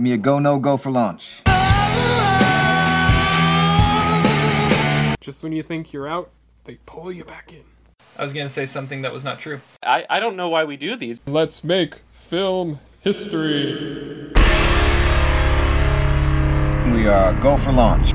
Give 0.00 0.04
me 0.04 0.12
a 0.14 0.16
go, 0.16 0.38
no 0.38 0.58
go 0.58 0.78
for 0.78 0.90
launch. 0.90 1.42
Just 5.20 5.42
when 5.42 5.52
you 5.52 5.62
think 5.62 5.92
you're 5.92 6.08
out, 6.08 6.30
they 6.64 6.78
pull 6.86 7.12
you 7.12 7.22
back 7.22 7.52
in. 7.52 7.64
I 8.16 8.22
was 8.22 8.32
gonna 8.32 8.48
say 8.48 8.64
something 8.64 9.02
that 9.02 9.12
was 9.12 9.24
not 9.24 9.40
true. 9.40 9.60
I, 9.82 10.06
I 10.08 10.18
don't 10.18 10.36
know 10.36 10.48
why 10.48 10.64
we 10.64 10.78
do 10.78 10.96
these. 10.96 11.20
Let's 11.26 11.62
make 11.62 11.96
film 12.14 12.78
history. 13.00 14.32
We 16.86 17.06
are 17.06 17.38
go 17.38 17.58
for 17.58 17.72
launch. 17.72 18.14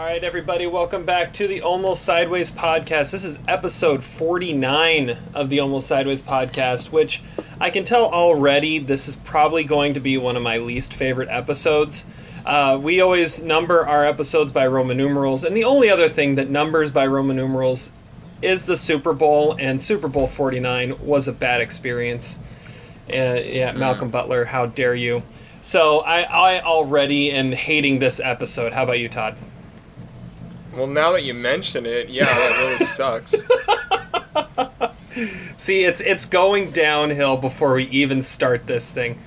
All 0.00 0.06
right, 0.06 0.24
everybody, 0.24 0.66
welcome 0.66 1.04
back 1.04 1.34
to 1.34 1.46
the 1.46 1.60
Almost 1.60 2.06
Sideways 2.06 2.50
podcast. 2.50 3.12
This 3.12 3.22
is 3.22 3.38
episode 3.46 4.02
49 4.02 5.14
of 5.34 5.50
the 5.50 5.60
Almost 5.60 5.88
Sideways 5.88 6.22
podcast, 6.22 6.90
which 6.90 7.20
I 7.60 7.68
can 7.68 7.84
tell 7.84 8.06
already 8.06 8.78
this 8.78 9.08
is 9.08 9.16
probably 9.16 9.62
going 9.62 9.92
to 9.92 10.00
be 10.00 10.16
one 10.16 10.36
of 10.36 10.42
my 10.42 10.56
least 10.56 10.94
favorite 10.94 11.28
episodes. 11.28 12.06
Uh, 12.46 12.80
we 12.82 13.02
always 13.02 13.42
number 13.42 13.86
our 13.86 14.02
episodes 14.02 14.52
by 14.52 14.66
Roman 14.66 14.96
numerals, 14.96 15.44
and 15.44 15.54
the 15.54 15.64
only 15.64 15.90
other 15.90 16.08
thing 16.08 16.36
that 16.36 16.48
numbers 16.48 16.90
by 16.90 17.06
Roman 17.06 17.36
numerals 17.36 17.92
is 18.40 18.64
the 18.64 18.78
Super 18.78 19.12
Bowl, 19.12 19.54
and 19.58 19.78
Super 19.78 20.08
Bowl 20.08 20.26
49 20.26 21.04
was 21.04 21.28
a 21.28 21.32
bad 21.32 21.60
experience. 21.60 22.38
Uh, 23.12 23.36
yeah, 23.44 23.72
Malcolm 23.72 24.08
Butler, 24.08 24.46
how 24.46 24.64
dare 24.64 24.94
you? 24.94 25.22
So 25.60 25.98
I, 25.98 26.22
I 26.22 26.60
already 26.62 27.30
am 27.32 27.52
hating 27.52 27.98
this 27.98 28.18
episode. 28.18 28.72
How 28.72 28.84
about 28.84 28.98
you, 28.98 29.10
Todd? 29.10 29.36
Well, 30.72 30.86
now 30.86 31.12
that 31.12 31.24
you 31.24 31.34
mention 31.34 31.84
it, 31.86 32.08
yeah, 32.08 32.24
that 32.24 32.58
really 32.60 32.78
sucks. 32.84 33.34
See, 35.56 35.84
it's 35.84 36.00
it's 36.00 36.24
going 36.24 36.70
downhill 36.70 37.36
before 37.36 37.74
we 37.74 37.84
even 37.84 38.22
start 38.22 38.66
this 38.66 38.92
thing. 38.92 39.18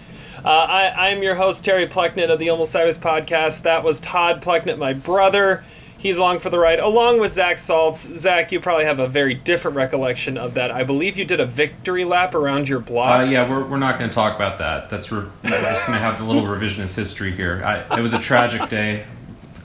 Uh, 0.43 0.49
I, 0.69 1.11
I'm 1.11 1.23
your 1.23 1.35
host, 1.35 1.63
Terry 1.63 1.87
Plucknett 1.87 2.29
of 2.29 2.39
the 2.39 2.49
Almost 2.49 2.71
Sideways 2.71 2.97
podcast. 2.97 3.63
That 3.63 3.83
was 3.83 4.01
Todd 4.01 4.41
Plucknett, 4.41 4.77
my 4.77 4.93
brother. 4.93 5.63
He's 5.97 6.17
along 6.17 6.39
for 6.39 6.49
the 6.49 6.59
ride, 6.59 6.79
along 6.79 7.21
with 7.21 7.31
Zach 7.31 7.55
Saltz. 7.55 8.13
Zach, 8.17 8.51
you 8.51 8.59
probably 8.59 8.83
have 8.83 8.99
a 8.99 9.07
very 9.07 9.33
different 9.33 9.77
recollection 9.77 10.37
of 10.37 10.55
that. 10.55 10.69
I 10.69 10.83
believe 10.83 11.17
you 11.17 11.23
did 11.23 11.39
a 11.39 11.45
victory 11.45 12.03
lap 12.03 12.35
around 12.35 12.67
your 12.67 12.81
block. 12.81 13.21
Uh, 13.21 13.23
yeah, 13.23 13.49
we're, 13.49 13.63
we're 13.63 13.77
not 13.77 13.97
going 13.97 14.09
to 14.09 14.13
talk 14.13 14.35
about 14.35 14.57
that. 14.57 14.89
That's 14.89 15.13
re- 15.13 15.29
we're 15.43 15.49
just 15.49 15.87
going 15.87 15.97
to 15.97 16.03
have 16.03 16.19
a 16.19 16.25
little 16.25 16.43
revisionist 16.43 16.95
history 16.95 17.31
here. 17.31 17.63
I, 17.63 17.97
it 17.97 18.01
was 18.01 18.11
a 18.11 18.19
tragic 18.19 18.69
day. 18.69 19.05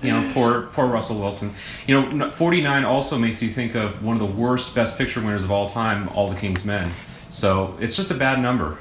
You 0.03 0.13
know, 0.13 0.31
poor 0.33 0.63
poor 0.73 0.87
Russell 0.87 1.19
Wilson. 1.19 1.55
You 1.87 2.01
know, 2.11 2.31
49 2.31 2.85
also 2.85 3.19
makes 3.19 3.43
you 3.43 3.51
think 3.51 3.75
of 3.75 4.03
one 4.05 4.21
of 4.21 4.29
the 4.29 4.35
worst 4.37 4.75
Best 4.75 4.97
Picture 4.97 5.21
winners 5.21 5.43
of 5.45 5.51
all 5.51 5.69
time, 5.69 6.09
All 6.11 6.29
the 6.29 6.37
King's 6.39 6.65
Men. 6.65 6.91
So 7.31 7.77
it's 7.81 7.97
just 7.97 8.11
a 8.11 8.15
bad 8.15 8.41
number, 8.41 8.79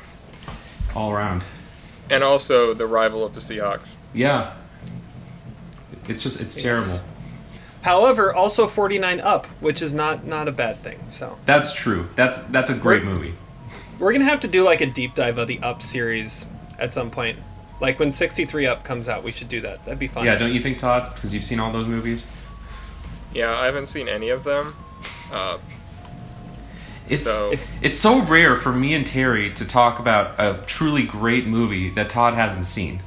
all 0.95 1.11
around. 1.11 1.43
and 2.09 2.23
also 2.23 2.73
the 2.73 2.85
rival 2.85 3.25
of 3.25 3.33
the 3.33 3.39
Seahawks. 3.39 3.97
Yeah, 4.13 4.53
it's 6.07 6.21
just 6.23 6.39
it's 6.39 6.55
terrible. 6.55 6.99
However, 7.81 8.33
also 8.33 8.67
49 8.67 9.19
up, 9.21 9.45
which 9.59 9.81
is 9.81 9.93
not 9.93 10.25
not 10.25 10.47
a 10.47 10.51
bad 10.51 10.81
thing. 10.83 10.99
So 11.07 11.37
That's 11.45 11.73
true. 11.73 12.09
That's 12.15 12.39
that's 12.45 12.69
a 12.69 12.73
great 12.75 13.03
movie. 13.03 13.33
we're 13.99 14.11
gonna 14.13 14.25
have 14.25 14.41
to 14.41 14.47
do 14.47 14.63
like 14.63 14.81
a 14.81 14.85
deep 14.85 15.15
dive 15.15 15.37
of 15.37 15.47
the 15.47 15.59
Up 15.61 15.81
series 15.81 16.45
at 16.79 16.93
some 16.93 17.09
point. 17.09 17.39
Like 17.79 17.99
when 17.99 18.11
63 18.11 18.65
Up 18.65 18.83
comes 18.83 19.07
out, 19.07 19.23
we 19.23 19.31
should 19.31 19.49
do 19.49 19.61
that. 19.61 19.85
That'd 19.85 19.99
be 19.99 20.07
fun. 20.07 20.25
Yeah, 20.25 20.35
don't 20.35 20.53
you 20.53 20.61
think, 20.61 20.79
Todd? 20.79 21.13
Because 21.13 21.33
you've 21.33 21.43
seen 21.43 21.59
all 21.59 21.71
those 21.71 21.85
movies. 21.85 22.25
Yeah, 23.33 23.55
I 23.55 23.65
haven't 23.65 23.85
seen 23.87 24.07
any 24.07 24.29
of 24.29 24.43
them. 24.43 24.75
Uh, 25.31 25.57
It's 27.09 27.23
So- 27.23 27.53
it's 27.81 27.97
so 27.97 28.21
rare 28.23 28.57
for 28.57 28.73
me 28.73 28.93
and 28.93 29.05
Terry 29.07 29.53
to 29.53 29.63
talk 29.63 29.99
about 29.99 30.35
a 30.39 30.61
truly 30.65 31.03
great 31.03 31.47
movie 31.47 31.89
that 31.91 32.09
Todd 32.09 32.33
hasn't 32.33 32.65
seen. 32.65 33.01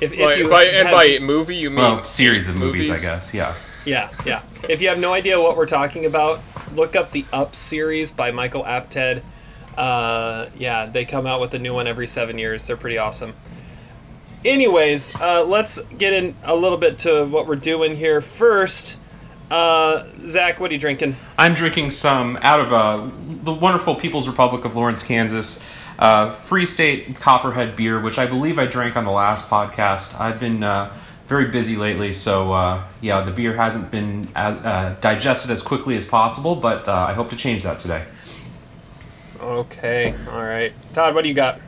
If, 0.00 0.12
if 0.12 0.20
by, 0.20 0.34
you 0.34 0.48
by, 0.48 0.64
and 0.66 0.88
by 0.90 1.18
movie, 1.20 1.56
you 1.56 1.70
mean 1.70 1.80
Well, 1.80 2.04
series 2.04 2.48
of 2.48 2.56
movies, 2.56 2.88
movies? 2.88 3.04
I 3.04 3.08
guess. 3.14 3.34
Yeah. 3.34 3.54
Yeah, 3.84 4.08
yeah. 4.24 4.42
If 4.68 4.80
you 4.80 4.88
have 4.88 4.98
no 4.98 5.12
idea 5.12 5.40
what 5.40 5.56
we're 5.56 5.66
talking 5.66 6.04
about, 6.06 6.40
look 6.76 6.94
up 6.94 7.10
the 7.10 7.24
Up 7.32 7.56
series 7.56 8.12
by 8.12 8.30
Michael 8.30 8.62
Apted. 8.64 9.22
Uh, 9.76 10.46
yeah, 10.56 10.86
they 10.86 11.04
come 11.04 11.26
out 11.26 11.40
with 11.40 11.54
a 11.54 11.58
new 11.58 11.74
one 11.74 11.86
every 11.88 12.06
seven 12.06 12.38
years. 12.38 12.66
They're 12.66 12.76
pretty 12.76 12.98
awesome. 12.98 13.34
Anyways, 14.44 15.14
uh, 15.16 15.44
let's 15.44 15.80
get 15.98 16.12
in 16.12 16.34
a 16.42 16.54
little 16.54 16.78
bit 16.78 16.98
to 17.00 17.26
what 17.26 17.46
we're 17.46 17.56
doing 17.56 17.96
here. 17.96 18.20
First, 18.20 18.98
uh, 19.50 20.04
Zach, 20.26 20.58
what 20.58 20.70
are 20.70 20.74
you 20.74 20.80
drinking? 20.80 21.16
I'm 21.38 21.54
drinking 21.54 21.92
some 21.92 22.36
out 22.42 22.60
of 22.60 22.72
uh, 22.72 23.10
the 23.44 23.52
wonderful 23.52 23.94
People's 23.94 24.26
Republic 24.26 24.64
of 24.64 24.74
Lawrence, 24.74 25.02
Kansas. 25.02 25.62
Uh, 25.98 26.30
Free 26.30 26.66
State 26.66 27.14
Copperhead 27.16 27.76
beer, 27.76 28.00
which 28.00 28.18
I 28.18 28.26
believe 28.26 28.58
I 28.58 28.66
drank 28.66 28.96
on 28.96 29.04
the 29.04 29.12
last 29.12 29.48
podcast. 29.48 30.18
I've 30.18 30.40
been 30.40 30.64
uh, 30.64 30.92
very 31.28 31.48
busy 31.48 31.76
lately, 31.76 32.12
so 32.12 32.52
uh, 32.52 32.82
yeah, 33.00 33.22
the 33.22 33.30
beer 33.30 33.54
hasn't 33.54 33.90
been 33.90 34.26
uh, 34.34 34.96
digested 35.00 35.50
as 35.50 35.62
quickly 35.62 35.96
as 35.96 36.04
possible, 36.04 36.56
but 36.56 36.88
uh, 36.88 37.06
I 37.08 37.12
hope 37.12 37.30
to 37.30 37.36
change 37.36 37.62
that 37.62 37.78
today. 37.78 38.04
Okay, 39.40 40.14
all 40.30 40.42
right. 40.42 40.72
Todd, 40.92 41.14
what 41.14 41.22
do 41.22 41.28
you 41.28 41.34
got? 41.34 41.60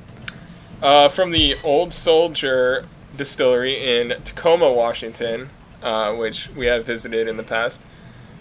Uh, 0.82 1.08
from 1.08 1.30
the 1.30 1.56
Old 1.64 1.94
Soldier 1.94 2.86
Distillery 3.16 4.00
in 4.00 4.20
Tacoma, 4.24 4.72
Washington, 4.72 5.50
uh, 5.82 6.14
which 6.14 6.48
we 6.50 6.66
have 6.66 6.84
visited 6.84 7.28
in 7.28 7.36
the 7.36 7.42
past. 7.42 7.82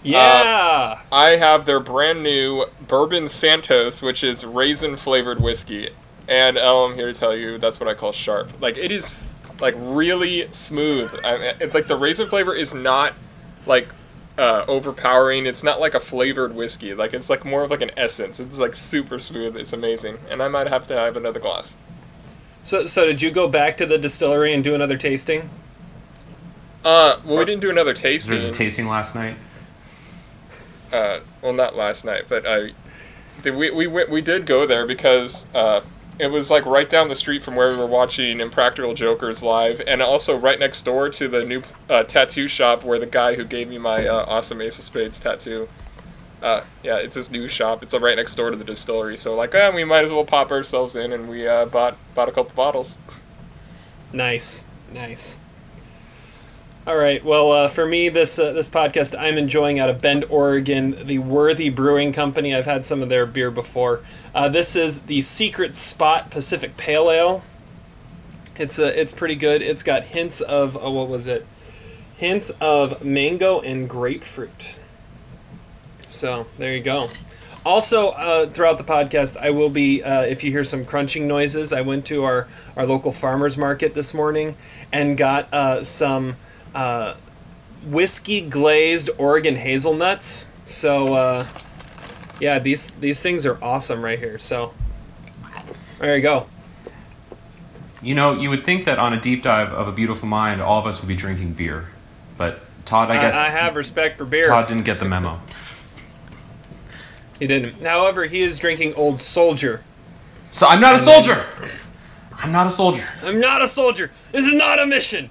Yeah. 0.02 1.00
I 1.10 1.30
have 1.30 1.64
their 1.64 1.80
brand 1.80 2.22
new 2.22 2.66
Bourbon 2.86 3.28
Santos, 3.28 4.02
which 4.02 4.22
is 4.22 4.44
raisin 4.44 4.96
flavored 4.96 5.40
whiskey. 5.40 5.90
And 6.28 6.58
oh, 6.58 6.86
I'm 6.86 6.94
here 6.94 7.06
to 7.06 7.12
tell 7.12 7.34
you 7.34 7.58
that's 7.58 7.80
what 7.80 7.88
I 7.88 7.94
call 7.94 8.12
sharp. 8.12 8.50
Like 8.60 8.76
it 8.76 8.90
is, 8.90 9.14
like 9.60 9.74
really 9.78 10.48
smooth. 10.52 11.10
I, 11.24 11.54
it, 11.60 11.74
like 11.74 11.86
the 11.86 11.96
raisin 11.96 12.28
flavor 12.28 12.54
is 12.54 12.74
not 12.74 13.14
like 13.66 13.88
uh, 14.36 14.64
overpowering. 14.68 15.46
It's 15.46 15.62
not 15.62 15.80
like 15.80 15.94
a 15.94 16.00
flavored 16.00 16.54
whiskey. 16.54 16.94
Like 16.94 17.14
it's 17.14 17.30
like 17.30 17.44
more 17.44 17.62
of 17.62 17.70
like 17.70 17.82
an 17.82 17.92
essence. 17.96 18.40
It's 18.40 18.58
like 18.58 18.74
super 18.74 19.18
smooth. 19.18 19.56
It's 19.56 19.72
amazing. 19.72 20.18
And 20.30 20.42
I 20.42 20.48
might 20.48 20.68
have 20.68 20.86
to 20.88 20.94
have 20.94 21.16
another 21.16 21.40
glass. 21.40 21.76
So, 22.64 22.84
so 22.86 23.06
did 23.06 23.22
you 23.22 23.30
go 23.30 23.46
back 23.46 23.76
to 23.76 23.86
the 23.86 23.98
distillery 23.98 24.52
and 24.52 24.64
do 24.64 24.74
another 24.74 24.96
tasting? 24.96 25.48
Uh, 26.84 27.18
well, 27.24 27.38
we 27.38 27.44
didn't 27.44 27.62
do 27.62 27.70
another 27.70 27.94
tasting. 27.94 28.32
There's 28.32 28.44
a 28.44 28.52
tasting 28.52 28.88
last 28.88 29.14
night. 29.14 29.36
uh, 30.92 31.20
well, 31.40 31.52
not 31.52 31.76
last 31.76 32.04
night, 32.04 32.24
but 32.28 32.44
I, 32.46 32.72
did, 33.42 33.56
we, 33.56 33.70
we 33.70 33.86
went, 33.86 34.10
we 34.10 34.20
did 34.20 34.44
go 34.44 34.66
there 34.66 34.86
because 34.86 35.46
uh, 35.54 35.80
it 36.18 36.26
was 36.26 36.50
like 36.50 36.66
right 36.66 36.88
down 36.88 37.08
the 37.08 37.16
street 37.16 37.42
from 37.42 37.56
where 37.56 37.70
we 37.70 37.76
were 37.76 37.86
watching 37.86 38.40
Impractical 38.40 38.94
Jokers 38.94 39.42
live, 39.42 39.80
and 39.86 40.02
also 40.02 40.36
right 40.36 40.58
next 40.58 40.82
door 40.82 41.08
to 41.08 41.28
the 41.28 41.44
new 41.44 41.62
uh, 41.88 42.02
tattoo 42.04 42.48
shop 42.48 42.84
where 42.84 42.98
the 42.98 43.06
guy 43.06 43.34
who 43.34 43.44
gave 43.44 43.68
me 43.68 43.78
my 43.78 44.06
uh, 44.06 44.24
awesome 44.28 44.60
Ace 44.60 44.78
of 44.78 44.84
Spades 44.84 45.18
tattoo. 45.18 45.68
Uh, 46.44 46.62
yeah, 46.82 46.98
it's 46.98 47.14
his 47.14 47.30
new 47.30 47.48
shop. 47.48 47.82
It's 47.82 47.94
right 47.94 48.16
next 48.16 48.34
door 48.34 48.50
to 48.50 48.56
the 48.56 48.64
distillery. 48.64 49.16
So 49.16 49.34
like, 49.34 49.54
eh, 49.54 49.70
we 49.74 49.82
might 49.82 50.04
as 50.04 50.12
well 50.12 50.26
pop 50.26 50.52
ourselves 50.52 50.94
in, 50.94 51.10
and 51.10 51.26
we 51.26 51.48
uh, 51.48 51.64
bought 51.64 51.96
bought 52.14 52.28
a 52.28 52.32
couple 52.32 52.52
bottles. 52.54 52.98
Nice, 54.12 54.66
nice. 54.92 55.38
All 56.86 56.98
right. 56.98 57.24
Well, 57.24 57.50
uh, 57.50 57.68
for 57.70 57.86
me, 57.86 58.10
this 58.10 58.38
uh, 58.38 58.52
this 58.52 58.68
podcast 58.68 59.18
I'm 59.18 59.38
enjoying 59.38 59.78
out 59.78 59.88
of 59.88 60.02
Bend, 60.02 60.26
Oregon, 60.28 60.94
the 61.06 61.16
Worthy 61.16 61.70
Brewing 61.70 62.12
Company. 62.12 62.54
I've 62.54 62.66
had 62.66 62.84
some 62.84 63.00
of 63.00 63.08
their 63.08 63.24
beer 63.24 63.50
before. 63.50 64.02
Uh, 64.34 64.50
this 64.50 64.76
is 64.76 65.00
the 65.00 65.22
Secret 65.22 65.74
Spot 65.74 66.30
Pacific 66.30 66.76
Pale 66.76 67.10
Ale. 67.10 67.42
It's 68.56 68.78
uh, 68.78 68.92
it's 68.94 69.12
pretty 69.12 69.36
good. 69.36 69.62
It's 69.62 69.82
got 69.82 70.04
hints 70.04 70.42
of 70.42 70.76
uh, 70.76 70.90
what 70.90 71.08
was 71.08 71.26
it? 71.26 71.46
Hints 72.16 72.50
of 72.60 73.02
mango 73.02 73.62
and 73.62 73.88
grapefruit. 73.88 74.76
So 76.14 76.46
there 76.56 76.74
you 76.74 76.80
go. 76.80 77.10
Also, 77.66 78.10
uh, 78.10 78.46
throughout 78.50 78.78
the 78.78 78.84
podcast, 78.84 79.36
I 79.36 79.50
will 79.50 79.70
be, 79.70 80.02
uh, 80.02 80.22
if 80.22 80.44
you 80.44 80.50
hear 80.50 80.64
some 80.64 80.84
crunching 80.84 81.26
noises, 81.26 81.72
I 81.72 81.80
went 81.80 82.06
to 82.06 82.24
our, 82.24 82.46
our 82.76 82.86
local 82.86 83.10
farmer's 83.10 83.56
market 83.56 83.94
this 83.94 84.14
morning 84.14 84.54
and 84.92 85.16
got 85.16 85.52
uh, 85.52 85.82
some 85.82 86.36
uh, 86.74 87.14
whiskey 87.86 88.42
glazed 88.42 89.10
Oregon 89.18 89.56
hazelnuts. 89.56 90.46
So, 90.66 91.14
uh, 91.14 91.46
yeah, 92.38 92.58
these, 92.58 92.90
these 92.92 93.22
things 93.22 93.44
are 93.46 93.58
awesome 93.62 94.04
right 94.04 94.18
here. 94.18 94.38
So, 94.38 94.74
there 95.98 96.14
you 96.14 96.22
go. 96.22 96.46
You 98.02 98.14
know, 98.14 98.38
you 98.38 98.50
would 98.50 98.64
think 98.64 98.84
that 98.84 98.98
on 98.98 99.14
a 99.14 99.20
deep 99.20 99.42
dive 99.42 99.72
of 99.72 99.88
a 99.88 99.92
beautiful 99.92 100.28
mind, 100.28 100.60
all 100.60 100.78
of 100.78 100.86
us 100.86 101.00
would 101.00 101.08
be 101.08 101.16
drinking 101.16 101.54
beer, 101.54 101.88
but 102.36 102.60
Todd, 102.84 103.10
I 103.10 103.18
I, 103.18 103.20
guess 103.22 103.34
I 103.34 103.48
have 103.48 103.74
respect 103.76 104.18
for 104.18 104.26
beer. 104.26 104.48
Todd 104.48 104.68
didn't 104.68 104.84
get 104.84 104.98
the 104.98 105.06
memo. 105.06 105.40
He 107.38 107.46
didn't. 107.46 107.84
However, 107.84 108.24
he 108.24 108.42
is 108.42 108.58
drinking 108.58 108.94
Old 108.94 109.20
Soldier. 109.20 109.82
So 110.52 110.66
I'm 110.66 110.80
not 110.80 110.94
a 110.94 111.00
soldier. 111.00 111.44
I'm 112.38 112.52
not 112.52 112.66
a 112.66 112.70
soldier. 112.70 113.04
I'm 113.22 113.40
not 113.40 113.62
a 113.62 113.68
soldier. 113.68 114.10
This 114.32 114.46
is 114.46 114.54
not 114.54 114.78
a 114.78 114.86
mission. 114.86 115.30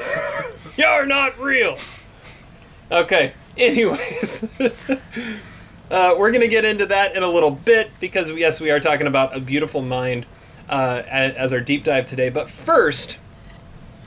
You're 0.76 1.06
not 1.06 1.38
real. 1.40 1.78
Okay. 2.90 3.32
Anyways, 3.56 4.60
uh, 5.90 6.14
we're 6.18 6.32
gonna 6.32 6.48
get 6.48 6.64
into 6.64 6.86
that 6.86 7.14
in 7.16 7.22
a 7.22 7.28
little 7.28 7.50
bit 7.50 7.90
because 8.00 8.30
yes, 8.30 8.60
we 8.60 8.70
are 8.70 8.80
talking 8.80 9.06
about 9.06 9.36
a 9.36 9.40
beautiful 9.40 9.82
mind. 9.82 10.26
uh, 10.68 11.02
as, 11.08 11.34
as 11.34 11.52
our 11.52 11.60
deep 11.60 11.84
dive 11.84 12.06
today. 12.06 12.30
But 12.30 12.48
first, 12.48 13.18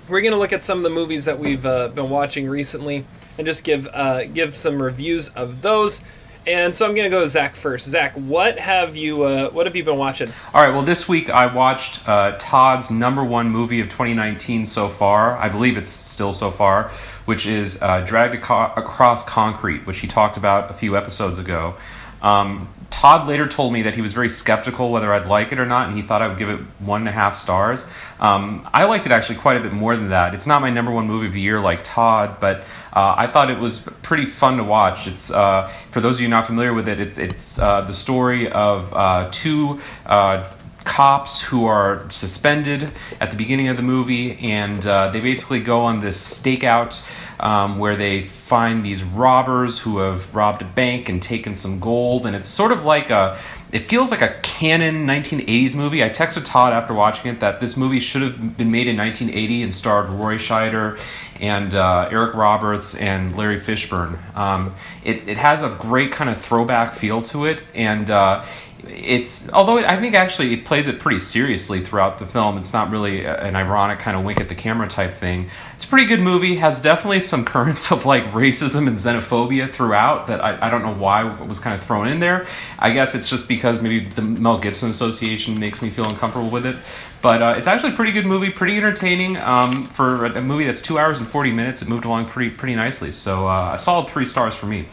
we're 0.09 0.21
going 0.21 0.33
to 0.33 0.39
look 0.39 0.53
at 0.53 0.63
some 0.63 0.79
of 0.79 0.83
the 0.83 0.89
movies 0.89 1.25
that 1.25 1.37
we've 1.37 1.65
uh, 1.65 1.89
been 1.89 2.09
watching 2.09 2.47
recently 2.47 3.05
and 3.37 3.45
just 3.45 3.63
give 3.63 3.87
uh, 3.93 4.25
give 4.25 4.55
some 4.55 4.81
reviews 4.81 5.29
of 5.29 5.61
those. 5.61 6.03
And 6.47 6.73
so 6.73 6.85
I'm 6.85 6.95
going 6.95 7.03
to 7.03 7.15
go 7.15 7.27
Zach 7.27 7.57
first. 7.57 7.89
Zach, 7.89 8.15
what 8.15 8.57
have 8.57 8.95
you 8.95 9.23
uh, 9.23 9.49
what 9.49 9.65
have 9.65 9.75
you 9.75 9.83
been 9.83 9.97
watching? 9.97 10.31
All 10.53 10.63
right. 10.63 10.73
Well, 10.73 10.81
this 10.81 11.05
week 11.05 11.29
I 11.29 11.53
watched 11.53 12.07
uh, 12.07 12.37
Todd's 12.39 12.89
number 12.89 13.21
one 13.21 13.49
movie 13.49 13.81
of 13.81 13.87
2019 13.87 14.65
so 14.65 14.87
far. 14.87 15.37
I 15.37 15.49
believe 15.49 15.77
it's 15.77 15.89
still 15.89 16.31
so 16.31 16.49
far, 16.49 16.89
which 17.25 17.45
is 17.45 17.81
uh, 17.81 17.99
Dragged 17.99 18.35
Across 18.35 19.25
Concrete, 19.25 19.85
which 19.85 19.99
he 19.99 20.07
talked 20.07 20.37
about 20.37 20.71
a 20.71 20.73
few 20.73 20.95
episodes 20.95 21.37
ago. 21.37 21.75
Um, 22.21 22.69
Todd 22.89 23.27
later 23.27 23.47
told 23.47 23.73
me 23.73 23.81
that 23.83 23.95
he 23.95 24.01
was 24.01 24.13
very 24.13 24.29
skeptical 24.29 24.91
whether 24.91 25.13
I'd 25.13 25.27
like 25.27 25.51
it 25.51 25.59
or 25.59 25.65
not, 25.65 25.89
and 25.89 25.97
he 25.97 26.01
thought 26.01 26.21
I 26.21 26.29
would 26.29 26.37
give 26.37 26.49
it 26.49 26.59
one 26.79 27.01
and 27.01 27.09
a 27.09 27.11
half 27.11 27.35
stars. 27.35 27.85
Um, 28.19 28.67
I 28.73 28.85
liked 28.85 29.05
it 29.05 29.11
actually 29.11 29.37
quite 29.37 29.57
a 29.57 29.59
bit 29.59 29.73
more 29.73 29.95
than 29.95 30.09
that. 30.09 30.33
It's 30.33 30.47
not 30.47 30.61
my 30.61 30.69
number 30.69 30.91
one 30.91 31.07
movie 31.07 31.27
of 31.27 31.33
the 31.33 31.41
year 31.41 31.59
like 31.59 31.83
Todd, 31.83 32.39
but 32.39 32.61
uh, 32.93 33.15
I 33.17 33.27
thought 33.27 33.51
it 33.51 33.59
was 33.59 33.79
pretty 34.01 34.25
fun 34.25 34.57
to 34.57 34.63
watch. 34.63 35.07
It's 35.07 35.29
uh, 35.29 35.71
for 35.91 36.01
those 36.01 36.17
of 36.17 36.21
you 36.21 36.27
not 36.27 36.47
familiar 36.47 36.73
with 36.73 36.87
it, 36.87 36.99
it's, 36.99 37.17
it's 37.17 37.59
uh, 37.59 37.81
the 37.81 37.93
story 37.93 38.49
of 38.51 38.93
uh, 38.93 39.29
two 39.31 39.79
uh, 40.05 40.49
cops 40.83 41.41
who 41.41 41.65
are 41.65 42.09
suspended 42.09 42.91
at 43.19 43.29
the 43.29 43.37
beginning 43.37 43.67
of 43.67 43.77
the 43.77 43.83
movie, 43.83 44.37
and 44.39 44.85
uh, 44.85 45.09
they 45.09 45.19
basically 45.19 45.59
go 45.59 45.81
on 45.81 45.99
this 45.99 46.17
stakeout 46.17 46.99
um, 47.39 47.77
where 47.77 47.95
they 47.95 48.23
find 48.23 48.83
these 48.83 49.03
robbers 49.03 49.79
who 49.79 49.99
have 49.99 50.33
robbed 50.33 50.61
a 50.61 50.65
bank 50.65 51.09
and 51.09 51.21
taken 51.21 51.53
some 51.53 51.79
gold, 51.79 52.25
and 52.25 52.35
it's 52.35 52.47
sort 52.47 52.71
of 52.71 52.83
like 52.83 53.09
a. 53.09 53.39
It 53.71 53.87
feels 53.87 54.11
like 54.11 54.21
a 54.21 54.39
canon 54.43 55.05
1980s 55.05 55.75
movie. 55.75 56.01
I 56.01 56.09
texted 56.09 56.45
Todd 56.45 56.71
after 56.71 56.93
watching 56.93 57.29
it 57.29 57.41
that 57.41 57.59
this 57.59 57.75
movie 57.75 57.99
should 57.99 58.21
have 58.21 58.57
been 58.57 58.71
made 58.71 58.87
in 58.87 58.95
1980 58.95 59.63
and 59.63 59.73
starred 59.73 60.09
Roy 60.09 60.37
Scheider 60.37 60.97
and 61.41 61.75
uh, 61.75 62.07
Eric 62.09 62.35
Roberts 62.35 62.95
and 62.95 63.35
Larry 63.35 63.59
Fishburne. 63.59 64.17
Um, 64.35 64.73
it, 65.03 65.27
it 65.27 65.37
has 65.37 65.63
a 65.63 65.69
great 65.79 66.13
kind 66.13 66.29
of 66.29 66.41
throwback 66.41 66.93
feel 66.93 67.21
to 67.23 67.45
it, 67.45 67.61
and 67.75 68.09
uh, 68.09 68.45
it's 68.89 69.49
although 69.51 69.77
I 69.77 69.97
think 69.97 70.15
actually 70.15 70.53
it 70.53 70.65
plays 70.65 70.87
it 70.87 70.99
pretty 70.99 71.19
seriously 71.19 71.83
throughout 71.83 72.19
the 72.19 72.25
film. 72.25 72.57
It's 72.57 72.73
not 72.73 72.89
really 72.89 73.25
an 73.25 73.55
ironic 73.55 73.99
kind 73.99 74.17
of 74.17 74.23
wink 74.23 74.39
at 74.39 74.49
the 74.49 74.55
camera 74.55 74.87
type 74.87 75.13
thing. 75.15 75.49
It's 75.75 75.85
a 75.85 75.87
pretty 75.87 76.05
good 76.05 76.19
movie. 76.19 76.55
Has 76.55 76.81
definitely 76.81 77.21
some 77.21 77.45
currents 77.53 77.91
of 77.91 78.05
like 78.05 78.23
racism 78.25 78.87
and 78.87 78.97
xenophobia 78.97 79.69
throughout 79.69 80.27
that 80.27 80.43
I, 80.43 80.67
I 80.67 80.69
don't 80.69 80.81
know 80.81 80.93
why 80.93 81.23
was 81.43 81.59
kind 81.59 81.79
of 81.79 81.85
thrown 81.85 82.07
in 82.07 82.19
there. 82.19 82.47
I 82.79 82.91
guess 82.91 83.15
it's 83.15 83.29
just 83.29 83.47
because 83.47 83.81
maybe 83.81 84.07
the 84.09 84.21
Mel 84.21 84.57
Gibson 84.57 84.89
Association 84.89 85.59
makes 85.59 85.81
me 85.81 85.89
feel 85.89 86.05
uncomfortable 86.09 86.49
with 86.49 86.65
it. 86.65 86.75
But 87.21 87.41
uh, 87.41 87.55
it's 87.57 87.67
actually 87.67 87.93
a 87.93 87.95
pretty 87.95 88.11
good 88.11 88.25
movie, 88.25 88.49
pretty 88.49 88.77
entertaining 88.77 89.37
um, 89.37 89.83
for 89.87 90.25
a 90.25 90.37
a 90.37 90.41
movie 90.41 90.65
that's 90.65 90.81
two 90.81 90.99
hours 90.99 91.19
and 91.19 91.27
forty 91.27 91.51
minutes. 91.51 91.81
It 91.81 91.87
moved 91.87 92.05
along 92.05 92.27
pretty 92.27 92.51
pretty 92.51 92.75
nicely. 92.75 93.11
So 93.11 93.47
uh, 93.47 93.71
a 93.73 93.77
solid 93.77 94.07
three 94.07 94.25
stars 94.25 94.55
for 94.55 94.67
me. 94.67 94.87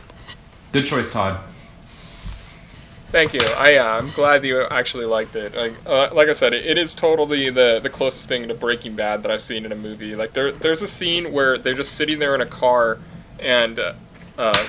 Good 0.72 0.86
choice, 0.86 1.12
Todd. 1.12 1.40
Thank 3.12 3.32
you. 3.32 3.40
I 3.42 3.76
uh, 3.76 3.98
I'm 3.98 4.10
glad 4.10 4.44
you 4.44 4.62
actually 4.62 5.04
liked 5.04 5.36
it. 5.36 5.54
Like 5.54 5.74
uh, 5.86 6.08
like 6.12 6.28
I 6.28 6.32
said, 6.32 6.52
it, 6.52 6.66
it 6.66 6.76
is 6.76 6.94
totally 6.94 7.48
the 7.50 7.78
the 7.80 7.88
closest 7.90 8.28
thing 8.28 8.48
to 8.48 8.54
Breaking 8.54 8.96
Bad 8.96 9.22
that 9.22 9.30
I've 9.30 9.42
seen 9.42 9.64
in 9.64 9.70
a 9.70 9.76
movie. 9.76 10.16
Like 10.16 10.32
there 10.32 10.50
there's 10.50 10.82
a 10.82 10.88
scene 10.88 11.32
where 11.32 11.56
they're 11.56 11.74
just 11.74 11.94
sitting 11.94 12.18
there 12.18 12.34
in 12.34 12.40
a 12.40 12.46
car, 12.46 12.98
and 13.38 13.78
uh, 13.78 13.94
uh, 14.36 14.66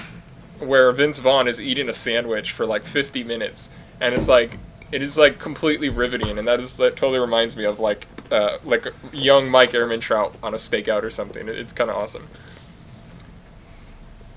where 0.60 0.92
Vince 0.92 1.18
Vaughn 1.18 1.48
is 1.48 1.60
eating 1.60 1.90
a 1.90 1.94
sandwich 1.94 2.52
for 2.52 2.68
like 2.68 2.84
50 2.84 3.24
minutes, 3.24 3.72
and 4.00 4.14
it's 4.14 4.28
like 4.28 4.60
it 4.92 5.02
is 5.02 5.18
like 5.18 5.40
completely 5.40 5.90
riveting, 5.90 6.38
and 6.38 6.48
that 6.48 6.60
is 6.60 6.78
that 6.78 6.96
totally 6.96 7.20
reminds 7.20 7.56
me 7.56 7.66
of 7.66 7.80
like 7.80 8.08
uh, 8.32 8.60
like 8.64 8.86
young 9.12 9.50
Mike 9.50 9.72
Ehrmantraut 9.72 10.34
on 10.44 10.54
a 10.54 10.58
stakeout 10.58 11.04
or 11.04 11.10
something. 11.10 11.48
It, 11.48 11.58
it's 11.58 11.74
kind 11.74 11.90
of 11.90 11.96
awesome. 11.96 12.28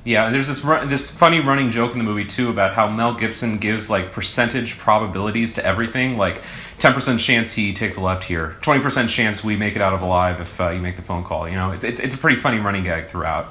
Yeah, 0.08 0.24
and 0.24 0.34
there's 0.34 0.46
this 0.46 0.62
run, 0.64 0.88
this 0.88 1.10
funny 1.10 1.40
running 1.40 1.70
joke 1.70 1.92
in 1.92 1.98
the 1.98 2.04
movie 2.04 2.24
too 2.24 2.48
about 2.48 2.72
how 2.72 2.88
Mel 2.88 3.12
Gibson 3.12 3.58
gives 3.58 3.90
like 3.90 4.10
percentage 4.10 4.78
probabilities 4.78 5.52
to 5.56 5.66
everything. 5.66 6.16
Like, 6.16 6.40
ten 6.78 6.94
percent 6.94 7.20
chance 7.20 7.52
he 7.52 7.74
takes 7.74 7.98
a 7.98 8.00
left 8.00 8.24
here, 8.24 8.56
twenty 8.62 8.80
percent 8.80 9.10
chance 9.10 9.44
we 9.44 9.54
make 9.54 9.76
it 9.76 9.82
out 9.82 9.92
of 9.92 10.00
alive 10.00 10.40
if 10.40 10.58
uh, 10.62 10.70
you 10.70 10.80
make 10.80 10.96
the 10.96 11.02
phone 11.02 11.24
call. 11.24 11.46
You 11.46 11.56
know, 11.56 11.72
it's, 11.72 11.84
it's 11.84 12.00
it's 12.00 12.14
a 12.14 12.16
pretty 12.16 12.40
funny 12.40 12.58
running 12.58 12.84
gag 12.84 13.08
throughout. 13.08 13.48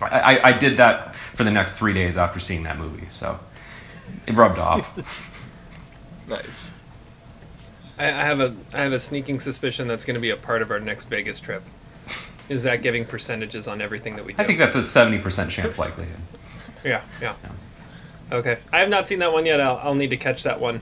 I, 0.00 0.20
I, 0.20 0.40
I 0.50 0.52
did 0.52 0.76
that 0.76 1.16
for 1.34 1.42
the 1.42 1.50
next 1.50 1.76
three 1.76 1.92
days 1.92 2.16
after 2.16 2.38
seeing 2.38 2.62
that 2.62 2.78
movie, 2.78 3.08
so 3.08 3.40
it 4.28 4.34
rubbed 4.34 4.60
off. 4.60 5.30
Nice. 6.26 6.70
I, 7.98 8.06
I 8.06 8.24
have 8.24 8.40
a 8.40 8.54
I 8.72 8.80
have 8.80 8.92
a 8.92 9.00
sneaking 9.00 9.40
suspicion 9.40 9.86
that's 9.86 10.06
going 10.06 10.14
to 10.14 10.20
be 10.20 10.30
a 10.30 10.36
part 10.36 10.62
of 10.62 10.70
our 10.70 10.80
next 10.80 11.10
Vegas 11.10 11.38
trip. 11.38 11.62
Is 12.48 12.62
that 12.64 12.82
giving 12.82 13.04
percentages 13.04 13.66
on 13.66 13.80
everything 13.80 14.16
that 14.16 14.24
we 14.24 14.34
do? 14.34 14.42
I 14.42 14.44
think 14.46 14.58
that's 14.58 14.74
a 14.74 14.82
seventy 14.82 15.18
percent 15.18 15.50
chance 15.50 15.78
likelihood. 15.78 16.16
Yeah, 16.84 17.02
yeah. 17.20 17.34
Okay, 18.32 18.58
I 18.72 18.80
have 18.80 18.88
not 18.88 19.08
seen 19.08 19.20
that 19.20 19.32
one 19.32 19.46
yet. 19.46 19.60
I'll, 19.60 19.78
I'll 19.78 19.94
need 19.94 20.10
to 20.10 20.16
catch 20.16 20.42
that 20.42 20.60
one. 20.60 20.80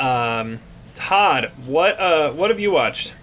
Um, 0.00 0.60
Todd, 0.94 1.52
what 1.66 1.98
uh, 2.00 2.32
what 2.32 2.50
have 2.50 2.60
you 2.60 2.70
watched? 2.70 3.14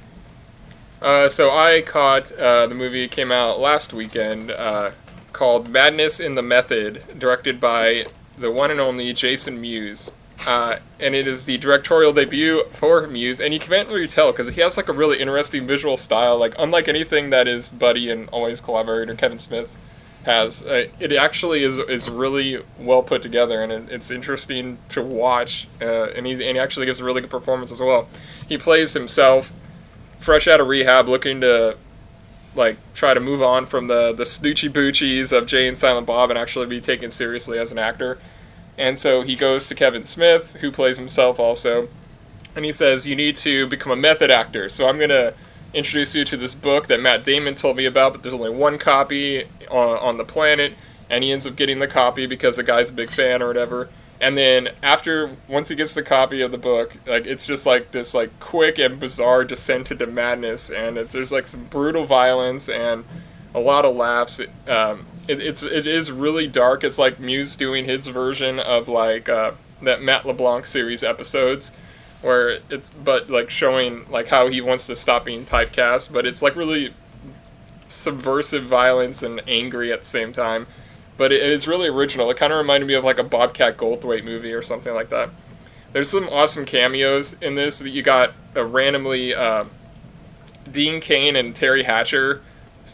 Uh, 1.01 1.27
so 1.27 1.49
I 1.51 1.81
caught 1.81 2.31
uh, 2.31 2.67
the 2.67 2.75
movie 2.75 3.07
came 3.07 3.31
out 3.31 3.59
last 3.59 3.93
weekend 3.93 4.51
uh, 4.51 4.91
called 5.33 5.69
Madness 5.69 6.19
in 6.19 6.35
the 6.35 6.41
Method, 6.41 7.03
directed 7.19 7.59
by 7.59 8.05
the 8.37 8.51
one 8.51 8.71
and 8.71 8.79
only 8.79 9.11
Jason 9.13 9.59
Mewes. 9.59 10.11
Uh, 10.45 10.77
and 10.99 11.15
it 11.15 11.27
is 11.27 11.45
the 11.45 11.57
directorial 11.57 12.11
debut 12.11 12.63
for 12.71 13.07
Mewes, 13.07 13.39
and 13.39 13.53
you 13.53 13.59
can't 13.59 13.87
really 13.89 14.07
tell 14.07 14.31
because 14.31 14.47
he 14.49 14.61
has 14.61 14.77
like 14.77 14.89
a 14.89 14.93
really 14.93 15.19
interesting 15.19 15.65
visual 15.65 15.97
style, 15.97 16.37
like 16.37 16.53
unlike 16.59 16.87
anything 16.87 17.29
that 17.29 17.47
is 17.47 17.69
Buddy 17.69 18.09
and 18.09 18.27
Always 18.29 18.59
Collaborator 18.59 19.15
Kevin 19.15 19.39
Smith 19.39 19.75
has. 20.25 20.65
Uh, 20.65 20.87
it 20.99 21.11
actually 21.13 21.63
is 21.63 21.77
is 21.77 22.09
really 22.09 22.61
well 22.77 23.03
put 23.03 23.21
together, 23.21 23.61
and 23.61 23.71
it, 23.71 23.83
it's 23.89 24.11
interesting 24.11 24.77
to 24.89 25.01
watch. 25.01 25.67
Uh, 25.81 26.09
and 26.11 26.25
he 26.25 26.33
and 26.33 26.41
he 26.41 26.59
actually 26.59 26.85
gives 26.85 26.99
a 26.99 27.03
really 27.03 27.21
good 27.21 27.29
performance 27.29 27.71
as 27.71 27.79
well. 27.79 28.07
He 28.47 28.57
plays 28.57 28.93
himself, 28.93 29.51
fresh 30.19 30.47
out 30.47 30.59
of 30.59 30.67
rehab, 30.67 31.07
looking 31.07 31.41
to 31.41 31.77
like 32.55 32.77
try 32.93 33.13
to 33.13 33.19
move 33.19 33.41
on 33.41 33.65
from 33.65 33.87
the 33.87 34.13
the 34.13 34.23
snoochie 34.23 34.69
boochies 34.69 35.35
of 35.35 35.45
Jay 35.45 35.67
and 35.67 35.77
Silent 35.77 36.07
Bob 36.07 36.29
and 36.29 36.37
actually 36.37 36.67
be 36.67 36.81
taken 36.81 37.09
seriously 37.09 37.57
as 37.59 37.71
an 37.71 37.79
actor. 37.79 38.17
And 38.77 38.97
so 38.97 39.21
he 39.21 39.35
goes 39.35 39.67
to 39.67 39.75
Kevin 39.75 40.03
Smith, 40.03 40.57
who 40.61 40.71
plays 40.71 40.97
himself 40.97 41.39
also, 41.39 41.89
and 42.55 42.65
he 42.65 42.71
says, 42.71 43.05
"You 43.07 43.15
need 43.15 43.35
to 43.37 43.67
become 43.67 43.91
a 43.91 43.95
method 43.95 44.31
actor." 44.31 44.69
So 44.69 44.87
I'm 44.87 44.99
gonna 44.99 45.33
introduce 45.73 46.15
you 46.15 46.23
to 46.25 46.37
this 46.37 46.55
book 46.55 46.87
that 46.87 46.99
Matt 46.99 47.23
Damon 47.23 47.55
told 47.55 47.77
me 47.77 47.85
about, 47.85 48.13
but 48.13 48.23
there's 48.23 48.33
only 48.33 48.49
one 48.49 48.77
copy 48.77 49.43
on, 49.69 49.97
on 49.97 50.17
the 50.17 50.23
planet, 50.23 50.73
and 51.09 51.23
he 51.23 51.31
ends 51.31 51.47
up 51.47 51.55
getting 51.55 51.79
the 51.79 51.87
copy 51.87 52.25
because 52.25 52.55
the 52.55 52.63
guy's 52.63 52.89
a 52.89 52.93
big 52.93 53.09
fan 53.09 53.41
or 53.41 53.47
whatever. 53.47 53.89
And 54.21 54.37
then 54.37 54.69
after 54.81 55.31
once 55.47 55.67
he 55.69 55.75
gets 55.75 55.93
the 55.95 56.03
copy 56.03 56.41
of 56.41 56.51
the 56.51 56.57
book, 56.57 56.95
like 57.05 57.25
it's 57.25 57.45
just 57.45 57.65
like 57.65 57.91
this 57.91 58.13
like 58.13 58.39
quick 58.39 58.79
and 58.79 58.99
bizarre 58.99 59.43
descent 59.43 59.91
into 59.91 60.07
madness, 60.07 60.69
and 60.69 60.97
there's 60.97 61.31
like 61.31 61.45
some 61.47 61.65
brutal 61.65 62.05
violence 62.05 62.69
and 62.69 63.03
a 63.53 63.59
lot 63.59 63.85
of 63.85 63.95
laughs. 63.95 64.39
Um, 64.67 65.05
it, 65.27 65.39
it's 65.39 65.63
it 65.63 65.87
is 65.87 66.11
really 66.11 66.47
dark. 66.47 66.83
It's 66.83 66.97
like 66.99 67.19
Mewes 67.19 67.55
doing 67.55 67.85
his 67.85 68.07
version 68.07 68.59
of 68.59 68.87
like 68.87 69.29
uh, 69.29 69.51
that 69.81 70.01
Matt 70.01 70.25
LeBlanc 70.25 70.65
series 70.65 71.03
episodes, 71.03 71.71
where 72.21 72.59
it's 72.69 72.89
but 72.89 73.29
like 73.29 73.49
showing 73.49 74.09
like 74.09 74.27
how 74.27 74.47
he 74.47 74.61
wants 74.61 74.87
to 74.87 74.95
stop 74.95 75.25
being 75.25 75.45
typecast, 75.45 76.11
but 76.11 76.25
it's 76.25 76.41
like 76.41 76.55
really 76.55 76.93
subversive 77.87 78.63
violence 78.63 79.23
and 79.23 79.41
angry 79.47 79.91
at 79.91 79.99
the 80.01 80.05
same 80.05 80.33
time. 80.33 80.67
But 81.15 81.31
it 81.31 81.43
is 81.43 81.67
really 81.67 81.87
original. 81.87 82.29
It 82.31 82.37
kind 82.37 82.51
of 82.51 82.57
reminded 82.57 82.87
me 82.87 82.95
of 82.95 83.03
like 83.03 83.19
a 83.19 83.23
Bobcat 83.23 83.77
Goldthwait 83.77 84.23
movie 84.23 84.51
or 84.51 84.63
something 84.63 84.93
like 84.93 85.09
that. 85.09 85.29
There's 85.91 86.09
some 86.09 86.27
awesome 86.29 86.65
cameos 86.65 87.33
in 87.39 87.53
this. 87.53 87.79
That 87.79 87.91
you 87.91 88.01
got 88.01 88.33
a 88.55 88.65
randomly 88.65 89.35
uh, 89.35 89.65
Dean 90.69 90.99
Cain 90.99 91.35
and 91.35 91.53
Teri 91.53 91.83
Hatcher 91.83 92.41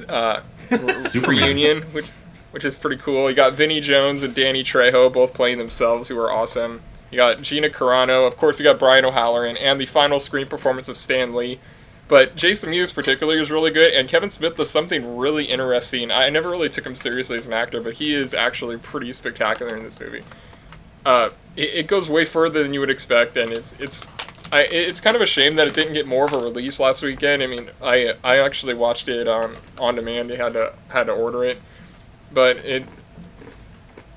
uh, 0.07 0.41
Superman. 0.99 1.37
reunion, 1.37 1.81
which 1.93 2.07
which 2.51 2.65
is 2.65 2.75
pretty 2.75 2.97
cool. 2.97 3.29
You 3.29 3.35
got 3.35 3.53
Vinnie 3.53 3.81
Jones 3.81 4.23
and 4.23 4.33
Danny 4.33 4.63
Trejo 4.63 5.11
both 5.11 5.33
playing 5.33 5.57
themselves, 5.57 6.07
who 6.07 6.17
are 6.19 6.31
awesome. 6.31 6.81
You 7.11 7.17
got 7.17 7.41
Gina 7.41 7.69
Carano, 7.69 8.27
of 8.27 8.37
course. 8.37 8.59
You 8.59 8.63
got 8.63 8.79
Brian 8.79 9.05
O'Halloran, 9.05 9.57
and 9.57 9.79
the 9.79 9.85
final 9.85 10.19
screen 10.19 10.47
performance 10.47 10.87
of 10.87 10.97
Stan 10.97 11.33
Lee. 11.33 11.59
But 12.07 12.35
Jason 12.35 12.71
Mewes 12.71 12.91
particularly 12.91 13.39
is 13.39 13.51
really 13.51 13.69
good, 13.69 13.93
and 13.93 14.09
Kevin 14.09 14.31
Smith 14.31 14.55
does 14.55 14.69
something 14.69 15.17
really 15.17 15.45
interesting. 15.45 16.09
I 16.09 16.29
never 16.29 16.49
really 16.49 16.69
took 16.69 16.85
him 16.85 16.95
seriously 16.95 17.37
as 17.37 17.45
an 17.45 17.53
actor, 17.53 17.81
but 17.81 17.93
he 17.93 18.15
is 18.15 18.33
actually 18.33 18.77
pretty 18.77 19.13
spectacular 19.13 19.75
in 19.77 19.83
this 19.83 19.99
movie. 19.99 20.23
Uh, 21.05 21.29
it, 21.55 21.69
it 21.75 21.87
goes 21.87 22.09
way 22.09 22.25
further 22.25 22.63
than 22.63 22.73
you 22.73 22.79
would 22.79 22.89
expect, 22.89 23.37
and 23.37 23.51
it's 23.51 23.73
it's 23.79 24.07
I, 24.51 24.63
it's 24.63 24.99
kind 24.99 25.15
of 25.15 25.21
a 25.21 25.27
shame 25.27 25.55
that 25.57 25.67
it 25.67 25.75
didn't 25.75 25.93
get 25.93 26.07
more 26.07 26.25
of 26.25 26.33
a 26.33 26.39
release 26.39 26.79
last 26.79 27.03
weekend. 27.03 27.43
I 27.43 27.47
mean, 27.47 27.69
I 27.81 28.15
I 28.23 28.37
actually 28.39 28.73
watched 28.73 29.07
it 29.07 29.27
on 29.27 29.55
on 29.79 29.95
demand. 29.95 30.29
You 30.29 30.37
had 30.37 30.53
to 30.53 30.73
had 30.87 31.05
to 31.05 31.13
order 31.13 31.43
it, 31.45 31.61
but 32.33 32.57
it 32.57 32.83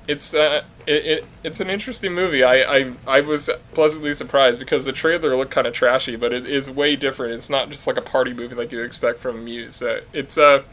it's 0.07 0.33
uh, 0.33 0.63
it, 0.85 1.05
it 1.05 1.25
it's 1.43 1.59
an 1.59 1.69
interesting 1.69 2.13
movie. 2.13 2.43
I, 2.43 2.77
I 2.77 2.93
I 3.07 3.21
was 3.21 3.49
pleasantly 3.73 4.13
surprised 4.13 4.59
because 4.59 4.85
the 4.85 4.91
trailer 4.91 5.35
looked 5.35 5.51
kind 5.51 5.67
of 5.67 5.73
trashy, 5.73 6.15
but 6.15 6.33
it 6.33 6.47
is 6.47 6.69
way 6.69 6.95
different. 6.95 7.33
It's 7.33 7.49
not 7.49 7.69
just 7.69 7.87
like 7.87 7.97
a 7.97 8.01
party 8.01 8.33
movie 8.33 8.55
like 8.55 8.71
you 8.71 8.81
expect 8.81 9.19
from 9.19 9.45
Mewes. 9.45 9.81
Uh, 9.81 10.01
it's 10.11 10.37
uh 10.37 10.63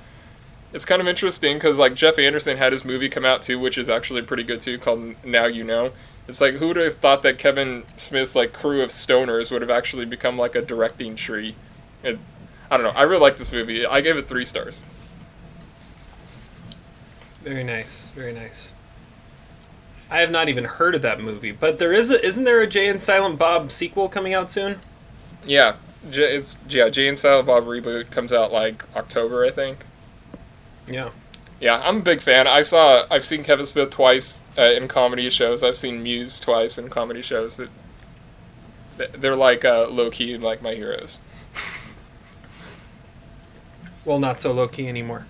it's 0.73 0.85
kind 0.85 1.01
of 1.01 1.09
interesting 1.09 1.57
because 1.57 1.79
like 1.79 1.95
Jeff 1.95 2.19
Anderson 2.19 2.57
had 2.57 2.73
his 2.73 2.85
movie 2.85 3.09
come 3.09 3.25
out 3.25 3.43
too, 3.43 3.59
which 3.59 3.79
is 3.79 3.89
actually 3.89 4.23
pretty 4.23 4.43
good 4.43 4.61
too, 4.61 4.79
called 4.79 5.15
Now 5.25 5.47
You 5.47 5.65
Know. 5.65 5.93
It's 6.29 6.41
like 6.41 6.55
who 6.55 6.69
would 6.69 6.77
have 6.77 6.95
thought 6.95 7.23
that 7.23 7.39
Kevin 7.39 7.85
Smith's 7.97 8.37
like 8.37 8.53
crew 8.53 8.83
of 8.83 8.91
stoners 8.91 9.51
would 9.51 9.63
have 9.63 9.71
actually 9.71 10.05
become 10.05 10.39
like 10.39 10.55
a 10.55 10.63
directing 10.63 11.17
tree. 11.17 11.55
It, 12.03 12.19
I 12.71 12.77
don't 12.77 12.85
know. 12.85 12.99
I 12.99 13.03
really 13.03 13.21
like 13.21 13.37
this 13.37 13.53
movie. 13.53 13.85
I 13.85 14.01
gave 14.01 14.17
it 14.17 14.29
three 14.29 14.45
stars. 14.45 14.85
Very 17.43 17.65
nice, 17.65 18.09
very 18.09 18.33
nice. 18.33 18.73
I 20.11 20.19
have 20.21 20.31
not 20.31 20.49
even 20.49 20.65
heard 20.65 20.95
of 20.95 21.03
that 21.03 21.21
movie, 21.21 21.53
but 21.53 21.79
there 21.79 21.93
is 21.93 22.11
a 22.11 22.25
isn't 22.25 22.45
there 22.45 22.61
a 22.61 22.67
Jay 22.67 22.89
and 22.89 23.01
Silent 23.01 23.39
Bob 23.39 23.71
sequel 23.71 24.09
coming 24.09 24.35
out 24.35 24.51
soon? 24.51 24.81
Yeah, 25.45 25.77
J- 26.11 26.37
it's 26.37 26.59
yeah. 26.69 26.89
Jay 26.89 27.09
and 27.09 27.19
Silent 27.19 27.47
Bob 27.47 27.65
reboot 27.65 28.11
comes 28.11 28.33
out 28.33 28.53
like 28.53 28.85
October, 28.97 29.45
I 29.45 29.51
think. 29.51 29.87
Yeah. 30.89 31.11
Yeah, 31.61 31.81
I'm 31.85 31.99
a 31.99 32.03
big 32.03 32.21
fan. 32.23 32.47
I 32.47 32.63
saw 32.63 33.05
I've 33.11 33.25
seen 33.25 33.45
Kevin 33.45 33.67
Smith 33.67 33.91
twice 33.91 34.41
uh, 34.59 34.63
in 34.63 34.89
comedy 34.89 35.29
shows. 35.31 35.63
I've 35.63 35.77
seen 35.77 36.03
Mewes 36.03 36.41
twice 36.41 36.79
in 36.79 36.89
comedy 36.89 37.23
shows. 37.23 37.61
It, 37.61 37.71
they're 39.13 39.37
like 39.37 39.65
uh, 39.65 39.87
low 39.89 40.11
key 40.11 40.37
like 40.37 40.61
my 40.63 40.75
heroes. 40.75 41.21
Well, 44.05 44.19
not 44.19 44.41
so 44.41 44.53
low 44.53 44.67
key 44.69 44.89
anymore. 44.89 45.27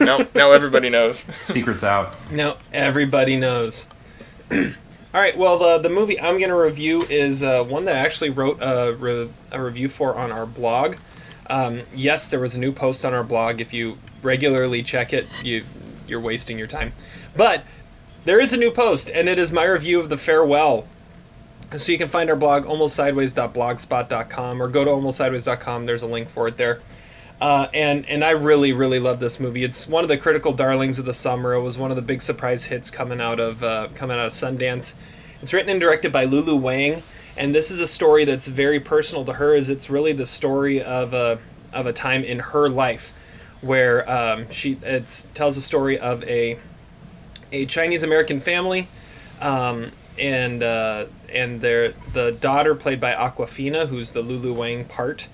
Now, 0.00 0.26
now 0.34 0.52
everybody 0.52 0.90
knows. 0.90 1.18
Secrets 1.44 1.82
out. 1.82 2.14
Now 2.30 2.56
everybody 2.72 3.36
knows. 3.36 3.86
All 4.52 5.20
right. 5.20 5.36
Well, 5.36 5.58
the 5.58 5.78
the 5.78 5.88
movie 5.88 6.20
I'm 6.20 6.38
going 6.38 6.50
to 6.50 6.56
review 6.56 7.02
is 7.02 7.42
uh, 7.42 7.64
one 7.64 7.84
that 7.86 7.96
I 7.96 8.00
actually 8.00 8.30
wrote 8.30 8.58
a, 8.60 8.94
re- 8.98 9.30
a 9.50 9.62
review 9.62 9.88
for 9.88 10.14
on 10.14 10.30
our 10.30 10.46
blog. 10.46 10.96
Um, 11.48 11.82
yes, 11.94 12.30
there 12.30 12.40
was 12.40 12.54
a 12.54 12.60
new 12.60 12.72
post 12.72 13.04
on 13.04 13.14
our 13.14 13.24
blog. 13.24 13.60
If 13.60 13.72
you 13.72 13.98
regularly 14.22 14.82
check 14.82 15.12
it, 15.12 15.26
you 15.42 15.64
you're 16.06 16.20
wasting 16.20 16.58
your 16.58 16.66
time. 16.66 16.92
But 17.36 17.64
there 18.24 18.40
is 18.40 18.52
a 18.52 18.56
new 18.56 18.70
post, 18.70 19.10
and 19.10 19.28
it 19.28 19.38
is 19.38 19.52
my 19.52 19.64
review 19.64 20.00
of 20.00 20.08
the 20.10 20.18
farewell. 20.18 20.86
So 21.76 21.92
you 21.92 21.98
can 21.98 22.08
find 22.08 22.30
our 22.30 22.36
blog 22.36 22.64
almostsideways.blogspot.com 22.64 24.62
or 24.62 24.68
go 24.68 24.84
to 24.84 24.90
almostsideways.com. 24.90 25.86
There's 25.86 26.02
a 26.02 26.06
link 26.06 26.28
for 26.28 26.48
it 26.48 26.56
there. 26.56 26.80
Uh, 27.40 27.68
and 27.72 28.04
and 28.06 28.24
I 28.24 28.30
really 28.30 28.72
really 28.72 28.98
love 28.98 29.20
this 29.20 29.38
movie. 29.38 29.62
It's 29.62 29.86
one 29.86 30.02
of 30.02 30.08
the 30.08 30.18
critical 30.18 30.52
darlings 30.52 30.98
of 30.98 31.04
the 31.04 31.14
summer. 31.14 31.54
It 31.54 31.60
was 31.60 31.78
one 31.78 31.90
of 31.90 31.96
the 31.96 32.02
big 32.02 32.20
surprise 32.20 32.64
hits 32.64 32.90
coming 32.90 33.20
out 33.20 33.38
of 33.38 33.62
uh, 33.62 33.88
coming 33.94 34.16
out 34.16 34.26
of 34.26 34.32
Sundance. 34.32 34.94
It's 35.40 35.54
written 35.54 35.70
and 35.70 35.80
directed 35.80 36.12
by 36.12 36.24
Lulu 36.24 36.56
Wang, 36.56 37.02
and 37.36 37.54
this 37.54 37.70
is 37.70 37.78
a 37.78 37.86
story 37.86 38.24
that's 38.24 38.48
very 38.48 38.80
personal 38.80 39.24
to 39.24 39.34
her. 39.34 39.54
Is 39.54 39.70
it's 39.70 39.88
really 39.88 40.12
the 40.12 40.26
story 40.26 40.82
of 40.82 41.14
a 41.14 41.38
of 41.72 41.86
a 41.86 41.92
time 41.92 42.24
in 42.24 42.40
her 42.40 42.68
life 42.68 43.12
where 43.60 44.08
um, 44.10 44.50
she 44.50 44.76
it 44.82 45.26
tells 45.34 45.56
a 45.56 45.62
story 45.62 45.96
of 45.96 46.24
a 46.24 46.58
a 47.52 47.66
Chinese 47.66 48.02
American 48.02 48.40
family, 48.40 48.88
um, 49.40 49.92
and 50.18 50.64
uh, 50.64 51.06
and 51.32 51.60
their 51.60 51.92
the 52.12 52.32
daughter 52.32 52.74
played 52.74 53.00
by 53.00 53.12
Awkwafina, 53.12 53.86
who's 53.86 54.10
the 54.10 54.22
Lulu 54.22 54.52
Wang 54.52 54.84
part 54.84 55.28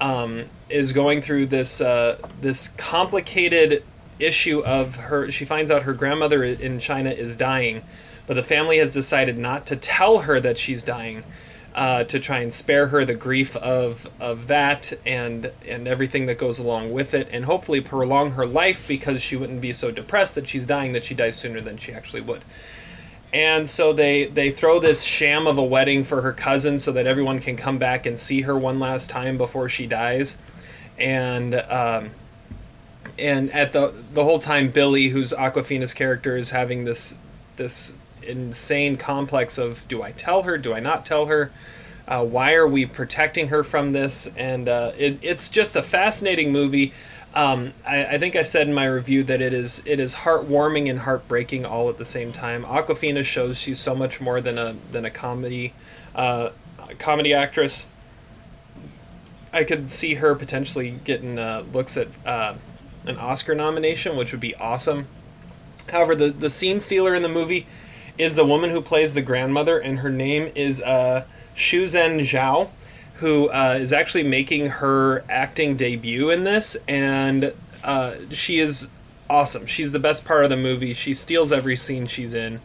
um, 0.00 0.44
is 0.68 0.92
going 0.92 1.20
through 1.20 1.46
this 1.46 1.80
uh, 1.80 2.18
this 2.40 2.68
complicated 2.68 3.84
issue 4.18 4.60
of 4.64 4.96
her. 4.96 5.30
She 5.30 5.44
finds 5.44 5.70
out 5.70 5.84
her 5.84 5.94
grandmother 5.94 6.44
in 6.44 6.78
China 6.78 7.10
is 7.10 7.36
dying, 7.36 7.82
but 8.26 8.34
the 8.34 8.42
family 8.42 8.78
has 8.78 8.92
decided 8.92 9.38
not 9.38 9.66
to 9.66 9.76
tell 9.76 10.20
her 10.20 10.40
that 10.40 10.58
she's 10.58 10.84
dying. 10.84 11.24
Uh, 11.72 12.02
to 12.02 12.18
try 12.18 12.40
and 12.40 12.52
spare 12.52 12.88
her 12.88 13.04
the 13.04 13.14
grief 13.14 13.54
of 13.54 14.10
of 14.18 14.48
that 14.48 14.92
and 15.06 15.52
and 15.68 15.86
everything 15.86 16.26
that 16.26 16.36
goes 16.36 16.58
along 16.58 16.90
with 16.90 17.14
it, 17.14 17.28
and 17.30 17.44
hopefully 17.44 17.80
prolong 17.80 18.32
her 18.32 18.44
life 18.44 18.88
because 18.88 19.22
she 19.22 19.36
wouldn't 19.36 19.60
be 19.60 19.72
so 19.72 19.92
depressed 19.92 20.34
that 20.34 20.48
she's 20.48 20.66
dying 20.66 20.94
that 20.94 21.04
she 21.04 21.14
dies 21.14 21.36
sooner 21.36 21.60
than 21.60 21.76
she 21.76 21.92
actually 21.92 22.22
would 22.22 22.42
and 23.32 23.68
so 23.68 23.92
they 23.92 24.26
they 24.26 24.50
throw 24.50 24.80
this 24.80 25.02
sham 25.02 25.46
of 25.46 25.56
a 25.58 25.62
wedding 25.62 26.04
for 26.04 26.22
her 26.22 26.32
cousin 26.32 26.78
so 26.78 26.92
that 26.92 27.06
everyone 27.06 27.38
can 27.38 27.56
come 27.56 27.78
back 27.78 28.06
and 28.06 28.18
see 28.18 28.42
her 28.42 28.58
one 28.58 28.80
last 28.80 29.08
time 29.10 29.38
before 29.38 29.68
she 29.68 29.86
dies. 29.86 30.36
And 30.98 31.54
um, 31.54 32.10
and 33.18 33.52
at 33.52 33.72
the 33.72 33.94
the 34.12 34.24
whole 34.24 34.40
time 34.40 34.70
Billi 34.70 35.08
who's 35.08 35.32
Awkwafina's 35.32 35.94
character 35.94 36.36
is 36.36 36.50
having 36.50 36.84
this 36.84 37.18
this 37.56 37.94
insane 38.22 38.96
complex 38.96 39.58
of 39.58 39.86
do 39.86 40.02
I 40.02 40.12
tell 40.12 40.42
her? 40.42 40.58
Do 40.58 40.74
I 40.74 40.80
not 40.80 41.06
tell 41.06 41.26
her? 41.26 41.52
Uh, 42.08 42.24
why 42.24 42.54
are 42.54 42.66
we 42.66 42.86
protecting 42.86 43.48
her 43.48 43.62
from 43.62 43.92
this? 43.92 44.26
And 44.36 44.68
uh, 44.68 44.90
it, 44.98 45.18
it's 45.22 45.48
just 45.48 45.76
a 45.76 45.82
fascinating 45.82 46.50
movie 46.50 46.92
um, 47.34 47.72
I, 47.86 48.04
I, 48.04 48.18
think 48.18 48.34
I 48.34 48.42
said 48.42 48.66
in 48.66 48.74
my 48.74 48.86
review 48.86 49.22
that 49.24 49.40
it 49.40 49.54
is 49.54 49.82
it 49.86 50.00
is 50.00 50.14
heartwarming 50.14 50.90
and 50.90 50.98
heartbreaking 50.98 51.64
all 51.64 51.88
at 51.88 51.96
the 51.96 52.04
same 52.04 52.32
time. 52.32 52.64
Awkwafina 52.64 53.24
shows 53.24 53.56
she's 53.56 53.78
so 53.78 53.94
much 53.94 54.20
more 54.20 54.40
than 54.40 54.58
a 54.58 54.74
than 54.90 55.04
a 55.04 55.10
comedy 55.10 55.72
uh, 56.14 56.50
comedy 56.98 57.32
actress. 57.32 57.86
I 59.52 59.62
could 59.62 59.90
see 59.90 60.14
her 60.14 60.34
potentially 60.34 60.90
getting 61.04 61.38
uh, 61.38 61.64
looks 61.72 61.96
at 61.96 62.08
uh, 62.26 62.54
an 63.06 63.16
Oscar 63.18 63.54
nomination, 63.54 64.16
which 64.16 64.32
would 64.32 64.40
be 64.40 64.56
awesome. 64.56 65.06
However, 65.88 66.16
the 66.16 66.30
the 66.30 66.50
scene 66.50 66.80
stealer 66.80 67.14
in 67.14 67.22
the 67.22 67.28
movie 67.28 67.66
is 68.18 68.38
a 68.38 68.44
woman 68.44 68.70
who 68.70 68.80
plays 68.80 69.14
the 69.14 69.22
grandmother, 69.22 69.78
and 69.78 70.00
her 70.00 70.10
name 70.10 70.50
is 70.56 70.82
uh, 70.82 71.24
Shuzhen 71.54 72.20
Zhao 72.20 72.70
who 73.20 73.50
uh, 73.50 73.76
is 73.78 73.92
actually 73.92 74.24
making 74.24 74.66
her 74.66 75.22
acting 75.28 75.76
debut 75.76 76.30
in 76.30 76.44
this, 76.44 76.76
and 76.88 77.52
uh, 77.84 78.14
she 78.30 78.60
is 78.60 78.90
awesome. 79.28 79.66
She's 79.66 79.92
the 79.92 79.98
best 79.98 80.24
part 80.24 80.44
of 80.44 80.50
the 80.50 80.56
movie. 80.56 80.94
She 80.94 81.12
steals 81.12 81.52
every 81.52 81.76
scene 81.76 82.06
she's 82.06 82.32
in. 82.32 82.60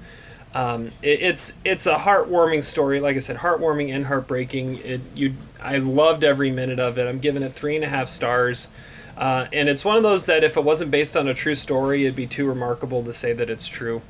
Um, 0.53 0.87
it, 1.01 1.21
it's 1.21 1.53
it's 1.65 1.87
a 1.87 1.95
heartwarming 1.95 2.63
story. 2.63 3.01
Like 3.01 3.17
I 3.17 3.19
said, 3.19 3.35
heartwarming 3.35 3.93
and 3.93 4.05
heartbreaking. 4.05 4.77
It 4.77 5.01
you 5.13 5.33
I 5.61 5.79
loved 5.79 6.23
every 6.23 6.51
minute 6.51 6.79
of 6.79 6.97
it. 6.97 7.05
I'm 7.05 7.19
giving 7.19 7.43
it 7.43 7.53
three 7.53 7.75
and 7.75 7.83
a 7.83 7.89
half 7.89 8.07
stars. 8.07 8.69
Uh, 9.17 9.47
and 9.51 9.67
it's 9.67 9.83
one 9.83 9.97
of 9.97 10.03
those 10.03 10.25
that 10.25 10.43
if 10.43 10.55
it 10.55 10.63
wasn't 10.63 10.91
based 10.91 11.17
on 11.17 11.27
a 11.27 11.33
true 11.33 11.55
story, 11.55 12.03
it'd 12.03 12.15
be 12.15 12.27
too 12.27 12.47
remarkable 12.47 13.03
to 13.03 13.13
say 13.13 13.31
that 13.33 13.49
it's 13.49 13.67
true, 13.67 14.01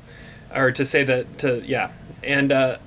or 0.54 0.70
to 0.70 0.84
say 0.84 1.02
that 1.02 1.38
to 1.38 1.60
yeah. 1.66 1.90
And 2.22 2.52
uh, 2.52 2.78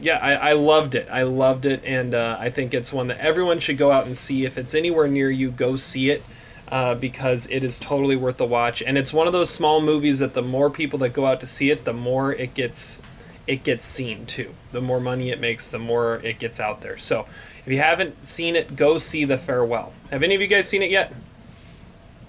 yeah, 0.00 0.18
I, 0.22 0.50
I 0.50 0.52
loved 0.52 0.94
it. 0.94 1.08
I 1.10 1.22
loved 1.22 1.66
it, 1.66 1.82
and 1.84 2.14
uh, 2.14 2.36
I 2.38 2.50
think 2.50 2.74
it's 2.74 2.92
one 2.92 3.08
that 3.08 3.18
everyone 3.18 3.58
should 3.58 3.78
go 3.78 3.90
out 3.90 4.06
and 4.06 4.16
see. 4.16 4.44
If 4.44 4.58
it's 4.58 4.74
anywhere 4.74 5.08
near 5.08 5.30
you, 5.30 5.50
go 5.50 5.76
see 5.76 6.10
it 6.10 6.22
uh, 6.70 6.94
because 6.94 7.46
it 7.50 7.64
is 7.64 7.78
totally 7.78 8.16
worth 8.16 8.36
the 8.36 8.46
watch. 8.46 8.82
And 8.82 8.98
it's 8.98 9.12
one 9.12 9.26
of 9.26 9.32
those 9.32 9.50
small 9.50 9.80
movies 9.80 10.18
that 10.18 10.34
the 10.34 10.42
more 10.42 10.70
people 10.70 10.98
that 11.00 11.10
go 11.10 11.26
out 11.26 11.40
to 11.40 11.46
see 11.46 11.70
it, 11.70 11.84
the 11.84 11.92
more 11.92 12.32
it 12.32 12.54
gets 12.54 13.00
it 13.46 13.62
gets 13.62 13.86
seen 13.86 14.26
too. 14.26 14.54
The 14.72 14.80
more 14.80 15.00
money 15.00 15.30
it 15.30 15.40
makes, 15.40 15.70
the 15.70 15.78
more 15.78 16.20
it 16.22 16.38
gets 16.38 16.60
out 16.60 16.82
there. 16.82 16.98
So 16.98 17.26
if 17.64 17.72
you 17.72 17.78
haven't 17.78 18.26
seen 18.26 18.56
it, 18.56 18.76
go 18.76 18.98
see 18.98 19.24
The 19.24 19.38
Farewell. 19.38 19.94
Have 20.10 20.22
any 20.22 20.34
of 20.34 20.40
you 20.42 20.46
guys 20.46 20.68
seen 20.68 20.82
it 20.82 20.90
yet? 20.90 21.14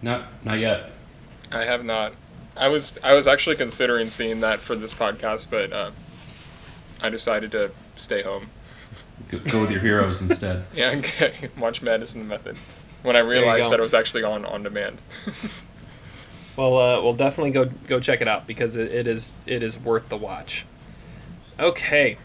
No, 0.02 0.24
not 0.46 0.60
yet. 0.60 0.94
I 1.52 1.66
have 1.66 1.84
not. 1.84 2.14
I 2.56 2.70
was 2.70 2.98
I 3.04 3.14
was 3.14 3.28
actually 3.28 3.58
considering 3.58 4.10
seeing 4.10 4.40
that 4.42 4.60
for 4.60 4.76
this 4.76 4.94
podcast, 4.94 5.48
but. 5.50 5.74
Uh 5.74 5.92
I 7.02 7.10
decided 7.10 7.52
to 7.52 7.72
stay 7.96 8.22
home. 8.22 8.50
Go, 9.30 9.40
go 9.40 9.62
with 9.62 9.72
your 9.72 9.82
heroes 9.82 10.22
instead. 10.30 10.66
Yeah, 10.76 10.94
okay. 10.98 11.50
watch 11.58 11.82
Madness 11.82 12.16
in 12.16 12.22
the 12.22 12.28
Method. 12.28 12.58
When 13.04 13.16
I 13.16 13.20
realized 13.20 13.72
that 13.72 13.80
it 13.80 13.84
was 13.84 13.94
actually 13.94 14.24
on 14.24 14.44
on 14.46 14.64
demand. 14.64 14.98
well, 16.58 16.78
uh, 16.78 17.02
we'll 17.02 17.14
definitely 17.14 17.52
go 17.52 17.66
go 17.88 18.00
check 18.00 18.22
it 18.22 18.28
out 18.28 18.46
because 18.46 18.76
it, 18.76 18.92
it 18.92 19.08
is 19.08 19.34
it 19.46 19.64
is 19.64 19.80
worth 19.80 20.10
the 20.10 20.18
watch. 20.18 20.66
Okay, 21.60 22.18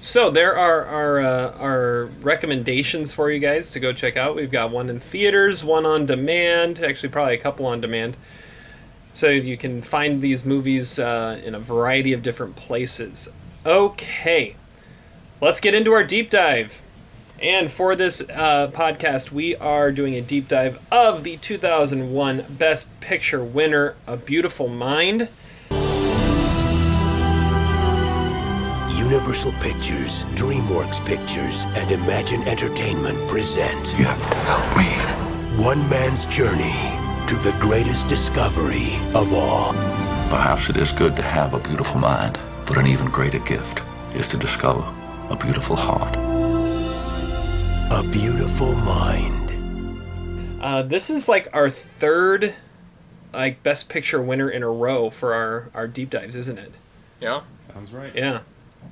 so 0.00 0.30
there 0.30 0.56
are 0.56 0.84
our 0.84 1.20
uh, 1.20 1.58
our 1.58 2.06
recommendations 2.20 3.14
for 3.14 3.30
you 3.30 3.38
guys 3.38 3.70
to 3.72 3.80
go 3.80 3.92
check 3.92 4.16
out. 4.16 4.36
We've 4.36 4.50
got 4.50 4.70
one 4.70 4.88
in 4.88 5.00
theaters, 5.00 5.64
one 5.64 5.86
on 5.86 6.06
demand. 6.06 6.80
Actually, 6.80 7.10
probably 7.10 7.34
a 7.34 7.38
couple 7.38 7.66
on 7.66 7.80
demand. 7.80 8.16
So 9.12 9.28
you 9.28 9.56
can 9.56 9.80
find 9.80 10.20
these 10.20 10.44
movies 10.44 10.98
uh, 10.98 11.40
in 11.42 11.54
a 11.54 11.60
variety 11.60 12.12
of 12.12 12.22
different 12.22 12.54
places. 12.56 13.32
Okay, 13.66 14.54
let's 15.40 15.58
get 15.58 15.74
into 15.74 15.90
our 15.90 16.04
deep 16.04 16.30
dive. 16.30 16.82
And 17.42 17.68
for 17.68 17.96
this 17.96 18.22
uh, 18.32 18.70
podcast, 18.72 19.32
we 19.32 19.56
are 19.56 19.90
doing 19.90 20.14
a 20.14 20.20
deep 20.20 20.46
dive 20.46 20.78
of 20.92 21.24
the 21.24 21.36
2001 21.38 22.46
Best 22.48 23.00
Picture 23.00 23.42
winner, 23.42 23.96
A 24.06 24.16
Beautiful 24.16 24.68
Mind. 24.68 25.28
Universal 28.96 29.50
Pictures, 29.60 30.22
DreamWorks 30.36 31.04
Pictures, 31.04 31.64
and 31.74 31.90
Imagine 31.90 32.42
Entertainment 32.42 33.18
present. 33.28 33.84
You 33.98 34.04
have 34.04 34.30
to 34.30 34.36
help 34.36 34.76
me. 34.78 35.64
One 35.64 35.88
man's 35.90 36.24
journey 36.26 36.70
to 37.26 37.34
the 37.42 37.56
greatest 37.58 38.06
discovery 38.06 38.94
of 39.12 39.32
all. 39.32 39.72
Perhaps 40.30 40.70
it 40.70 40.76
is 40.76 40.92
good 40.92 41.16
to 41.16 41.22
have 41.22 41.52
a 41.52 41.58
beautiful 41.58 41.98
mind. 41.98 42.38
But 42.66 42.78
an 42.78 42.86
even 42.86 43.06
greater 43.10 43.38
gift 43.38 43.82
is 44.14 44.26
to 44.28 44.36
discover 44.36 44.84
a 45.30 45.36
beautiful 45.36 45.76
heart. 45.76 46.14
A 47.92 48.02
beautiful 48.10 48.74
mind. 48.74 50.02
Uh, 50.60 50.82
this 50.82 51.08
is 51.10 51.28
like 51.28 51.48
our 51.52 51.70
third, 51.70 52.54
like 53.32 53.62
best 53.62 53.88
picture 53.88 54.20
winner 54.20 54.50
in 54.50 54.62
a 54.62 54.68
row 54.68 55.10
for 55.10 55.32
our 55.32 55.70
our 55.74 55.86
deep 55.86 56.10
dives, 56.10 56.34
isn't 56.34 56.58
it? 56.58 56.72
Yeah. 57.20 57.42
Sounds 57.72 57.92
right. 57.92 58.14
Yeah, 58.14 58.40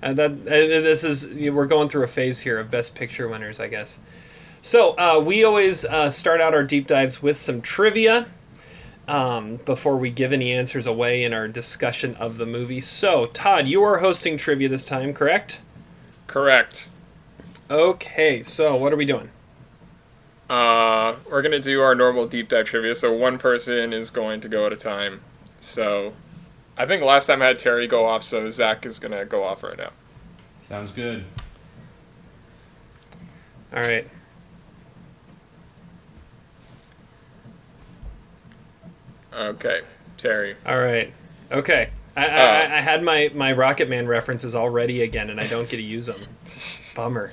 and 0.02 0.16
that 0.18 0.30
and 0.30 0.46
this 0.46 1.02
is 1.04 1.50
we're 1.50 1.66
going 1.66 1.88
through 1.88 2.04
a 2.04 2.08
phase 2.08 2.40
here 2.40 2.58
of 2.60 2.70
best 2.70 2.94
picture 2.94 3.26
winners, 3.28 3.60
I 3.60 3.68
guess. 3.68 3.98
So 4.62 4.94
uh, 4.96 5.22
we 5.24 5.42
always 5.42 5.84
uh, 5.84 6.10
start 6.10 6.40
out 6.40 6.54
our 6.54 6.62
deep 6.62 6.86
dives 6.86 7.22
with 7.22 7.36
some 7.36 7.60
trivia 7.60 8.28
um, 9.08 9.56
before 9.56 9.96
we 9.96 10.10
give 10.10 10.32
any 10.32 10.52
answers 10.52 10.86
away 10.86 11.24
in 11.24 11.32
our 11.32 11.48
discussion 11.48 12.14
of 12.16 12.36
the 12.36 12.46
movie. 12.46 12.80
So 12.80 13.26
Todd, 13.26 13.66
you 13.66 13.82
are 13.82 13.98
hosting 13.98 14.36
trivia 14.36 14.68
this 14.68 14.84
time, 14.84 15.12
correct? 15.12 15.60
Correct. 16.26 16.88
Okay, 17.70 18.42
so 18.42 18.76
what 18.76 18.92
are 18.92 18.96
we 18.96 19.04
doing? 19.04 19.30
Uh, 20.48 21.16
we're 21.30 21.42
gonna 21.42 21.58
do 21.58 21.80
our 21.80 21.94
normal 21.94 22.26
deep 22.26 22.48
dive 22.48 22.66
trivia. 22.66 22.94
So 22.94 23.12
one 23.12 23.38
person 23.38 23.92
is 23.92 24.10
going 24.10 24.40
to 24.42 24.48
go 24.48 24.66
at 24.66 24.72
a 24.72 24.76
time. 24.76 25.20
So, 25.60 26.12
I 26.76 26.84
think 26.84 27.02
last 27.02 27.26
time 27.26 27.40
I 27.40 27.46
had 27.46 27.58
Terry 27.58 27.86
go 27.86 28.04
off, 28.04 28.22
so 28.22 28.50
Zach 28.50 28.84
is 28.84 28.98
gonna 28.98 29.24
go 29.24 29.42
off 29.44 29.62
right 29.62 29.78
now. 29.78 29.90
Sounds 30.68 30.90
good. 30.90 31.24
All 33.74 33.80
right. 33.80 34.06
Okay, 39.34 39.82
Terry. 40.16 40.56
All 40.66 40.80
right. 40.80 41.12
Okay. 41.52 41.90
I, 42.16 42.26
I, 42.26 42.28
Uh. 42.28 42.76
I 42.76 42.80
had 42.80 43.02
my, 43.02 43.30
my 43.34 43.52
Rocket 43.52 43.88
Man 43.88 44.06
references 44.06 44.54
already 44.54 45.02
again, 45.02 45.30
and 45.30 45.40
I 45.40 45.46
don't 45.48 45.68
get 45.68 45.76
to 45.76 45.82
use 45.82 46.06
them. 46.06 46.20
Bummer. 46.94 47.32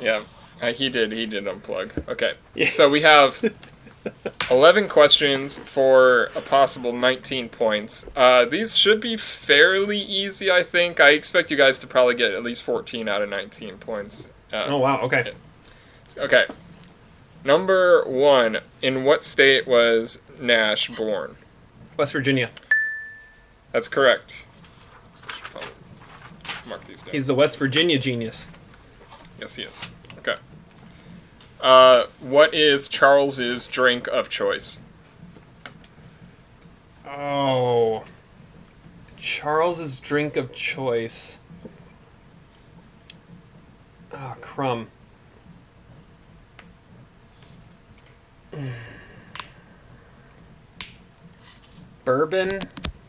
Yeah, 0.00 0.22
uh, 0.60 0.72
he 0.72 0.88
did. 0.88 1.12
He 1.12 1.26
did 1.26 1.44
unplug. 1.44 2.08
Okay. 2.08 2.32
Yeah. 2.54 2.68
So 2.70 2.90
we 2.90 3.02
have 3.02 3.52
eleven 4.50 4.88
questions 4.88 5.58
for 5.58 6.30
a 6.34 6.40
possible 6.40 6.92
nineteen 6.92 7.48
points. 7.48 8.10
Uh, 8.16 8.44
these 8.46 8.76
should 8.76 9.00
be 9.00 9.16
fairly 9.16 9.98
easy, 10.00 10.50
I 10.50 10.62
think. 10.62 10.98
I 10.98 11.10
expect 11.10 11.50
you 11.50 11.56
guys 11.56 11.78
to 11.80 11.86
probably 11.86 12.14
get 12.16 12.32
at 12.32 12.42
least 12.42 12.62
fourteen 12.62 13.08
out 13.08 13.22
of 13.22 13.28
nineteen 13.28 13.76
points. 13.76 14.26
Uh, 14.52 14.64
Oh 14.68 14.78
wow. 14.78 15.00
Okay. 15.02 15.32
Okay. 16.16 16.46
Number 17.44 18.04
one. 18.06 18.58
In 18.82 19.04
what 19.04 19.22
state 19.22 19.68
was 19.68 20.22
Nash 20.40 20.88
born? 20.88 21.36
West 21.96 22.12
Virginia. 22.12 22.50
That's 23.72 23.88
correct. 23.88 24.44
Mark 26.66 26.84
these 26.86 27.02
down. 27.02 27.12
He's 27.12 27.26
the 27.26 27.34
West 27.34 27.58
Virginia 27.58 27.98
genius. 27.98 28.48
Yes, 29.38 29.54
he 29.56 29.64
is. 29.64 29.90
Okay. 30.18 30.36
Uh, 31.60 32.04
what 32.20 32.54
is 32.54 32.88
Charles's 32.88 33.66
drink 33.66 34.06
of 34.08 34.28
choice? 34.28 34.80
Oh. 37.06 38.04
Charles's 39.18 40.00
drink 40.00 40.36
of 40.36 40.54
choice. 40.54 41.40
Oh, 44.12 44.36
crumb. 44.40 44.88
Bourbon? 52.04 52.60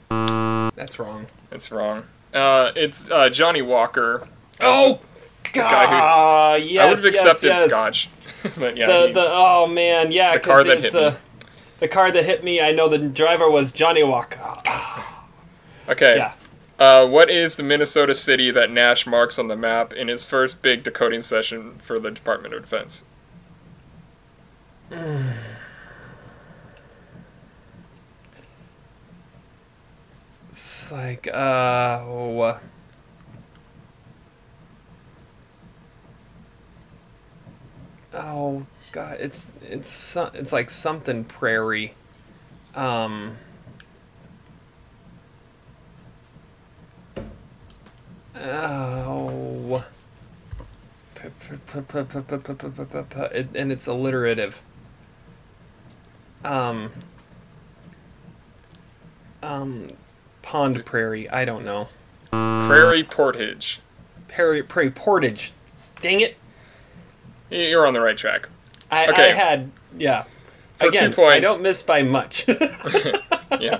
That's 0.10 1.00
wrong. 1.00 1.26
It's 1.52 1.72
wrong. 1.72 2.04
Uh, 2.34 2.72
it's 2.76 3.10
uh, 3.10 3.30
Johnnie 3.30 3.62
Walker. 3.62 4.28
Oh, 4.60 4.96
who- 4.96 5.00
God! 5.54 6.62
Yes, 6.64 6.80
I 6.82 6.90
would 6.90 6.98
have 6.98 7.06
accepted 7.06 7.48
yes, 7.48 7.60
yes. 7.60 7.72
Scotch, 7.72 8.10
but 8.58 8.78
yeah. 8.78 8.88
The, 8.88 9.08
he- 9.08 9.14
the 9.14 9.26
oh 9.28 9.68
man, 9.68 10.12
yeah, 10.14 10.34
because 10.38 10.66
it's 10.66 10.94
hit 10.94 11.02
me. 11.02 11.08
uh, 11.08 11.14
the 11.80 11.88
car 11.90 12.10
that 12.12 12.24
hit 12.24 12.44
me. 12.44 12.62
I 12.62 12.72
know 12.72 12.88
the 12.88 13.00
driver 13.00 13.50
was 13.50 13.72
Johnnie 13.72 14.04
Walker. 14.04 14.40
okay. 15.90 16.16
Yeah. 16.18 16.34
Uh, 16.80 17.06
what 17.06 17.30
is 17.30 17.58
the 17.58 17.64
Minnesota 17.64 18.16
city 18.16 18.50
that 18.50 18.72
Nash 18.72 19.06
marks 19.06 19.38
on 19.38 19.48
the 19.50 19.56
map 19.56 19.94
in 19.94 20.08
his 20.08 20.26
first 20.26 20.64
big 20.64 20.84
decoding 20.84 21.22
session 21.22 21.76
for 21.80 22.00
the 22.00 22.10
Department 22.10 22.54
of 22.56 22.62
Defense? 22.62 23.04
It's 30.52 30.92
like, 30.92 31.30
uh, 31.34 32.02
oh. 32.04 32.60
oh 38.14 38.66
god, 38.92 39.16
it's 39.22 39.50
it's 39.62 40.18
it's 40.18 40.52
like 40.52 40.70
something 40.70 41.24
prairie. 41.24 41.94
Um, 42.76 43.38
oh, 48.36 49.86
and 53.56 53.72
it's 53.72 53.88
alliterative. 53.88 54.62
Um, 56.44 56.92
um, 59.42 59.96
Pond 60.52 60.84
Prairie. 60.84 61.30
I 61.30 61.46
don't 61.46 61.64
know. 61.64 61.88
Prairie 62.30 63.06
Portage. 63.06 63.80
Prairie, 64.28 64.62
Prairie 64.62 64.92
Portage. 64.92 65.54
Dang 66.02 66.20
it. 66.20 66.36
You're 67.50 67.88
on 67.88 67.94
the 67.94 68.02
right 68.02 68.18
track. 68.18 68.50
I, 68.92 69.08
Okay. 69.08 69.30
I 69.30 69.34
had. 69.34 69.72
Yeah. 69.98 70.24
For 70.76 70.92
two 70.92 71.06
Again, 71.06 71.14
I 71.18 71.40
don't 71.40 71.62
miss 71.62 71.84
by 71.84 72.04
much. 72.04 72.46
Yeah. 73.62 73.80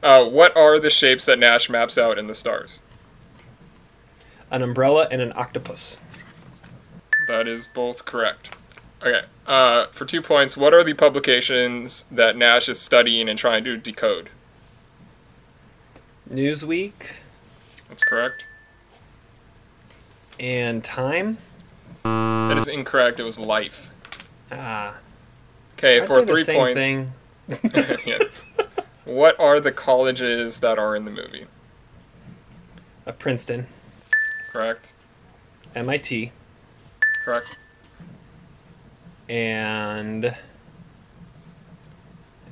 Uh, 0.00 0.26
what 0.26 0.56
are 0.56 0.78
the 0.78 0.90
shapes 0.90 1.24
that 1.26 1.40
Nash 1.40 1.68
maps 1.68 1.98
out 1.98 2.18
in 2.18 2.28
the 2.28 2.36
stars? 2.36 2.78
An 4.52 4.62
umbrella 4.62 5.08
and 5.10 5.20
an 5.20 5.32
octopus. 5.34 5.96
That 7.26 7.48
is 7.48 7.66
both 7.66 8.04
correct. 8.04 8.50
Okay. 9.02 9.22
Uh, 9.44 9.86
for 9.88 10.04
two 10.04 10.22
points, 10.22 10.56
what 10.56 10.72
are 10.72 10.84
the 10.84 10.94
publications 10.94 12.04
that 12.12 12.36
Nash 12.36 12.68
is 12.68 12.78
studying 12.78 13.28
and 13.28 13.36
trying 13.36 13.64
to 13.64 13.76
decode? 13.76 14.30
Newsweek 16.30 17.12
That's 17.88 18.04
correct. 18.04 18.46
and 20.38 20.82
Time. 20.84 21.38
That 22.04 22.56
is 22.58 22.68
incorrect. 22.68 23.20
It 23.20 23.24
was 23.24 23.38
Life. 23.38 23.90
Ah. 24.52 24.96
Okay, 25.76 26.04
for 26.06 26.24
three 26.24 26.42
same 26.42 26.74
points. 26.74 27.10
Yeah. 28.06 28.18
What 29.04 29.38
are 29.40 29.58
the 29.58 29.72
colleges 29.72 30.60
that 30.60 30.78
are 30.78 30.94
in 30.94 31.04
the 31.06 31.10
movie? 31.10 31.46
Uh, 33.06 33.12
Princeton, 33.12 33.66
Correct. 34.52 34.92
MIT, 35.74 36.32
Correct. 37.24 37.56
and 39.30 40.34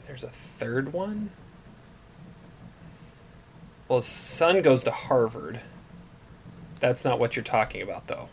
there's 0.06 0.22
a 0.22 0.28
third 0.30 0.94
one. 0.94 1.28
Well, 3.88 3.98
his 3.98 4.06
son 4.06 4.62
goes 4.62 4.82
to 4.84 4.90
Harvard. 4.90 5.60
That's 6.80 7.04
not 7.04 7.18
what 7.18 7.36
you're 7.36 7.44
talking 7.44 7.82
about, 7.82 8.06
though. 8.08 8.28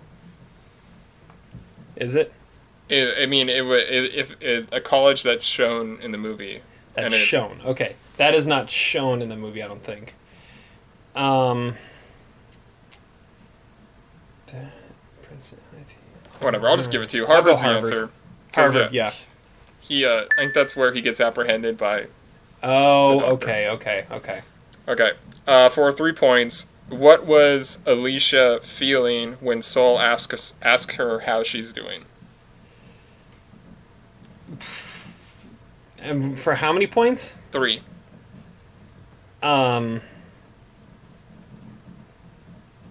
Is 1.96 2.16
it? 2.16 2.34
I 2.90 3.22
I 3.22 3.26
mean, 3.28 3.50
it, 3.50 3.64
it, 3.66 4.16
if 4.16 4.42
it, 4.42 4.68
a 4.72 4.82
college 4.82 5.24
that's 5.24 5.44
shown 5.46 6.00
in 6.02 6.12
the 6.12 6.18
movie. 6.18 6.62
That's 6.96 7.06
and 7.06 7.14
it- 7.14 7.26
shown. 7.26 7.60
Okay, 7.66 7.96
that 8.18 8.34
is 8.36 8.48
not 8.48 8.70
shown 8.70 9.22
in 9.22 9.30
the 9.30 9.38
movie. 9.38 9.62
I 9.64 9.68
don't 9.68 9.84
think. 9.84 10.14
Um. 11.16 11.76
Whatever. 16.42 16.68
I'll 16.68 16.78
just 16.78 16.92
give 16.92 17.02
it 17.02 17.10
to 17.10 17.18
you. 17.18 17.26
Harvard's 17.26 17.62
the 17.62 17.68
Harvard. 17.68 17.84
answer. 17.86 18.10
'Cause, 18.52 18.74
Harvard, 18.74 18.94
yeah. 18.94 19.14
He, 19.80 20.06
uh, 20.06 20.26
I 20.26 20.36
think 20.36 20.54
that's 20.54 20.76
where 20.76 20.94
he 20.94 21.02
gets 21.02 21.22
apprehended 21.22 21.78
by. 21.78 22.08
Oh, 22.62 23.20
The 23.20 23.26
okay, 23.28 23.70
okay, 23.70 24.06
okay. 24.12 24.42
Okay. 24.88 25.12
Uh, 25.48 25.70
for 25.70 25.92
three 25.92 26.14
points, 26.14 26.70
what 26.90 27.26
was 27.26 27.80
Alicia 27.86 28.60
feeling 28.64 29.34
when 29.40 29.62
Sol 29.62 30.00
asks 30.00 30.56
asked 30.62 30.94
her 30.94 31.22
how 31.22 31.44
she's 31.44 31.72
doing? 31.72 32.06
And 36.00 36.38
for 36.40 36.56
how 36.56 36.74
many 36.74 36.88
points? 36.88 37.38
Three. 37.52 37.82
Um. 39.42 40.02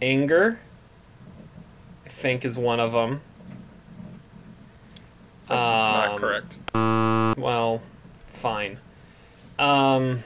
Anger. 0.01 0.59
I 2.05 2.09
think 2.09 2.45
is 2.45 2.57
one 2.59 2.81
of 2.81 2.93
them. 2.93 3.21
That's 5.49 5.69
not 5.69 6.09
Um, 6.09 6.19
correct. 6.19 7.39
Well, 7.39 7.83
fine. 8.29 8.79
Um. 9.59 10.25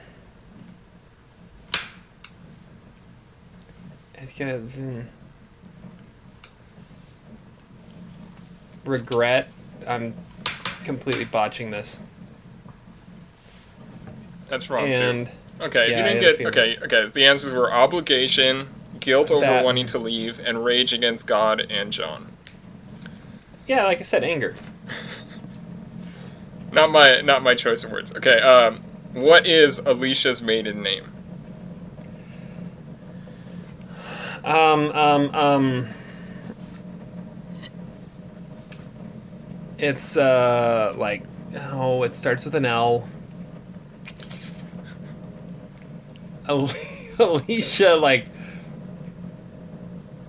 He's 4.27 4.37
got. 4.37 4.59
hmm. 4.59 5.01
Regret. 8.85 9.49
I'm 9.85 10.13
completely 10.83 11.25
botching 11.25 11.71
this. 11.71 11.99
That's 14.47 14.69
wrong 14.69 14.87
And 14.87 15.27
too. 15.27 15.33
Okay, 15.59 15.89
yeah, 15.91 16.13
you 16.13 16.19
didn't 16.21 16.37
get. 16.37 16.47
Okay, 16.47 16.77
okay. 16.83 17.09
The 17.11 17.25
answers 17.25 17.51
were 17.53 17.71
obligation, 17.71 18.67
guilt 18.99 19.31
over 19.31 19.41
That- 19.41 19.65
wanting 19.65 19.87
to 19.87 19.97
leave, 19.97 20.39
and 20.39 20.63
rage 20.63 20.93
against 20.93 21.25
God 21.27 21.59
and 21.69 21.91
John. 21.91 22.31
yeah, 23.67 23.83
like 23.83 23.99
I 23.99 24.03
said, 24.03 24.23
anger. 24.23 24.55
Not 26.71 26.91
my, 26.91 27.21
not 27.21 27.43
my 27.43 27.55
choice 27.55 27.83
of 27.85 27.91
words. 27.91 28.13
Okay. 28.15 28.39
Um, 28.41 28.81
what 29.13 29.47
is 29.47 29.79
Alicia's 29.79 30.41
maiden 30.41 30.83
name? 30.83 31.05
Um, 34.47 34.91
um, 34.91 35.35
um. 35.35 35.87
It's, 39.77 40.15
uh, 40.15 40.93
like, 40.97 41.23
oh, 41.73 42.03
it 42.03 42.15
starts 42.15 42.45
with 42.45 42.55
an 42.55 42.65
L. 42.65 43.07
Al- 46.47 46.71
Alicia, 47.19 47.95
like, 47.95 48.27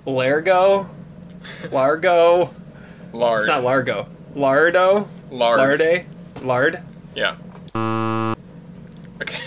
Largo? 0.05 0.91
Largo? 1.71 2.51
Lard. 3.13 3.41
It's 3.41 3.47
not 3.49 3.63
Largo. 3.63 4.09
Lardo? 4.35 5.07
Lard. 5.31 5.59
Larde? 5.61 6.07
Lard? 6.43 6.83
Yeah. 7.15 7.37
Okay. 9.23 9.41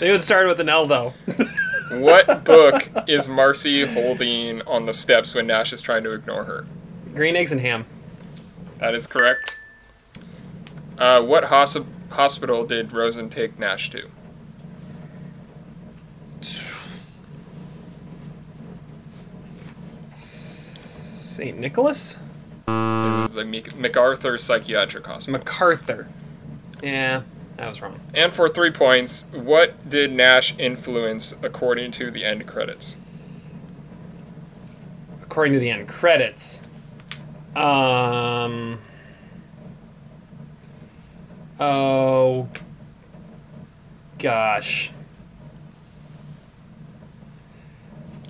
They 0.00 0.10
would 0.10 0.22
start 0.22 0.46
with 0.46 0.60
an 0.60 0.70
L, 0.70 0.86
though. 0.86 1.12
what 1.90 2.44
book 2.44 2.88
is 3.06 3.28
Marcy 3.28 3.86
holding 3.86 4.62
on 4.62 4.86
the 4.86 4.92
steps 4.92 5.34
when 5.34 5.46
Nash 5.46 5.72
is 5.72 5.80
trying 5.80 6.02
to 6.04 6.12
ignore 6.12 6.44
her? 6.44 6.66
Green 7.14 7.36
eggs 7.36 7.52
and 7.52 7.60
ham. 7.60 7.84
That 8.78 8.94
is 8.94 9.06
correct. 9.06 9.56
Uh, 10.98 11.22
what 11.22 11.44
hosp- 11.44 11.86
hospital 12.10 12.66
did 12.66 12.92
Rosen 12.92 13.28
take 13.30 13.58
Nash 13.58 13.90
to? 13.90 14.08
St. 20.12 21.58
Nicholas? 21.58 22.18
It 22.68 22.70
was 23.34 23.36
Mc- 23.44 23.76
MacArthur 23.76 24.38
Psychiatric 24.38 25.06
Hospital. 25.06 25.38
MacArthur. 25.38 26.08
Yeah, 26.82 27.22
I 27.58 27.68
was 27.68 27.80
wrong. 27.80 27.98
And 28.14 28.32
for 28.32 28.48
three 28.48 28.70
points, 28.70 29.26
what 29.32 29.88
did 29.88 30.12
Nash 30.12 30.58
influence 30.58 31.34
according 31.42 31.90
to 31.92 32.10
the 32.10 32.24
end 32.24 32.46
credits? 32.46 32.96
according 35.36 35.52
to 35.52 35.58
the 35.58 35.68
end 35.68 35.86
credits. 35.86 36.62
Um. 37.54 38.78
Oh. 41.60 42.48
Gosh. 44.18 44.90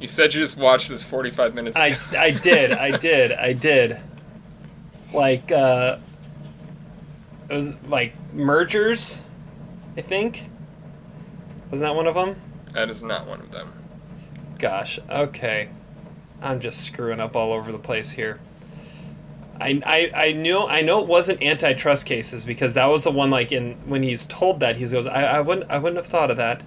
You 0.00 0.08
said 0.08 0.34
you 0.34 0.40
just 0.40 0.58
watched 0.58 0.88
this 0.88 1.00
45 1.00 1.54
minutes. 1.54 1.76
I, 1.76 1.96
I 2.16 2.32
did, 2.32 2.72
I 2.72 2.96
did, 2.98 3.30
I 3.30 3.52
did. 3.52 4.00
Like, 5.14 5.52
uh. 5.52 5.98
It 7.48 7.54
was 7.54 7.80
like 7.84 8.14
mergers, 8.36 9.22
I 9.96 10.02
think. 10.02 10.44
Wasn't 11.70 11.88
that 11.88 11.96
one 11.96 12.06
of 12.06 12.14
them? 12.14 12.36
that 12.72 12.90
is 12.90 13.02
not 13.02 13.26
one 13.26 13.40
of 13.40 13.50
them. 13.52 13.72
Gosh, 14.58 14.98
okay. 15.10 15.70
I'm 16.42 16.60
just 16.60 16.82
screwing 16.82 17.20
up 17.20 17.34
all 17.34 17.52
over 17.52 17.72
the 17.72 17.78
place 17.78 18.10
here. 18.10 18.38
I, 19.58 19.80
I, 19.86 20.26
I 20.26 20.32
knew 20.32 20.60
I 20.60 20.82
know 20.82 21.00
it 21.00 21.06
wasn't 21.06 21.42
antitrust 21.42 22.04
cases 22.04 22.44
because 22.44 22.74
that 22.74 22.84
was 22.86 23.04
the 23.04 23.10
one 23.10 23.30
like 23.30 23.52
in 23.52 23.72
when 23.86 24.02
he's 24.02 24.26
told 24.26 24.60
that 24.60 24.76
he 24.76 24.86
goes 24.86 25.06
I, 25.06 25.22
I 25.22 25.40
wouldn't 25.40 25.70
I 25.70 25.78
wouldn't 25.78 25.96
have 25.96 26.06
thought 26.06 26.30
of 26.30 26.36
that, 26.36 26.62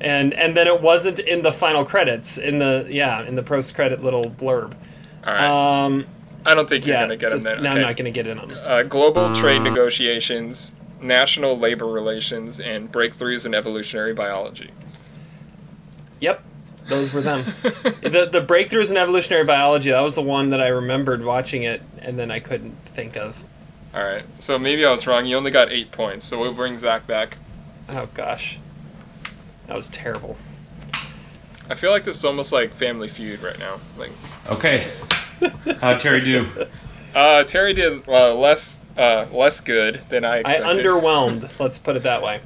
and 0.00 0.32
and 0.32 0.56
then 0.56 0.66
it 0.66 0.80
wasn't 0.80 1.18
in 1.18 1.42
the 1.42 1.52
final 1.52 1.84
credits 1.84 2.38
in 2.38 2.58
the 2.58 2.86
yeah 2.88 3.22
in 3.24 3.34
the 3.34 3.42
post 3.42 3.74
credit 3.74 4.02
little 4.02 4.30
blurb. 4.30 4.72
All 5.26 5.34
right. 5.34 5.84
Um, 5.84 6.06
I 6.46 6.54
don't 6.54 6.66
think 6.66 6.86
you're 6.86 6.96
yeah, 6.96 7.02
gonna 7.02 7.16
get 7.18 7.30
just, 7.30 7.44
them 7.44 7.56
there. 7.56 7.62
now 7.62 7.74
I'm 7.74 7.82
not 7.82 7.96
gonna 7.96 8.10
get 8.10 8.26
in 8.26 8.38
on. 8.38 8.50
it. 8.50 8.56
uh, 8.56 8.82
global 8.84 9.34
trade 9.36 9.60
negotiations, 9.60 10.72
national 11.00 11.58
labor 11.58 11.86
relations, 11.86 12.60
and 12.60 12.90
breakthroughs 12.90 13.46
in 13.46 13.54
evolutionary 13.54 14.14
biology. 14.14 14.70
Yep, 16.20 16.42
those 16.86 17.12
were 17.12 17.20
them. 17.20 17.44
the 17.62 18.28
the 18.30 18.40
breakthroughs 18.46 18.90
in 18.90 18.96
evolutionary 18.96 19.44
biology 19.44 19.90
that 19.90 20.00
was 20.00 20.14
the 20.14 20.22
one 20.22 20.50
that 20.50 20.60
I 20.60 20.68
remembered 20.68 21.24
watching 21.24 21.62
it 21.64 21.82
and 22.00 22.18
then 22.18 22.30
I 22.30 22.40
couldn't 22.40 22.76
think 22.86 23.16
of. 23.16 23.42
All 23.94 24.02
right, 24.02 24.24
so 24.38 24.58
maybe 24.58 24.84
I 24.84 24.90
was 24.90 25.06
wrong. 25.06 25.26
You 25.26 25.36
only 25.36 25.50
got 25.50 25.70
eight 25.70 25.92
points, 25.92 26.24
so 26.24 26.40
we'll 26.40 26.52
bring 26.54 26.78
Zach 26.78 27.06
back. 27.06 27.36
Oh 27.88 28.08
gosh, 28.14 28.58
that 29.66 29.76
was 29.76 29.88
terrible. 29.88 30.36
I 31.70 31.74
feel 31.74 31.90
like 31.90 32.04
this 32.04 32.18
is 32.18 32.24
almost 32.24 32.52
like 32.52 32.74
Family 32.74 33.08
Feud 33.08 33.40
right 33.42 33.58
now. 33.58 33.80
Like, 33.96 34.10
Okay. 34.50 34.86
How'd 35.80 36.00
Terry 36.00 36.20
do? 36.20 36.46
uh, 37.14 37.44
Terry 37.44 37.72
did 37.72 38.06
uh, 38.08 38.34
less 38.34 38.80
uh, 38.96 39.26
less 39.32 39.60
good 39.60 40.00
than 40.08 40.24
I 40.24 40.42
I 40.44 40.54
underwhelmed. 40.60 41.50
Let's 41.58 41.78
put 41.78 41.96
it 41.96 42.02
that 42.04 42.22
way. 42.22 42.40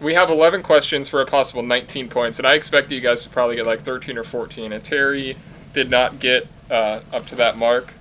we 0.00 0.14
have 0.14 0.28
11 0.30 0.62
questions 0.62 1.08
for 1.08 1.20
a 1.20 1.26
possible 1.26 1.62
19 1.62 2.08
points, 2.08 2.38
and 2.38 2.46
I 2.46 2.54
expect 2.54 2.90
you 2.90 3.00
guys 3.00 3.22
to 3.24 3.30
probably 3.30 3.56
get 3.56 3.66
like 3.66 3.80
13 3.82 4.18
or 4.18 4.24
14. 4.24 4.72
And 4.72 4.84
Terry 4.84 5.36
did 5.72 5.88
not 5.90 6.18
get 6.18 6.46
uh, 6.70 7.00
up 7.12 7.26
to 7.26 7.34
that 7.36 7.56
mark. 7.58 7.92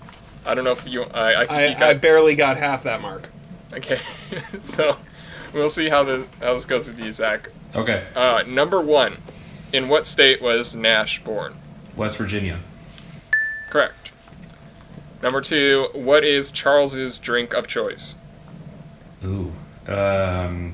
I 0.46 0.54
don't 0.54 0.64
know 0.66 0.72
if 0.72 0.86
you. 0.88 1.04
I, 1.14 1.42
I 1.42 1.46
think 1.46 1.52
I, 1.52 1.68
he 1.70 1.74
got 1.76 1.84
I 1.84 1.94
barely 1.94 2.36
got 2.36 2.58
half 2.58 2.84
that 2.84 3.02
mark. 3.02 3.30
Okay, 3.74 4.00
so 4.62 4.98
we'll 5.54 5.70
see 5.70 5.88
how 5.90 6.04
this 6.04 6.28
how 6.42 6.54
this 6.54 6.66
goes 6.66 6.88
with 6.88 7.00
you, 7.00 7.12
Zach. 7.12 7.50
Okay. 7.76 8.04
Uh, 8.16 8.44
number 8.46 8.82
one, 8.82 9.18
in 9.72 9.88
what 9.88 10.06
state 10.06 10.42
was 10.42 10.76
Nash 10.76 11.24
born? 11.24 11.56
West 11.96 12.18
Virginia. 12.18 12.60
Correct. 13.70 14.03
Number 15.24 15.40
two, 15.40 15.88
what 15.94 16.26
is 16.26 16.52
Charles's 16.52 17.18
drink 17.18 17.54
of 17.54 17.66
choice? 17.66 18.16
Ooh. 19.24 19.54
Um, 19.88 20.74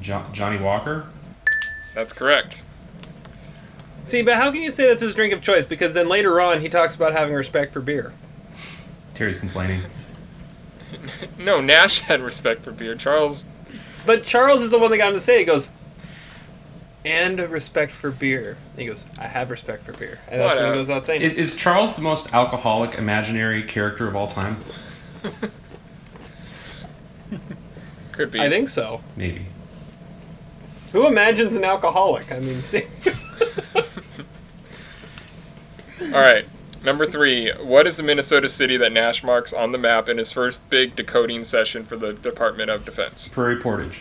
jo- 0.00 0.24
Johnnie 0.32 0.62
Walker. 0.62 1.06
That's 1.94 2.12
correct. 2.12 2.62
See, 4.04 4.22
but 4.22 4.34
how 4.34 4.52
can 4.52 4.62
you 4.62 4.70
say 4.70 4.86
that's 4.86 5.02
his 5.02 5.14
drink 5.14 5.32
of 5.34 5.40
choice? 5.42 5.66
Because 5.66 5.92
then 5.92 6.08
later 6.08 6.40
on 6.40 6.60
he 6.60 6.68
talks 6.68 6.94
about 6.94 7.12
having 7.12 7.34
respect 7.34 7.72
for 7.72 7.80
beer. 7.80 8.12
Terry's 9.14 9.38
complaining. 9.38 9.82
No, 11.38 11.60
Nash 11.60 12.00
had 12.00 12.22
respect 12.22 12.64
for 12.64 12.72
beer. 12.72 12.96
Charles, 12.96 13.44
But 14.06 14.24
Charles 14.24 14.60
is 14.60 14.72
the 14.72 14.78
one 14.78 14.90
that 14.90 14.98
got 14.98 15.08
him 15.08 15.14
to 15.14 15.20
say 15.20 15.36
it. 15.36 15.38
He 15.40 15.44
goes, 15.44 15.70
and 17.04 17.38
respect 17.38 17.92
for 17.92 18.10
beer. 18.10 18.56
He 18.76 18.86
goes, 18.86 19.06
I 19.18 19.26
have 19.26 19.50
respect 19.50 19.82
for 19.82 19.92
beer. 19.92 20.18
And 20.28 20.40
that's 20.40 20.56
when 20.56 20.66
he 20.66 20.74
goes 20.74 20.90
out 20.90 21.04
saying 21.04 21.22
I- 21.22 21.26
it. 21.26 21.36
Is 21.36 21.56
Charles 21.56 21.94
the 21.94 22.02
most 22.02 22.32
alcoholic 22.34 22.96
imaginary 22.96 23.62
character 23.62 24.06
of 24.06 24.16
all 24.16 24.26
time? 24.26 24.62
could 28.12 28.30
be. 28.30 28.40
I 28.40 28.48
think 28.48 28.68
so. 28.68 29.02
Maybe. 29.16 29.46
Who 30.92 31.06
imagines 31.06 31.56
an 31.56 31.64
alcoholic? 31.64 32.32
I 32.32 32.40
mean, 32.40 32.62
see. 32.62 32.82
All 36.02 36.20
right. 36.20 36.44
Number 36.82 37.06
three, 37.06 37.52
what 37.62 37.86
is 37.86 37.96
the 37.98 38.02
Minnesota 38.02 38.48
city 38.48 38.76
that 38.78 38.90
Nash 38.92 39.22
marks 39.22 39.52
on 39.52 39.70
the 39.70 39.78
map 39.78 40.08
in 40.08 40.18
his 40.18 40.32
first 40.32 40.68
big 40.70 40.96
decoding 40.96 41.44
session 41.44 41.84
for 41.84 41.96
the 41.96 42.14
Department 42.14 42.70
of 42.70 42.84
Defense? 42.84 43.28
Prairie 43.28 43.60
Portage. 43.60 44.00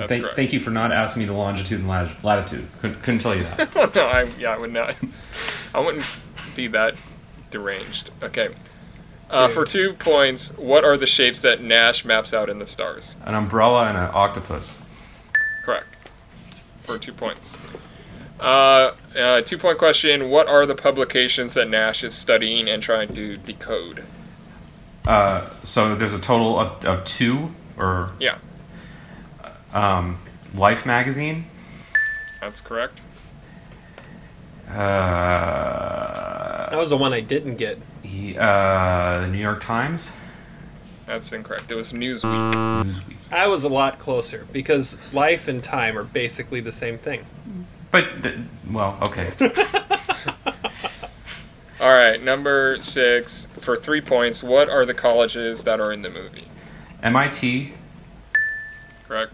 That's 0.00 0.08
Thank, 0.08 0.22
correct. 0.22 0.36
thank 0.36 0.52
you 0.54 0.60
for 0.60 0.70
not 0.70 0.92
asking 0.92 1.20
me 1.20 1.26
the 1.26 1.34
longitude 1.34 1.80
and 1.80 1.86
lat- 1.86 2.24
latitude. 2.24 2.66
Couldn't, 2.80 3.02
couldn't 3.02 3.20
tell 3.20 3.34
you 3.34 3.42
that. 3.42 3.74
No, 3.94 4.06
I 4.06 4.22
yeah, 4.38 4.54
I 4.54 4.58
would 4.58 4.72
not. 4.72 4.96
I 5.74 5.80
wouldn't 5.80 6.06
be 6.56 6.68
that 6.68 6.98
deranged. 7.50 8.08
Okay. 8.22 8.48
Uh, 9.28 9.48
for 9.48 9.66
two 9.66 9.92
points, 9.92 10.56
what 10.56 10.84
are 10.84 10.96
the 10.96 11.06
shapes 11.06 11.42
that 11.42 11.62
Nash 11.62 12.06
maps 12.06 12.32
out 12.32 12.48
in 12.48 12.58
the 12.58 12.66
stars? 12.66 13.14
An 13.26 13.34
umbrella 13.34 13.88
and 13.88 13.98
an 13.98 14.08
octopus. 14.14 14.80
Correct. 15.66 15.86
For 16.84 16.96
two 16.98 17.12
points. 17.12 17.54
Uh, 18.40 18.94
uh, 19.14 19.42
two 19.42 19.58
point 19.58 19.76
question: 19.76 20.30
What 20.30 20.48
are 20.48 20.64
the 20.64 20.74
publications 20.74 21.52
that 21.54 21.68
Nash 21.68 22.02
is 22.02 22.14
studying 22.14 22.70
and 22.70 22.82
trying 22.82 23.14
to 23.14 23.36
decode? 23.36 24.04
Uh, 25.06 25.50
so 25.62 25.94
there's 25.94 26.14
a 26.14 26.18
total 26.18 26.58
of, 26.58 26.82
of 26.86 27.04
two, 27.04 27.54
or 27.76 28.12
Yeah, 28.18 28.38
um, 29.72 30.18
Life 30.54 30.84
magazine. 30.86 31.44
that's 32.40 32.60
correct. 32.60 32.98
That 34.68 34.78
Uh, 36.72 36.76
was 36.76 36.90
the 36.90 36.96
one 36.96 37.12
I 37.12 37.20
didn't 37.20 37.56
get. 37.56 37.78
he- 38.02 38.36
uh, 38.38 39.20
the 39.20 39.26
New 39.28 39.38
York 39.38 39.62
Times. 39.62 40.10
That's 41.06 41.32
incorrect. 41.32 41.70
It 41.70 41.74
was 41.74 41.92
Newsweek. 41.92 42.84
Newsweek. 42.84 43.16
I 43.32 43.46
was 43.48 43.64
a 43.64 43.68
lot 43.68 43.98
closer 43.98 44.46
because 44.52 44.96
life 45.12 45.48
and 45.48 45.62
time 45.62 45.98
are 45.98 46.04
basically 46.04 46.60
the 46.60 46.72
same 46.72 46.98
thing. 46.98 47.24
But 47.90 48.22
th- 48.22 48.38
well, 48.70 48.96
okay. 49.02 49.28
All 51.80 51.92
right, 51.94 52.22
number 52.22 52.78
six 52.82 53.46
for 53.60 53.74
three 53.76 54.00
points. 54.02 54.42
What 54.42 54.68
are 54.68 54.84
the 54.84 54.92
colleges 54.94 55.62
that 55.64 55.80
are 55.80 55.90
in 55.92 56.02
the 56.02 56.10
movie? 56.10 56.46
MIT, 57.02 57.72
Correct. 59.08 59.32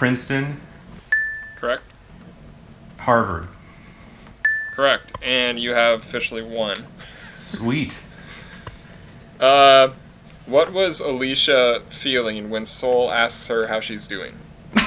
Princeton, 0.00 0.58
Correct. 1.56 1.82
Harvard. 3.00 3.48
Correct. 4.74 5.12
And 5.22 5.60
you 5.60 5.72
have 5.72 6.00
officially 6.00 6.40
won. 6.40 6.86
Sweet. 7.36 8.00
Uh, 9.38 9.90
what 10.46 10.72
was 10.72 11.00
Alicia 11.00 11.82
feeling 11.90 12.48
when 12.48 12.64
Sol 12.64 13.12
asks 13.12 13.48
her 13.48 13.66
how 13.66 13.80
she's 13.80 14.08
doing? 14.08 14.38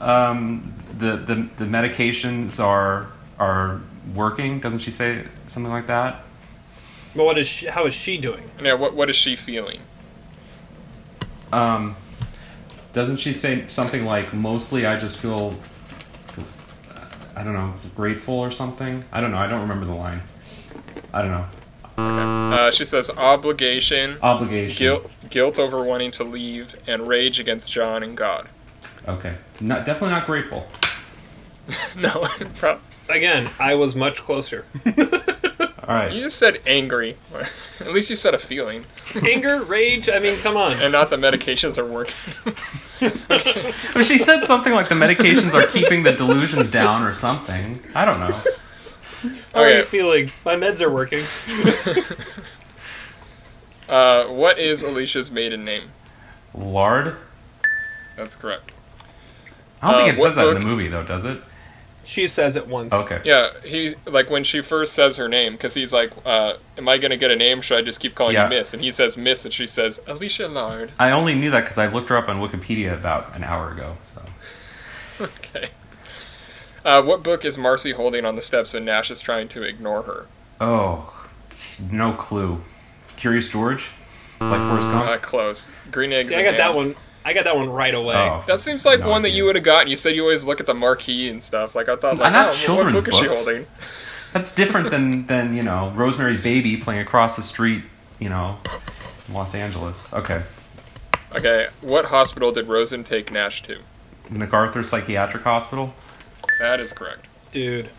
Um, 0.00 0.74
the, 0.98 1.16
the 1.16 1.48
the 1.56 1.64
medications 1.64 2.62
are 2.62 3.08
are 3.38 3.80
working. 4.14 4.60
Doesn't 4.60 4.80
she 4.80 4.90
say 4.90 5.24
something 5.46 5.72
like 5.72 5.86
that? 5.86 6.24
But 7.16 7.24
what 7.24 7.38
is 7.38 7.46
she, 7.48 7.68
how 7.68 7.86
is 7.86 7.94
she 7.94 8.18
doing? 8.18 8.50
Yeah. 8.60 8.74
What 8.74 8.92
What 8.92 9.08
is 9.08 9.16
she 9.16 9.34
feeling? 9.34 9.80
Um, 11.54 11.96
doesn't 12.94 13.18
she 13.18 13.32
say 13.34 13.66
something 13.66 14.06
like 14.06 14.32
mostly 14.32 14.86
I 14.86 14.98
just 14.98 15.18
feel 15.18 15.54
I 17.36 17.42
don't 17.42 17.52
know 17.52 17.74
grateful 17.94 18.34
or 18.34 18.50
something? 18.50 19.04
I 19.12 19.20
don't 19.20 19.32
know. 19.32 19.38
I 19.38 19.46
don't 19.48 19.60
remember 19.60 19.84
the 19.84 19.92
line. 19.94 20.22
I 21.12 21.20
don't 21.22 21.30
know. 21.32 21.46
Uh, 21.98 22.70
she 22.70 22.84
says 22.84 23.10
obligation, 23.10 24.18
Obligation. 24.22 24.76
guilt, 24.76 25.10
guilt 25.30 25.58
over 25.58 25.82
wanting 25.84 26.10
to 26.12 26.24
leave, 26.24 26.74
and 26.86 27.06
rage 27.06 27.38
against 27.40 27.70
John 27.70 28.02
and 28.02 28.16
God. 28.16 28.48
Okay. 29.06 29.34
Not 29.60 29.84
definitely 29.84 30.10
not 30.10 30.26
grateful. 30.26 30.66
no, 31.96 32.26
pro- 32.54 32.80
Again, 33.08 33.50
I 33.58 33.74
was 33.74 33.94
much 33.94 34.22
closer. 34.22 34.64
All 35.86 35.94
right. 35.94 36.12
you 36.12 36.20
just 36.20 36.38
said 36.38 36.60
angry. 36.66 37.16
At 37.80 37.92
least 37.92 38.08
you 38.08 38.16
said 38.16 38.32
a 38.34 38.38
feeling, 38.38 38.84
Anger, 39.22 39.62
rage. 39.62 40.08
I 40.08 40.18
mean, 40.18 40.38
come 40.38 40.56
on. 40.56 40.72
and 40.80 40.92
not 40.92 41.10
the 41.10 41.16
medications 41.16 41.78
are 41.78 41.84
working. 41.86 42.14
But 43.92 44.06
she 44.06 44.16
said 44.18 44.44
something 44.44 44.72
like 44.72 44.88
the 44.88 44.94
medications 44.94 45.52
are 45.52 45.66
keeping 45.66 46.04
the 46.04 46.12
delusions 46.12 46.70
down 46.70 47.02
or 47.02 47.12
something. 47.12 47.82
I 47.94 48.04
don't 48.06 48.18
know. 48.20 48.40
How 49.52 49.60
are 49.62 49.70
you 49.70 49.82
feeling? 49.82 50.30
My 50.44 50.54
meds 50.56 50.80
are 50.80 50.90
working. 50.90 51.22
Uh, 53.88 54.24
what 54.28 54.58
is 54.58 54.82
Alicia's 54.82 55.30
maiden 55.30 55.64
name? 55.64 55.90
Lard. 56.54 57.16
That's 58.16 58.34
correct. 58.36 58.70
I 59.82 59.92
don't 59.92 60.06
think 60.06 60.16
Uh, 60.16 60.18
it 60.18 60.20
what 60.22 60.28
says 60.30 60.36
that 60.36 60.46
in 60.48 60.54
book- 60.54 60.62
the 60.62 60.66
movie 60.66 60.88
though, 60.88 61.02
does 61.02 61.24
it? 61.24 61.42
She 62.04 62.26
says 62.28 62.56
it 62.56 62.66
once. 62.68 62.94
Okay. 62.94 63.20
Yeah, 63.24 63.50
he 63.64 63.94
like 64.06 64.30
when 64.30 64.44
she 64.44 64.60
first 64.60 64.92
says 64.94 65.16
her 65.16 65.28
name 65.28 65.52
because 65.52 65.74
he's 65.74 65.92
like, 65.92 66.12
uh, 66.26 66.54
"Am 66.78 66.88
I 66.88 66.98
gonna 66.98 67.16
get 67.16 67.30
a 67.30 67.36
name? 67.36 67.60
Should 67.60 67.78
I 67.78 67.82
just 67.82 68.00
keep 68.00 68.14
calling 68.14 68.34
Yeah. 68.34 68.44
you 68.44 68.50
Miss?" 68.50 68.74
And 68.74 68.82
he 68.82 68.90
says 68.90 69.16
Miss, 69.16 69.44
and 69.44 69.52
she 69.54 69.66
says 69.66 70.00
Alicia 70.06 70.48
Larde. 70.48 70.92
I 70.98 71.10
only 71.10 71.34
knew 71.34 71.50
that 71.50 71.62
because 71.62 71.78
I 71.78 71.86
looked 71.86 72.08
her 72.10 72.16
up 72.16 72.28
on 72.28 72.40
Wikipedia 72.40 72.92
about 72.94 73.34
an 73.34 73.42
hour 73.44 73.70
ago. 73.72 73.96
So 74.14 74.22
Okay. 75.24 75.70
Uh, 76.84 77.02
what 77.02 77.22
book 77.22 77.44
is 77.44 77.56
Marcy 77.56 77.92
holding 77.92 78.26
on 78.26 78.34
the 78.36 78.42
steps 78.42 78.74
when 78.74 78.84
Nash 78.84 79.10
is 79.10 79.20
trying 79.20 79.48
to 79.48 79.62
ignore 79.62 80.02
her? 80.02 80.26
Oh, 80.60 81.26
no 81.90 82.12
clue. 82.12 82.60
Curious 83.16 83.48
George? 83.48 83.88
Like 84.40 84.60
Forrest 84.60 84.90
Gump? 84.92 85.06
Uh, 85.06 85.16
close. 85.18 85.70
Green 85.90 86.12
eggs. 86.12 86.28
See, 86.28 86.34
I 86.34 86.40
and 86.40 86.56
got 86.56 86.56
that 86.58 86.74
ham. 86.74 86.88
one. 86.88 86.94
I 87.24 87.32
got 87.32 87.44
that 87.44 87.56
one 87.56 87.70
right 87.70 87.94
away. 87.94 88.14
oh. 88.14 88.44
That 88.46 88.60
seems 88.60 88.84
like 88.84 89.00
No 89.00 89.08
one 89.08 89.22
that 89.22 89.30
you 89.30 89.44
would 89.46 89.56
have 89.56 89.64
gotten. 89.64 89.88
You 89.88 89.96
said 89.96 90.14
you 90.14 90.22
always 90.22 90.44
look 90.46 90.60
at 90.60 90.66
the 90.66 90.74
marquee 90.74 91.28
and 91.30 91.42
stuff. 91.42 91.74
Like 91.74 91.88
I 91.88 91.96
thought, 91.96 92.18
like, 92.18 92.32
not 92.32 92.46
oh, 92.46 92.48
what 92.48 92.56
children's 92.56 92.96
book 92.96 93.08
is 93.08 93.16
she 93.16 93.26
holding? 93.26 93.66
That's 94.32 94.54
different 94.54 94.90
than, 94.90 95.26
than, 95.28 95.54
you 95.54 95.62
know, 95.62 95.90
Rosemary's 95.94 96.42
Baby 96.42 96.76
playing 96.76 97.00
across 97.00 97.36
the 97.36 97.42
street, 97.42 97.84
you 98.18 98.28
know, 98.28 98.58
in 99.28 99.34
Los 99.34 99.54
Angeles. 99.54 100.12
Okay. 100.12 100.42
Okay, 101.34 101.68
what 101.80 102.06
hospital 102.06 102.52
did 102.52 102.68
Rosen 102.68 103.02
take 103.02 103.32
Nash 103.32 103.62
to? 103.64 103.78
MacArthur 104.30 104.82
Psychiatric 104.84 105.42
Hospital? 105.42 105.92
That 106.60 106.78
is 106.78 106.92
correct. 106.92 107.26
Dude, 107.50 107.90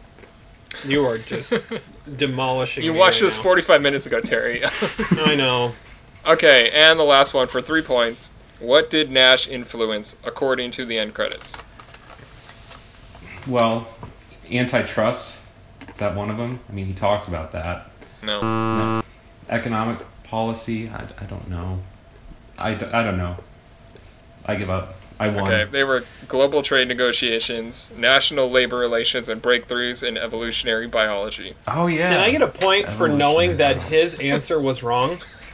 you 0.85 1.05
are 1.05 1.17
just 1.17 1.53
demolishing. 2.17 2.83
You 2.83 2.93
me 2.93 2.99
watched 2.99 3.21
right 3.21 3.27
this 3.27 3.37
now. 3.37 3.43
45 3.43 3.81
minutes 3.81 4.05
ago, 4.05 4.21
Terry. 4.21 4.63
I 5.11 5.35
know. 5.35 5.73
okay, 6.25 6.69
and 6.71 6.99
the 6.99 7.03
last 7.03 7.33
one 7.33 7.47
for 7.47 7.61
three 7.61 7.81
points. 7.81 8.31
What 8.59 8.89
did 8.89 9.11
Nash 9.11 9.47
influence 9.47 10.17
according 10.23 10.71
to 10.71 10.85
the 10.85 10.97
end 10.97 11.13
credits? 11.13 11.57
Well, 13.47 13.87
antitrust. 14.51 15.37
Is 15.89 15.97
that 15.97 16.15
one 16.15 16.29
of 16.29 16.37
them? 16.37 16.59
I 16.69 16.71
mean, 16.71 16.85
he 16.85 16.93
talks 16.93 17.27
about 17.27 17.51
that. 17.51 17.89
No. 18.23 19.01
Economic 19.49 19.99
policy? 20.23 20.89
I, 20.89 21.07
I 21.19 21.25
don't 21.25 21.49
know. 21.49 21.81
I, 22.57 22.71
I 22.71 23.03
don't 23.03 23.17
know. 23.17 23.37
I 24.45 24.55
give 24.55 24.69
up. 24.69 24.95
I 25.19 25.29
won. 25.29 25.51
Okay, 25.51 25.69
they 25.71 25.83
were 25.83 26.03
global 26.27 26.61
trade 26.61 26.89
negotiations, 26.89 27.89
national 27.95 28.49
labor 28.49 28.77
relations, 28.77 29.29
and 29.29 29.41
breakthroughs 29.41 30.05
in 30.05 30.17
evolutionary 30.17 30.87
biology. 30.87 31.55
Oh, 31.67 31.87
yeah. 31.87 32.09
Can 32.09 32.19
I 32.19 32.31
get 32.31 32.41
a 32.41 32.49
point 32.49 32.89
for 32.89 33.07
knowing 33.07 33.57
that 33.57 33.77
his 33.77 34.15
answer 34.15 34.59
was 34.59 34.83
wrong? 34.83 35.19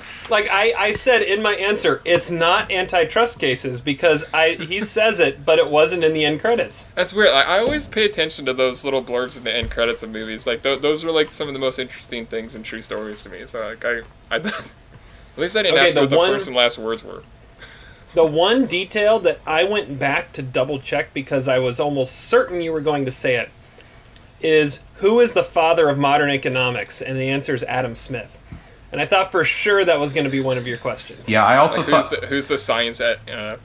like 0.30 0.48
I, 0.50 0.72
I 0.76 0.92
said 0.92 1.22
in 1.22 1.42
my 1.42 1.54
answer, 1.54 2.00
it's 2.04 2.30
not 2.30 2.70
antitrust 2.70 3.38
cases 3.38 3.80
because 3.80 4.24
I 4.32 4.50
he 4.52 4.80
says 4.80 5.20
it, 5.20 5.44
but 5.44 5.58
it 5.58 5.68
wasn't 5.70 6.04
in 6.04 6.12
the 6.14 6.24
end 6.24 6.40
credits. 6.40 6.86
That's 6.94 7.12
weird. 7.12 7.30
I, 7.30 7.42
I 7.42 7.58
always 7.58 7.86
pay 7.86 8.04
attention 8.04 8.44
to 8.46 8.54
those 8.54 8.84
little 8.84 9.02
blurbs 9.02 9.36
in 9.38 9.44
the 9.44 9.54
end 9.54 9.70
credits 9.70 10.02
of 10.02 10.10
movies. 10.10 10.46
Like 10.46 10.62
th- 10.62 10.80
those 10.80 11.04
are 11.04 11.10
like 11.10 11.30
some 11.30 11.48
of 11.48 11.54
the 11.54 11.60
most 11.60 11.78
interesting 11.78 12.26
things 12.26 12.54
in 12.54 12.62
true 12.62 12.82
stories 12.82 13.22
to 13.22 13.28
me. 13.28 13.46
So 13.46 13.60
like 13.60 13.84
I, 13.84 14.00
I 14.30 14.36
at 14.36 14.52
least 15.36 15.56
I 15.56 15.62
didn't 15.62 15.76
Okay, 15.78 15.84
ask 15.86 15.94
the 15.94 16.00
what 16.02 16.10
the 16.10 16.16
one- 16.16 16.32
first 16.32 16.46
and 16.46 16.56
last 16.56 16.78
words 16.78 17.04
were. 17.04 17.22
The 18.14 18.24
one 18.26 18.66
detail 18.66 19.18
that 19.20 19.40
I 19.46 19.64
went 19.64 19.98
back 19.98 20.32
to 20.34 20.42
double 20.42 20.78
check 20.78 21.14
because 21.14 21.48
I 21.48 21.58
was 21.58 21.80
almost 21.80 22.14
certain 22.28 22.60
you 22.60 22.70
were 22.70 22.82
going 22.82 23.06
to 23.06 23.10
say 23.10 23.36
it 23.36 23.48
is 24.40 24.80
who 24.96 25.20
is 25.20 25.32
the 25.32 25.42
father 25.42 25.88
of 25.88 25.96
modern 25.98 26.28
economics? 26.30 27.00
And 27.00 27.16
the 27.16 27.30
answer 27.30 27.54
is 27.54 27.62
Adam 27.64 27.94
Smith. 27.94 28.38
And 28.92 29.00
I 29.00 29.06
thought 29.06 29.32
for 29.32 29.42
sure 29.42 29.84
that 29.84 29.98
was 29.98 30.12
going 30.12 30.24
to 30.24 30.30
be 30.30 30.40
one 30.40 30.58
of 30.58 30.66
your 30.66 30.76
questions. 30.78 31.30
Yeah, 31.30 31.44
I 31.44 31.56
also 31.56 31.78
Like 31.78 31.86
who's 31.88 32.08
thought. 32.10 32.20
the, 32.20 32.26
who's 32.26 32.48
the 32.48 32.58
science 32.58 33.00
at? 33.00 33.18
Uh, 33.28 33.56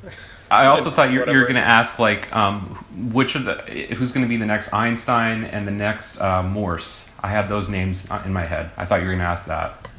I 0.49 0.67
also 0.67 0.89
thought 0.89 1.09
you, 1.09 1.15
you 1.15 1.19
whatever. 1.19 1.37
were 1.39 1.43
going 1.43 1.55
to 1.55 1.61
ask 1.61 1.99
like 1.99 2.33
um, 2.33 2.85
which 3.11 3.35
of 3.35 3.43
the 3.43 3.55
who's 3.95 4.13
going 4.13 4.25
to 4.25 4.29
be 4.29 4.37
the 4.37 4.45
next 4.45 4.73
Einstein 4.73 5.43
and 5.43 5.67
the 5.67 5.71
next 5.71 6.19
uh, 6.21 6.41
Morse. 6.43 7.09
I 7.21 7.27
had 7.29 7.49
those 7.49 7.67
names 7.67 8.07
uh, 8.09 8.21
in 8.25 8.31
my 8.31 8.45
head. 8.45 8.71
I 8.77 8.85
thought 8.85 9.01
you 9.01 9.07
were 9.07 9.11
going 9.11 9.19
to 9.19 9.25
ask 9.25 9.45
that. 9.47 9.89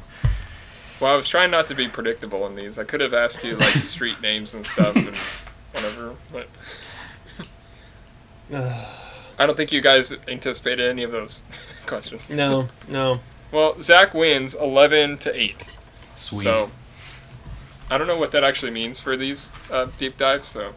well, 0.99 1.13
I 1.13 1.15
was 1.15 1.27
trying 1.27 1.51
not 1.51 1.67
to 1.67 1.75
be 1.75 1.87
predictable 1.87 2.47
in 2.47 2.55
these. 2.55 2.79
I 2.79 2.83
could 2.83 3.01
have 3.01 3.13
asked 3.13 3.43
you 3.43 3.55
like 3.57 3.73
street 3.75 4.19
names 4.23 4.55
and 4.55 4.65
stuff 4.65 4.95
and 4.95 5.15
whatever, 5.73 6.15
but 6.33 6.47
I 9.39 9.45
don't 9.45 9.55
think 9.55 9.71
you 9.71 9.81
guys 9.81 10.13
anticipated 10.27 10.89
any 10.89 11.03
of 11.03 11.11
those 11.11 11.43
questions. 11.85 12.29
No, 12.29 12.67
no. 12.89 13.19
Well, 13.51 13.81
Zach 13.81 14.13
wins 14.13 14.53
eleven 14.53 15.17
to 15.19 15.39
eight. 15.39 15.63
Sweet. 16.15 16.43
So 16.43 16.71
I 17.89 17.97
don't 17.97 18.07
know 18.07 18.19
what 18.19 18.31
that 18.31 18.43
actually 18.43 18.71
means 18.71 18.99
for 18.99 19.17
these 19.17 19.51
uh, 19.71 19.87
deep 19.97 20.17
dives. 20.17 20.47
So 20.47 20.73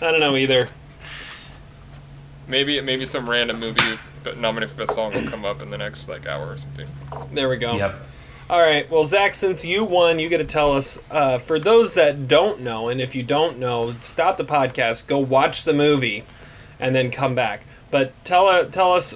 I 0.00 0.10
don't 0.10 0.20
know 0.20 0.36
either. 0.36 0.68
maybe 2.48 2.80
maybe 2.80 3.04
some 3.06 3.28
random 3.28 3.60
movie 3.60 3.98
but 4.24 4.38
nominated 4.38 4.74
for 4.74 4.82
best 4.82 4.94
song 4.94 5.12
will 5.14 5.30
come 5.30 5.44
up 5.44 5.62
in 5.62 5.70
the 5.70 5.78
next 5.78 6.08
like 6.08 6.26
hour 6.26 6.50
or 6.50 6.56
something. 6.56 6.88
There 7.32 7.48
we 7.48 7.56
go. 7.56 7.76
Yep. 7.76 8.02
All 8.50 8.60
right. 8.60 8.90
Well, 8.90 9.04
Zach, 9.04 9.34
since 9.34 9.64
you 9.64 9.84
won, 9.84 10.18
you 10.18 10.28
get 10.28 10.38
to 10.38 10.44
tell 10.44 10.72
us. 10.72 10.98
Uh, 11.10 11.38
for 11.38 11.58
those 11.58 11.94
that 11.94 12.28
don't 12.28 12.62
know, 12.62 12.88
and 12.88 13.00
if 13.00 13.14
you 13.14 13.22
don't 13.22 13.58
know, 13.58 13.94
stop 14.00 14.38
the 14.38 14.44
podcast, 14.44 15.06
go 15.06 15.18
watch 15.18 15.64
the 15.64 15.74
movie, 15.74 16.24
and 16.80 16.94
then 16.94 17.10
come 17.10 17.34
back. 17.34 17.66
But 17.90 18.12
tell 18.24 18.46
uh, 18.46 18.64
tell 18.64 18.92
us 18.92 19.14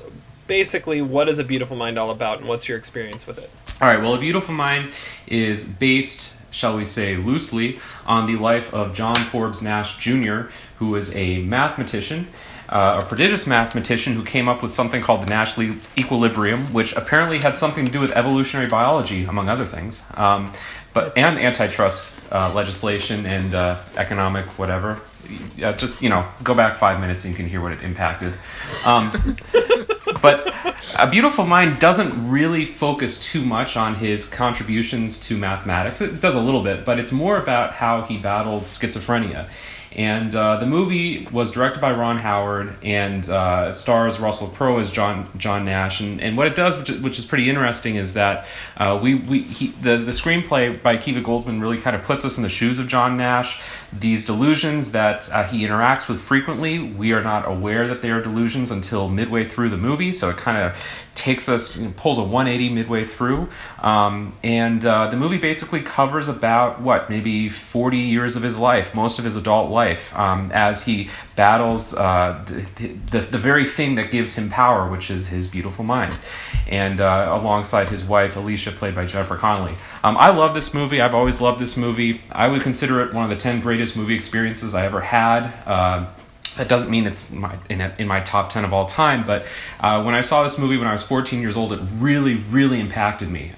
basically 0.53 1.01
what 1.01 1.31
is 1.31 1.39
a 1.39 1.45
Beautiful 1.45 1.79
Mind 1.79 1.99
all 1.99 2.11
about, 2.11 2.41
and 2.41 2.47
what's 2.47 2.69
your 2.69 2.77
experience 2.77 3.27
with 3.27 3.39
it. 3.39 3.51
All 3.81 3.89
right. 3.89 4.03
Well, 4.03 4.13
A 4.13 4.19
Beautiful 4.19 4.53
Mind 4.53 4.93
is 5.27 5.65
based, 5.65 6.35
shall 6.51 6.77
we 6.77 6.85
say, 6.85 7.17
loosely 7.17 7.81
on 8.07 8.27
the 8.27 8.37
life 8.37 8.75
of 8.75 8.93
John 8.93 9.17
Forbes 9.31 9.63
Nash 9.63 9.97
Jr., 9.97 10.51
who 10.77 10.91
was 10.91 11.11
a 11.15 11.39
mathematician, 11.39 12.29
uh, 12.69 13.01
a 13.03 13.07
prodigious 13.07 13.47
mathematician 13.47 14.13
who 14.13 14.23
came 14.23 14.47
up 14.47 14.63
with 14.63 14.75
something 14.75 15.01
called 15.01 15.23
the 15.23 15.31
Nash 15.31 15.59
equilibrium, 15.97 16.71
which 16.75 16.93
apparently 16.97 17.39
had 17.39 17.57
something 17.57 17.87
to 17.87 17.91
do 17.91 18.01
with 18.01 18.11
evolutionary 18.11 18.69
biology, 18.69 19.25
among 19.25 19.49
other 19.49 19.65
things, 19.65 20.03
um, 20.19 20.53
but 20.93 21.17
and 21.17 21.39
antitrust 21.39 22.11
uh, 22.31 22.53
legislation 22.53 23.25
and 23.25 23.55
uh, 23.55 23.81
economic 23.97 24.45
whatever. 24.59 25.01
Just 25.57 26.03
you 26.03 26.11
know, 26.11 26.29
go 26.43 26.53
back 26.53 26.77
five 26.77 27.01
minutes 27.01 27.25
and 27.25 27.33
you 27.33 27.37
can 27.39 27.49
hear 27.49 27.63
what 27.63 27.73
it 27.73 27.83
impacted. 27.83 28.35
Um, 28.85 29.39
but 30.23 30.55
a 30.99 31.11
beautiful 31.11 31.45
mind 31.45 31.79
doesn't 31.81 32.31
really 32.31 32.65
focus 32.65 33.19
too 33.23 33.45
much 33.45 33.77
on 33.77 33.97
his 33.97 34.25
contributions 34.25 35.21
to 35.21 35.37
mathematics 35.37 36.01
it 36.01 36.21
does 36.21 36.35
a 36.35 36.41
little 36.41 36.63
bit 36.63 36.85
but 36.85 36.99
it's 36.99 37.13
more 37.13 37.37
about 37.37 37.75
how 37.75 38.03
he 38.03 38.17
battled 38.17 38.63
schizophrenia 38.63 39.49
And 39.95 40.35
uh, 40.35 40.57
the 40.57 40.67
movie 40.67 41.27
was 41.33 41.51
directed 41.51 41.81
by 41.81 41.93
Ron 41.93 42.17
Howard 42.17 42.77
and 42.83 43.29
uh, 43.29 43.73
stars 43.73 44.19
Russell 44.19 44.49
Crowe 44.49 44.79
as 44.79 44.91
John 44.91 45.29
John 45.37 45.67
Nash. 45.67 46.01
And, 46.01 46.21
and 46.21 46.37
what 46.37 46.47
it 46.47 46.57
does, 46.57 46.77
which 46.79 46.91
is, 46.91 47.01
which 47.01 47.19
is 47.19 47.27
pretty 47.27 47.51
interesting, 47.51 47.97
is 47.97 48.15
that 48.15 48.47
uh, 48.77 48.99
we, 49.03 49.17
we 49.17 49.43
he, 49.43 49.69
the 49.83 49.99
the 49.99 50.13
screenplay 50.13 50.83
by 50.83 50.97
Kiva 50.97 51.21
Goldsman 51.21 51.61
really 51.61 51.79
kind 51.79 51.95
of 51.95 52.03
puts 52.03 52.25
us 52.25 52.39
in 52.39 52.43
the 52.43 52.49
shoes 52.49 52.79
of 52.79 52.89
John 52.89 53.17
Nash. 53.19 53.61
These 53.99 54.25
delusions 54.25 54.93
that 54.93 55.31
uh, 55.31 55.45
he 55.45 55.67
interacts 55.67 56.09
with 56.09 56.21
frequently, 56.21 56.79
we 56.79 57.13
are 57.13 57.23
not 57.23 57.47
aware 57.47 57.87
that 57.87 58.01
they 58.01 58.11
are 58.11 58.23
delusions 58.23 58.71
until 58.71 59.09
midway 59.09 59.45
through 59.45 59.69
the 59.69 59.77
movie. 59.77 60.13
So 60.13 60.31
it 60.31 60.39
kind 60.39 60.59
of 60.59 60.77
takes 61.15 61.49
us 61.49 61.79
pulls 61.97 62.17
a 62.17 62.23
180 62.23 62.75
midway 62.75 63.05
through 63.05 63.49
um, 63.81 64.33
and 64.43 64.85
uh, 64.85 65.09
the 65.09 65.17
movie 65.17 65.37
basically 65.37 65.83
covers 65.83 66.27
about 66.27 66.81
what 66.81 67.11
maybe 67.11 67.51
40 67.51 67.99
years 67.99 68.35
of 68.35 68.43
his 68.43 68.57
life 68.57 68.95
most 68.95 69.19
of 69.19 69.25
his 69.25 69.37
adult 69.37 69.71
life 69.71 70.15
um, 70.17 70.51
as 70.53 70.83
he 70.85 71.11
battles 71.37 71.95
uh, 71.95 72.45
the, 72.77 72.87
the, 73.11 73.21
the, 73.21 73.39
very 73.39 73.65
thing 73.65 73.95
that 73.95 74.11
gives 74.11 74.35
him 74.35 74.51
power 74.51 74.91
which 74.91 75.11
is 75.11 75.29
his 75.29 75.49
beautiful 75.49 75.85
mind. 75.85 76.15
And 76.69 77.01
uh, 77.01 77.39
alongside 77.41 77.89
his 77.89 78.05
wife 78.05 78.37
alicia 78.37 78.73
played 78.73 78.95
by 78.95 79.07
jennifer 79.07 79.37
connelly. 79.37 79.75
Um, 80.05 80.17
i 80.17 80.31
love 80.31 80.55
this 80.55 80.75
movie. 80.75 81.01
I've 81.01 81.15
always 81.15 81.41
loved 81.41 81.61
this 81.61 81.77
movie. 81.77 82.21
I 82.31 82.49
would 82.49 82.63
consider 82.63 83.01
it 83.03 83.15
one 83.15 83.25
of 83.25 83.31
the 83.31 83.37
10 83.37 83.61
greatest 83.61 83.97
movie 83.97 84.15
experiences 84.15 84.75
i 84.75 84.85
ever 84.85 85.01
had. 85.01 85.53
Uh, 85.67 86.07
that 86.57 86.69
doesn't 86.69 86.91
mean 86.91 87.07
it's 87.07 87.31
my, 87.31 87.57
in, 87.71 87.81
a, 87.81 87.95
in 87.99 88.07
my 88.07 88.21
top 88.21 88.51
10 88.51 88.65
of 88.65 88.75
all 88.75 88.85
time, 88.85 89.27
but 89.27 89.47
uh, 89.81 90.03
when 90.03 90.15
I 90.15 90.21
saw 90.21 90.43
this 90.43 90.59
movie 90.59 90.77
when 90.77 90.87
I 90.87 90.93
was 90.93 91.03
14 91.03 91.41
years 91.41 91.57
old, 91.57 91.73
it 91.73 91.81
really, 91.99 92.35
really 92.35 92.79
impacted 92.79 93.31
me. 93.31 93.53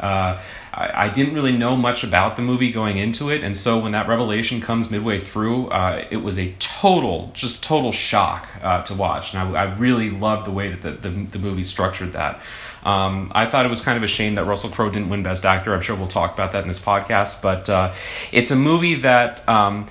I, 0.74 1.04
I, 1.04 1.08
didn't 1.08 1.34
really 1.34 1.56
know 1.56 1.76
much 1.76 2.02
about 2.02 2.34
the 2.34 2.42
movie 2.42 2.72
going 2.72 2.98
into 2.98 3.30
it, 3.30 3.44
and 3.44 3.56
so 3.56 3.78
when 3.78 3.92
that 3.92 4.08
revelation 4.08 4.60
comes 4.60 4.90
midway 4.90 5.20
through, 5.20 5.68
uh, 5.68 6.04
it 6.10 6.16
was 6.16 6.36
a 6.36 6.52
total, 6.58 7.30
just 7.32 7.62
total 7.62 7.92
shock 7.92 8.48
uh, 8.60 8.82
to 8.84 8.94
watch. 8.94 9.34
And 9.34 9.56
I, 9.56 9.62
I, 9.62 9.74
really 9.76 10.10
loved 10.10 10.46
the 10.46 10.50
way 10.50 10.74
that 10.74 10.82
the, 10.82 11.08
the, 11.08 11.24
the 11.26 11.38
movie 11.38 11.62
structured 11.62 12.12
that. 12.12 12.40
Um, 12.82 13.30
I 13.34 13.46
thought 13.46 13.64
it 13.64 13.70
was 13.70 13.82
kind 13.82 13.96
of 13.96 14.02
a 14.02 14.08
shame 14.08 14.34
that 14.34 14.44
Russell 14.44 14.68
Crowe 14.68 14.90
didn't 14.90 15.10
win 15.10 15.22
Best 15.22 15.44
Actor. 15.44 15.72
I'm 15.72 15.80
sure 15.80 15.94
we'll 15.94 16.08
talk 16.08 16.34
about 16.34 16.52
that 16.52 16.62
in 16.62 16.68
this 16.68 16.80
podcast, 16.80 17.40
but 17.40 17.70
uh, 17.70 17.94
it's 18.32 18.50
a 18.50 18.56
movie 18.56 18.96
that. 18.96 19.48
Um, 19.48 19.88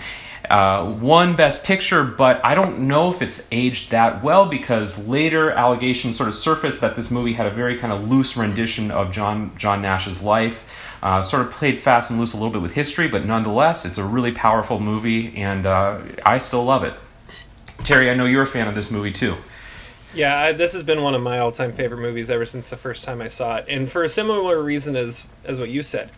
uh, 0.49 0.97
won 0.99 1.37
Best 1.37 1.63
Picture, 1.63 2.03
but 2.03 2.45
I 2.45 2.53
don't 2.53 2.79
know 2.81 3.11
if 3.13 3.21
it's 3.21 3.47
aged 3.49 3.91
that 3.91 4.21
well 4.21 4.45
because 4.45 4.97
later 5.07 5.51
allegations 5.51 6.17
sort 6.17 6.27
of 6.27 6.35
surfaced 6.35 6.81
that 6.81 6.97
this 6.97 7.09
movie 7.09 7.31
had 7.33 7.47
a 7.47 7.49
very 7.49 7.77
kind 7.77 7.93
of 7.93 8.09
loose 8.09 8.35
rendition 8.35 8.91
of 8.91 9.11
John 9.11 9.53
John 9.57 9.81
Nash's 9.81 10.21
life. 10.21 10.65
Uh, 11.03 11.21
sort 11.21 11.45
of 11.45 11.51
played 11.51 11.77
fast 11.77 12.09
and 12.09 12.19
loose 12.19 12.33
a 12.33 12.37
little 12.37 12.49
bit 12.49 12.61
with 12.61 12.71
history, 12.71 13.07
but 13.07 13.25
nonetheless, 13.25 13.85
it's 13.85 13.97
a 13.97 14.03
really 14.03 14.31
powerful 14.31 14.79
movie, 14.79 15.35
and 15.35 15.65
uh, 15.65 15.99
I 16.25 16.39
still 16.39 16.63
love 16.63 16.83
it. 16.83 16.93
Terry, 17.83 18.09
I 18.09 18.15
know 18.15 18.25
you're 18.25 18.43
a 18.43 18.47
fan 18.47 18.69
of 18.69 18.73
this 18.73 18.89
movie 18.89 19.11
too. 19.11 19.35
Yeah, 20.15 20.37
I, 20.37 20.51
this 20.53 20.73
has 20.73 20.81
been 20.81 21.03
one 21.03 21.13
of 21.13 21.21
my 21.21 21.39
all-time 21.39 21.73
favorite 21.73 21.99
movies 21.99 22.29
ever 22.29 22.45
since 22.45 22.69
the 22.69 22.77
first 22.77 23.03
time 23.03 23.21
I 23.21 23.27
saw 23.27 23.57
it, 23.57 23.65
and 23.67 23.91
for 23.91 24.03
a 24.03 24.09
similar 24.09 24.63
reason 24.63 24.95
as 24.95 25.25
as 25.43 25.59
what 25.59 25.69
you 25.69 25.83
said 25.83 26.09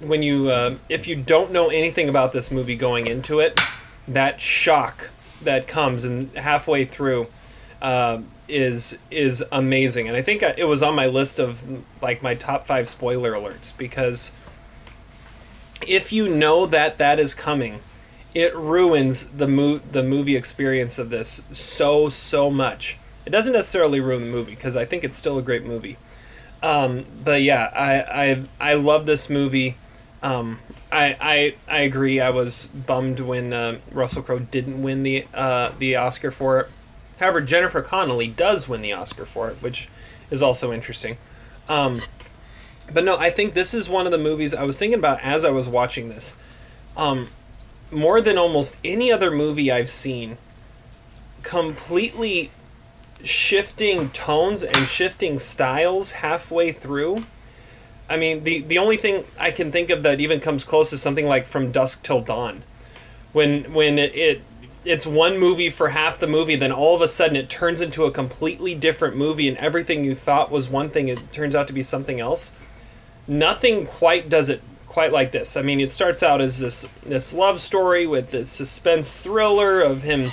when 0.00 0.22
you 0.22 0.48
uh, 0.48 0.76
if 0.88 1.06
you 1.06 1.16
don't 1.16 1.52
know 1.52 1.68
anything 1.68 2.08
about 2.08 2.32
this 2.32 2.50
movie 2.50 2.76
going 2.76 3.06
into 3.06 3.40
it, 3.40 3.58
that 4.06 4.40
shock 4.40 5.10
that 5.42 5.66
comes 5.66 6.04
and 6.04 6.32
halfway 6.36 6.84
through 6.84 7.26
uh, 7.82 8.20
is 8.48 8.98
is 9.10 9.44
amazing. 9.52 10.08
And 10.08 10.16
I 10.16 10.22
think 10.22 10.42
it 10.42 10.66
was 10.66 10.82
on 10.82 10.94
my 10.94 11.06
list 11.06 11.38
of 11.38 11.64
like 12.02 12.22
my 12.22 12.34
top 12.34 12.66
five 12.66 12.88
spoiler 12.88 13.34
alerts 13.34 13.76
because 13.76 14.32
if 15.86 16.12
you 16.12 16.28
know 16.28 16.66
that 16.66 16.98
that 16.98 17.18
is 17.18 17.34
coming, 17.34 17.80
it 18.34 18.54
ruins 18.56 19.26
the 19.26 19.48
mo- 19.48 19.78
the 19.78 20.02
movie 20.02 20.36
experience 20.36 20.98
of 20.98 21.10
this 21.10 21.42
so 21.52 22.08
so 22.08 22.50
much. 22.50 22.98
It 23.26 23.30
doesn't 23.30 23.52
necessarily 23.52 24.00
ruin 24.00 24.22
the 24.22 24.30
movie 24.30 24.54
because 24.54 24.76
I 24.76 24.84
think 24.84 25.04
it's 25.04 25.16
still 25.16 25.38
a 25.38 25.42
great 25.42 25.64
movie. 25.64 25.98
Um, 26.62 27.04
but 27.24 27.42
yeah, 27.42 27.70
I, 27.74 28.22
I 28.60 28.70
I 28.72 28.74
love 28.74 29.06
this 29.06 29.30
movie. 29.30 29.76
Um, 30.22 30.58
I, 30.90 31.16
I 31.20 31.54
I 31.68 31.80
agree. 31.82 32.20
I 32.20 32.30
was 32.30 32.66
bummed 32.66 33.20
when 33.20 33.52
uh, 33.52 33.78
Russell 33.92 34.22
Crowe 34.22 34.38
didn't 34.40 34.82
win 34.82 35.02
the 35.02 35.26
uh, 35.34 35.72
the 35.78 35.96
Oscar 35.96 36.30
for 36.30 36.60
it. 36.60 36.68
However, 37.18 37.40
Jennifer 37.40 37.82
Connelly 37.82 38.28
does 38.28 38.68
win 38.68 38.82
the 38.82 38.92
Oscar 38.92 39.26
for 39.26 39.50
it, 39.50 39.56
which 39.56 39.88
is 40.30 40.42
also 40.42 40.72
interesting. 40.72 41.18
Um, 41.68 42.02
but 42.92 43.04
no, 43.04 43.16
I 43.16 43.30
think 43.30 43.54
this 43.54 43.74
is 43.74 43.88
one 43.88 44.06
of 44.06 44.12
the 44.12 44.18
movies 44.18 44.54
I 44.54 44.64
was 44.64 44.78
thinking 44.78 44.98
about 44.98 45.20
as 45.20 45.44
I 45.44 45.50
was 45.50 45.68
watching 45.68 46.08
this. 46.08 46.36
Um, 46.96 47.28
more 47.90 48.20
than 48.20 48.38
almost 48.38 48.78
any 48.84 49.10
other 49.10 49.30
movie 49.30 49.70
I've 49.70 49.90
seen, 49.90 50.38
completely 51.42 52.50
shifting 53.22 54.10
tones 54.10 54.62
and 54.62 54.86
shifting 54.86 55.38
styles 55.38 56.12
halfway 56.12 56.72
through 56.72 57.24
I 58.08 58.16
mean, 58.16 58.44
the 58.44 58.62
the 58.62 58.78
only 58.78 58.96
thing 58.96 59.24
I 59.38 59.50
can 59.50 59.70
think 59.70 59.90
of 59.90 60.02
that 60.02 60.20
even 60.20 60.40
comes 60.40 60.64
close 60.64 60.92
is 60.92 61.02
something 61.02 61.26
like 61.26 61.46
From 61.46 61.70
Dusk 61.70 62.02
Till 62.02 62.20
Dawn, 62.20 62.64
when 63.32 63.72
when 63.74 63.98
it, 63.98 64.14
it 64.14 64.42
it's 64.88 65.06
one 65.06 65.38
movie 65.38 65.70
for 65.70 65.90
half 65.90 66.18
the 66.18 66.26
movie, 66.26 66.56
then 66.56 66.72
all 66.72 66.96
of 66.96 67.02
a 67.02 67.08
sudden 67.08 67.36
it 67.36 67.50
turns 67.50 67.80
into 67.80 68.04
a 68.04 68.10
completely 68.10 68.74
different 68.74 69.16
movie, 69.16 69.48
and 69.48 69.56
everything 69.58 70.04
you 70.04 70.14
thought 70.14 70.50
was 70.50 70.68
one 70.68 70.88
thing, 70.88 71.08
it 71.08 71.32
turns 71.32 71.54
out 71.54 71.66
to 71.66 71.72
be 71.72 71.82
something 71.82 72.20
else. 72.20 72.56
Nothing 73.26 73.86
quite 73.86 74.28
does 74.28 74.48
it 74.48 74.62
quite 74.86 75.12
like 75.12 75.32
this. 75.32 75.56
I 75.56 75.62
mean, 75.62 75.80
it 75.80 75.92
starts 75.92 76.22
out 76.22 76.40
as 76.40 76.58
this 76.58 76.86
this 77.02 77.34
love 77.34 77.60
story 77.60 78.06
with 78.06 78.30
this 78.30 78.50
suspense 78.50 79.22
thriller 79.22 79.80
of 79.80 80.02
him 80.02 80.30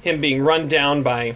him 0.00 0.20
being 0.20 0.42
run 0.42 0.68
down 0.68 1.02
by 1.02 1.34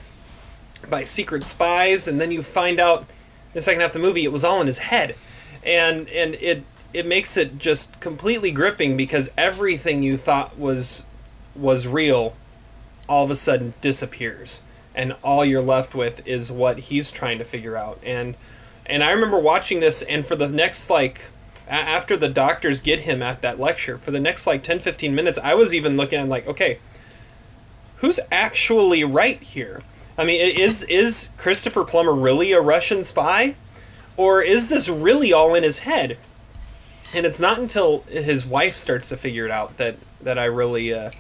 by 0.89 1.05
secret 1.05 1.47
spies, 1.47 2.07
and 2.07 2.21
then 2.21 2.31
you 2.31 2.43
find 2.43 2.79
out 2.79 3.01
in 3.01 3.07
the 3.55 3.61
second 3.61 3.81
half 3.81 3.91
of 3.91 3.95
the 3.95 4.07
movie 4.07 4.25
it 4.25 4.33
was 4.33 4.45
all 4.45 4.61
in 4.61 4.69
his 4.69 4.79
head 4.79 5.17
and 5.65 6.09
and 6.09 6.35
it 6.35 6.63
it 6.93 7.07
makes 7.07 7.37
it 7.37 7.59
just 7.59 7.99
completely 8.01 8.51
gripping 8.51 8.97
because 8.97 9.31
everything 9.37 10.03
you 10.03 10.17
thought 10.17 10.59
was 10.59 11.07
was 11.55 11.87
real 11.87 12.35
all 13.11 13.25
of 13.25 13.31
a 13.31 13.37
sudden 13.37 13.75
disappears 13.81 14.63
and 14.95 15.17
all 15.23 15.45
you're 15.45 15.61
left 15.61 15.97
with 15.97 16.27
is 16.27 16.51
what 16.53 16.79
he's 16.79 17.11
trying 17.11 17.39
to 17.39 17.45
figure 17.45 17.77
out. 17.77 17.99
And 18.05 18.37
and 18.87 19.03
I 19.03 19.11
remember 19.11 19.39
watching 19.39 19.81
this 19.81 20.03
and 20.03 20.25
for 20.25 20.37
the 20.37 20.49
next 20.49 20.89
like 20.89 21.29
after 21.69 22.17
the 22.17 22.29
doctors 22.29 22.81
get 22.81 23.01
him 23.01 23.21
at 23.21 23.43
that 23.43 23.59
lecture 23.61 23.99
for 23.99 24.11
the 24.11 24.21
next 24.21 24.47
like 24.47 24.63
10 24.63 24.79
15 24.79 25.15
minutes 25.15 25.39
I 25.43 25.55
was 25.55 25.75
even 25.75 25.97
looking 25.97 26.21
at 26.21 26.29
like 26.29 26.47
okay 26.47 26.79
who's 27.97 28.21
actually 28.31 29.03
right 29.03 29.43
here? 29.43 29.83
I 30.17 30.25
mean 30.25 30.41
is 30.41 30.85
is 30.85 31.31
Christopher 31.37 31.83
Plummer 31.83 32.15
really 32.15 32.53
a 32.53 32.61
Russian 32.61 33.03
spy? 33.03 33.57
Or 34.17 34.41
is 34.41 34.71
this 34.71 34.89
really 34.89 35.33
all 35.33 35.55
in 35.55 35.65
his 35.65 35.81
head? 35.81 36.17
And 37.13 37.27
it's 37.27 37.41
not 37.41 37.59
until 37.59 38.03
his 38.03 38.47
wife 38.47 38.77
starts 38.77 39.09
to 39.09 39.17
figure 39.17 39.47
it 39.47 39.51
out 39.51 39.79
that 39.79 39.97
that 40.21 40.39
I 40.39 40.45
really 40.45 40.95
uh, 40.95 41.11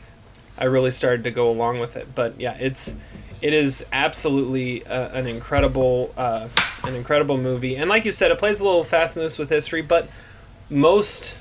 I 0.61 0.65
really 0.67 0.91
started 0.91 1.25
to 1.25 1.31
go 1.31 1.51
along 1.51 1.81
with 1.81 1.97
it. 1.97 2.15
But 2.15 2.39
yeah, 2.39 2.57
it's 2.61 2.97
it 3.41 3.53
is 3.55 3.87
absolutely 3.93 4.87
uh, 4.87 5.09
an 5.17 5.27
incredible 5.27 6.13
uh, 6.17 6.49
an 6.85 6.95
incredible 6.95 7.39
movie. 7.39 7.77
And 7.77 7.89
like 7.89 8.05
you 8.05 8.13
said, 8.13 8.31
it 8.31 8.39
plays 8.39 8.61
a 8.61 8.65
little 8.65 8.85
fast 8.85 9.17
and 9.17 9.25
loose 9.25 9.39
with 9.39 9.49
history, 9.49 9.83
but 9.83 10.09
most 10.69 11.37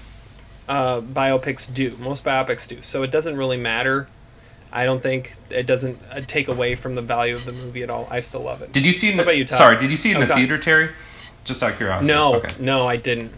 uh, 0.67 1.01
biopics 1.01 1.71
do. 1.71 1.95
Most 1.99 2.23
biopics 2.23 2.67
do. 2.67 2.81
So 2.81 3.03
it 3.03 3.11
doesn't 3.11 3.35
really 3.35 3.57
matter. 3.57 4.07
I 4.71 4.85
don't 4.85 5.01
think 5.01 5.35
it 5.49 5.65
doesn't 5.65 5.99
uh, 6.11 6.21
take 6.21 6.47
away 6.47 6.75
from 6.75 6.95
the 6.95 7.01
value 7.01 7.35
of 7.35 7.45
the 7.45 7.51
movie 7.51 7.81
at 7.81 7.89
all. 7.89 8.07
I 8.09 8.19
still 8.19 8.41
love 8.41 8.61
it. 8.61 8.71
Did 8.71 8.85
you 8.85 8.93
see? 8.93 9.13
What 9.15 9.23
about 9.23 9.37
you, 9.37 9.45
Todd? 9.45 9.57
Sorry, 9.57 9.77
did 9.77 9.89
you 9.89 9.97
see 9.97 10.11
it 10.11 10.17
in 10.17 10.23
oh, 10.23 10.25
the 10.27 10.35
theater, 10.35 10.57
Terry? 10.57 10.91
Just 11.43 11.63
out 11.63 11.71
of 11.71 11.77
curiosity. 11.77 12.07
No, 12.07 12.35
okay. 12.35 12.53
no, 12.59 12.85
I 12.85 12.95
didn't. 12.95 13.31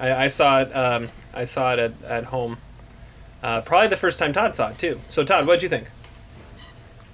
I, 0.00 0.24
I 0.24 0.26
saw 0.26 0.62
it. 0.62 0.72
Um, 0.72 1.08
I 1.32 1.44
saw 1.44 1.72
it 1.74 1.78
at, 1.78 1.92
at 2.02 2.24
home. 2.24 2.58
Uh, 3.42 3.60
probably 3.60 3.88
the 3.88 3.96
first 3.96 4.18
time 4.18 4.32
Todd 4.32 4.54
saw 4.54 4.70
it 4.70 4.78
too. 4.78 5.00
So 5.08 5.24
Todd, 5.24 5.46
what 5.46 5.54
did 5.54 5.64
you 5.64 5.68
think? 5.68 5.90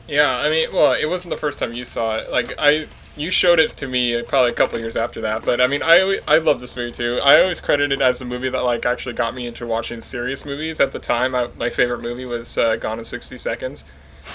Yeah, 0.06 0.38
I 0.38 0.48
mean, 0.48 0.72
well, 0.72 0.92
it 0.92 1.06
wasn't 1.06 1.30
the 1.30 1.38
first 1.38 1.58
time 1.58 1.72
you 1.72 1.84
saw 1.84 2.16
it. 2.16 2.30
Like 2.30 2.54
I, 2.58 2.86
you 3.16 3.30
showed 3.30 3.58
it 3.58 3.76
to 3.78 3.86
me 3.86 4.22
probably 4.22 4.50
a 4.50 4.54
couple 4.54 4.78
years 4.78 4.96
after 4.96 5.20
that. 5.22 5.44
But 5.44 5.60
I 5.60 5.66
mean, 5.66 5.82
I 5.82 6.20
I 6.26 6.38
love 6.38 6.60
this 6.60 6.76
movie 6.76 6.92
too. 6.92 7.20
I 7.22 7.40
always 7.42 7.60
credit 7.60 7.92
it 7.92 8.00
as 8.00 8.18
the 8.18 8.24
movie 8.24 8.48
that 8.48 8.62
like 8.64 8.86
actually 8.86 9.14
got 9.14 9.34
me 9.34 9.46
into 9.46 9.66
watching 9.66 10.00
serious 10.00 10.44
movies. 10.44 10.80
At 10.80 10.92
the 10.92 10.98
time, 10.98 11.34
I, 11.34 11.48
my 11.58 11.70
favorite 11.70 12.00
movie 12.00 12.24
was 12.24 12.56
uh, 12.58 12.76
Gone 12.76 12.98
in 12.98 13.04
sixty 13.04 13.38
seconds 13.38 13.84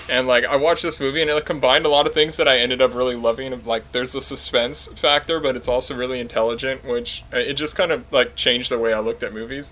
and 0.10 0.28
like 0.28 0.46
I 0.46 0.56
watched 0.56 0.84
this 0.84 1.00
movie 1.00 1.22
and 1.22 1.30
it 1.30 1.46
combined 1.46 1.86
a 1.86 1.90
lot 1.90 2.08
of 2.08 2.14
things 2.14 2.38
that 2.38 2.48
I 2.48 2.58
ended 2.58 2.82
up 2.82 2.94
really 2.94 3.16
loving. 3.16 3.64
Like 3.66 3.92
there's 3.92 4.16
a 4.16 4.22
suspense 4.22 4.88
factor, 4.88 5.40
but 5.40 5.56
it's 5.56 5.68
also 5.68 5.96
really 5.96 6.20
intelligent, 6.20 6.84
which 6.86 7.24
uh, 7.34 7.38
it 7.38 7.54
just 7.54 7.76
kind 7.76 7.92
of 7.92 8.12
like 8.12 8.36
changed 8.36 8.72
the 8.72 8.80
way 8.80 8.94
I 8.94 9.00
looked 9.00 9.24
at 9.24 9.34
movies, 9.34 9.72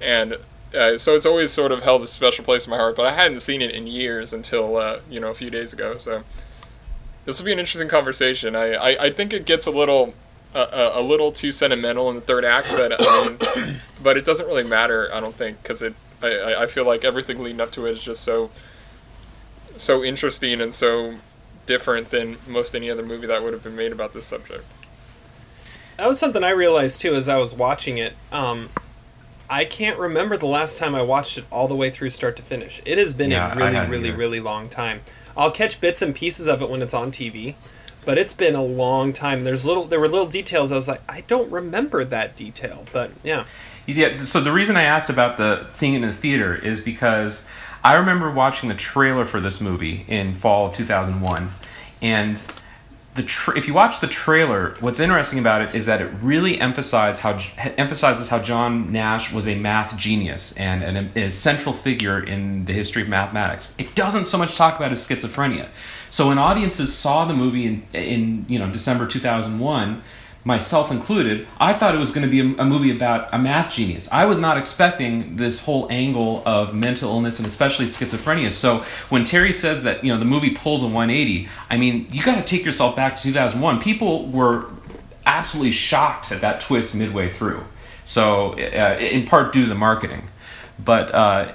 and 0.00 0.36
uh, 0.74 0.98
so 0.98 1.14
it's 1.14 1.26
always 1.26 1.50
sort 1.50 1.72
of 1.72 1.82
held 1.82 2.02
a 2.02 2.06
special 2.06 2.44
place 2.44 2.66
in 2.66 2.70
my 2.70 2.76
heart. 2.76 2.96
But 2.96 3.06
I 3.06 3.12
hadn't 3.12 3.40
seen 3.40 3.62
it 3.62 3.72
in 3.72 3.86
years 3.86 4.32
until 4.32 4.76
uh, 4.76 5.00
you 5.10 5.20
know 5.20 5.30
a 5.30 5.34
few 5.34 5.50
days 5.50 5.72
ago. 5.72 5.96
So 5.98 6.24
this 7.24 7.38
will 7.38 7.46
be 7.46 7.52
an 7.52 7.58
interesting 7.58 7.88
conversation. 7.88 8.56
I 8.56 8.74
I, 8.74 9.04
I 9.06 9.12
think 9.12 9.32
it 9.32 9.46
gets 9.46 9.66
a 9.66 9.70
little. 9.70 10.14
Uh, 10.54 10.90
a 10.92 11.00
little 11.00 11.32
too 11.32 11.50
sentimental 11.50 12.10
in 12.10 12.16
the 12.16 12.20
third 12.20 12.44
act, 12.44 12.68
but 12.72 12.92
I 13.00 13.26
mean, 13.26 13.80
but 14.02 14.18
it 14.18 14.26
doesn't 14.26 14.44
really 14.44 14.64
matter. 14.64 15.08
I 15.10 15.18
don't 15.18 15.34
think 15.34 15.62
because 15.62 15.80
it. 15.80 15.94
I, 16.20 16.64
I 16.64 16.66
feel 16.66 16.84
like 16.84 17.06
everything 17.06 17.42
leading 17.42 17.58
up 17.58 17.72
to 17.72 17.86
it 17.86 17.92
is 17.92 18.04
just 18.04 18.22
so 18.22 18.50
so 19.78 20.04
interesting 20.04 20.60
and 20.60 20.74
so 20.74 21.16
different 21.66 22.10
than 22.10 22.36
most 22.46 22.74
any 22.74 22.90
other 22.90 23.02
movie 23.02 23.26
that 23.26 23.42
would 23.42 23.52
have 23.52 23.62
been 23.62 23.76
made 23.76 23.92
about 23.92 24.12
this 24.12 24.26
subject. 24.26 24.64
That 25.96 26.08
was 26.08 26.18
something 26.18 26.42
I 26.42 26.50
realized 26.50 27.00
too 27.00 27.14
as 27.14 27.28
I 27.28 27.36
was 27.36 27.54
watching 27.54 27.98
it. 27.98 28.14
Um, 28.30 28.70
I 29.52 29.66
can't 29.66 29.98
remember 29.98 30.38
the 30.38 30.46
last 30.46 30.78
time 30.78 30.94
I 30.94 31.02
watched 31.02 31.36
it 31.36 31.44
all 31.50 31.68
the 31.68 31.76
way 31.76 31.90
through 31.90 32.08
start 32.08 32.36
to 32.36 32.42
finish. 32.42 32.80
It 32.86 32.96
has 32.96 33.12
been 33.12 33.30
Yeah, 33.30 33.52
a 33.52 33.56
really, 33.56 33.90
really, 33.90 34.08
either. 34.08 34.16
really 34.16 34.40
long 34.40 34.70
time. 34.70 35.02
I'll 35.36 35.50
catch 35.50 35.78
bits 35.78 36.00
and 36.00 36.14
pieces 36.14 36.48
of 36.48 36.62
it 36.62 36.70
when 36.70 36.80
it's 36.80 36.94
on 36.94 37.10
TV, 37.10 37.54
but 38.06 38.16
it's 38.16 38.32
been 38.32 38.54
a 38.54 38.62
long 38.64 39.12
time. 39.12 39.44
There's 39.44 39.66
little, 39.66 39.84
there 39.84 40.00
were 40.00 40.08
little 40.08 40.26
details 40.26 40.72
I 40.72 40.76
was 40.76 40.88
like, 40.88 41.02
I 41.06 41.20
don't 41.26 41.52
remember 41.52 42.02
that 42.02 42.34
detail, 42.34 42.86
but 42.94 43.10
yeah. 43.22 43.44
Yeah. 43.84 44.22
So 44.22 44.40
the 44.40 44.52
reason 44.52 44.76
I 44.78 44.84
asked 44.84 45.10
about 45.10 45.36
the 45.36 45.68
seeing 45.70 45.92
it 45.94 45.96
in 46.02 46.08
the 46.08 46.12
theater 46.14 46.54
is 46.56 46.80
because 46.80 47.44
I 47.84 47.94
remember 47.94 48.30
watching 48.30 48.70
the 48.70 48.74
trailer 48.74 49.26
for 49.26 49.38
this 49.38 49.60
movie 49.60 50.06
in 50.08 50.32
fall 50.32 50.66
of 50.68 50.74
2001, 50.74 51.48
and 52.00 52.40
the 53.14 53.22
tra- 53.22 53.58
if 53.58 53.66
you 53.66 53.74
watch 53.74 54.00
the 54.00 54.06
trailer, 54.06 54.74
what's 54.80 54.98
interesting 54.98 55.38
about 55.38 55.60
it 55.60 55.74
is 55.74 55.86
that 55.86 56.00
it 56.00 56.10
really 56.22 56.58
emphasizes 56.58 57.20
how 57.20 57.38
emphasizes 57.76 58.28
how 58.28 58.38
John 58.38 58.90
Nash 58.90 59.32
was 59.32 59.46
a 59.46 59.54
math 59.54 59.96
genius 59.96 60.52
and 60.52 60.82
an, 60.82 61.10
a 61.14 61.30
central 61.30 61.74
figure 61.74 62.22
in 62.22 62.64
the 62.64 62.72
history 62.72 63.02
of 63.02 63.08
mathematics. 63.08 63.74
It 63.76 63.94
doesn't 63.94 64.26
so 64.26 64.38
much 64.38 64.56
talk 64.56 64.76
about 64.76 64.90
his 64.90 65.06
schizophrenia. 65.06 65.68
So 66.08 66.28
when 66.28 66.38
audiences 66.38 66.94
saw 66.94 67.26
the 67.26 67.34
movie 67.34 67.66
in 67.66 67.86
in 67.92 68.46
you 68.48 68.58
know 68.58 68.70
December 68.70 69.06
2001 69.06 70.02
myself 70.44 70.90
included, 70.90 71.46
I 71.58 71.72
thought 71.72 71.94
it 71.94 71.98
was 71.98 72.10
going 72.10 72.28
to 72.28 72.30
be 72.30 72.40
a, 72.40 72.62
a 72.62 72.64
movie 72.64 72.90
about 72.90 73.32
a 73.32 73.38
math 73.38 73.72
genius. 73.72 74.08
I 74.10 74.26
was 74.26 74.40
not 74.40 74.58
expecting 74.58 75.36
this 75.36 75.60
whole 75.60 75.86
angle 75.90 76.42
of 76.44 76.74
mental 76.74 77.10
illness 77.10 77.38
and 77.38 77.46
especially 77.46 77.86
schizophrenia. 77.86 78.50
So 78.50 78.78
when 79.08 79.24
Terry 79.24 79.52
says 79.52 79.84
that 79.84 80.04
you 80.04 80.12
know 80.12 80.18
the 80.18 80.24
movie 80.24 80.50
pulls 80.50 80.82
a 80.82 80.86
180, 80.86 81.48
I 81.70 81.76
mean 81.76 82.08
you 82.10 82.22
got 82.22 82.36
to 82.36 82.44
take 82.44 82.64
yourself 82.64 82.96
back 82.96 83.16
to 83.16 83.22
2001. 83.22 83.80
People 83.80 84.26
were 84.28 84.68
absolutely 85.24 85.72
shocked 85.72 86.32
at 86.32 86.40
that 86.40 86.60
twist 86.60 86.94
midway 86.94 87.30
through. 87.30 87.64
So 88.04 88.54
uh, 88.54 88.98
in 88.98 89.26
part 89.26 89.52
due 89.52 89.62
to 89.62 89.68
the 89.68 89.74
marketing, 89.74 90.28
but. 90.78 91.14
Uh, 91.14 91.54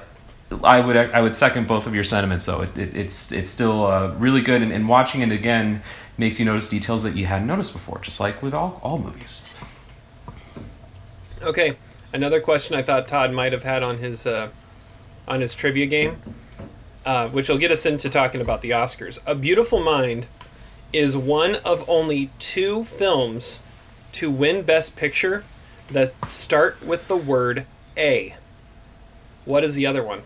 I 0.63 0.79
would 0.79 0.95
I 0.95 1.19
would 1.19 1.35
second 1.35 1.67
both 1.67 1.87
of 1.87 1.93
your 1.93 2.05
sentiments 2.05 2.45
though. 2.45 2.61
It, 2.61 2.77
it, 2.77 2.95
it's 2.95 3.33
it's 3.33 3.49
still 3.49 3.85
uh, 3.85 4.15
really 4.15 4.39
good, 4.39 4.61
and, 4.61 4.71
and 4.71 4.87
watching 4.87 5.19
it 5.19 5.29
again 5.29 5.81
makes 6.17 6.39
you 6.39 6.45
notice 6.45 6.67
details 6.69 7.03
that 7.03 7.15
you 7.15 7.25
hadn't 7.25 7.47
noticed 7.47 7.73
before, 7.73 7.99
just 7.99 8.19
like 8.19 8.41
with 8.41 8.53
all, 8.53 8.79
all 8.83 8.97
movies. 8.97 9.43
Okay, 11.43 11.77
another 12.13 12.41
question 12.41 12.75
I 12.75 12.81
thought 12.81 13.07
Todd 13.07 13.31
might 13.31 13.53
have 13.53 13.63
had 13.63 13.83
on 13.83 13.97
his 13.99 14.25
uh, 14.25 14.49
on 15.27 15.41
his 15.41 15.53
trivia 15.53 15.85
game, 15.85 16.21
uh, 17.05 17.29
which 17.29 17.49
will 17.49 17.57
get 17.57 17.71
us 17.71 17.85
into 17.85 18.09
talking 18.09 18.41
about 18.41 18.61
the 18.61 18.71
Oscars. 18.71 19.19
A 19.25 19.35
Beautiful 19.35 19.81
Mind 19.81 20.25
is 20.93 21.15
one 21.15 21.55
of 21.65 21.87
only 21.87 22.31
two 22.39 22.83
films 22.85 23.59
to 24.13 24.31
win 24.31 24.63
Best 24.63 24.95
Picture 24.95 25.43
that 25.91 26.27
start 26.27 26.81
with 26.83 27.07
the 27.07 27.17
word 27.17 27.65
A. 27.97 28.35
What 29.45 29.63
is 29.63 29.75
the 29.75 29.85
other 29.85 30.03
one? 30.03 30.23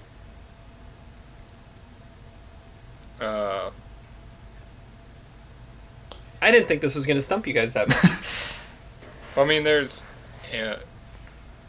Uh, 3.20 3.72
I 6.42 6.52
didn't 6.52 6.68
think 6.68 6.82
this 6.82 6.96
was 6.96 7.06
going 7.06 7.18
to 7.18 7.22
stump 7.22 7.46
you 7.48 7.54
guys 7.54 7.74
that 7.74 7.88
much. 7.90 8.12
I 9.38 9.46
mean, 9.46 9.64
there's 9.64 10.04
a, 10.52 10.80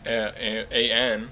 a, 0.07 0.67
a, 0.73 0.91
N. 0.91 1.31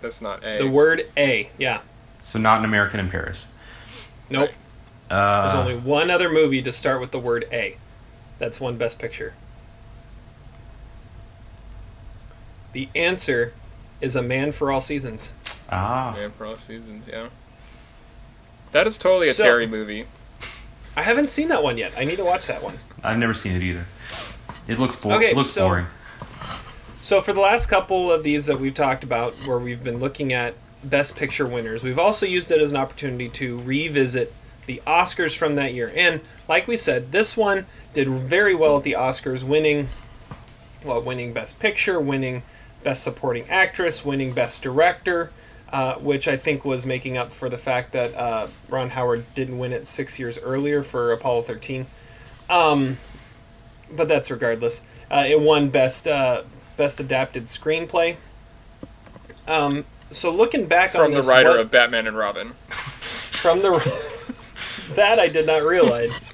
That's 0.00 0.22
not 0.22 0.44
A. 0.44 0.58
the 0.58 0.70
word 0.70 1.06
A, 1.16 1.50
yeah. 1.58 1.80
So 2.22 2.38
not 2.38 2.58
an 2.60 2.64
American 2.64 3.00
in 3.00 3.10
Paris. 3.10 3.46
Nope. 4.30 4.50
Uh, 5.10 5.46
There's 5.46 5.58
only 5.58 5.76
one 5.76 6.10
other 6.10 6.28
movie 6.28 6.60
to 6.62 6.70
start 6.72 7.00
with 7.00 7.10
the 7.12 7.18
word 7.18 7.46
A. 7.50 7.76
That's 8.38 8.60
one 8.60 8.76
Best 8.76 8.98
Picture. 8.98 9.34
The 12.72 12.88
answer 12.94 13.54
is 14.00 14.14
A 14.16 14.22
Man 14.22 14.52
for 14.52 14.70
All 14.70 14.80
Seasons. 14.80 15.32
ah, 15.70 16.12
Man 16.14 16.30
for 16.32 16.46
all 16.46 16.56
seasons, 16.58 17.06
yeah. 17.08 17.28
That 18.72 18.86
is 18.86 18.96
totally 18.98 19.28
a 19.30 19.32
So- 19.32 19.44
Terry 19.44 19.66
movie. 19.66 20.06
I 20.98 21.02
haven't 21.02 21.30
seen 21.30 21.46
that 21.50 21.62
one 21.62 21.78
yet. 21.78 21.92
I 21.96 22.02
need 22.04 22.16
to 22.16 22.24
watch 22.24 22.48
that 22.48 22.60
one. 22.60 22.76
I've 23.04 23.18
never 23.18 23.32
seen 23.32 23.52
it 23.52 23.62
either. 23.62 23.86
It 24.66 24.80
looks 24.80 24.96
bo- 24.96 25.12
Okay, 25.12 25.26
it 25.30 25.36
looks 25.36 25.50
so- 25.50 25.68
boring. 25.68 25.86
So 27.00 27.22
for 27.22 27.32
the 27.32 27.38
last 27.40 27.66
couple 27.66 28.10
of 28.10 28.24
these 28.24 28.46
that 28.46 28.58
we've 28.58 28.74
talked 28.74 29.04
about, 29.04 29.32
where 29.46 29.58
we've 29.58 29.84
been 29.84 30.00
looking 30.00 30.32
at 30.32 30.54
Best 30.82 31.14
Picture 31.16 31.46
winners, 31.46 31.84
we've 31.84 32.00
also 32.00 32.26
used 32.26 32.50
it 32.50 32.60
as 32.60 32.72
an 32.72 32.76
opportunity 32.76 33.28
to 33.28 33.60
revisit 33.60 34.32
the 34.66 34.82
Oscars 34.88 35.36
from 35.36 35.54
that 35.54 35.72
year. 35.72 35.92
And 35.94 36.20
like 36.48 36.66
we 36.66 36.76
said, 36.76 37.12
this 37.12 37.36
one 37.36 37.66
did 37.94 38.08
very 38.08 38.56
well 38.56 38.76
at 38.78 38.82
the 38.82 38.96
Oscars, 38.98 39.44
winning, 39.44 39.88
well, 40.84 41.00
winning 41.00 41.32
Best 41.32 41.60
Picture, 41.60 42.00
winning 42.00 42.42
Best 42.82 43.04
Supporting 43.04 43.48
Actress, 43.48 44.04
winning 44.04 44.32
Best 44.32 44.62
Director, 44.64 45.30
uh, 45.72 45.94
which 45.96 46.28
I 46.28 46.36
think 46.36 46.64
was 46.64 46.86
making 46.86 47.16
up 47.18 47.32
for 47.32 47.48
the 47.48 47.58
fact 47.58 47.92
that 47.92 48.14
uh, 48.14 48.46
Ron 48.68 48.90
Howard 48.90 49.24
didn't 49.34 49.58
win 49.58 49.72
it 49.72 49.86
six 49.86 50.18
years 50.18 50.38
earlier 50.38 50.82
for 50.82 51.12
Apollo 51.12 51.42
13. 51.42 51.86
Um, 52.48 52.98
but 53.90 54.08
that's 54.08 54.30
regardless. 54.30 54.82
Uh, 55.10 55.24
it 55.26 55.40
won 55.40 55.70
best 55.70 56.06
uh, 56.06 56.42
best 56.76 57.00
adapted 57.00 57.44
screenplay. 57.44 58.16
Um, 59.46 59.84
so 60.10 60.34
looking 60.34 60.66
back 60.66 60.94
on 60.94 61.02
From 61.02 61.10
the 61.12 61.18
this, 61.18 61.28
writer 61.28 61.50
what- 61.50 61.60
of 61.60 61.70
Batman 61.70 62.06
and 62.06 62.16
Robin. 62.16 62.52
from 62.68 63.60
the 63.60 63.70
that 64.94 65.18
I 65.18 65.28
did 65.28 65.46
not 65.46 65.62
realize. 65.62 66.32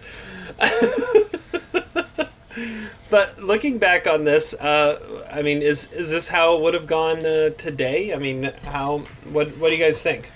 but 3.14 3.40
looking 3.40 3.78
back 3.78 4.08
on 4.08 4.24
this, 4.24 4.54
uh, 4.54 4.98
I 5.32 5.40
mean, 5.42 5.62
is 5.62 5.92
is 5.92 6.10
this 6.10 6.26
how 6.26 6.56
it 6.56 6.62
would 6.62 6.74
have 6.74 6.88
gone 6.88 7.24
uh, 7.24 7.50
today? 7.50 8.12
I 8.12 8.16
mean, 8.18 8.50
how 8.64 9.04
what 9.30 9.56
what 9.58 9.68
do 9.68 9.76
you 9.76 9.80
guys 9.84 10.02
think? 10.02 10.32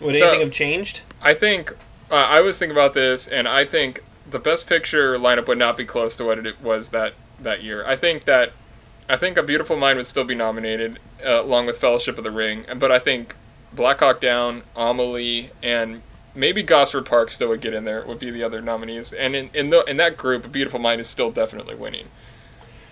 Would 0.00 0.16
So- 0.16 0.24
anything 0.26 0.40
have 0.40 0.52
changed? 0.52 1.02
I 1.22 1.32
think 1.32 1.70
uh, 2.10 2.16
I 2.16 2.40
was 2.40 2.58
thinking 2.58 2.76
about 2.76 2.92
this, 2.92 3.28
and 3.28 3.46
I 3.46 3.64
think 3.64 4.02
the 4.28 4.40
Best 4.40 4.66
Picture 4.66 5.16
lineup 5.16 5.46
would 5.46 5.58
not 5.58 5.76
be 5.76 5.84
close 5.84 6.16
to 6.16 6.24
what 6.24 6.44
it 6.44 6.60
was 6.60 6.88
that 6.88 7.14
that 7.40 7.62
year. 7.62 7.86
I 7.86 7.94
think 7.94 8.24
that 8.24 8.50
I 9.08 9.14
think 9.14 9.36
A 9.36 9.42
Beautiful 9.44 9.76
Mind 9.76 9.96
would 9.98 10.08
still 10.08 10.24
be 10.24 10.34
nominated 10.34 10.98
uh, 11.24 11.40
along 11.42 11.66
with 11.66 11.78
Fellowship 11.78 12.18
of 12.18 12.24
the 12.24 12.32
Ring, 12.32 12.64
but 12.80 12.90
I 12.90 12.98
think 12.98 13.36
Black 13.72 14.00
Hawk 14.00 14.20
Down, 14.20 14.64
Amelie, 14.74 15.50
and 15.62 16.02
maybe 16.34 16.62
Gosford 16.62 17.06
Park 17.06 17.30
still 17.30 17.48
would 17.48 17.60
get 17.60 17.74
in 17.74 17.84
there. 17.84 18.04
Would 18.06 18.18
be 18.18 18.30
the 18.30 18.42
other 18.42 18.60
nominees, 18.60 19.12
and 19.12 19.34
in 19.36 19.50
in, 19.54 19.70
the, 19.70 19.84
in 19.84 19.96
that 19.98 20.16
group, 20.16 20.44
A 20.44 20.48
Beautiful 20.48 20.78
Mind 20.80 21.00
is 21.00 21.08
still 21.08 21.30
definitely 21.30 21.74
winning. 21.74 22.08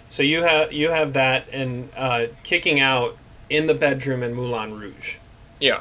So 0.08 0.22
you 0.22 0.42
have 0.42 0.72
you 0.72 0.90
have 0.90 1.12
that 1.14 1.46
and 1.52 1.88
uh, 1.96 2.26
kicking 2.42 2.80
out 2.80 3.16
in 3.48 3.66
the 3.66 3.74
bedroom 3.74 4.22
and 4.22 4.34
Moulin 4.34 4.78
Rouge. 4.78 5.16
Yeah. 5.60 5.80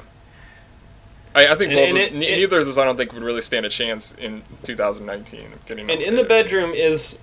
I, 1.33 1.47
I 1.47 1.55
think 1.55 1.71
And- 1.71 1.79
both 1.79 1.89
and 1.89 1.97
it- 1.97 2.13
ne- 2.13 2.27
it- 2.27 2.37
neither 2.37 2.59
of 2.59 2.65
those 2.65 2.77
I 2.77 2.83
don't 2.83 2.97
think 2.97 3.13
would 3.13 3.23
really 3.23 3.41
stand 3.41 3.65
a 3.65 3.69
chance 3.69 4.13
in 4.15 4.43
2019 4.63 5.53
of 5.53 5.65
getting. 5.65 5.89
And 5.89 6.01
in 6.01 6.15
the 6.17 6.23
bedroom 6.25 6.71
is 6.71 7.19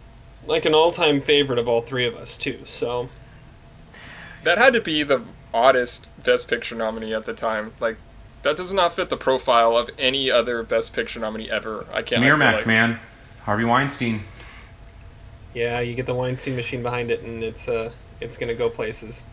like 0.47 0.65
an 0.65 0.75
all-time 0.75 1.21
favorite 1.21 1.59
of 1.59 1.69
all 1.69 1.83
three 1.83 2.07
of 2.07 2.15
us 2.15 2.37
too. 2.37 2.61
So 2.65 3.09
That 4.45 4.57
had 4.57 4.73
to 4.75 4.81
be 4.81 5.03
the 5.03 5.23
oddest 5.53 6.09
Best 6.25 6.49
Picture 6.49 6.75
nominee 6.75 7.13
at 7.15 7.25
the 7.27 7.35
time. 7.35 7.73
Like, 7.81 7.97
that 8.49 8.57
does 8.57 8.73
not 8.73 8.95
fit 8.95 9.09
the 9.11 9.17
profile 9.17 9.77
of 9.77 9.91
any 9.99 10.31
other 10.31 10.63
Best 10.63 10.93
Picture 10.95 11.21
nominee 11.21 11.51
ever. 11.51 11.85
I 11.93 12.03
can't. 12.03 12.23
I 12.25 12.29
feel 12.29 12.37
Miramax, 12.39 12.55
like- 12.57 12.67
man. 12.67 12.99
Harvey 13.45 13.65
Weinstein. 13.65 14.23
yeah, 15.55 15.81
you 15.81 15.95
get 15.95 16.07
the 16.07 16.15
Weinstein 16.15 16.57
machine 16.57 16.83
behind 16.83 17.11
it, 17.11 17.23
and 17.23 17.43
it's 17.43 17.69
uh 17.69 17.91
it's 18.21 18.37
gonna 18.37 18.55
go 18.55 18.69
places. 18.69 19.25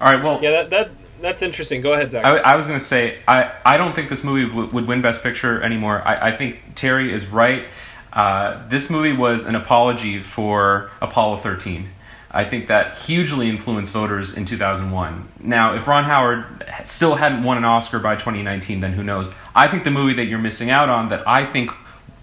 All 0.00 0.12
right, 0.12 0.22
well, 0.22 0.38
Yeah, 0.42 0.50
that 0.50 0.70
that 0.70 0.90
that's 1.20 1.42
interesting. 1.42 1.80
Go 1.80 1.94
ahead, 1.94 2.12
Zach. 2.12 2.24
I, 2.24 2.36
I 2.38 2.56
was 2.56 2.66
going 2.66 2.78
to 2.78 2.84
say 2.84 3.18
I, 3.26 3.50
I 3.64 3.78
don't 3.78 3.94
think 3.94 4.10
this 4.10 4.22
movie 4.22 4.46
w- 4.46 4.68
would 4.70 4.86
win 4.86 5.00
Best 5.00 5.22
Picture 5.22 5.62
anymore. 5.62 6.02
I, 6.06 6.28
I 6.28 6.36
think 6.36 6.58
Terry 6.74 7.10
is 7.10 7.26
right. 7.26 7.64
Uh, 8.12 8.68
this 8.68 8.90
movie 8.90 9.14
was 9.14 9.46
an 9.46 9.54
apology 9.54 10.22
for 10.22 10.90
Apollo 11.00 11.36
13. 11.36 11.88
I 12.36 12.44
think 12.44 12.68
that 12.68 12.98
hugely 12.98 13.48
influenced 13.48 13.90
voters 13.92 14.36
in 14.36 14.44
2001. 14.44 15.28
Now, 15.40 15.74
if 15.74 15.86
Ron 15.86 16.04
Howard 16.04 16.70
still 16.84 17.14
hadn't 17.14 17.42
won 17.42 17.56
an 17.56 17.64
Oscar 17.64 17.98
by 17.98 18.16
2019, 18.16 18.80
then 18.80 18.92
who 18.92 19.02
knows? 19.02 19.30
I 19.54 19.68
think 19.68 19.84
the 19.84 19.90
movie 19.90 20.12
that 20.12 20.26
you're 20.26 20.38
missing 20.38 20.70
out 20.70 20.90
on 20.90 21.08
that 21.08 21.26
I 21.26 21.46
think 21.46 21.70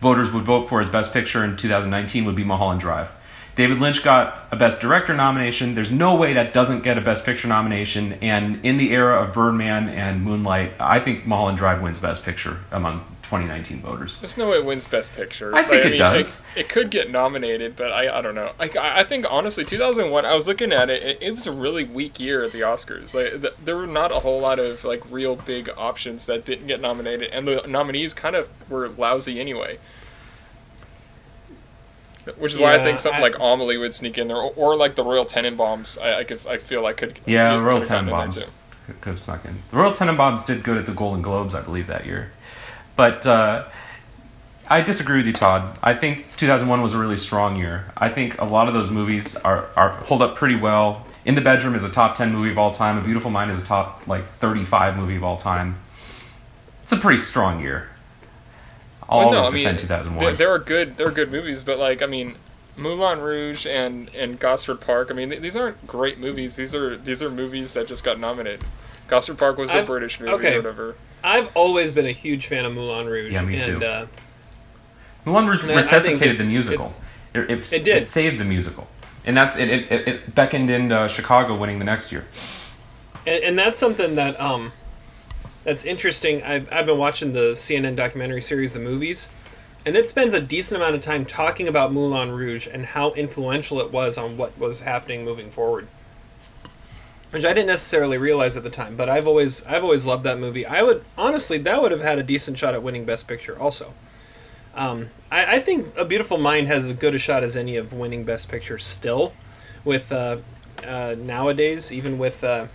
voters 0.02 0.32
would 0.32 0.44
vote 0.44 0.70
for 0.70 0.82
as 0.82 0.88
Best 0.88 1.14
Picture 1.14 1.44
in 1.44 1.58
2019 1.58 2.26
would 2.26 2.36
be 2.36 2.44
Mulholland 2.44 2.80
Drive. 2.80 3.10
David 3.56 3.80
Lynch 3.80 4.04
got 4.04 4.48
a 4.52 4.56
Best 4.56 4.82
Director 4.82 5.16
nomination. 5.16 5.74
There's 5.74 5.92
no 5.92 6.14
way 6.14 6.34
that 6.34 6.54
doesn't 6.54 6.84
get 6.84 7.00
a 7.00 7.02
Best 7.02 7.26
Picture 7.26 7.48
nomination. 7.48 8.14
And 8.14 8.64
in 8.64 8.78
the 8.78 8.92
era 8.92 9.20
of 9.20 9.34
Birdman 9.34 9.90
and 9.90 10.24
Moonlight, 10.24 10.74
I 10.80 11.00
think 11.00 11.26
Mulholland 11.26 11.58
Drive 11.58 11.82
wins 11.82 11.98
Best 11.98 12.24
Picture 12.24 12.60
among 12.72 13.04
2019 13.34 13.82
voters. 13.82 14.18
There's 14.20 14.38
no 14.38 14.50
way 14.50 14.58
it 14.58 14.66
wins 14.66 14.88
Best 14.88 15.14
Picture. 15.14 15.56
I 15.56 15.64
think 15.64 15.84
Like, 15.84 15.94
it 15.94 15.98
does. 15.98 16.40
It, 16.56 16.60
it 16.62 16.70
could 16.70 16.92
get 16.92 17.10
nominated, 17.10 17.76
but 17.76 17.92
I, 17.92 18.20
I 18.20 18.22
don't 18.22 18.36
know. 18.36 18.52
I, 18.60 18.70
I 18.78 19.04
think 19.04 19.26
honestly, 19.30 19.66
2001. 19.66 20.26
I 20.26 20.36
was 20.36 20.48
looking 20.48 20.72
at 20.72 20.90
it. 20.90 21.02
It, 21.02 21.18
it 21.22 21.32
was 21.34 21.48
a 21.48 21.52
really 21.52 21.84
weak 21.84 22.20
year 22.20 22.44
at 22.44 22.52
the 22.52 22.62
Oscars. 22.62 23.14
Like 23.14 23.42
th- 23.42 23.54
there 23.64 23.76
were 23.76 23.88
not 23.88 24.12
a 24.12 24.20
whole 24.20 24.40
lot 24.40 24.60
of 24.60 24.84
like 24.84 25.02
real 25.12 25.36
big 25.36 25.70
options 25.76 26.28
that 26.28 26.46
didn't 26.46 26.68
get 26.68 26.80
nominated, 26.80 27.32
and 27.32 27.48
the 27.48 27.64
nominees 27.68 28.14
kind 28.14 28.36
of 28.36 28.50
were 28.70 28.90
lousy 28.90 29.40
anyway. 29.40 29.80
Which 32.38 32.54
is 32.54 32.60
why 32.60 32.76
I 32.76 32.80
think 32.80 33.00
something 33.00 33.20
I- 33.20 33.24
like 33.24 33.36
Amelie 33.40 33.78
would 33.78 33.94
sneak 33.94 34.18
in 34.18 34.28
there, 34.30 34.38
or, 34.38 34.54
or 34.56 34.76
like 34.78 34.96
the 34.96 35.04
Royal 35.04 35.26
Tenenbaums. 35.26 36.02
I, 36.02 36.20
I 36.20 36.24
could 36.24 36.46
I 36.48 36.58
feel 36.58 36.82
like 36.82 36.98
could 36.98 37.20
Yeah, 37.26 37.56
could 37.56 37.64
Royal 37.64 37.80
have 37.80 37.90
gotten 37.90 38.10
in 38.10 38.16
there, 38.16 38.28
Tenenbaums 38.28 38.36
could 38.86 39.02
could 39.02 39.10
have 39.10 39.20
snuck 39.20 39.46
in. 39.46 39.56
The 39.72 39.78
Royal 39.78 39.92
Tenenbaums 39.92 40.46
did 40.46 40.64
good 40.64 40.78
at 40.78 40.86
the 40.86 40.94
Golden 40.94 41.22
Globes, 41.22 41.54
I 41.56 41.62
believe, 41.62 41.88
that 41.88 42.06
year. 42.06 42.32
But 42.96 43.26
uh, 43.26 43.66
I 44.68 44.82
disagree 44.82 45.18
with 45.18 45.28
you, 45.28 45.34
Todd. 45.34 45.78
I 45.82 45.94
think 45.94 46.36
2001 46.38 46.82
was 46.82 46.94
a 46.94 46.98
really 46.98 47.18
strong 47.18 47.56
year. 47.56 47.92
I 47.98 48.10
think 48.10 48.40
a 48.40 48.46
lot 48.46 48.68
of 48.68 48.74
those 48.74 48.90
movies 48.90 49.36
are, 49.38 49.68
are 49.76 49.90
hold 50.04 50.22
up 50.22 50.36
pretty 50.36 50.56
well. 50.56 51.06
In 51.26 51.36
the 51.36 51.42
Bedroom 51.42 51.76
is 51.76 51.84
a 51.84 51.90
top 51.90 52.18
10 52.18 52.34
movie 52.34 52.52
of 52.52 52.58
all 52.58 52.72
time. 52.72 52.98
A 52.98 53.02
Beautiful 53.02 53.32
Mind 53.32 53.50
is 53.52 53.62
a 53.62 53.66
top 53.66 54.08
like 54.08 54.30
35 54.36 54.98
movie 54.98 55.16
of 55.16 55.24
all 55.24 55.38
time. 55.38 55.76
It's 56.84 56.92
a 56.92 56.98
pretty 56.98 57.22
strong 57.22 57.62
year. 57.62 57.90
I'll 59.08 59.30
Well, 59.30 59.36
always 59.44 59.54
defend 59.54 59.80
2001. 59.80 60.20
There, 60.26 60.34
there 60.34 60.52
are 60.52 60.60
good, 60.60 60.98
there 60.98 61.08
are 61.08 61.12
good 61.12 61.32
movies, 61.32 61.62
but 61.64 61.78
like 61.78 62.02
I 62.02 62.06
mean, 62.08 62.36
Moulin 62.76 63.20
Rouge 63.20 63.66
and 63.66 64.10
and 64.16 64.40
Gosford 64.40 64.82
Park. 64.82 65.10
I 65.12 65.14
mean, 65.14 65.30
th- 65.30 65.42
these 65.42 65.56
aren't 65.56 65.86
great 65.88 66.20
movies. 66.20 66.56
These 66.56 66.74
are 66.76 66.98
these 66.98 67.22
are 67.22 67.30
movies 67.30 67.74
that 67.74 67.88
just 67.88 68.04
got 68.04 68.20
nominated. 68.20 68.64
Gosford 69.08 69.38
Park 69.38 69.58
was 69.58 69.70
a 69.70 69.76
I've- 69.76 69.88
British 69.88 70.20
movie 70.20 70.32
okay. 70.34 70.54
or 70.56 70.58
whatever. 70.58 70.96
I've 71.24 71.56
always 71.56 71.92
been 71.92 72.06
a 72.06 72.12
huge 72.12 72.48
fan 72.48 72.66
of 72.66 72.74
Moulin 72.74 73.08
Rouge. 73.08 73.34
Yeah, 73.34 73.44
me 73.44 73.56
and, 73.56 73.64
too. 73.64 73.86
Uh, 73.86 74.08
Moulin 75.26 75.48
Rouge 75.48 75.64
And 75.64 75.72
resuscitated 75.72 76.38
the 76.38 76.46
musical. 76.46 76.92
It, 77.34 77.50
it, 77.50 77.74
It 77.74 77.84
did. 77.84 78.04
It 78.04 78.08
saved 78.08 78.40
the 78.40 78.46
musical, 78.46 78.88
and 79.26 79.36
that's 79.36 79.58
it. 79.58 79.70
It, 79.70 80.08
it, 80.08 80.36
beckoned 80.36 80.70
into 80.70 81.08
Chicago 81.08 81.58
winning 81.58 81.80
the 81.80 81.86
next 81.86 82.12
year. 82.12 82.26
and, 83.26 83.44
and 83.44 83.60
that's 83.60 83.78
something 83.78 84.16
that 84.16 84.40
um, 84.40 84.72
that's 85.64 85.86
interesting. 85.86 86.44
I've, 86.44 86.72
I've 86.72 86.86
been 86.86 86.98
watching 86.98 87.34
the 87.34 87.52
CNN 87.52 87.96
documentary 87.96 88.42
series, 88.42 88.74
The 88.74 88.80
Movies, 88.80 89.30
and 89.86 89.96
it 89.96 90.08
spends 90.08 90.34
a 90.34 90.42
decent 90.42 90.82
amount 90.82 90.96
of 90.96 91.02
time 91.02 91.26
talking 91.26 91.68
about 91.68 91.94
Moulin 91.94 92.32
Rouge 92.32 92.68
and 92.72 92.86
how 92.86 93.14
influential 93.14 93.80
it 93.80 93.92
was 93.92 94.18
on 94.18 94.38
what 94.38 94.58
was 94.58 94.82
happening 94.82 95.24
moving 95.24 95.50
forward. 95.50 95.88
Which 97.34 97.46
I 97.46 97.48
didn't 97.48 97.66
necessarily 97.66 98.20
realize 98.20 98.56
at 98.56 98.62
the 98.62 98.70
time, 98.70 98.96
but 98.96 99.10
I've 99.10 99.26
always 99.26 99.66
I've 99.66 99.84
always 99.84 100.06
loved 100.06 100.24
that 100.26 100.38
movie. 100.38 100.68
I 100.68 100.84
would 100.84 101.04
honestly 101.18 101.58
that 101.58 101.82
would 101.82 101.92
have 101.92 102.02
had 102.02 102.20
a 102.20 102.24
decent 102.24 102.60
shot 102.60 102.76
at 102.76 102.84
winning 102.84 103.06
Best 103.06 103.28
Picture 103.28 103.60
also. 103.60 103.96
Um, 104.76 105.10
I, 105.32 105.56
I 105.56 105.60
think 105.60 105.98
A 105.98 106.06
Beautiful 106.06 106.38
Mind 106.38 106.68
has 106.68 106.90
as 106.90 106.94
good 106.96 107.16
a 107.16 107.18
shot 107.18 107.42
as 107.42 107.58
any 107.58 107.76
of 107.76 107.92
winning 107.92 108.24
Best 108.24 108.50
Picture 108.50 108.78
still, 108.78 109.34
with 109.84 110.12
uh, 110.12 110.38
uh, 110.86 111.16
nowadays 111.18 111.92
even 111.92 112.20
with 112.20 112.44
uh, 112.44 112.68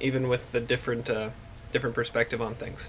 even 0.00 0.26
with 0.26 0.50
the 0.50 0.60
different 0.60 1.08
uh, 1.08 1.30
different 1.70 1.94
perspective 1.94 2.42
on 2.42 2.56
things. 2.56 2.88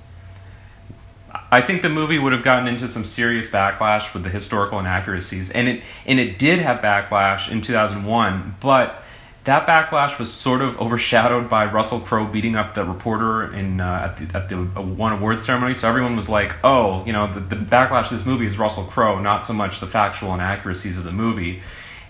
I 1.51 1.61
think 1.61 1.83
the 1.83 1.89
movie 1.89 2.17
would 2.17 2.33
have 2.33 2.43
gotten 2.43 2.67
into 2.67 2.87
some 2.87 3.05
serious 3.05 3.47
backlash 3.47 4.11
with 4.15 4.23
the 4.23 4.29
historical 4.29 4.79
inaccuracies, 4.79 5.51
and 5.51 5.67
it 5.67 5.83
and 6.07 6.19
it 6.19 6.39
did 6.39 6.59
have 6.59 6.81
backlash 6.81 7.47
in 7.47 7.61
2001, 7.61 8.55
but 8.59 9.03
that 9.45 9.67
backlash 9.67 10.17
was 10.19 10.33
sort 10.33 10.61
of 10.61 10.79
overshadowed 10.79 11.49
by 11.49 11.65
Russell 11.65 11.99
Crowe 11.99 12.25
beating 12.25 12.55
up 12.55 12.73
the 12.73 12.83
reporter 12.83 13.53
in 13.53 13.79
uh, 13.79 14.09
at 14.09 14.17
the 14.17 14.37
at 14.37 14.49
the 14.49 14.57
uh, 14.57 14.81
one 14.81 15.13
award 15.13 15.39
ceremony. 15.39 15.75
So 15.75 15.87
everyone 15.87 16.15
was 16.15 16.27
like, 16.27 16.55
"Oh, 16.63 17.05
you 17.05 17.13
know, 17.13 17.31
the, 17.31 17.39
the 17.39 17.55
backlash 17.55 18.09
to 18.09 18.15
this 18.15 18.25
movie 18.25 18.47
is 18.47 18.57
Russell 18.57 18.85
Crowe, 18.85 19.19
not 19.19 19.43
so 19.43 19.53
much 19.53 19.79
the 19.79 19.87
factual 19.87 20.33
inaccuracies 20.33 20.97
of 20.97 21.03
the 21.03 21.11
movie." 21.11 21.61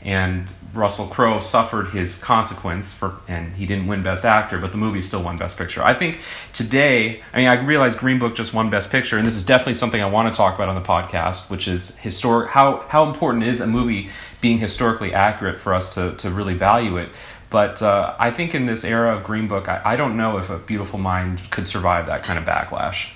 And 0.01 0.47
Russell 0.76 1.07
Crowe 1.07 1.39
suffered 1.39 1.89
his 1.89 2.15
consequence 2.15 2.93
for, 2.93 3.19
and 3.28 3.53
he 3.55 3.65
didn't 3.65 3.88
win 3.88 4.03
Best 4.03 4.26
Actor, 4.26 4.59
but 4.59 4.71
the 4.71 4.78
movie 4.78 5.01
still 5.01 5.23
won 5.23 5.38
Best 5.38 5.57
Picture. 5.57 5.84
I 5.84 5.93
think 5.93 6.19
today, 6.53 7.23
I 7.34 7.38
mean, 7.38 7.47
I 7.47 7.53
realize 7.63 7.95
Green 7.95 8.19
Book 8.19 8.36
just 8.36 8.53
won 8.53 8.69
Best 8.69 8.91
Picture, 8.91 9.17
and 9.17 9.26
this 9.28 9.36
is 9.36 9.43
definitely 9.43 9.76
something 9.76 10.01
I 10.01 10.07
want 10.07 10.34
to 10.34 10.38
talk 10.38 10.55
about 10.55 10.69
on 10.69 10.76
the 10.76 10.88
podcast, 10.88 11.49
which 11.49 11.67
is 11.67 11.95
historic. 11.97 12.49
How 12.49 12.86
how 12.89 13.05
important 13.05 13.45
is 13.45 13.61
a 13.61 13.67
movie 13.67 14.09
being 14.41 14.57
historically 14.57 15.13
accurate 15.13 15.59
for 15.59 15.73
us 15.73 15.93
to 15.95 16.15
to 16.17 16.30
really 16.30 16.53
value 16.53 16.97
it? 16.97 17.09
But 17.49 17.82
uh, 17.82 18.15
I 18.19 18.32
think 18.32 18.53
in 18.53 18.65
this 18.65 18.84
era 18.84 19.15
of 19.15 19.23
Green 19.23 19.47
Book, 19.47 19.69
I, 19.69 19.82
I 19.86 19.95
don't 19.95 20.17
know 20.17 20.38
if 20.38 20.49
A 20.49 20.57
Beautiful 20.57 20.99
Mind 20.99 21.41
could 21.51 21.65
survive 21.65 22.07
that 22.07 22.23
kind 22.23 22.38
of 22.38 22.45
backlash. 22.45 23.09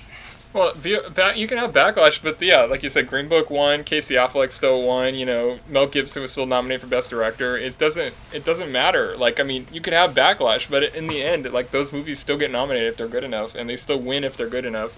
Well, 0.52 0.72
ba- 0.74 1.32
you 1.36 1.46
can 1.46 1.58
have 1.58 1.72
backlash, 1.72 2.20
but 2.20 2.42
yeah, 2.42 2.62
like 2.62 2.82
you 2.82 2.90
said, 2.90 3.06
Green 3.06 3.28
Book 3.28 3.50
won, 3.50 3.84
Casey 3.84 4.14
Affleck 4.16 4.50
still 4.50 4.82
won. 4.82 5.14
You 5.14 5.24
know, 5.24 5.60
Mel 5.68 5.86
Gibson 5.86 6.22
was 6.22 6.32
still 6.32 6.46
nominated 6.46 6.80
for 6.80 6.88
Best 6.88 7.10
Director. 7.10 7.56
It 7.56 7.78
doesn't 7.78 8.14
it 8.32 8.44
doesn't 8.44 8.72
matter. 8.72 9.16
Like 9.16 9.38
I 9.38 9.44
mean, 9.44 9.68
you 9.72 9.80
could 9.80 9.92
have 9.92 10.12
backlash, 10.12 10.68
but 10.68 10.82
in 10.82 11.06
the 11.06 11.22
end, 11.22 11.50
like 11.52 11.70
those 11.70 11.92
movies 11.92 12.18
still 12.18 12.36
get 12.36 12.50
nominated 12.50 12.88
if 12.88 12.96
they're 12.96 13.06
good 13.06 13.22
enough, 13.22 13.54
and 13.54 13.70
they 13.70 13.76
still 13.76 14.00
win 14.00 14.24
if 14.24 14.36
they're 14.36 14.48
good 14.48 14.64
enough, 14.64 14.92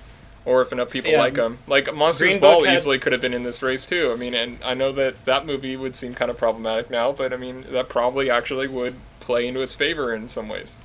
or 0.46 0.62
if 0.62 0.72
enough 0.72 0.88
people 0.88 1.10
Yeah. 1.10 1.20
like 1.20 1.34
them. 1.34 1.58
Like 1.66 1.94
Monsters 1.94 2.28
Green 2.28 2.40
Ball 2.40 2.64
had- 2.64 2.72
easily 2.74 2.98
could 2.98 3.12
have 3.12 3.20
been 3.20 3.34
in 3.34 3.42
this 3.42 3.62
race 3.62 3.84
too. 3.84 4.10
I 4.10 4.16
mean, 4.16 4.32
and 4.32 4.58
I 4.64 4.72
know 4.72 4.90
that 4.92 5.22
that 5.26 5.44
movie 5.44 5.76
would 5.76 5.96
seem 5.96 6.14
kind 6.14 6.30
of 6.30 6.38
problematic 6.38 6.88
now, 6.90 7.12
but 7.12 7.30
I 7.30 7.36
mean 7.36 7.66
that 7.72 7.90
probably 7.90 8.30
actually 8.30 8.68
would 8.68 8.94
play 9.20 9.46
into 9.46 9.60
its 9.60 9.74
favor 9.74 10.14
in 10.14 10.28
some 10.28 10.48
ways. 10.48 10.76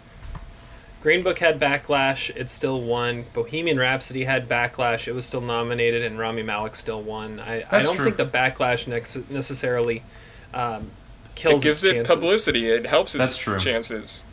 Green 1.01 1.23
Book 1.23 1.39
had 1.39 1.59
backlash. 1.59 2.35
It 2.35 2.49
still 2.49 2.81
won. 2.81 3.25
Bohemian 3.33 3.79
Rhapsody 3.79 4.23
had 4.23 4.49
backlash. 4.49 5.07
It 5.07 5.13
was 5.13 5.25
still 5.25 5.41
nominated, 5.41 6.03
and 6.03 6.17
Rami 6.17 6.43
Malek 6.43 6.75
still 6.75 7.01
won. 7.01 7.39
I, 7.39 7.63
I 7.69 7.81
don't 7.81 7.95
true. 7.95 8.05
think 8.05 8.17
the 8.17 8.25
backlash 8.25 8.87
nex- 8.87 9.17
necessarily 9.29 10.03
um, 10.53 10.91
kills 11.35 11.63
it 11.63 11.67
gives 11.67 11.83
it 11.83 11.93
chances. 11.93 12.15
publicity. 12.15 12.67
It 12.69 12.85
helps 12.85 13.13
its 13.15 13.25
That's 13.25 13.37
true. 13.37 13.59
chances. 13.59 14.23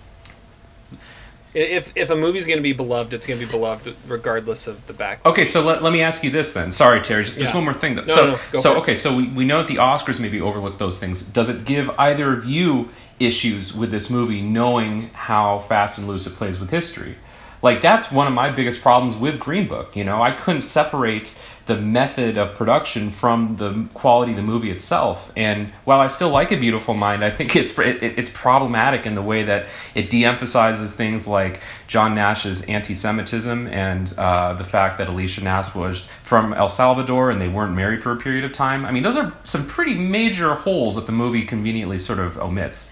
If 1.53 1.97
if 1.97 2.11
a 2.11 2.17
movie's 2.17 2.49
going 2.49 2.59
to 2.59 2.63
be 2.65 2.73
beloved, 2.73 3.15
it's 3.15 3.29
going 3.29 3.39
to 3.39 3.47
be 3.47 3.51
beloved 3.51 3.95
regardless 4.09 4.67
of 4.67 4.89
the 4.89 4.93
backlash. 4.93 5.25
Okay, 5.27 5.45
so 5.45 5.63
let, 5.63 5.85
let 5.85 5.93
me 5.93 6.03
ask 6.03 6.25
you 6.25 6.31
this 6.31 6.53
then. 6.53 6.73
Sorry, 6.73 7.01
Terry, 7.01 7.23
just, 7.23 7.39
just 7.39 7.55
one 7.55 7.63
more 7.63 7.75
thing 7.75 7.95
though. 7.95 8.05
No, 8.07 8.15
so, 8.15 8.27
no, 8.27 8.33
no, 8.33 8.39
go 8.51 8.61
so 8.61 8.71
for 8.73 8.77
it. 8.79 8.81
okay, 8.81 8.95
so 8.97 9.15
we, 9.15 9.29
we 9.29 9.45
know 9.45 9.59
that 9.59 9.69
the 9.69 9.77
Oscars 9.77 10.19
maybe 10.19 10.41
overlook 10.41 10.79
those 10.79 10.99
things. 10.99 11.23
Does 11.23 11.49
it 11.49 11.65
give 11.65 11.91
either 11.91 12.33
of 12.33 12.45
you 12.45 12.89
issues 13.21 13.75
with 13.75 13.91
this 13.91 14.11
movie 14.11 14.43
knowing 14.43 15.11
how 15.11 15.61
fast 15.61 15.99
and 15.99 16.07
loose 16.07 16.27
it 16.27 16.35
plays 16.35 16.59
with 16.59 16.71
history? 16.71 17.17
Like 17.63 17.81
that's 17.81 18.13
one 18.13 18.27
of 18.27 18.35
my 18.35 18.51
biggest 18.51 18.83
problems 18.83 19.17
with 19.17 19.41
Green 19.41 19.67
Book. 19.67 19.97
You 19.97 20.05
know, 20.05 20.23
I 20.23 20.33
couldn't 20.33 20.63
separate 20.63 21.35
the 21.67 21.77
method 21.77 22.37
of 22.37 22.55
production 22.57 23.09
from 23.09 23.57
the 23.57 23.89
quality 23.95 24.33
of 24.33 24.37
the 24.37 24.43
movie 24.43 24.71
itself. 24.71 25.33
And 25.35 25.71
while 25.85 26.01
I 26.01 26.09
still 26.09 26.29
like 26.29 26.53
A 26.53 26.57
Beautiful 26.57 26.93
Mind, 26.93 27.25
I 27.25 27.31
think 27.31 27.57
it's 27.57 27.77
it, 27.79 28.03
it's 28.03 28.31
problematic 28.31 29.07
in 29.07 29.15
the 29.15 29.23
way 29.23 29.45
that 29.45 29.69
it 29.95 30.11
de-emphasizes 30.11 30.95
things 30.95 31.27
like 31.27 31.61
John 31.87 32.15
Nash's 32.15 32.61
anti-Semitism 32.63 33.67
and 33.69 34.13
uh, 34.19 34.53
the 34.55 34.65
fact 34.65 34.99
that 34.99 35.09
Alicia 35.09 35.43
Nash 35.43 35.75
was 35.75 36.09
from 36.23 36.53
El 36.53 36.69
Salvador 36.69 37.31
and 37.31 37.41
they 37.41 37.49
weren't 37.49 37.75
married 37.75 38.03
for 38.03 38.13
a 38.13 38.17
period 38.17 38.45
of 38.45 38.53
time. 38.53 38.85
I 38.85 38.91
mean, 38.91 39.03
those 39.03 39.17
are 39.17 39.33
some 39.45 39.67
pretty 39.67 39.95
major 39.95 40.55
holes 40.55 40.97
that 40.97 41.07
the 41.07 41.13
movie 41.13 41.45
conveniently 41.45 41.99
sort 41.99 42.19
of 42.19 42.37
omits. 42.37 42.91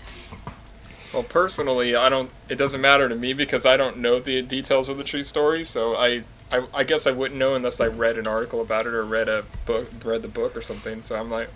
Well, 1.13 1.23
personally, 1.23 1.95
I 1.95 2.09
don't. 2.09 2.31
It 2.49 2.57
doesn't 2.57 2.81
matter 2.81 3.09
to 3.09 3.15
me 3.15 3.35
because 3.35 3.67
I 3.67 3.77
don't 3.77 3.99
know 3.99 4.19
the 4.19 4.41
details 4.43 4.89
of 4.89 4.97
the 4.97 5.05
true 5.05 5.25
story. 5.25 5.65
So 5.65 5.95
I, 5.95 6.25
I, 6.51 6.67
I 6.73 6.85
guess 6.85 7.07
I 7.07 7.11
wouldn't 7.11 7.39
know 7.39 7.55
unless 7.55 7.81
I 7.81 7.87
read 7.87 8.17
an 8.17 8.27
article 8.27 8.61
about 8.63 8.87
it 8.87 8.95
or 8.95 9.05
read 9.05 9.29
a 9.29 9.45
book, 9.67 9.91
read 10.05 10.23
the 10.23 10.29
book 10.29 10.57
or 10.57 10.63
something. 10.63 11.03
So 11.03 11.17
I'm 11.17 11.31
like, 11.31 11.51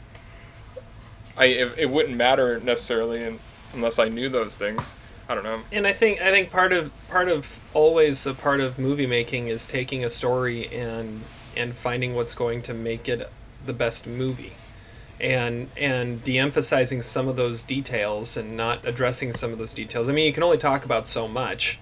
I 1.37 1.47
it, 1.47 1.79
it 1.79 1.91
wouldn't 1.91 2.17
matter 2.17 2.61
necessarily 2.61 3.23
in, 3.23 3.41
unless 3.73 3.99
I 3.99 4.09
knew 4.09 4.29
those 4.29 4.57
things. 4.57 4.95
I 5.29 5.35
don't 5.35 5.43
know. 5.43 5.63
and 5.73 5.87
I 5.87 5.93
think 5.93 6.21
I 6.21 6.31
think 6.31 6.51
part 6.51 6.73
of 6.73 6.93
part 7.09 7.29
of 7.29 7.61
always 7.75 8.27
a 8.27 8.35
part 8.35 8.61
of 8.61 8.79
movie 8.79 9.07
making 9.07 9.49
is 9.49 9.67
taking 9.67 10.05
a 10.05 10.11
story 10.11 10.69
and 10.69 11.23
and 11.57 11.75
finding 11.75 12.15
what's 12.15 12.35
going 12.35 12.63
to 12.63 12.75
make 12.75 13.09
it 13.09 13.29
the 13.65 13.73
best 13.73 14.07
movie 14.07 14.53
and 15.21 15.69
and 15.77 16.23
de-emphasizing 16.23 17.03
some 17.03 17.29
of 17.29 17.37
those 17.37 17.65
details 17.65 18.37
and 18.37 18.57
not 18.57 18.87
addressing 18.87 19.33
some 19.33 19.53
of 19.53 19.59
those 19.59 19.75
details. 19.75 20.09
I 20.09 20.13
mean, 20.13 20.27
you 20.27 20.33
can 20.33 20.43
only 20.43 20.59
talk 20.59 20.85
about 20.85 21.07
so 21.07 21.27
much. 21.27 21.79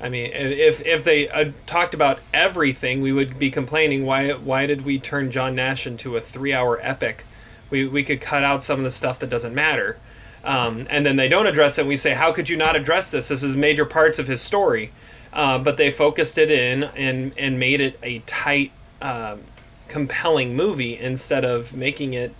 I 0.00 0.08
mean, 0.08 0.30
if 0.32 0.84
if 0.86 1.04
they 1.04 1.28
uh, 1.28 1.50
talked 1.66 1.94
about 1.94 2.20
everything, 2.32 3.02
we 3.02 3.12
would 3.12 3.38
be 3.38 3.50
complaining 3.50 4.06
why 4.06 4.32
why 4.32 4.66
did 4.66 4.84
we 4.84 4.98
turn 4.98 5.30
John 5.30 5.54
Nash 5.54 5.86
into 5.86 6.16
a 6.16 6.20
3-hour 6.20 6.78
epic? 6.82 7.24
We 7.70 7.86
we 7.86 8.04
could 8.04 8.20
cut 8.20 8.44
out 8.44 8.62
some 8.62 8.78
of 8.78 8.84
the 8.84 8.90
stuff 8.90 9.18
that 9.18 9.30
doesn't 9.30 9.54
matter. 9.54 9.98
Um, 10.44 10.86
and 10.88 11.04
then 11.04 11.16
they 11.16 11.28
don't 11.28 11.46
address 11.46 11.78
it. 11.78 11.82
And 11.82 11.88
we 11.88 11.96
say, 11.96 12.14
how 12.14 12.32
could 12.32 12.48
you 12.48 12.56
not 12.56 12.76
address 12.76 13.10
this? 13.10 13.28
This 13.28 13.42
is 13.42 13.56
major 13.56 13.84
parts 13.84 14.20
of 14.20 14.28
his 14.28 14.40
story. 14.40 14.92
Uh, 15.32 15.58
but 15.58 15.76
they 15.76 15.90
focused 15.90 16.38
it 16.38 16.50
in 16.50 16.84
and 16.84 17.32
and 17.36 17.58
made 17.58 17.80
it 17.80 17.98
a 18.02 18.20
tight, 18.20 18.70
um 19.02 19.42
compelling 19.88 20.54
movie 20.54 20.98
instead 20.98 21.44
of 21.44 21.74
making 21.74 22.12
it 22.12 22.32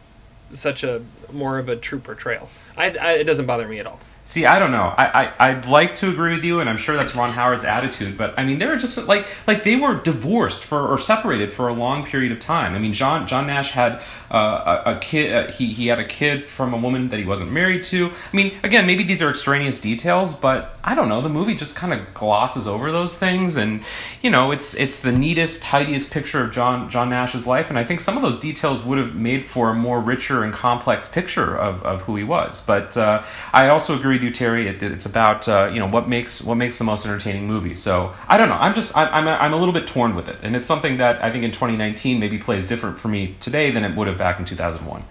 such 0.50 0.84
a 0.84 1.02
more 1.32 1.58
of 1.58 1.68
a 1.68 1.76
true 1.76 1.98
portrayal. 1.98 2.48
I, 2.76 2.96
I 2.96 3.12
it 3.14 3.24
doesn't 3.24 3.46
bother 3.46 3.66
me 3.68 3.78
at 3.78 3.86
all. 3.86 4.00
See, 4.24 4.44
I 4.44 4.58
don't 4.58 4.72
know. 4.72 4.94
I, 4.94 5.24
I 5.24 5.48
I'd 5.48 5.64
like 5.64 5.94
to 5.96 6.10
agree 6.10 6.34
with 6.34 6.44
you, 6.44 6.60
and 6.60 6.68
I'm 6.68 6.76
sure 6.76 6.96
that's 6.96 7.14
Ron 7.14 7.30
Howard's 7.30 7.64
attitude. 7.64 8.18
But 8.18 8.38
I 8.38 8.44
mean, 8.44 8.58
they 8.58 8.66
were 8.66 8.76
just 8.76 8.98
like 9.08 9.26
like 9.46 9.64
they 9.64 9.76
were 9.76 9.94
divorced 9.94 10.64
for 10.64 10.86
or 10.86 10.98
separated 10.98 11.52
for 11.54 11.68
a 11.68 11.72
long 11.72 12.04
period 12.04 12.32
of 12.32 12.38
time. 12.38 12.74
I 12.74 12.78
mean, 12.78 12.92
John 12.92 13.26
John 13.26 13.46
Nash 13.46 13.70
had 13.70 14.02
uh, 14.30 14.82
a, 14.84 14.98
kid. 14.98 15.34
Uh, 15.34 15.52
he 15.52 15.72
he 15.72 15.86
had 15.86 15.98
a 15.98 16.04
kid 16.04 16.48
from 16.48 16.74
a 16.74 16.76
woman 16.76 17.08
that 17.08 17.18
he 17.18 17.24
wasn't 17.24 17.50
married 17.50 17.84
to. 17.84 18.10
I 18.10 18.36
mean, 18.36 18.52
again, 18.62 18.86
maybe 18.86 19.02
these 19.02 19.22
are 19.22 19.30
extraneous 19.30 19.80
details, 19.80 20.34
but 20.34 20.78
I 20.84 20.94
don't 20.94 21.08
know. 21.08 21.20
The 21.22 21.28
movie 21.28 21.54
just 21.54 21.74
kind 21.74 21.92
of 21.92 22.12
glosses 22.14 22.68
over 22.68 22.92
those 22.92 23.14
things, 23.14 23.56
and 23.56 23.82
you 24.22 24.30
know, 24.30 24.52
it's 24.52 24.74
it's 24.74 25.00
the 25.00 25.12
neatest, 25.12 25.62
tidiest 25.62 26.10
picture 26.10 26.42
of 26.42 26.52
John 26.52 26.90
John 26.90 27.08
Nash's 27.08 27.46
life, 27.46 27.70
and 27.70 27.78
I 27.78 27.84
think 27.84 28.00
some 28.00 28.16
of 28.16 28.22
those 28.22 28.38
details 28.38 28.82
would 28.82 28.98
have 28.98 29.14
made 29.14 29.46
for 29.46 29.70
a 29.70 29.74
more 29.74 30.00
richer 30.00 30.44
and 30.44 30.52
complex 30.52 31.08
picture 31.08 31.56
of, 31.56 31.82
of 31.82 32.02
who 32.02 32.16
he 32.16 32.24
was. 32.24 32.60
But 32.60 32.96
uh, 32.96 33.22
I 33.52 33.68
also 33.68 33.96
agree 33.96 34.16
with 34.16 34.22
you, 34.22 34.30
Terry. 34.30 34.68
It, 34.68 34.82
it's 34.82 35.06
about 35.06 35.48
uh, 35.48 35.70
you 35.72 35.80
know 35.80 35.88
what 35.88 36.08
makes 36.08 36.42
what 36.42 36.56
makes 36.56 36.76
the 36.76 36.84
most 36.84 37.06
entertaining 37.06 37.46
movie. 37.46 37.74
So 37.74 38.14
I 38.28 38.36
don't 38.36 38.50
know. 38.50 38.56
I'm 38.56 38.74
just 38.74 38.94
I'm 38.96 39.08
I'm 39.08 39.26
a, 39.26 39.32
I'm 39.32 39.52
a 39.54 39.56
little 39.56 39.74
bit 39.74 39.86
torn 39.86 40.14
with 40.14 40.28
it, 40.28 40.36
and 40.42 40.54
it's 40.54 40.66
something 40.66 40.98
that 40.98 41.24
I 41.24 41.32
think 41.32 41.44
in 41.44 41.50
2019 41.50 42.20
maybe 42.20 42.36
plays 42.36 42.66
different 42.66 42.98
for 42.98 43.08
me 43.08 43.36
today 43.40 43.70
than 43.70 43.84
it 43.84 43.96
would 43.96 44.06
have 44.06 44.17
back 44.18 44.38
in 44.38 44.44
2001. 44.44 45.04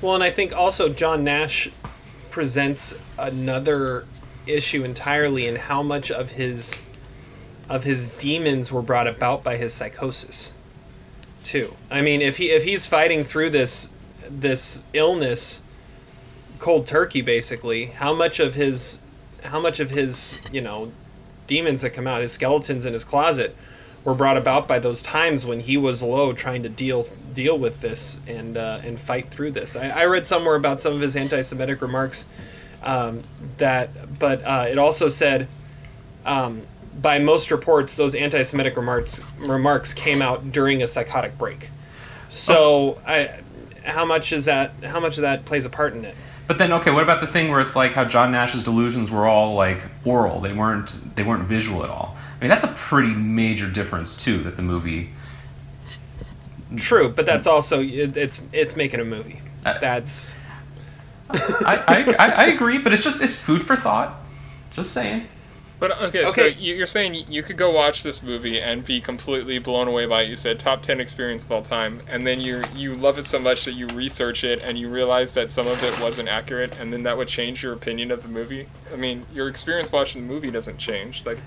Well, 0.00 0.14
and 0.14 0.22
I 0.22 0.30
think 0.30 0.54
also 0.54 0.88
John 0.88 1.24
Nash 1.24 1.70
presents 2.30 2.98
another 3.18 4.06
issue 4.46 4.84
entirely 4.84 5.46
in 5.46 5.56
how 5.56 5.82
much 5.82 6.10
of 6.10 6.32
his 6.32 6.82
of 7.68 7.84
his 7.84 8.08
demons 8.08 8.70
were 8.70 8.82
brought 8.82 9.06
about 9.06 9.42
by 9.42 9.56
his 9.56 9.72
psychosis 9.72 10.52
too. 11.42 11.74
I 11.90 12.02
mean, 12.02 12.20
if 12.20 12.36
he 12.36 12.50
if 12.50 12.64
he's 12.64 12.86
fighting 12.86 13.24
through 13.24 13.50
this 13.50 13.90
this 14.28 14.82
illness 14.92 15.62
cold 16.58 16.86
turkey 16.86 17.22
basically, 17.22 17.86
how 17.86 18.12
much 18.12 18.40
of 18.40 18.54
his 18.54 19.00
how 19.44 19.60
much 19.60 19.80
of 19.80 19.90
his, 19.90 20.38
you 20.52 20.60
know, 20.60 20.90
demons 21.46 21.82
that 21.82 21.90
come 21.90 22.06
out, 22.06 22.22
his 22.22 22.32
skeletons 22.32 22.84
in 22.84 22.92
his 22.92 23.04
closet 23.04 23.54
were 24.02 24.14
brought 24.14 24.36
about 24.36 24.66
by 24.66 24.78
those 24.78 25.02
times 25.02 25.46
when 25.46 25.60
he 25.60 25.76
was 25.76 26.02
low 26.02 26.32
trying 26.32 26.62
to 26.62 26.68
deal 26.68 27.06
deal 27.34 27.58
with 27.58 27.80
this 27.80 28.20
and 28.26 28.56
uh, 28.56 28.80
and 28.84 29.00
fight 29.00 29.28
through 29.28 29.50
this. 29.50 29.76
I, 29.76 29.88
I 29.88 30.04
read 30.06 30.26
somewhere 30.26 30.54
about 30.54 30.80
some 30.80 30.94
of 30.94 31.00
his 31.00 31.16
anti-Semitic 31.16 31.82
remarks 31.82 32.26
um, 32.82 33.22
that, 33.58 34.18
but 34.18 34.42
uh, 34.44 34.66
it 34.68 34.78
also 34.78 35.08
said 35.08 35.48
um, 36.24 36.62
by 37.00 37.18
most 37.18 37.50
reports 37.50 37.96
those 37.96 38.14
anti-Semitic 38.14 38.76
remarks 38.76 39.20
remarks 39.38 39.92
came 39.92 40.22
out 40.22 40.52
during 40.52 40.82
a 40.82 40.86
psychotic 40.86 41.36
break. 41.36 41.70
So 42.28 43.00
I, 43.06 43.40
how 43.84 44.04
much 44.04 44.32
is 44.32 44.46
that? 44.46 44.72
How 44.84 45.00
much 45.00 45.18
of 45.18 45.22
that 45.22 45.44
plays 45.44 45.64
a 45.64 45.70
part 45.70 45.94
in 45.94 46.04
it? 46.04 46.14
But 46.46 46.58
then, 46.58 46.72
okay, 46.74 46.90
what 46.90 47.02
about 47.02 47.22
the 47.22 47.26
thing 47.26 47.50
where 47.50 47.60
it's 47.60 47.74
like 47.74 47.92
how 47.92 48.04
John 48.04 48.30
Nash's 48.30 48.62
delusions 48.62 49.10
were 49.10 49.26
all 49.26 49.54
like 49.54 49.82
oral? 50.04 50.40
They 50.40 50.52
weren't 50.52 51.16
they 51.16 51.22
weren't 51.22 51.44
visual 51.44 51.84
at 51.84 51.90
all. 51.90 52.16
I 52.38 52.42
mean, 52.42 52.50
that's 52.50 52.64
a 52.64 52.68
pretty 52.68 53.14
major 53.14 53.68
difference 53.68 54.16
too. 54.16 54.42
That 54.42 54.56
the 54.56 54.62
movie. 54.62 55.10
True, 56.76 57.08
but 57.08 57.26
that's 57.26 57.46
also 57.46 57.80
it's 57.82 58.40
it's 58.52 58.76
making 58.76 59.00
a 59.00 59.04
movie. 59.04 59.40
Uh, 59.64 59.78
That's 59.78 60.36
I, 61.30 61.82
I, 61.88 62.14
I, 62.18 62.28
I 62.30 62.46
agree, 62.46 62.78
but 62.78 62.92
it's 62.92 63.02
just 63.04 63.22
it's 63.22 63.40
food 63.40 63.64
for 63.64 63.76
thought. 63.76 64.20
Just 64.72 64.92
saying. 64.92 65.26
But 65.80 66.00
okay, 66.02 66.22
so 66.26 66.28
Okay. 66.44 66.50
you- 66.58 66.74
you're 66.74 66.86
saying 66.86 67.14
you 67.28 67.42
could 67.42 67.56
go 67.56 67.70
watch 67.70 68.02
this 68.02 68.22
movie 68.22 68.60
and 68.60 68.84
be 68.84 69.00
completely 69.00 69.58
blown 69.58 69.88
away 69.88 70.06
by 70.06 70.22
it. 70.22 70.28
You 70.28 70.36
said 70.36 70.60
top 70.60 70.82
ten 70.82 71.00
experience 71.00 71.44
of 71.44 71.50
all 71.52 71.62
time, 71.62 72.00
and 72.08 72.26
then 72.26 72.40
you 72.40 72.62
you 72.76 72.94
love 72.94 73.18
it 73.18 73.26
so 73.26 73.38
much 73.38 73.64
that 73.64 73.72
you 73.72 73.86
research 73.88 74.44
it 74.44 74.60
and 74.62 74.78
you 74.78 74.88
realize 74.88 75.34
that 75.34 75.50
some 75.50 75.66
of 75.66 75.82
it 75.82 75.98
wasn't 76.00 76.28
accurate, 76.28 76.76
and 76.78 76.92
then 76.92 77.02
that 77.02 77.16
would 77.16 77.28
change 77.28 77.62
your 77.62 77.72
opinion 77.72 78.10
of 78.10 78.22
the 78.22 78.28
movie. 78.28 78.66
I 78.92 78.96
mean, 78.96 79.26
your 79.34 79.48
experience 79.48 79.90
watching 79.90 80.26
the 80.26 80.32
movie 80.32 80.50
doesn't 80.50 80.78
change. 80.78 81.24
Like, 81.26 81.38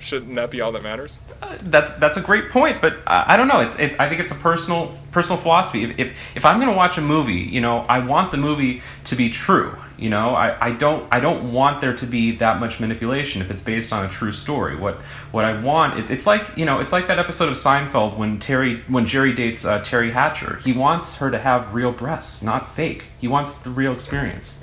shouldn't 0.00 0.34
that 0.34 0.50
be 0.50 0.60
all 0.60 0.72
that 0.72 0.82
matters? 0.82 1.20
That's 1.62 1.92
that's 1.94 2.16
a 2.16 2.20
great 2.20 2.50
point, 2.50 2.80
but 2.80 2.98
I, 3.06 3.34
I 3.34 3.36
don't 3.36 3.48
know. 3.48 3.60
It's, 3.60 3.78
it's 3.78 3.94
I 3.98 4.08
think 4.08 4.20
it's 4.20 4.30
a 4.30 4.36
personal 4.36 4.96
personal 5.12 5.38
philosophy. 5.38 5.84
If 5.84 5.98
if, 5.98 6.16
if 6.34 6.44
I'm 6.44 6.56
going 6.56 6.70
to 6.70 6.76
watch 6.76 6.98
a 6.98 7.00
movie, 7.00 7.34
you 7.34 7.60
know, 7.60 7.78
I 7.80 8.00
want 8.00 8.30
the 8.30 8.36
movie 8.36 8.82
to 9.04 9.16
be 9.16 9.30
true. 9.30 9.76
You 9.96 10.10
know, 10.10 10.34
I, 10.34 10.68
I 10.68 10.72
don't 10.72 11.06
I 11.12 11.20
don't 11.20 11.52
want 11.52 11.80
there 11.80 11.94
to 11.94 12.06
be 12.06 12.36
that 12.36 12.58
much 12.58 12.80
manipulation 12.80 13.40
if 13.42 13.50
it's 13.50 13.62
based 13.62 13.92
on 13.92 14.04
a 14.04 14.08
true 14.08 14.32
story. 14.32 14.76
What 14.76 14.96
what 15.30 15.44
I 15.44 15.60
want 15.60 15.98
it's 16.00 16.10
it's 16.10 16.26
like 16.26 16.56
you 16.56 16.64
know 16.64 16.80
it's 16.80 16.92
like 16.92 17.06
that 17.06 17.18
episode 17.18 17.48
of 17.48 17.56
Seinfeld 17.56 18.18
when 18.18 18.40
Terry 18.40 18.82
when 18.88 19.06
Jerry 19.06 19.32
dates 19.32 19.64
uh, 19.64 19.80
Teri 19.80 20.12
Hatcher. 20.12 20.60
He 20.64 20.72
wants 20.72 21.16
her 21.16 21.30
to 21.30 21.38
have 21.38 21.72
real 21.72 21.92
breasts, 21.92 22.42
not 22.42 22.74
fake. 22.74 23.04
He 23.18 23.28
wants 23.28 23.56
the 23.58 23.70
real 23.70 23.92
experience. 23.92 24.58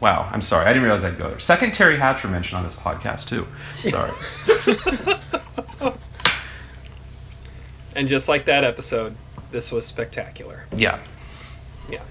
Wow, 0.00 0.28
I'm 0.32 0.42
sorry, 0.42 0.64
I 0.66 0.68
didn't 0.68 0.82
realize 0.82 1.04
I'd 1.04 1.16
go 1.18 1.28
there. 1.30 1.38
Second 1.38 1.72
Teri 1.72 1.98
Hatcher 1.98 2.26
mentioned 2.28 2.58
on 2.58 2.64
this 2.64 2.74
podcast 2.74 3.28
too. 3.28 3.46
Sorry. 3.88 4.10
and 7.96 8.08
just 8.08 8.28
like 8.28 8.46
that 8.46 8.64
episode, 8.64 9.14
this 9.50 9.70
was 9.70 9.86
spectacular. 9.86 10.66
yeah. 10.74 10.98
Yeah. 11.88 12.02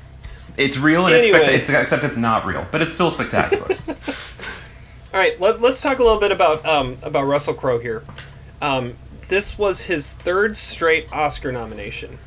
It's 0.58 0.78
real, 0.78 1.08
and 1.08 1.16
Anyways. 1.16 1.48
it's, 1.48 1.70
except 1.70 2.04
it's 2.04 2.18
not 2.18 2.46
real, 2.46 2.66
but 2.72 2.82
it's 2.82 2.94
still 2.94 3.10
spectacular. 3.12 3.68
All 5.14 5.20
right, 5.20 5.40
let, 5.42 5.60
let's 5.62 5.82
talk 5.82 6.00
a 6.00 6.04
little 6.04 6.20
bit 6.20 6.32
about 6.32 6.66
um, 6.66 6.98
about 7.02 7.24
Russell 7.24 7.54
Crowe 7.54 7.80
here. 7.80 8.04
Um, 8.62 8.96
this 9.28 9.58
was 9.58 9.82
his 9.82 10.14
third 10.14 10.56
straight 10.58 11.12
Oscar 11.12 11.52
nomination 11.52 12.20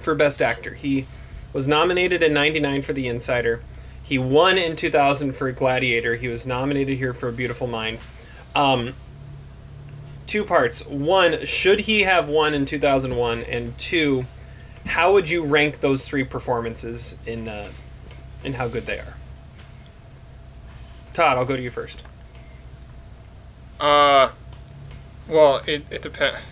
for 0.00 0.14
Best 0.14 0.42
Actor. 0.42 0.74
He 0.74 1.06
was 1.52 1.68
nominated 1.68 2.22
in 2.22 2.32
'99 2.34 2.82
for 2.82 2.92
The 2.92 3.06
Insider. 3.06 3.62
He 4.06 4.18
won 4.18 4.56
in 4.56 4.76
2000 4.76 5.32
for 5.32 5.50
Gladiator. 5.50 6.14
He 6.14 6.28
was 6.28 6.46
nominated 6.46 6.96
here 6.96 7.12
for 7.12 7.28
A 7.28 7.32
Beautiful 7.32 7.66
Mind. 7.66 7.98
Um, 8.54 8.94
two 10.28 10.44
parts. 10.44 10.86
One, 10.86 11.44
should 11.44 11.80
he 11.80 12.02
have 12.02 12.28
won 12.28 12.54
in 12.54 12.66
2001? 12.66 13.42
And 13.42 13.76
two, 13.76 14.24
how 14.84 15.12
would 15.12 15.28
you 15.28 15.44
rank 15.44 15.80
those 15.80 16.06
three 16.06 16.22
performances 16.22 17.18
in 17.26 17.48
uh, 17.48 17.68
in 18.44 18.52
how 18.52 18.68
good 18.68 18.86
they 18.86 19.00
are? 19.00 19.16
Todd, 21.12 21.36
I'll 21.36 21.44
go 21.44 21.56
to 21.56 21.62
you 21.62 21.70
first. 21.70 22.04
Uh, 23.80 24.30
well, 25.26 25.62
it 25.66 25.84
it 25.90 26.02
depends. 26.02 26.42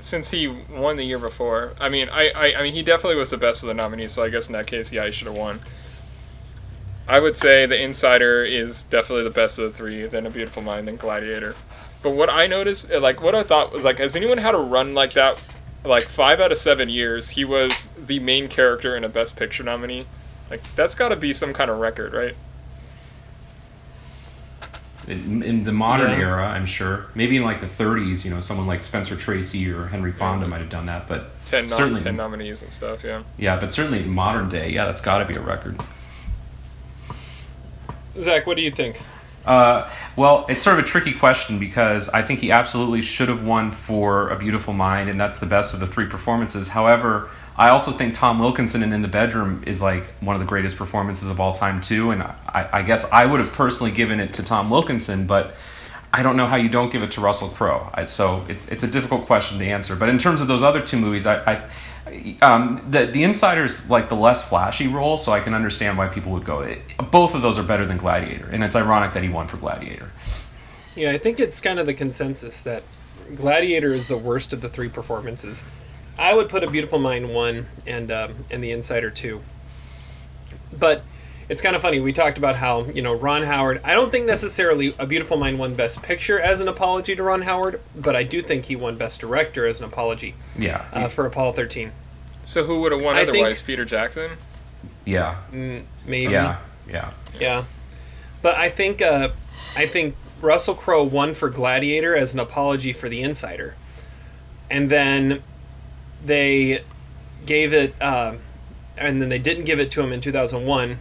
Since 0.00 0.30
he 0.30 0.48
won 0.48 0.96
the 0.96 1.04
year 1.04 1.20
before, 1.20 1.74
I 1.78 1.88
mean, 1.88 2.08
I, 2.10 2.30
I 2.30 2.54
I 2.58 2.62
mean, 2.64 2.74
he 2.74 2.82
definitely 2.82 3.16
was 3.16 3.30
the 3.30 3.36
best 3.36 3.62
of 3.62 3.68
the 3.68 3.74
nominees. 3.74 4.12
So 4.12 4.24
I 4.24 4.28
guess 4.28 4.48
in 4.48 4.54
that 4.54 4.66
case, 4.66 4.90
yeah, 4.90 5.04
he 5.06 5.12
should 5.12 5.28
have 5.28 5.36
won. 5.36 5.60
I 7.08 7.20
would 7.20 7.36
say 7.36 7.66
The 7.66 7.80
Insider 7.80 8.42
is 8.42 8.82
definitely 8.82 9.24
the 9.24 9.30
best 9.30 9.58
of 9.58 9.70
the 9.70 9.76
three. 9.76 10.06
Then 10.06 10.26
A 10.26 10.30
Beautiful 10.30 10.62
Mind, 10.62 10.88
then 10.88 10.96
Gladiator. 10.96 11.54
But 12.02 12.10
what 12.12 12.28
I 12.30 12.46
noticed, 12.46 12.90
uh, 12.92 13.00
like, 13.00 13.22
what 13.22 13.34
I 13.34 13.42
thought 13.42 13.72
was 13.72 13.82
like, 13.84 13.98
has 13.98 14.16
anyone 14.16 14.38
had 14.38 14.54
a 14.54 14.58
run 14.58 14.94
like 14.94 15.12
that? 15.14 15.40
Like 15.84 16.02
five 16.02 16.40
out 16.40 16.50
of 16.50 16.58
seven 16.58 16.88
years, 16.88 17.28
he 17.30 17.44
was 17.44 17.90
the 18.06 18.18
main 18.18 18.48
character 18.48 18.96
in 18.96 19.04
a 19.04 19.08
Best 19.08 19.36
Picture 19.36 19.62
nominee. 19.62 20.06
Like 20.50 20.62
that's 20.74 20.94
got 20.96 21.10
to 21.10 21.16
be 21.16 21.32
some 21.32 21.52
kind 21.52 21.70
of 21.70 21.78
record, 21.78 22.12
right? 22.12 22.34
in, 25.06 25.40
in 25.44 25.62
the 25.62 25.70
modern 25.70 26.10
Yeah. 26.10 26.26
era, 26.26 26.46
I'm 26.48 26.66
sure. 26.66 27.06
Maybe 27.14 27.36
in 27.36 27.44
like 27.44 27.60
the 27.60 27.68
30s, 27.68 28.24
you 28.24 28.30
know, 28.32 28.40
someone 28.40 28.66
like 28.66 28.80
Spencer 28.80 29.14
Tracy 29.14 29.70
or 29.72 29.86
Henry 29.86 30.10
Fonda 30.10 30.48
might 30.48 30.58
have 30.60 30.70
done 30.70 30.86
that, 30.86 31.06
but 31.06 31.30
Ten, 31.44 31.68
nom- 31.68 31.76
certainly, 31.78 32.00
ten 32.02 32.16
nominees 32.16 32.64
and 32.64 32.72
stuff. 32.72 33.04
Yeah. 33.04 33.22
yeah, 33.38 33.58
but 33.60 33.72
certainly 33.72 34.02
modern 34.02 34.48
day, 34.48 34.70
yeah, 34.70 34.84
that's 34.86 35.00
got 35.00 35.18
to 35.18 35.24
be 35.24 35.34
a 35.34 35.40
record. 35.40 35.78
Zach, 38.20 38.46
what 38.46 38.56
do 38.56 38.62
you 38.62 38.70
think? 38.70 39.00
Uh, 39.44 39.88
well, 40.16 40.44
it's 40.48 40.62
sort 40.62 40.76
of 40.78 40.84
a 40.84 40.86
tricky 40.86 41.12
question 41.12 41.58
because 41.58 42.08
I 42.08 42.22
think 42.22 42.40
he 42.40 42.50
absolutely 42.50 43.00
should 43.00 43.28
have 43.28 43.44
won 43.44 43.70
for 43.70 44.28
A 44.28 44.36
Beautiful 44.36 44.72
Mind, 44.72 45.08
and 45.08 45.20
that's 45.20 45.38
the 45.38 45.46
best 45.46 45.72
of 45.72 45.78
the 45.78 45.86
three 45.86 46.08
performances. 46.08 46.68
However, 46.68 47.30
I 47.56 47.68
also 47.68 47.92
think 47.92 48.14
Tom 48.14 48.40
Wilkinson 48.40 48.82
in 48.82 48.92
In 48.92 49.02
the 49.02 49.08
Bedroom 49.08 49.62
is 49.66 49.80
like 49.80 50.06
one 50.20 50.34
of 50.34 50.40
the 50.40 50.46
greatest 50.46 50.76
performances 50.76 51.28
of 51.28 51.38
all 51.38 51.52
time 51.52 51.80
too, 51.80 52.10
and 52.10 52.22
I, 52.22 52.68
I 52.72 52.82
guess 52.82 53.04
I 53.12 53.24
would 53.24 53.38
have 53.38 53.52
personally 53.52 53.92
given 53.92 54.18
it 54.18 54.34
to 54.34 54.42
Tom 54.42 54.68
Wilkinson, 54.68 55.26
but 55.26 55.54
I 56.12 56.22
don't 56.22 56.36
know 56.36 56.46
how 56.46 56.56
you 56.56 56.68
don't 56.68 56.90
give 56.90 57.02
it 57.02 57.12
to 57.12 57.20
Russell 57.20 57.48
Crowe. 57.48 57.90
So 58.06 58.44
it's 58.48 58.66
it's 58.68 58.82
a 58.82 58.88
difficult 58.88 59.26
question 59.26 59.58
to 59.58 59.64
answer. 59.64 59.94
But 59.94 60.08
in 60.08 60.18
terms 60.18 60.40
of 60.40 60.48
those 60.48 60.62
other 60.62 60.80
two 60.80 60.98
movies, 60.98 61.26
I. 61.26 61.36
I 61.52 61.70
um, 62.42 62.86
the 62.88 63.06
the 63.06 63.24
Insider's 63.24 63.88
like 63.90 64.08
the 64.08 64.16
less 64.16 64.48
flashy 64.48 64.86
role, 64.86 65.18
so 65.18 65.32
I 65.32 65.40
can 65.40 65.54
understand 65.54 65.98
why 65.98 66.08
people 66.08 66.32
would 66.32 66.44
go. 66.44 66.60
It, 66.60 66.80
both 67.10 67.34
of 67.34 67.42
those 67.42 67.58
are 67.58 67.62
better 67.62 67.84
than 67.84 67.98
Gladiator, 67.98 68.48
and 68.48 68.62
it's 68.62 68.76
ironic 68.76 69.12
that 69.14 69.22
he 69.22 69.28
won 69.28 69.48
for 69.48 69.56
Gladiator. 69.56 70.10
Yeah, 70.94 71.10
I 71.10 71.18
think 71.18 71.40
it's 71.40 71.60
kind 71.60 71.78
of 71.78 71.86
the 71.86 71.94
consensus 71.94 72.62
that 72.62 72.82
Gladiator 73.34 73.92
is 73.92 74.08
the 74.08 74.16
worst 74.16 74.52
of 74.52 74.60
the 74.60 74.68
three 74.68 74.88
performances. 74.88 75.64
I 76.18 76.34
would 76.34 76.48
put 76.48 76.62
A 76.64 76.70
Beautiful 76.70 76.98
Mind 76.98 77.34
one 77.34 77.66
and 77.86 78.10
um, 78.10 78.44
and 78.50 78.62
The 78.62 78.70
Insider 78.70 79.10
two. 79.10 79.42
But 80.72 81.02
it's 81.48 81.60
kind 81.62 81.76
of 81.76 81.82
funny. 81.82 82.00
We 82.00 82.12
talked 82.12 82.38
about 82.38 82.56
how 82.56 82.84
you 82.86 83.02
know 83.02 83.14
Ron 83.14 83.42
Howard. 83.44 83.80
I 83.84 83.94
don't 83.94 84.10
think 84.10 84.26
necessarily 84.26 84.94
A 84.98 85.06
Beautiful 85.06 85.36
Mind 85.36 85.58
won 85.58 85.74
Best 85.74 86.02
Picture 86.02 86.40
as 86.40 86.60
an 86.60 86.68
apology 86.68 87.14
to 87.16 87.22
Ron 87.22 87.42
Howard, 87.42 87.80
but 87.94 88.16
I 88.16 88.22
do 88.24 88.42
think 88.42 88.64
he 88.66 88.76
won 88.76 88.96
Best 88.96 89.20
Director 89.20 89.66
as 89.66 89.78
an 89.80 89.86
apology 89.86 90.34
Yeah, 90.58 90.84
uh, 90.92 91.08
for 91.08 91.26
Apollo 91.26 91.52
thirteen. 91.52 91.92
So 92.44 92.64
who 92.64 92.80
would 92.82 92.92
have 92.92 93.00
won 93.00 93.16
I 93.16 93.24
think- 93.24 93.36
otherwise? 93.38 93.62
Peter 93.62 93.84
Jackson. 93.84 94.32
yeah, 95.04 95.36
Mm, 95.52 95.82
maybe. 96.04 96.32
yeah, 96.32 96.58
yeah. 96.88 97.10
Yeah. 97.38 97.64
But 98.42 98.56
I 98.56 98.68
think 98.68 99.00
uh, 99.02 99.28
I 99.76 99.86
think 99.86 100.14
Russell 100.40 100.74
Crowe 100.74 101.02
won 101.04 101.34
for 101.34 101.48
Gladiator 101.48 102.14
as 102.14 102.34
an 102.34 102.40
apology 102.40 102.92
for 102.92 103.08
The 103.08 103.22
Insider, 103.22 103.74
and 104.70 104.90
then 104.90 105.42
they 106.24 106.82
gave 107.44 107.72
it, 107.72 107.94
uh, 108.00 108.34
and 108.98 109.20
then 109.22 109.28
they 109.28 109.38
didn't 109.38 109.64
give 109.64 109.78
it 109.80 109.90
to 109.92 110.02
him 110.02 110.12
in 110.12 110.20
2001. 110.20 110.98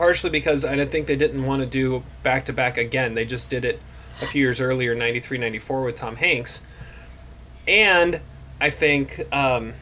Partially 0.00 0.30
because 0.30 0.64
I 0.64 0.82
think 0.86 1.06
they 1.08 1.14
didn't 1.14 1.44
want 1.44 1.60
to 1.60 1.66
do 1.66 2.02
back 2.22 2.46
to 2.46 2.54
back 2.54 2.78
again. 2.78 3.12
They 3.12 3.26
just 3.26 3.50
did 3.50 3.66
it 3.66 3.82
a 4.22 4.24
few 4.24 4.40
years 4.40 4.58
earlier, 4.58 4.94
93, 4.94 5.36
94 5.36 5.82
with 5.82 5.94
Tom 5.94 6.16
Hanks. 6.16 6.62
And 7.68 8.18
I 8.62 8.70
think 8.70 9.20
um, 9.30 9.74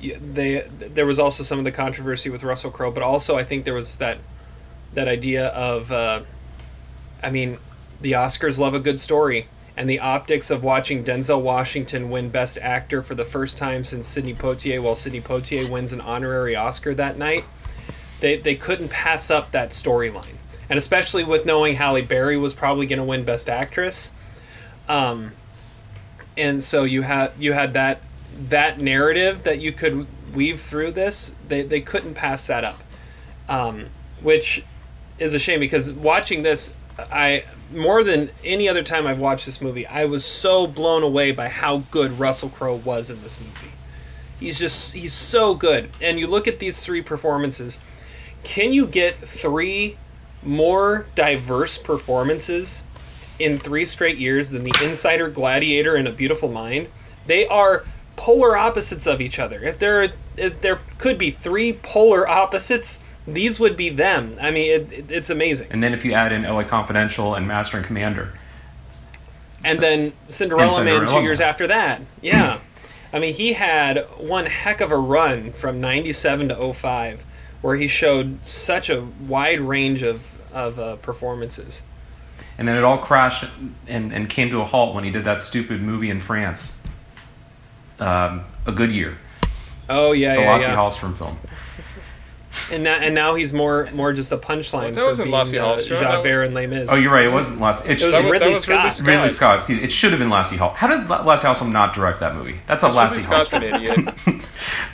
they 0.00 0.66
there 0.78 1.04
was 1.04 1.18
also 1.18 1.42
some 1.42 1.58
of 1.58 1.66
the 1.66 1.72
controversy 1.72 2.30
with 2.30 2.42
Russell 2.42 2.70
Crowe, 2.70 2.90
but 2.90 3.02
also 3.02 3.36
I 3.36 3.44
think 3.44 3.66
there 3.66 3.74
was 3.74 3.98
that 3.98 4.16
that 4.94 5.08
idea 5.08 5.48
of, 5.48 5.92
uh, 5.92 6.22
I 7.22 7.28
mean, 7.28 7.58
the 8.00 8.12
Oscars 8.12 8.58
love 8.58 8.72
a 8.72 8.80
good 8.80 8.98
story, 8.98 9.48
and 9.76 9.90
the 9.90 10.00
optics 10.00 10.50
of 10.50 10.62
watching 10.62 11.04
Denzel 11.04 11.42
Washington 11.42 12.08
win 12.08 12.30
Best 12.30 12.56
Actor 12.62 13.02
for 13.02 13.14
the 13.14 13.26
first 13.26 13.58
time 13.58 13.84
since 13.84 14.08
Sidney 14.08 14.32
Poitier, 14.32 14.82
while 14.82 14.96
Sidney 14.96 15.20
Poitier 15.20 15.68
wins 15.68 15.92
an 15.92 16.00
honorary 16.00 16.56
Oscar 16.56 16.94
that 16.94 17.18
night, 17.18 17.44
they 18.20 18.36
they 18.36 18.54
couldn't 18.54 18.90
pass 18.90 19.30
up 19.30 19.52
that 19.52 19.70
storyline, 19.70 20.36
and 20.68 20.78
especially 20.78 21.24
with 21.24 21.46
knowing 21.46 21.76
Halle 21.76 22.02
Berry 22.02 22.36
was 22.36 22.54
probably 22.54 22.86
going 22.86 22.98
to 22.98 23.04
win 23.04 23.24
Best 23.24 23.48
Actress. 23.48 24.12
Um, 24.88 25.32
and 26.36 26.62
so 26.62 26.84
you 26.84 27.02
had 27.02 27.32
you 27.38 27.52
had 27.52 27.72
that 27.74 28.00
that 28.48 28.80
narrative 28.80 29.44
that 29.44 29.60
you 29.60 29.72
could 29.72 30.06
weave 30.34 30.60
through 30.60 30.92
this. 30.92 31.36
They 31.48 31.62
they 31.62 31.80
couldn't 31.80 32.14
pass 32.14 32.46
that 32.48 32.64
up, 32.64 32.82
um, 33.48 33.86
which 34.20 34.64
is 35.18 35.34
a 35.34 35.38
shame 35.38 35.60
because 35.60 35.92
watching 35.92 36.42
this, 36.42 36.74
I 36.98 37.44
more 37.72 38.04
than 38.04 38.30
any 38.44 38.68
other 38.68 38.82
time 38.82 39.06
I've 39.06 39.18
watched 39.18 39.46
this 39.46 39.60
movie, 39.60 39.86
I 39.86 40.04
was 40.04 40.24
so 40.24 40.66
blown 40.66 41.02
away 41.02 41.32
by 41.32 41.48
how 41.48 41.78
good 41.90 42.18
Russell 42.18 42.48
Crowe 42.48 42.76
was 42.76 43.10
in 43.10 43.22
this 43.22 43.40
movie. 43.40 43.74
He's 44.38 44.58
just 44.58 44.94
he's 44.94 45.14
so 45.14 45.54
good. 45.54 45.90
And 46.00 46.18
you 46.18 46.26
look 46.26 46.48
at 46.48 46.58
these 46.58 46.84
three 46.84 47.02
performances. 47.02 47.78
Can 48.44 48.72
you 48.72 48.86
get 48.86 49.16
three 49.16 49.96
more 50.42 51.06
diverse 51.14 51.78
performances 51.78 52.82
in 53.38 53.58
three 53.58 53.84
straight 53.84 54.18
years 54.18 54.50
than 54.50 54.62
The 54.64 54.74
Insider, 54.82 55.28
Gladiator, 55.28 55.96
and 55.96 56.06
A 56.06 56.12
Beautiful 56.12 56.48
Mind? 56.48 56.88
They 57.26 57.46
are 57.48 57.84
polar 58.16 58.56
opposites 58.56 59.06
of 59.06 59.20
each 59.20 59.38
other. 59.38 59.62
If 59.64 59.78
there 59.78 60.12
if 60.36 60.60
there 60.60 60.80
could 60.98 61.16
be 61.18 61.30
three 61.30 61.72
polar 61.72 62.28
opposites, 62.28 63.02
these 63.26 63.58
would 63.58 63.76
be 63.76 63.88
them. 63.88 64.36
I 64.40 64.50
mean, 64.50 64.70
it, 64.70 64.92
it- 64.92 65.10
it's 65.10 65.30
amazing. 65.30 65.68
And 65.70 65.82
then 65.82 65.94
if 65.94 66.04
you 66.04 66.12
add 66.12 66.32
in 66.32 66.42
LA 66.42 66.64
Confidential 66.64 67.34
and 67.34 67.46
Master 67.48 67.78
and 67.78 67.86
Commander, 67.86 68.32
And 69.64 69.78
then 69.78 70.12
Cinderella 70.28 70.76
And 70.76 70.84
Man 70.84 71.06
two 71.06 71.22
years 71.22 71.40
after 71.40 71.66
that. 71.68 72.02
Yeah. 72.20 72.58
I 73.12 73.18
mean, 73.20 73.32
he 73.32 73.52
had 73.54 73.98
one 74.18 74.44
heck 74.46 74.80
of 74.80 74.90
a 74.92 74.96
run 74.96 75.52
from 75.52 75.80
97 75.80 76.48
to 76.50 76.72
05 76.74 77.24
where 77.64 77.76
he 77.76 77.86
showed 77.86 78.44
such 78.46 78.90
a 78.90 79.00
wide 79.26 79.58
range 79.58 80.02
of, 80.02 80.36
of 80.52 80.78
uh, 80.78 80.96
performances. 80.96 81.80
and 82.58 82.68
then 82.68 82.76
it 82.76 82.84
all 82.84 82.98
crashed 82.98 83.42
and, 83.86 84.12
and 84.12 84.28
came 84.28 84.50
to 84.50 84.60
a 84.60 84.64
halt 84.66 84.94
when 84.94 85.02
he 85.02 85.10
did 85.10 85.24
that 85.24 85.40
stupid 85.40 85.80
movie 85.80 86.10
in 86.10 86.20
France, 86.20 86.74
um, 87.98 88.44
A 88.66 88.72
Good 88.72 88.92
Year, 88.92 89.16
Oh, 89.88 90.12
yeah, 90.12 90.34
the 90.34 90.42
yeah, 90.42 90.50
Lassie 90.50 90.64
yeah. 90.64 90.76
Hallstrom 90.76 91.16
film. 91.16 91.38
And 92.70 92.84
now, 92.84 92.94
and 92.96 93.14
now 93.14 93.34
he's 93.34 93.52
more 93.52 93.88
more 93.92 94.12
just 94.12 94.30
a 94.32 94.38
punchline 94.38 94.94
That 94.94 95.00
for 95.02 95.06
wasn't 95.08 95.26
being 95.26 95.34
Lassie 95.36 95.58
uh, 95.58 95.66
Hallstrom, 95.66 96.00
that 96.00 96.10
Javert 96.12 96.42
and 96.44 96.54
Les 96.54 96.66
Mis. 96.66 96.90
Oh, 96.90 96.96
you're 96.96 97.12
right. 97.12 97.26
It 97.26 97.34
wasn't 97.34 97.60
Lassie. 97.60 97.88
It, 97.90 98.00
It 98.02 98.04
was 98.06 98.14
That 98.14 98.30
Ridley 98.30 98.38
that 98.38 98.48
was 98.48 98.68
Ridley 98.68 98.80
Scott. 98.90 98.94
Scott. 98.94 99.06
Ridley 99.08 99.30
Scott. 99.30 99.54
excuse 99.56 99.78
me. 99.78 99.84
It 99.84 99.92
should 99.92 100.12
have 100.12 100.18
been 100.18 100.30
Lassie 100.30 100.56
Hall. 100.56 100.70
How 100.70 100.86
did 100.86 101.08
La- 101.08 101.22
Lassie 101.22 101.46
Hallstrom 101.46 101.72
not 101.72 101.94
direct 101.94 102.20
that 102.20 102.34
movie? 102.34 102.56
That's 102.66 102.82
a 102.82 102.86
Ridley 102.86 103.00
Lassie 103.00 103.20
Scott's 103.20 103.52
an 103.52 103.62
idiot. 103.62 104.14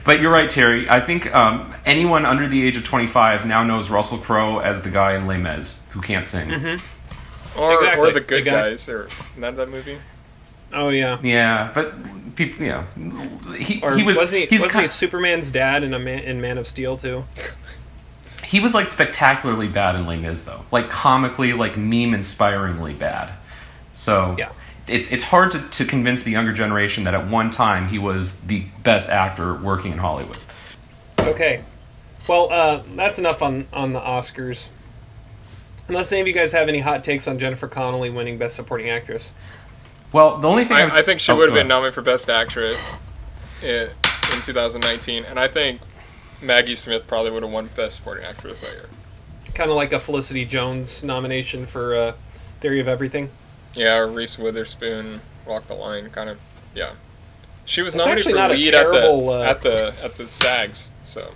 But 0.04 0.20
you're 0.22 0.32
right, 0.32 0.48
Terry. 0.50 0.88
I 0.88 1.00
think 1.00 1.32
um, 1.34 1.74
anyone 1.84 2.24
under 2.24 2.48
the 2.48 2.66
age 2.66 2.76
of 2.76 2.84
25 2.84 3.44
now 3.46 3.62
knows 3.62 3.90
Russell 3.90 4.18
Crowe 4.18 4.58
as 4.58 4.82
the 4.82 4.90
guy 4.90 5.14
in 5.14 5.26
Les 5.26 5.36
Mis 5.36 5.78
who 5.90 6.00
can't 6.00 6.24
sing. 6.26 6.48
Mm-hmm. 6.48 7.58
Or, 7.61 7.74
Exactly. 7.74 8.08
or 8.08 8.12
the 8.12 8.20
good 8.20 8.40
The 8.44 8.50
guy- 8.50 8.70
guys, 8.70 8.88
or 8.88 9.08
not 9.36 9.56
that 9.56 9.68
movie. 9.68 9.98
Oh, 10.72 10.88
yeah. 10.90 11.18
Yeah, 11.22 11.70
but 11.74 11.92
people, 12.36 12.64
you 12.64 12.70
know, 12.72 13.54
he, 13.54 13.80
Or 13.82 13.96
he 13.96 14.02
was 14.02 14.16
wasn't 14.16 14.42
he, 14.42 14.46
he's 14.46 14.60
wasn't 14.60 14.82
he 14.82 14.88
Superman's 14.88 15.50
dad 15.50 15.82
in, 15.82 15.92
a 15.94 15.98
Man, 15.98 16.22
in 16.22 16.40
Man 16.40 16.58
of 16.58 16.66
Steel, 16.66 16.96
too? 16.96 17.24
he 18.44 18.58
was 18.60 18.74
like 18.74 18.88
spectacularly 18.88 19.68
bad 19.68 19.94
in 19.94 20.06
Les 20.06 20.16
Mis 20.16 20.42
though, 20.42 20.64
like 20.72 20.90
comically, 20.90 21.52
like 21.52 21.76
meme 21.76 22.14
inspiringly 22.14 22.92
bad. 22.94 23.30
So 23.94 24.34
Yeah. 24.38 24.50
it's 24.88 25.08
it's 25.12 25.22
hard 25.22 25.52
to, 25.52 25.60
to 25.60 25.84
convince 25.84 26.24
the 26.24 26.32
younger 26.32 26.52
generation 26.52 27.04
that 27.04 27.14
at 27.14 27.28
one 27.28 27.52
time 27.52 27.88
he 27.88 27.98
was 27.98 28.40
the 28.40 28.64
best 28.82 29.08
actor 29.08 29.54
working 29.54 29.92
in 29.92 29.98
Hollywood. 29.98 30.38
Okay. 31.20 31.62
Well, 32.28 32.48
uh, 32.50 32.82
that's 32.96 33.18
enough 33.20 33.40
on, 33.42 33.66
on 33.72 33.92
the 33.92 34.00
Oscars. 34.00 34.68
Unless 35.88 36.12
any 36.12 36.20
of 36.20 36.26
you 36.26 36.32
guys 36.34 36.52
have 36.52 36.68
any 36.68 36.80
hot 36.80 37.02
takes 37.04 37.26
on 37.28 37.38
Jennifer 37.38 37.66
Connelly 37.68 38.10
winning 38.10 38.36
Best 38.38 38.54
Supporting 38.56 38.88
Actress. 38.90 39.32
Well, 40.12 40.38
the 40.38 40.48
only 40.48 40.64
thing 40.64 40.76
I, 40.76 40.84
would 40.84 40.94
I 40.94 41.02
think 41.02 41.20
she 41.20 41.30
oh, 41.30 41.36
would 41.36 41.48
have 41.48 41.54
been 41.54 41.68
nominated 41.68 41.94
for 41.94 42.02
Best 42.02 42.28
Actress 42.28 42.92
in, 43.62 43.90
in 44.32 44.42
2019, 44.42 45.24
and 45.24 45.38
I 45.38 45.46
think 45.46 45.80
Maggie 46.42 46.74
Smith 46.74 47.06
probably 47.06 47.30
would 47.30 47.42
have 47.42 47.52
won 47.52 47.68
Best 47.76 47.96
Supporting 47.96 48.24
Actress 48.24 48.61
that 48.61 48.72
year. 48.72 48.88
Kind 49.54 49.70
of 49.70 49.76
like 49.76 49.92
a 49.92 50.00
Felicity 50.00 50.44
Jones 50.44 51.04
nomination 51.04 51.66
for 51.66 51.94
uh, 51.94 52.12
Theory 52.61 52.80
of 52.80 52.88
Everything. 52.88 53.30
Yeah, 53.74 53.98
or 53.98 54.08
Reese 54.08 54.36
Witherspoon, 54.36 55.20
Walk 55.46 55.66
the 55.68 55.74
Line, 55.74 56.11
kind 56.11 56.28
of. 56.28 56.38
Yeah, 56.74 56.94
she 57.64 57.82
was 57.82 57.94
That's 57.94 58.06
nominated 58.06 58.20
actually 58.20 58.32
for 58.32 58.38
not 58.38 58.50
a 58.50 58.54
lead 58.54 58.70
terrible, 58.70 59.30
uh, 59.30 59.42
at 59.42 59.62
the 59.62 59.88
at 59.88 59.96
the 59.96 60.04
at 60.04 60.14
the 60.16 60.26
SAGs. 60.26 60.90
So 61.04 61.32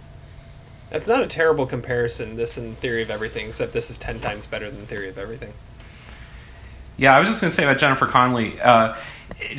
That's 0.90 1.08
not 1.08 1.22
a 1.22 1.26
terrible 1.26 1.66
comparison, 1.66 2.36
this 2.36 2.56
and 2.56 2.76
Theory 2.78 3.02
of 3.02 3.10
Everything, 3.10 3.48
except 3.48 3.72
this 3.72 3.88
is 3.90 3.98
10 3.98 4.20
times 4.20 4.46
better 4.46 4.70
than 4.70 4.86
Theory 4.86 5.08
of 5.08 5.18
Everything. 5.18 5.52
Yeah, 6.96 7.14
I 7.16 7.18
was 7.18 7.28
just 7.28 7.40
going 7.40 7.50
to 7.50 7.54
say 7.54 7.64
about 7.64 7.78
Jennifer 7.78 8.06
Connelly. 8.06 8.60
Uh, 8.60 8.96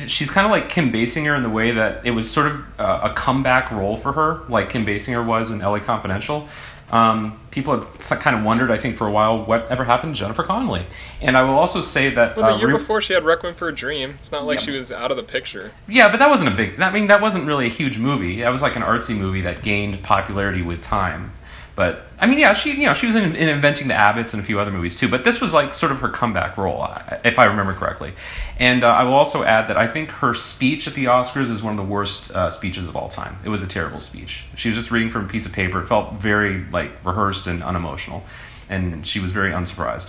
she's 0.06 0.30
kind 0.30 0.46
of 0.46 0.50
like 0.50 0.68
Kim 0.68 0.92
Basinger 0.92 1.36
in 1.36 1.42
the 1.42 1.50
way 1.50 1.72
that 1.72 2.06
it 2.06 2.12
was 2.12 2.30
sort 2.30 2.46
of 2.46 2.80
uh, 2.80 3.08
a 3.10 3.14
comeback 3.14 3.70
role 3.70 3.96
for 3.96 4.12
her, 4.12 4.42
like 4.48 4.70
Kim 4.70 4.86
Basinger 4.86 5.24
was 5.24 5.50
in 5.50 5.58
LA 5.58 5.80
Confidential. 5.80 6.48
Um, 6.90 7.40
people 7.50 7.80
had 7.80 8.20
kind 8.20 8.36
of 8.36 8.44
wondered, 8.44 8.70
I 8.70 8.78
think, 8.78 8.96
for 8.96 9.08
a 9.08 9.10
while, 9.10 9.44
what 9.44 9.66
ever 9.68 9.84
happened 9.84 10.14
to 10.14 10.20
Jennifer 10.20 10.44
Connelly. 10.44 10.86
And 11.20 11.36
I 11.36 11.42
will 11.42 11.58
also 11.58 11.80
say 11.80 12.10
that. 12.10 12.36
well, 12.36 12.46
the 12.46 12.52
uh, 12.54 12.58
year 12.58 12.68
Re- 12.68 12.74
before 12.78 13.00
she 13.00 13.12
had 13.12 13.24
Requiem 13.24 13.54
for 13.54 13.68
a 13.68 13.74
Dream. 13.74 14.10
It's 14.18 14.30
not 14.30 14.44
like 14.44 14.60
Yeah. 14.60 14.66
she 14.66 14.70
was 14.70 14.92
out 14.92 15.10
of 15.10 15.16
the 15.16 15.24
picture. 15.24 15.72
Yeah, 15.88 16.08
but 16.10 16.18
that 16.18 16.30
wasn't 16.30 16.52
a 16.52 16.56
big. 16.56 16.80
I 16.80 16.92
mean, 16.92 17.08
that 17.08 17.20
wasn't 17.20 17.46
really 17.46 17.66
a 17.66 17.70
huge 17.70 17.98
movie. 17.98 18.40
That 18.40 18.52
was 18.52 18.62
like 18.62 18.76
an 18.76 18.82
artsy 18.82 19.16
movie 19.18 19.40
that 19.42 19.62
gained 19.64 20.00
popularity 20.04 20.62
with 20.62 20.80
time. 20.80 21.32
But 21.76 22.06
I 22.18 22.26
mean, 22.26 22.38
yeah, 22.38 22.54
she 22.54 22.70
you 22.70 22.86
know 22.86 22.94
she 22.94 23.06
was 23.06 23.14
in, 23.14 23.36
in 23.36 23.50
Inventing 23.50 23.88
the 23.88 23.94
Abbots 23.94 24.32
and 24.32 24.42
a 24.42 24.46
few 24.46 24.58
other 24.58 24.72
movies 24.72 24.96
too. 24.96 25.08
But 25.08 25.24
this 25.24 25.42
was 25.42 25.52
like 25.52 25.74
sort 25.74 25.92
of 25.92 25.98
her 25.98 26.08
comeback 26.08 26.56
role, 26.56 26.88
if 27.22 27.38
I 27.38 27.44
remember 27.44 27.74
correctly. 27.74 28.14
And 28.58 28.82
uh, 28.82 28.88
I 28.88 29.02
will 29.02 29.12
also 29.12 29.44
add 29.44 29.68
that 29.68 29.76
I 29.76 29.86
think 29.86 30.08
her 30.08 30.32
speech 30.32 30.88
at 30.88 30.94
the 30.94 31.04
Oscars 31.04 31.50
is 31.50 31.62
one 31.62 31.74
of 31.74 31.76
the 31.76 31.92
worst 31.92 32.30
uh, 32.30 32.50
speeches 32.50 32.88
of 32.88 32.96
all 32.96 33.10
time. 33.10 33.38
It 33.44 33.50
was 33.50 33.62
a 33.62 33.66
terrible 33.66 34.00
speech. 34.00 34.44
She 34.56 34.70
was 34.70 34.78
just 34.78 34.90
reading 34.90 35.10
from 35.10 35.26
a 35.26 35.28
piece 35.28 35.44
of 35.44 35.52
paper. 35.52 35.82
It 35.82 35.86
felt 35.86 36.14
very 36.14 36.64
like 36.70 36.92
rehearsed 37.04 37.46
and 37.46 37.62
unemotional, 37.62 38.24
and 38.70 39.06
she 39.06 39.20
was 39.20 39.32
very 39.32 39.52
unsurprised. 39.52 40.08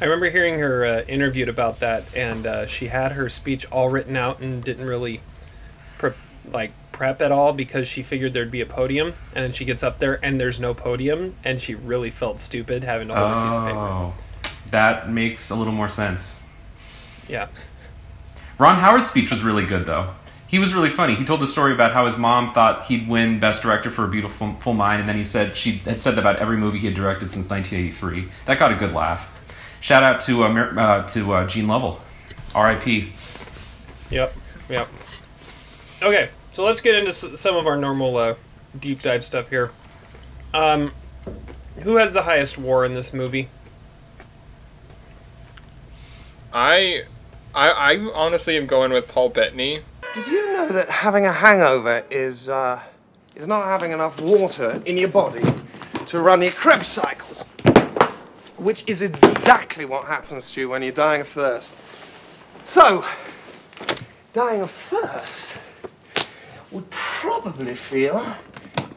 I 0.00 0.04
remember 0.04 0.30
hearing 0.30 0.60
her 0.60 0.84
uh, 0.84 1.02
interviewed 1.08 1.48
about 1.48 1.80
that, 1.80 2.04
and 2.14 2.46
uh, 2.46 2.66
she 2.68 2.86
had 2.86 3.10
her 3.12 3.28
speech 3.28 3.66
all 3.72 3.88
written 3.88 4.14
out 4.14 4.38
and 4.38 4.62
didn't 4.62 4.86
really 4.86 5.20
pre- 5.98 6.12
like 6.52 6.70
prep 6.98 7.22
at 7.22 7.30
all 7.30 7.52
because 7.52 7.86
she 7.86 8.02
figured 8.02 8.34
there'd 8.34 8.50
be 8.50 8.60
a 8.60 8.66
podium, 8.66 9.14
and 9.32 9.44
then 9.44 9.52
she 9.52 9.64
gets 9.64 9.84
up 9.84 9.98
there 9.98 10.22
and 10.22 10.40
there's 10.40 10.58
no 10.58 10.74
podium, 10.74 11.36
and 11.44 11.60
she 11.60 11.74
really 11.74 12.10
felt 12.10 12.40
stupid 12.40 12.82
having 12.82 13.06
to 13.06 13.14
hold 13.14 13.30
a 13.30 13.44
piece 13.44 13.54
of 13.54 13.64
paper. 13.64 13.78
Oh, 13.78 14.14
that 14.72 15.08
makes 15.08 15.48
a 15.48 15.54
little 15.54 15.72
more 15.72 15.88
sense. 15.88 16.40
Yeah, 17.28 17.46
Ron 18.58 18.80
Howard's 18.80 19.08
speech 19.08 19.30
was 19.30 19.42
really 19.42 19.64
good, 19.64 19.86
though. 19.86 20.12
He 20.48 20.58
was 20.58 20.74
really 20.74 20.90
funny. 20.90 21.14
He 21.14 21.24
told 21.24 21.40
the 21.40 21.46
story 21.46 21.72
about 21.72 21.92
how 21.92 22.06
his 22.06 22.16
mom 22.16 22.52
thought 22.52 22.86
he'd 22.86 23.08
win 23.08 23.38
Best 23.38 23.62
Director 23.62 23.90
for 23.90 24.04
A 24.04 24.08
Beautiful 24.08 24.54
Full 24.54 24.72
Mind, 24.72 25.00
and 25.00 25.08
then 25.08 25.16
he 25.16 25.24
said 25.24 25.56
she 25.56 25.78
had 25.78 26.00
said 26.00 26.12
that 26.16 26.20
about 26.20 26.36
every 26.36 26.56
movie 26.56 26.78
he 26.78 26.86
had 26.86 26.96
directed 26.96 27.30
since 27.30 27.48
1983. 27.48 28.28
That 28.46 28.58
got 28.58 28.72
a 28.72 28.74
good 28.74 28.92
laugh. 28.92 29.30
Shout 29.80 30.02
out 30.02 30.20
to 30.22 30.42
uh, 30.42 30.48
uh, 30.48 31.08
to 31.08 31.32
uh, 31.32 31.46
Gene 31.46 31.68
Lovell, 31.68 32.00
R.I.P. 32.56 33.12
yep, 34.10 34.34
yep. 34.68 34.88
Okay, 36.02 36.30
so 36.58 36.64
let's 36.64 36.80
get 36.80 36.96
into 36.96 37.12
some 37.12 37.56
of 37.56 37.68
our 37.68 37.76
normal 37.76 38.16
uh, 38.16 38.34
deep 38.80 39.00
dive 39.00 39.22
stuff 39.22 39.48
here. 39.48 39.70
Um, 40.52 40.92
who 41.82 41.98
has 41.98 42.14
the 42.14 42.22
highest 42.22 42.58
war 42.58 42.84
in 42.84 42.94
this 42.94 43.14
movie? 43.14 43.48
I, 46.52 47.04
I, 47.54 47.70
I 47.70 47.96
honestly 48.12 48.56
am 48.56 48.66
going 48.66 48.90
with 48.90 49.06
Paul 49.06 49.28
Bettany. 49.28 49.82
Did 50.12 50.26
you 50.26 50.52
know 50.52 50.66
that 50.70 50.90
having 50.90 51.26
a 51.26 51.32
hangover 51.32 52.04
is 52.10 52.48
uh, 52.48 52.82
is 53.36 53.46
not 53.46 53.62
having 53.66 53.92
enough 53.92 54.20
water 54.20 54.82
in 54.84 54.96
your 54.96 55.10
body 55.10 55.44
to 56.06 56.18
run 56.18 56.42
your 56.42 56.50
Krebs 56.50 56.88
cycles? 56.88 57.44
which 58.56 58.82
is 58.88 59.00
exactly 59.00 59.84
what 59.84 60.06
happens 60.06 60.50
to 60.50 60.62
you 60.62 60.70
when 60.70 60.82
you're 60.82 60.90
dying 60.90 61.20
of 61.20 61.28
thirst. 61.28 61.72
So, 62.64 63.04
dying 64.32 64.62
of 64.62 64.72
thirst 64.72 65.56
would 66.70 66.88
probably 66.90 67.74
feel 67.74 68.24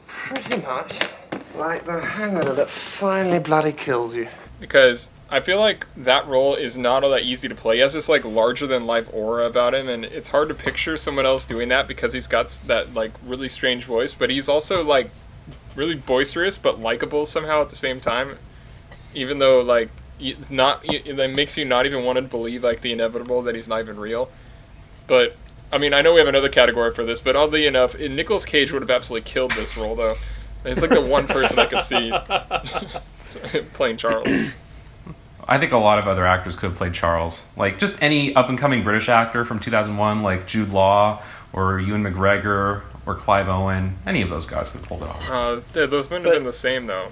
pretty 0.08 0.62
much 0.62 1.00
like 1.56 1.86
the 1.86 2.00
hangover 2.00 2.54
that 2.54 2.70
finally 2.70 3.40
bloody 3.40 3.72
kills 3.72 4.16
you. 4.16 4.28
because 4.60 5.10
I 5.30 5.40
feel 5.40 5.60
like 5.60 5.86
that 5.98 6.28
role 6.28 6.56
is 6.56 6.78
not 6.78 7.04
all 7.04 7.12
that 7.12 7.24
easy 7.24 7.48
to 7.48 7.56
play. 7.56 7.76
He 7.76 7.82
has 7.82 7.94
this 7.94 8.10
like 8.10 8.26
larger 8.26 8.68
than 8.68 8.86
life 8.86 9.08
aura 9.14 9.46
about 9.46 9.74
him, 9.74 9.88
and 9.90 10.04
it's 10.06 10.28
hard 10.28 10.50
to 10.50 10.54
picture 10.56 10.98
someone 10.98 11.26
else 11.26 11.46
doing 11.46 11.70
that 11.70 11.88
because 11.88 12.12
he's 12.14 12.28
got 12.28 12.50
that 12.68 12.94
like 12.94 13.12
really 13.26 13.48
strange 13.50 13.86
voice. 13.86 14.14
But 14.14 14.30
he's 14.30 14.50
also 14.50 14.84
like 14.84 15.10
really 15.76 15.96
boisterous 15.96 16.58
but 16.58 16.82
likable 16.82 17.26
somehow 17.26 17.62
at 17.62 17.70
the 17.70 17.78
same 17.78 18.02
time. 18.02 18.38
Even 19.14 19.40
though 19.40 19.62
like 19.62 19.90
it's 20.20 20.52
not, 20.52 20.82
it 20.84 21.34
makes 21.34 21.58
you 21.58 21.66
not 21.66 21.86
even 21.86 22.04
want 22.04 22.18
to 22.18 22.22
believe 22.22 22.64
like 22.64 22.82
the 22.82 22.92
inevitable 22.92 23.42
that 23.44 23.56
he's 23.56 23.68
not 23.70 23.80
even 23.80 23.98
real. 23.98 24.30
But 25.08 25.36
I 25.72 25.78
mean, 25.78 25.94
I 25.94 26.02
know 26.02 26.14
we 26.14 26.20
have 26.20 26.28
another 26.28 26.50
category 26.50 26.92
for 26.94 27.06
this, 27.06 27.22
but 27.22 27.36
oddly 27.36 27.66
enough, 27.66 27.98
Nicolas 27.98 28.46
Cage 28.46 28.72
would 28.72 28.82
have 28.82 28.92
absolutely 28.92 29.30
killed 29.30 29.52
this 29.52 29.78
role 29.78 29.96
though. 29.96 30.14
It's 30.66 30.82
like 30.82 30.92
the 30.92 31.02
one 31.02 31.28
person 31.28 31.58
I 31.58 31.66
could 31.66 31.82
see 31.82 32.12
playing 33.74 33.98
Charles. 33.98 34.28
I 35.48 35.58
think 35.58 35.72
a 35.72 35.78
lot 35.78 35.98
of 35.98 36.08
other 36.08 36.26
actors 36.26 36.56
could 36.56 36.70
have 36.70 36.78
played 36.78 36.94
Charles. 36.94 37.42
Like 37.58 37.80
just 37.80 38.02
any 38.02 38.36
up 38.36 38.50
and 38.50 38.58
coming 38.58 38.84
British 38.84 39.10
actor 39.10 39.44
from 39.44 39.60
2001, 39.60 40.22
like 40.22 40.48
Jude 40.48 40.70
Law 40.70 41.22
or 41.54 41.80
Ewan 41.80 42.04
McGregor 42.04 42.84
or 43.06 43.16
Clive 43.16 43.50
Owen. 43.50 43.98
Any 44.06 44.22
of 44.22 44.30
those 44.30 44.46
guys 44.46 44.70
could 44.70 44.82
have 44.82 44.88
pulled 44.88 45.04
it 45.04 45.10
off. 45.10 45.30
Uh, 45.30 45.62
those 45.74 46.10
wouldn't 46.10 46.26
have 46.26 46.36
been 46.36 46.44
the 46.44 46.54
same 46.54 46.88
though. 46.88 47.10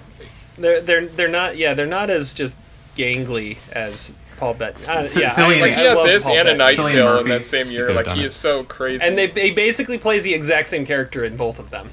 They're 0.56 0.80
they're 0.80 1.06
they're 1.06 1.28
not. 1.28 1.56
Yeah, 1.56 1.74
they're 1.74 1.86
not 1.86 2.10
as 2.10 2.34
just 2.34 2.56
gangly 2.96 3.58
as 3.72 4.12
Paul 4.40 4.54
Bettany. 4.54 4.86
Uh, 4.88 5.00
S- 5.02 5.16
yeah, 5.16 5.30
Cillian- 5.30 5.58
I, 5.58 5.60
Like 5.60 5.74
he 5.74 5.80
has 5.84 6.04
this 6.04 6.24
Paul 6.24 6.38
and 6.38 6.48
a 6.48 6.56
Bettany. 6.56 6.76
Cillian 6.78 6.86
Night 6.86 6.92
Tale 7.04 7.18
in 7.20 7.28
that 7.28 7.46
same 7.46 7.70
year. 7.70 7.86
could've 7.88 8.06
Like 8.06 8.16
he 8.16 8.24
is 8.24 8.34
so 8.34 8.64
crazy. 8.64 9.04
And 9.04 9.16
they 9.16 9.28
he 9.28 9.52
basically 9.52 9.98
plays 9.98 10.24
the 10.24 10.34
exact 10.34 10.68
same 10.68 10.84
character 10.84 11.24
in 11.24 11.36
both 11.36 11.58
of 11.60 11.70
them. 11.70 11.90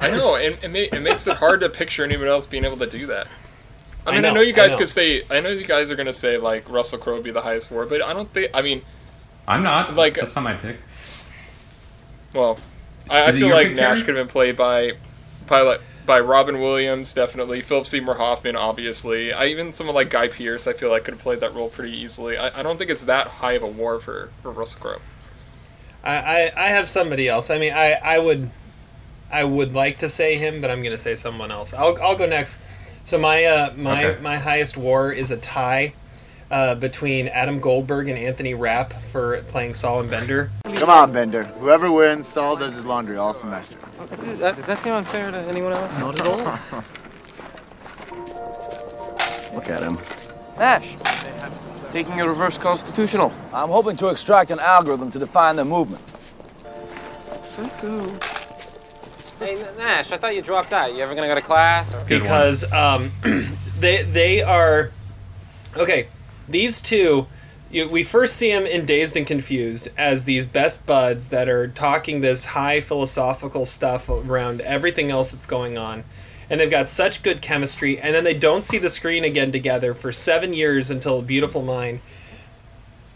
I 0.00 0.10
know, 0.10 0.34
and 0.36 0.56
it, 0.62 0.68
ma- 0.70 0.96
it 0.98 1.00
makes 1.00 1.26
it 1.26 1.36
hard 1.36 1.60
to 1.60 1.68
picture 1.70 2.04
anyone 2.04 2.28
else 2.28 2.46
being 2.46 2.64
able 2.64 2.76
to 2.78 2.86
do 2.86 3.06
that. 3.06 3.28
I 4.06 4.10
I 4.10 4.12
mean, 4.16 4.24
I 4.24 4.28
know, 4.28 4.34
know, 4.34 4.40
you 4.42 4.52
guys 4.52 4.72
know. 4.72 4.78
could 4.78 4.88
say, 4.88 5.22
I 5.30 5.40
know 5.40 5.48
you 5.48 5.64
guys 5.64 5.90
are 5.90 5.96
gonna 5.96 6.12
say 6.12 6.36
like 6.38 6.68
Russell 6.68 6.98
Crowe 6.98 7.14
would 7.14 7.24
be 7.24 7.30
the 7.30 7.40
highest 7.42 7.70
war, 7.70 7.86
but 7.86 8.02
I 8.02 8.12
don't 8.12 8.32
think. 8.32 8.50
I 8.54 8.62
mean, 8.62 8.82
I'm 9.48 9.62
not. 9.62 9.94
Like- 9.94 10.14
that's 10.14 10.34
not 10.36 10.42
my 10.44 10.54
pick. 10.54 10.76
well, 12.34 12.58
I, 13.08 13.26
I 13.28 13.32
feel 13.32 13.48
like 13.48 13.72
Nash 13.72 13.98
could 14.02 14.16
have 14.16 14.26
been 14.26 14.32
played 14.32 14.56
by, 14.56 14.92
by 15.46 15.60
like 15.62 15.80
by 16.06 16.20
Robin 16.20 16.60
Williams, 16.60 17.12
definitely. 17.12 17.60
Philip 17.60 17.86
Seymour 17.86 18.14
Hoffman, 18.14 18.56
obviously. 18.56 19.32
I 19.32 19.46
even 19.46 19.72
someone 19.72 19.94
like 19.94 20.10
Guy 20.10 20.28
Pearce, 20.28 20.66
I 20.66 20.72
feel 20.72 20.90
like 20.90 21.04
could 21.04 21.14
have 21.14 21.22
played 21.22 21.40
that 21.40 21.54
role 21.54 21.68
pretty 21.68 21.96
easily. 21.96 22.36
I, 22.38 22.60
I 22.60 22.62
don't 22.62 22.78
think 22.78 22.90
it's 22.90 23.04
that 23.04 23.26
high 23.26 23.52
of 23.52 23.62
a 23.62 23.66
war 23.66 23.98
for 23.98 24.30
for 24.42 24.52
Russell 24.52 24.80
Crowe. 24.80 25.00
I, 26.04 26.16
I, 26.16 26.52
I 26.56 26.68
have 26.68 26.88
somebody 26.88 27.28
else. 27.28 27.50
I 27.50 27.58
mean, 27.58 27.72
I, 27.72 27.92
I 27.94 28.18
would 28.18 28.50
I 29.30 29.44
would 29.44 29.74
like 29.74 29.98
to 29.98 30.08
say 30.08 30.36
him, 30.36 30.60
but 30.60 30.70
I'm 30.70 30.82
gonna 30.82 30.98
say 30.98 31.14
someone 31.16 31.50
else. 31.50 31.74
I'll, 31.74 32.00
I'll 32.00 32.16
go 32.16 32.26
next. 32.26 32.60
So 33.04 33.18
my 33.18 33.44
uh, 33.44 33.72
my 33.76 34.04
Okay. 34.04 34.22
my 34.22 34.38
highest 34.38 34.76
war 34.76 35.12
is 35.12 35.30
a 35.30 35.36
tie 35.36 35.94
uh, 36.50 36.74
between 36.74 37.28
Adam 37.28 37.60
Goldberg 37.60 38.08
and 38.08 38.18
Anthony 38.18 38.54
Rapp 38.54 38.92
for 38.92 39.42
playing 39.42 39.74
Sol 39.74 40.00
and 40.00 40.10
Bender. 40.10 40.50
Come 40.74 40.90
on, 40.90 41.12
Bender. 41.12 41.44
Whoever 41.44 41.90
wins, 41.90 42.26
Sol 42.26 42.56
does 42.56 42.74
his 42.74 42.84
laundry 42.84 43.16
all 43.16 43.34
semester. 43.34 43.76
Does 44.38 44.66
that 44.66 44.78
seem 44.78 44.92
unfair 44.92 45.30
to 45.30 45.38
anyone 45.38 45.72
else? 45.72 45.92
Not 45.98 46.20
at 46.20 46.26
all. 46.26 46.38
Look 49.54 49.70
at 49.70 49.82
him. 49.82 49.98
Ash, 50.58 50.96
taking 51.92 52.20
a 52.20 52.28
reverse 52.28 52.58
constitutional. 52.58 53.32
I'm 53.52 53.68
hoping 53.68 53.96
to 53.98 54.08
extract 54.08 54.50
an 54.50 54.58
algorithm 54.60 55.10
to 55.12 55.18
define 55.18 55.56
their 55.56 55.64
movement. 55.64 56.02
Psycho. 57.42 58.02
Hey, 59.38 59.62
Nash, 59.76 60.12
I 60.12 60.16
thought 60.16 60.34
you 60.34 60.40
dropped 60.40 60.72
out. 60.72 60.94
You 60.94 61.00
ever 61.00 61.14
gonna 61.14 61.26
go 61.26 61.34
to 61.34 61.42
class? 61.42 61.94
Or? 61.94 62.02
Because 62.04 62.70
um, 62.72 63.12
they 63.80 64.02
they 64.02 64.42
are 64.42 64.92
okay. 65.76 66.08
These 66.48 66.80
two, 66.80 67.26
you, 67.70 67.88
we 67.88 68.04
first 68.04 68.36
see 68.36 68.52
them 68.52 68.64
in 68.64 68.86
Dazed 68.86 69.16
and 69.16 69.26
Confused 69.26 69.88
as 69.98 70.24
these 70.24 70.46
best 70.46 70.86
buds 70.86 71.30
that 71.30 71.48
are 71.48 71.68
talking 71.68 72.20
this 72.20 72.44
high 72.44 72.80
philosophical 72.80 73.66
stuff 73.66 74.08
around 74.08 74.60
everything 74.60 75.10
else 75.10 75.32
that's 75.32 75.46
going 75.46 75.76
on, 75.76 76.04
and 76.48 76.60
they've 76.60 76.70
got 76.70 76.86
such 76.86 77.22
good 77.22 77.42
chemistry. 77.42 77.98
And 77.98 78.14
then 78.14 78.24
they 78.24 78.34
don't 78.34 78.62
see 78.62 78.78
the 78.78 78.88
screen 78.88 79.24
again 79.24 79.50
together 79.50 79.94
for 79.94 80.12
seven 80.12 80.54
years 80.54 80.90
until 80.90 81.20
Beautiful 81.22 81.62
Mind, 81.62 82.00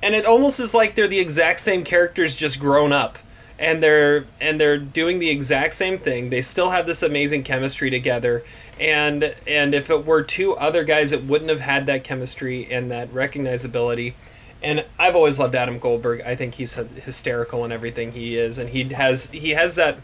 and 0.02 0.14
it 0.14 0.26
almost 0.26 0.58
is 0.58 0.74
like 0.74 0.94
they're 0.94 1.06
the 1.06 1.20
exact 1.20 1.60
same 1.60 1.84
characters 1.84 2.34
just 2.34 2.58
grown 2.58 2.92
up 2.92 3.18
and 3.60 3.82
they're 3.82 4.24
and 4.40 4.58
they're 4.58 4.78
doing 4.78 5.18
the 5.18 5.28
exact 5.28 5.74
same 5.74 5.98
thing 5.98 6.30
they 6.30 6.42
still 6.42 6.70
have 6.70 6.86
this 6.86 7.02
amazing 7.02 7.42
chemistry 7.42 7.90
together 7.90 8.42
and 8.80 9.34
and 9.46 9.74
if 9.74 9.90
it 9.90 10.06
were 10.06 10.22
two 10.22 10.56
other 10.56 10.82
guys 10.84 11.12
it 11.12 11.24
wouldn't 11.24 11.50
have 11.50 11.60
had 11.60 11.86
that 11.86 12.02
chemistry 12.02 12.66
and 12.70 12.90
that 12.90 13.12
recognizability. 13.12 14.14
And 14.62 14.84
I've 14.98 15.16
always 15.16 15.38
loved 15.38 15.54
Adam 15.54 15.78
Goldberg. 15.78 16.22
I 16.22 16.34
think 16.34 16.54
he's 16.54 16.74
hysterical 16.74 17.64
in 17.64 17.72
everything 17.72 18.12
he 18.12 18.36
is. 18.36 18.58
And 18.58 18.68
he 18.68 18.84
has 18.84 19.26
he 19.26 19.50
has 19.50 19.76
that 19.76 19.98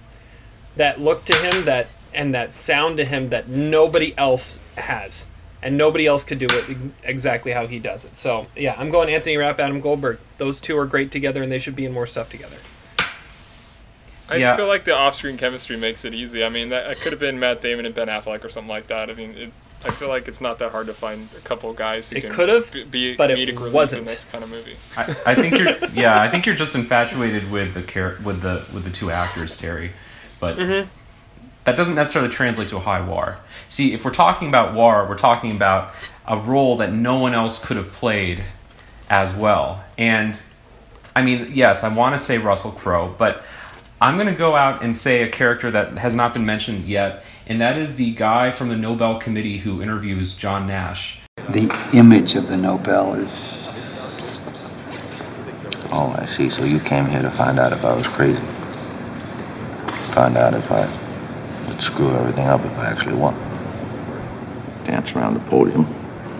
that 0.77 1.01
look 1.01 1.24
to 1.24 1.35
him 1.35 1.64
that 1.64 1.89
and 2.14 2.35
that 2.35 2.55
sound 2.55 2.99
to 2.99 3.05
him 3.05 3.31
that 3.31 3.49
nobody 3.49 4.16
else 4.16 4.61
has. 4.77 5.27
And 5.62 5.77
nobody 5.77 6.07
else 6.07 6.22
could 6.22 6.39
do 6.39 6.47
it 6.49 6.93
exactly 7.03 7.51
how 7.51 7.66
he 7.66 7.79
does 7.79 8.05
it. 8.05 8.16
So 8.16 8.47
yeah 8.55 8.74
i'm 8.79 8.91
going 8.91 9.09
anthony 9.09 9.37
rapp 9.37 9.59
adam 9.59 9.81
goldberg. 9.81 10.18
Those 10.39 10.61
two 10.61 10.79
are 10.79 10.87
great 10.87 11.11
together 11.11 11.43
and 11.43 11.51
they 11.51 11.59
should 11.59 11.77
be 11.77 11.87
in 11.87 11.93
more 11.93 12.07
stuff 12.07 12.29
together 12.29 12.59
I 14.29 14.37
Yeah. 14.37 14.47
just 14.47 14.57
feel 14.57 14.66
like 14.66 14.85
the 14.85 14.95
off-screen 14.95 15.37
chemistry 15.39 15.77
makes 15.77 16.05
it 16.05 16.12
easy. 16.14 16.45
I 16.45 16.49
mean, 16.49 16.70
that 16.70 16.91
it 16.91 17.01
could 17.01 17.12
have 17.12 17.20
been 17.20 17.39
Matt 17.39 17.61
Damon 17.61 17.87
and 17.87 17.95
Ben 17.95 18.09
Affleck 18.09 18.45
or 18.45 18.49
something 18.49 18.68
like 18.68 18.89
that. 18.89 19.09
I 19.11 19.14
mean, 19.14 19.35
it, 19.37 19.53
I 19.85 19.91
feel 19.91 20.09
like 20.09 20.27
it's 20.27 20.41
not 20.41 20.59
that 20.59 20.72
hard 20.72 20.89
to 20.89 20.95
find 20.95 21.29
a 21.37 21.41
couple 21.41 21.70
of 21.70 21.77
guys 21.77 22.09
who 22.09 22.16
It 22.16 22.22
can 22.22 22.31
could've, 22.31 22.72
be, 22.72 22.85
be 22.85 23.14
but 23.16 23.31
it 23.31 23.39
comedic 23.39 23.59
relief 23.61 23.72
wasn't. 23.72 24.01
in 24.01 24.07
this 24.07 24.24
kind 24.24 24.43
of 24.43 24.51
movie. 24.51 24.77
I, 24.97 25.03
I 25.27 25.35
think 25.37 25.57
you're 25.59 25.77
yeah 25.95 26.20
I 26.20 26.29
think 26.29 26.45
you're 26.45 26.57
just 26.57 26.74
infatuated 26.74 27.51
with 27.53 27.74
the 27.74 27.83
char- 27.83 28.16
with 28.24 28.41
the 28.43 28.64
with 28.74 28.83
the 28.85 28.91
two 28.91 29.12
actors 29.12 29.57
Terry, 29.57 29.93
but 30.41 30.57
mm-hmm. 30.57 30.89
that 31.64 31.77
doesn't 31.77 31.95
necessarily 31.95 32.33
translate 32.33 32.68
to 32.70 32.79
a 32.79 32.81
high 32.81 33.07
war. 33.07 33.37
See, 33.68 33.93
if 33.93 34.05
we're 34.05 34.11
talking 34.11 34.49
about 34.49 34.74
war, 34.74 35.07
we're 35.09 35.18
talking 35.18 35.53
about 35.53 35.95
a 36.27 36.37
role 36.37 36.77
that 36.79 36.93
no 36.93 37.18
one 37.20 37.35
else 37.35 37.64
could 37.64 37.77
have 37.77 37.93
played 37.93 38.43
as 39.09 39.33
well. 39.35 39.85
And 39.97 40.41
I 41.14 41.22
mean, 41.22 41.51
yes, 41.55 41.85
I 41.85 41.95
want 41.95 42.14
to 42.14 42.18
say 42.18 42.39
Russell 42.39 42.72
Crowe, 42.72 43.14
but 43.16 43.45
I'm 43.99 44.16
going 44.16 44.26
to 44.26 44.34
go 44.34 44.55
out 44.55 44.82
and 44.82 44.94
say 44.94 45.22
a 45.22 45.28
character 45.28 45.70
that 45.70 45.97
has 45.97 46.14
not 46.14 46.34
been 46.34 46.44
mentioned 46.44 46.84
yet, 46.84 47.24
and 47.47 47.62
that 47.62 47.78
is 47.78 47.97
the 47.97 48.12
guy 48.12 48.51
from 48.51 48.68
the 48.68 48.76
Nobel 48.76 49.18
Committee 49.18 49.57
who 49.59 49.80
interviews 49.80 50.34
John 50.34 50.66
Nash. 50.66 51.18
The 51.49 51.74
image 51.94 52.34
of 52.34 52.51
the 52.51 52.59
Nobel 52.59 53.14
is. 53.14 53.72
Oh, 55.92 56.14
I 56.18 56.26
see. 56.26 56.51
So 56.51 56.62
you 56.64 56.78
came 56.78 57.07
here 57.07 57.22
to 57.22 57.30
find 57.30 57.59
out 57.59 57.72
if 57.72 57.86
I 57.86 57.94
was 57.94 58.07
crazy. 58.07 58.42
Find 60.12 60.36
out 60.36 60.53
if 60.53 60.70
I 60.70 60.86
would 61.68 61.80
screw 61.80 62.14
everything 62.14 62.47
up 62.47 62.62
if 62.66 62.72
I 62.72 62.88
actually 62.88 63.14
won. 63.14 63.34
Dance 64.84 65.12
around 65.12 65.34
the 65.34 65.40
podium, 65.49 65.86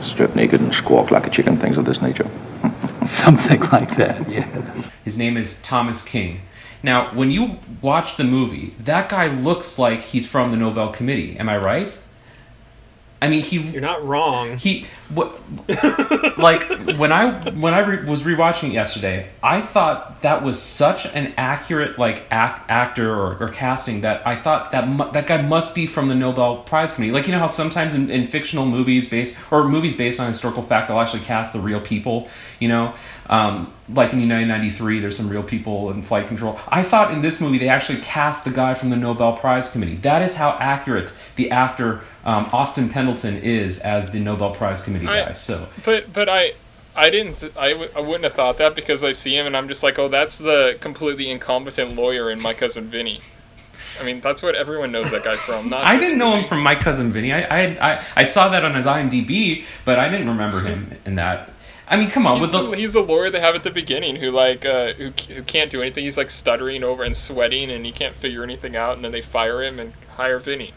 strip 0.02 0.36
naked 0.36 0.61
and 0.61 0.74
squawk 0.74 1.11
like 1.11 1.26
a 1.26 1.30
chicken, 1.30 1.57
things 1.57 1.78
of 1.78 1.86
this 1.86 2.02
nature. 2.02 2.28
Something 3.07 3.61
like 3.70 3.96
that, 3.96 4.28
yes. 4.28 4.90
His 5.07 5.16
name 5.16 5.38
is 5.38 5.59
Thomas 5.62 6.02
King. 6.02 6.42
Now, 6.87 7.09
when 7.09 7.32
you 7.32 7.59
watch 7.82 8.16
the 8.16 8.22
movie, 8.22 8.72
that 8.78 9.09
guy 9.09 9.26
looks 9.26 9.76
like 9.76 10.03
he's 10.03 10.24
from 10.28 10.53
the 10.53 10.57
Nobel 10.57 10.91
Committee. 10.91 11.37
Am 11.37 11.49
I 11.49 11.57
right? 11.57 11.99
I 13.20 13.28
mean, 13.28 13.41
he. 13.41 13.59
You're 13.59 13.80
not 13.80 14.05
wrong. 14.05 14.57
He 14.57 14.87
what? 15.09 15.37
like 16.39 16.62
when 16.97 17.11
I 17.11 17.41
when 17.51 17.74
I 17.74 17.80
re- 17.80 18.05
was 18.05 18.22
rewatching 18.22 18.68
it 18.68 18.72
yesterday, 18.74 19.30
I 19.43 19.62
thought 19.62 20.22
that 20.22 20.45
was 20.45 20.62
such 20.62 21.07
an 21.07 21.34
accurate 21.37 21.99
like 21.99 22.24
act, 22.30 22.70
actor 22.70 23.12
or, 23.12 23.37
or 23.39 23.49
casting 23.49 24.03
that 24.03 24.24
I 24.24 24.37
thought 24.37 24.70
that 24.70 24.87
mu- 24.87 25.11
that 25.11 25.26
guy 25.26 25.43
must 25.43 25.74
be 25.74 25.89
from 25.89 26.07
the 26.07 26.14
Nobel 26.14 26.59
Prize 26.59 26.93
Committee. 26.93 27.12
Like 27.12 27.26
you 27.26 27.32
know 27.32 27.41
how 27.41 27.49
sometimes 27.49 27.97
in, 27.97 28.11
in 28.11 28.28
fictional 28.28 28.66
movies 28.66 29.09
based 29.09 29.34
or 29.51 29.66
movies 29.66 29.97
based 29.97 30.20
on 30.20 30.28
historical 30.28 30.62
fact, 30.62 30.87
they'll 30.87 31.01
actually 31.01 31.24
cast 31.24 31.53
the 31.53 31.61
real 31.61 31.80
people. 31.80 32.28
You 32.61 32.68
know, 32.68 32.95
um, 33.29 33.72
like 33.89 34.12
in 34.12 34.20
United 34.20 34.47
ninety 34.47 34.70
three, 34.70 35.01
there's 35.01 35.16
some 35.16 35.29
real 35.29 35.43
people 35.43 35.91
in 35.91 36.03
flight 36.03 36.29
control. 36.29 36.59
I 36.68 36.83
thought 36.83 37.12
in 37.12 37.22
this 37.22 37.41
movie 37.41 37.59
they 37.59 37.68
actually 37.68 38.01
cast 38.01 38.45
the 38.45 38.51
guy 38.51 38.74
from 38.74 38.91
the 38.91 38.97
Nobel 38.97 39.37
Prize 39.37 39.70
Committee. 39.70 39.97
That 39.97 40.22
is 40.22 40.35
how 40.35 40.57
accurate 40.61 41.11
the 41.37 41.51
actor 41.51 42.03
um, 42.24 42.49
Austin 42.53 42.89
Pendleton 42.89 43.37
is 43.37 43.81
as 43.81 44.11
the 44.11 44.20
Nobel 44.20 44.55
Prize 44.55 44.81
Committee 44.83 45.07
I- 45.09 45.24
guy. 45.24 45.33
So 45.33 45.68
But 45.85 46.12
but 46.12 46.29
I 46.29 46.55
I 46.97 47.11
didn't 47.11 47.35
th- 47.41 47.53
I, 47.57 47.72
w- 47.72 47.91
I 47.95 48.01
wouldn't 48.01 48.24
have 48.24 48.35
thought 48.35 48.59
that 48.59 48.74
because 48.74 49.05
I 49.05 49.12
see 49.12 49.37
him 49.37 49.47
and 49.47 49.57
I'm 49.57 49.68
just 49.68 49.83
like 49.83 49.99
oh 49.99 50.09
that's 50.09 50.39
the 50.39 50.77
completely 50.81 51.31
incompetent 51.31 51.95
lawyer 51.95 52.31
in 52.31 52.41
my 52.41 52.55
cousin 52.55 52.89
Vinny. 52.89 53.20
I 54.01 54.05
mean, 54.05 54.20
that's 54.20 54.43
what 54.43 54.55
everyone 54.55 54.93
knows 54.93 55.11
that 55.11 55.24
guy 55.24 55.37
from. 55.37 55.70
Not 55.70 55.87
I 55.89 55.99
didn't 55.99 56.18
know 56.18 56.37
him 56.37 56.45
from 56.45 56.61
My 56.61 56.74
Cousin 56.74 57.12
Vinny. 57.12 57.33
I, 57.33 57.41
I 57.41 57.93
I 57.93 58.05
I 58.16 58.24
saw 58.24 58.49
that 58.51 58.62
on 58.64 58.74
his 58.74 58.85
IMDb, 58.85 59.64
but 59.87 59.99
I 59.99 60.09
didn't 60.11 60.29
remember 60.29 60.61
him 60.61 60.93
in 61.07 61.14
that. 61.14 61.51
I 61.89 61.97
mean, 61.97 62.11
come 62.11 62.26
on, 62.26 62.39
He's 62.39 62.51
with 62.51 62.53
the, 62.53 62.70
the, 62.70 62.76
he's 62.76 62.93
the 62.93 63.01
lawyer 63.01 63.30
they 63.30 63.41
have 63.41 63.55
at 63.55 63.62
the 63.62 63.70
beginning 63.70 64.16
who 64.16 64.32
like 64.32 64.64
uh, 64.64 64.93
who, 64.95 65.12
who 65.28 65.43
can't 65.43 65.70
do 65.70 65.80
anything. 65.80 66.05
He's 66.05 66.18
like 66.18 66.30
stuttering 66.30 66.82
over 66.82 67.05
and 67.05 67.16
sweating, 67.16 67.70
and 67.70 67.87
he 67.87 67.93
can't 67.93 68.14
figure 68.14 68.43
anything 68.43 68.74
out. 68.74 68.97
And 68.97 69.05
then 69.05 69.12
they 69.12 69.20
fire 69.20 69.62
him 69.62 69.78
and 69.78 69.93
hire 70.16 70.39
Vinny. 70.39 70.74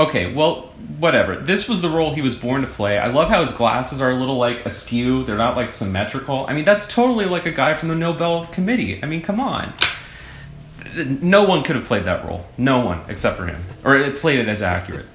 Okay, 0.00 0.34
well, 0.34 0.62
whatever. 0.98 1.36
This 1.36 1.68
was 1.68 1.80
the 1.80 1.88
role 1.88 2.12
he 2.12 2.20
was 2.20 2.34
born 2.34 2.62
to 2.62 2.66
play. 2.66 2.98
I 2.98 3.06
love 3.06 3.28
how 3.28 3.44
his 3.44 3.52
glasses 3.52 4.00
are 4.00 4.10
a 4.10 4.16
little 4.16 4.36
like 4.36 4.66
askew. 4.66 5.22
They're 5.22 5.36
not 5.36 5.56
like 5.56 5.70
symmetrical. 5.70 6.46
I 6.48 6.52
mean, 6.52 6.64
that's 6.64 6.88
totally 6.88 7.26
like 7.26 7.46
a 7.46 7.52
guy 7.52 7.74
from 7.74 7.88
the 7.88 7.94
Nobel 7.94 8.46
Committee. 8.46 9.00
I 9.02 9.06
mean, 9.06 9.22
come 9.22 9.38
on. 9.38 9.72
No 10.96 11.44
one 11.44 11.62
could 11.62 11.76
have 11.76 11.84
played 11.84 12.06
that 12.06 12.24
role. 12.24 12.44
No 12.58 12.84
one 12.84 13.02
except 13.08 13.36
for 13.36 13.46
him, 13.46 13.64
or 13.84 13.96
it 13.96 14.16
played 14.16 14.40
it 14.40 14.48
as 14.48 14.62
accurate. 14.62 15.06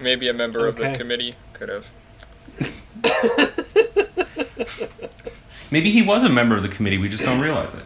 Maybe 0.00 0.28
a 0.28 0.32
member 0.32 0.66
of 0.66 0.76
the 0.76 0.96
committee 0.96 1.36
could 1.52 1.68
have. 1.68 1.86
Maybe 5.70 5.90
he 5.90 6.02
was 6.02 6.24
a 6.24 6.28
member 6.28 6.56
of 6.56 6.62
the 6.62 6.68
committee. 6.68 6.98
We 6.98 7.08
just 7.08 7.24
don't 7.24 7.40
realize 7.40 7.72
it. 7.74 7.80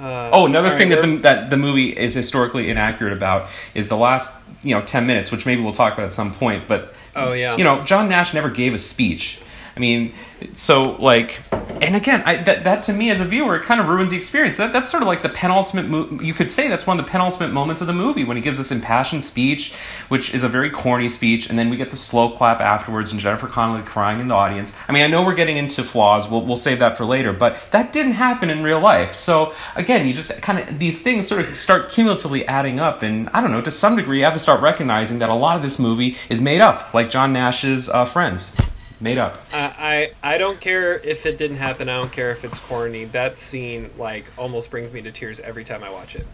Uh, 0.00 0.30
Oh, 0.32 0.46
another 0.46 0.76
thing 0.76 0.88
that 0.90 1.02
the, 1.02 1.16
that 1.18 1.50
the 1.50 1.56
movie 1.56 1.90
is 1.96 2.14
historically 2.14 2.70
inaccurate 2.70 3.12
about 3.12 3.48
is 3.74 3.88
the 3.88 3.96
last, 3.96 4.34
you 4.62 4.74
know, 4.74 4.82
10 4.84 5.06
minutes, 5.06 5.30
which 5.30 5.46
maybe 5.46 5.62
we'll 5.62 5.72
talk 5.72 5.92
about 5.94 6.06
at 6.06 6.14
some 6.14 6.32
point, 6.34 6.66
but 6.66 6.94
Oh, 7.16 7.32
yeah. 7.32 7.56
You 7.56 7.62
know, 7.64 7.84
John 7.84 8.08
Nash 8.08 8.34
never 8.34 8.50
gave 8.50 8.74
a 8.74 8.78
speech. 8.78 9.38
I 9.76 9.80
mean, 9.80 10.14
so 10.54 10.92
like 11.00 11.40
and 11.80 11.96
again, 11.96 12.22
I, 12.24 12.36
that 12.44 12.64
that 12.64 12.82
to 12.84 12.92
me 12.92 13.10
as 13.10 13.20
a 13.20 13.24
viewer, 13.24 13.56
it 13.56 13.64
kind 13.64 13.80
of 13.80 13.88
ruins 13.88 14.10
the 14.10 14.16
experience. 14.16 14.56
That 14.56 14.72
that's 14.72 14.90
sort 14.90 15.02
of 15.02 15.06
like 15.06 15.22
the 15.22 15.28
penultimate 15.28 15.86
mo- 15.86 16.18
you 16.22 16.32
could 16.32 16.52
say 16.52 16.68
that's 16.68 16.86
one 16.86 16.98
of 16.98 17.04
the 17.04 17.10
penultimate 17.10 17.52
moments 17.52 17.80
of 17.80 17.86
the 17.86 17.92
movie 17.92 18.24
when 18.24 18.36
he 18.36 18.42
gives 18.42 18.58
this 18.58 18.70
impassioned 18.70 19.24
speech, 19.24 19.72
which 20.08 20.32
is 20.34 20.42
a 20.42 20.48
very 20.48 20.70
corny 20.70 21.08
speech, 21.08 21.48
and 21.48 21.58
then 21.58 21.70
we 21.70 21.76
get 21.76 21.90
the 21.90 21.96
slow 21.96 22.30
clap 22.30 22.60
afterwards 22.60 23.12
and 23.12 23.20
Jennifer 23.20 23.48
Connelly 23.48 23.82
crying 23.82 24.20
in 24.20 24.28
the 24.28 24.34
audience. 24.34 24.74
I 24.88 24.92
mean, 24.92 25.02
I 25.02 25.08
know 25.08 25.24
we're 25.24 25.34
getting 25.34 25.56
into 25.56 25.82
flaws. 25.82 26.28
We'll 26.28 26.44
we'll 26.44 26.56
save 26.56 26.78
that 26.78 26.96
for 26.96 27.04
later, 27.04 27.32
but 27.32 27.58
that 27.72 27.92
didn't 27.92 28.12
happen 28.12 28.50
in 28.50 28.62
real 28.62 28.80
life. 28.80 29.14
So 29.14 29.52
again, 29.74 30.06
you 30.06 30.14
just 30.14 30.30
kind 30.42 30.58
of 30.58 30.78
these 30.78 31.02
things 31.02 31.26
sort 31.26 31.40
of 31.40 31.54
start 31.56 31.90
cumulatively 31.90 32.46
adding 32.46 32.78
up, 32.78 33.02
and 33.02 33.28
I 33.30 33.40
don't 33.40 33.50
know, 33.50 33.62
to 33.62 33.70
some 33.70 33.96
degree, 33.96 34.18
you 34.18 34.24
have 34.24 34.34
to 34.34 34.40
start 34.40 34.60
recognizing 34.60 35.18
that 35.18 35.28
a 35.28 35.34
lot 35.34 35.56
of 35.56 35.62
this 35.62 35.78
movie 35.78 36.16
is 36.28 36.40
made 36.40 36.60
up, 36.60 36.94
like 36.94 37.10
John 37.10 37.32
Nash's 37.32 37.88
uh, 37.88 38.04
friends, 38.04 38.52
made 39.00 39.18
up. 39.18 39.42
I, 39.52 39.63
I 39.84 40.12
I 40.22 40.38
don't 40.38 40.58
care 40.62 40.98
if 41.00 41.26
it 41.26 41.36
didn't 41.36 41.58
happen. 41.58 41.90
I 41.90 41.98
don't 41.98 42.10
care 42.10 42.30
if 42.30 42.42
it's 42.42 42.58
corny. 42.58 43.04
That 43.04 43.36
scene 43.36 43.90
like 43.98 44.30
almost 44.38 44.70
brings 44.70 44.90
me 44.90 45.02
to 45.02 45.12
tears 45.12 45.40
every 45.40 45.62
time 45.62 45.84
I 45.84 45.90
watch 45.90 46.16
it. 46.16 46.26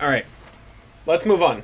All 0.00 0.08
right, 0.08 0.26
let's 1.06 1.24
move 1.24 1.40
on. 1.40 1.62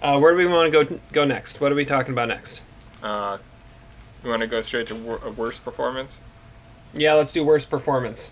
Uh, 0.00 0.18
where 0.18 0.32
do 0.32 0.38
we 0.38 0.46
want 0.46 0.72
to 0.72 0.84
go 0.84 1.00
go 1.12 1.24
next? 1.26 1.60
What 1.60 1.70
are 1.70 1.74
we 1.74 1.84
talking 1.84 2.14
about 2.14 2.28
next? 2.28 2.62
Uh, 3.02 3.36
you 4.24 4.30
want 4.30 4.40
to 4.40 4.46
go 4.46 4.62
straight 4.62 4.86
to 4.86 4.94
wor- 4.94 5.20
a 5.22 5.30
worst 5.30 5.62
performance? 5.62 6.20
Yeah, 6.94 7.12
let's 7.12 7.30
do 7.30 7.44
worst 7.44 7.68
performance. 7.68 8.30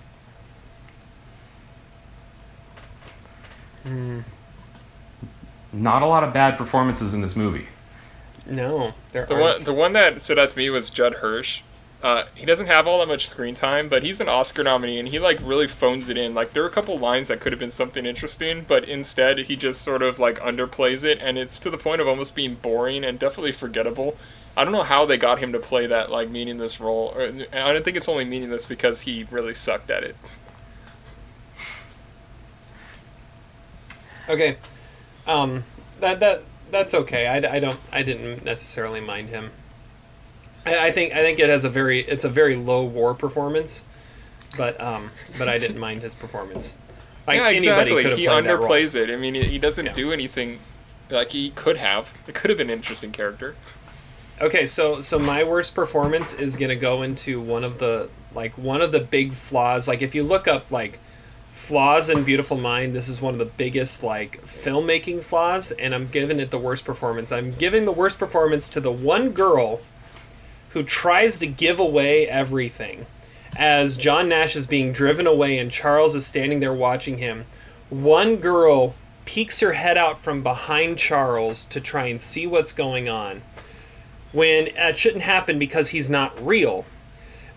Hmm. 3.84 4.20
Not 5.70 6.00
a 6.00 6.06
lot 6.06 6.24
of 6.24 6.32
bad 6.32 6.56
performances 6.56 7.12
in 7.12 7.20
this 7.20 7.36
movie. 7.36 7.66
No, 8.50 8.94
there 9.12 9.24
The 9.24 9.34
aren't. 9.34 9.44
one, 9.58 9.64
the 9.64 9.72
one 9.72 9.92
that 9.94 10.20
stood 10.20 10.38
out 10.38 10.50
to 10.50 10.58
me 10.58 10.68
was 10.70 10.90
Judd 10.90 11.14
Hirsch. 11.16 11.62
Uh, 12.02 12.24
he 12.34 12.46
doesn't 12.46 12.66
have 12.66 12.86
all 12.86 12.98
that 12.98 13.08
much 13.08 13.28
screen 13.28 13.54
time, 13.54 13.88
but 13.88 14.02
he's 14.02 14.20
an 14.20 14.28
Oscar 14.28 14.64
nominee, 14.64 14.98
and 14.98 15.08
he 15.08 15.18
like 15.18 15.38
really 15.42 15.68
phones 15.68 16.08
it 16.08 16.16
in. 16.16 16.34
Like 16.34 16.52
there 16.52 16.62
are 16.64 16.66
a 16.66 16.70
couple 16.70 16.98
lines 16.98 17.28
that 17.28 17.40
could 17.40 17.52
have 17.52 17.58
been 17.60 17.70
something 17.70 18.04
interesting, 18.06 18.64
but 18.66 18.84
instead 18.84 19.38
he 19.38 19.54
just 19.56 19.82
sort 19.82 20.02
of 20.02 20.18
like 20.18 20.38
underplays 20.40 21.04
it, 21.04 21.18
and 21.20 21.38
it's 21.38 21.58
to 21.60 21.70
the 21.70 21.78
point 21.78 22.00
of 22.00 22.08
almost 22.08 22.34
being 22.34 22.54
boring 22.56 23.04
and 23.04 23.18
definitely 23.18 23.52
forgettable. 23.52 24.16
I 24.56 24.64
don't 24.64 24.72
know 24.72 24.82
how 24.82 25.06
they 25.06 25.16
got 25.16 25.38
him 25.38 25.52
to 25.52 25.58
play 25.60 25.86
that 25.86 26.10
like 26.10 26.28
meaningless 26.30 26.80
role. 26.80 27.12
Or, 27.14 27.22
I 27.52 27.72
don't 27.72 27.84
think 27.84 27.96
it's 27.96 28.08
only 28.08 28.24
meaningless 28.24 28.66
because 28.66 29.02
he 29.02 29.24
really 29.30 29.54
sucked 29.54 29.90
at 29.90 30.02
it. 30.02 30.16
Okay, 34.28 34.56
um, 35.26 35.64
that 35.98 36.20
that 36.20 36.42
that's 36.70 36.94
okay. 36.94 37.26
I, 37.26 37.56
I 37.56 37.60
don't 37.60 37.78
I 37.92 38.02
didn't 38.02 38.44
necessarily 38.44 39.00
mind 39.00 39.28
him. 39.28 39.50
I, 40.66 40.88
I 40.88 40.90
think 40.90 41.12
I 41.14 41.20
think 41.20 41.38
it 41.38 41.48
has 41.48 41.64
a 41.64 41.70
very 41.70 42.00
it's 42.00 42.24
a 42.24 42.28
very 42.28 42.56
low 42.56 42.84
war 42.84 43.14
performance, 43.14 43.84
but 44.56 44.80
um 44.80 45.10
but 45.38 45.48
I 45.48 45.58
didn't 45.58 45.78
mind 45.78 46.02
his 46.02 46.14
performance. 46.14 46.74
Like 47.26 47.38
yeah, 47.38 47.48
anybody 47.48 47.92
exactly. 47.92 48.02
could 48.02 48.10
have 48.10 48.18
He 48.18 48.26
underplays 48.26 48.94
it. 48.94 49.10
I 49.10 49.16
mean, 49.16 49.34
he 49.34 49.44
he 49.44 49.58
doesn't 49.58 49.94
do 49.94 50.12
anything 50.12 50.58
like 51.10 51.30
he 51.30 51.50
could 51.50 51.76
have. 51.76 52.12
It 52.26 52.34
could 52.34 52.50
have 52.50 52.58
been 52.58 52.70
an 52.70 52.76
interesting 52.76 53.12
character. 53.12 53.54
Okay, 54.40 54.64
so 54.64 55.00
so 55.00 55.18
my 55.18 55.44
worst 55.44 55.74
performance 55.74 56.34
is 56.34 56.56
gonna 56.56 56.76
go 56.76 57.02
into 57.02 57.40
one 57.40 57.64
of 57.64 57.78
the 57.78 58.08
like 58.34 58.56
one 58.56 58.80
of 58.80 58.92
the 58.92 59.00
big 59.00 59.32
flaws. 59.32 59.86
Like 59.86 60.02
if 60.02 60.14
you 60.14 60.22
look 60.22 60.48
up 60.48 60.70
like 60.70 60.98
flaws 61.70 62.08
in 62.08 62.24
Beautiful 62.24 62.56
Mind, 62.56 62.96
this 62.96 63.08
is 63.08 63.22
one 63.22 63.32
of 63.32 63.38
the 63.38 63.44
biggest 63.44 64.02
like 64.02 64.44
filmmaking 64.44 65.22
flaws, 65.22 65.70
and 65.70 65.94
I'm 65.94 66.08
giving 66.08 66.40
it 66.40 66.50
the 66.50 66.58
worst 66.58 66.84
performance. 66.84 67.30
I'm 67.30 67.52
giving 67.52 67.84
the 67.84 67.92
worst 67.92 68.18
performance 68.18 68.68
to 68.70 68.80
the 68.80 68.90
one 68.90 69.30
girl 69.30 69.80
who 70.70 70.82
tries 70.82 71.38
to 71.38 71.46
give 71.46 71.78
away 71.78 72.26
everything. 72.26 73.06
As 73.54 73.96
John 73.96 74.28
Nash 74.28 74.56
is 74.56 74.66
being 74.66 74.92
driven 74.92 75.28
away 75.28 75.58
and 75.58 75.70
Charles 75.70 76.16
is 76.16 76.26
standing 76.26 76.58
there 76.58 76.74
watching 76.74 77.18
him, 77.18 77.46
one 77.88 78.38
girl 78.38 78.96
peeks 79.24 79.60
her 79.60 79.74
head 79.74 79.96
out 79.96 80.18
from 80.18 80.42
behind 80.42 80.98
Charles 80.98 81.64
to 81.66 81.80
try 81.80 82.06
and 82.06 82.20
see 82.20 82.48
what's 82.48 82.72
going 82.72 83.08
on 83.08 83.42
when 84.32 84.70
it 84.74 84.96
shouldn't 84.96 85.22
happen 85.22 85.56
because 85.56 85.90
he's 85.90 86.10
not 86.10 86.44
real. 86.44 86.84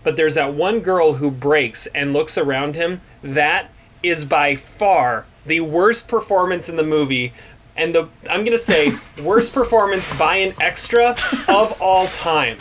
But 0.04 0.16
there's 0.16 0.36
that 0.36 0.54
one 0.54 0.82
girl 0.82 1.14
who 1.14 1.32
breaks 1.32 1.86
and 1.88 2.12
looks 2.12 2.38
around 2.38 2.76
him. 2.76 3.00
That 3.20 3.72
is 4.04 4.24
by 4.24 4.54
far 4.56 5.26
the 5.46 5.60
worst 5.60 6.08
performance 6.08 6.68
in 6.68 6.76
the 6.76 6.82
movie. 6.82 7.32
And 7.76 7.94
the 7.94 8.08
I'm 8.30 8.44
gonna 8.44 8.56
say 8.58 8.92
worst 9.22 9.52
performance 9.52 10.14
by 10.16 10.36
an 10.36 10.54
extra 10.60 11.16
of 11.48 11.80
all 11.82 12.06
time. 12.08 12.58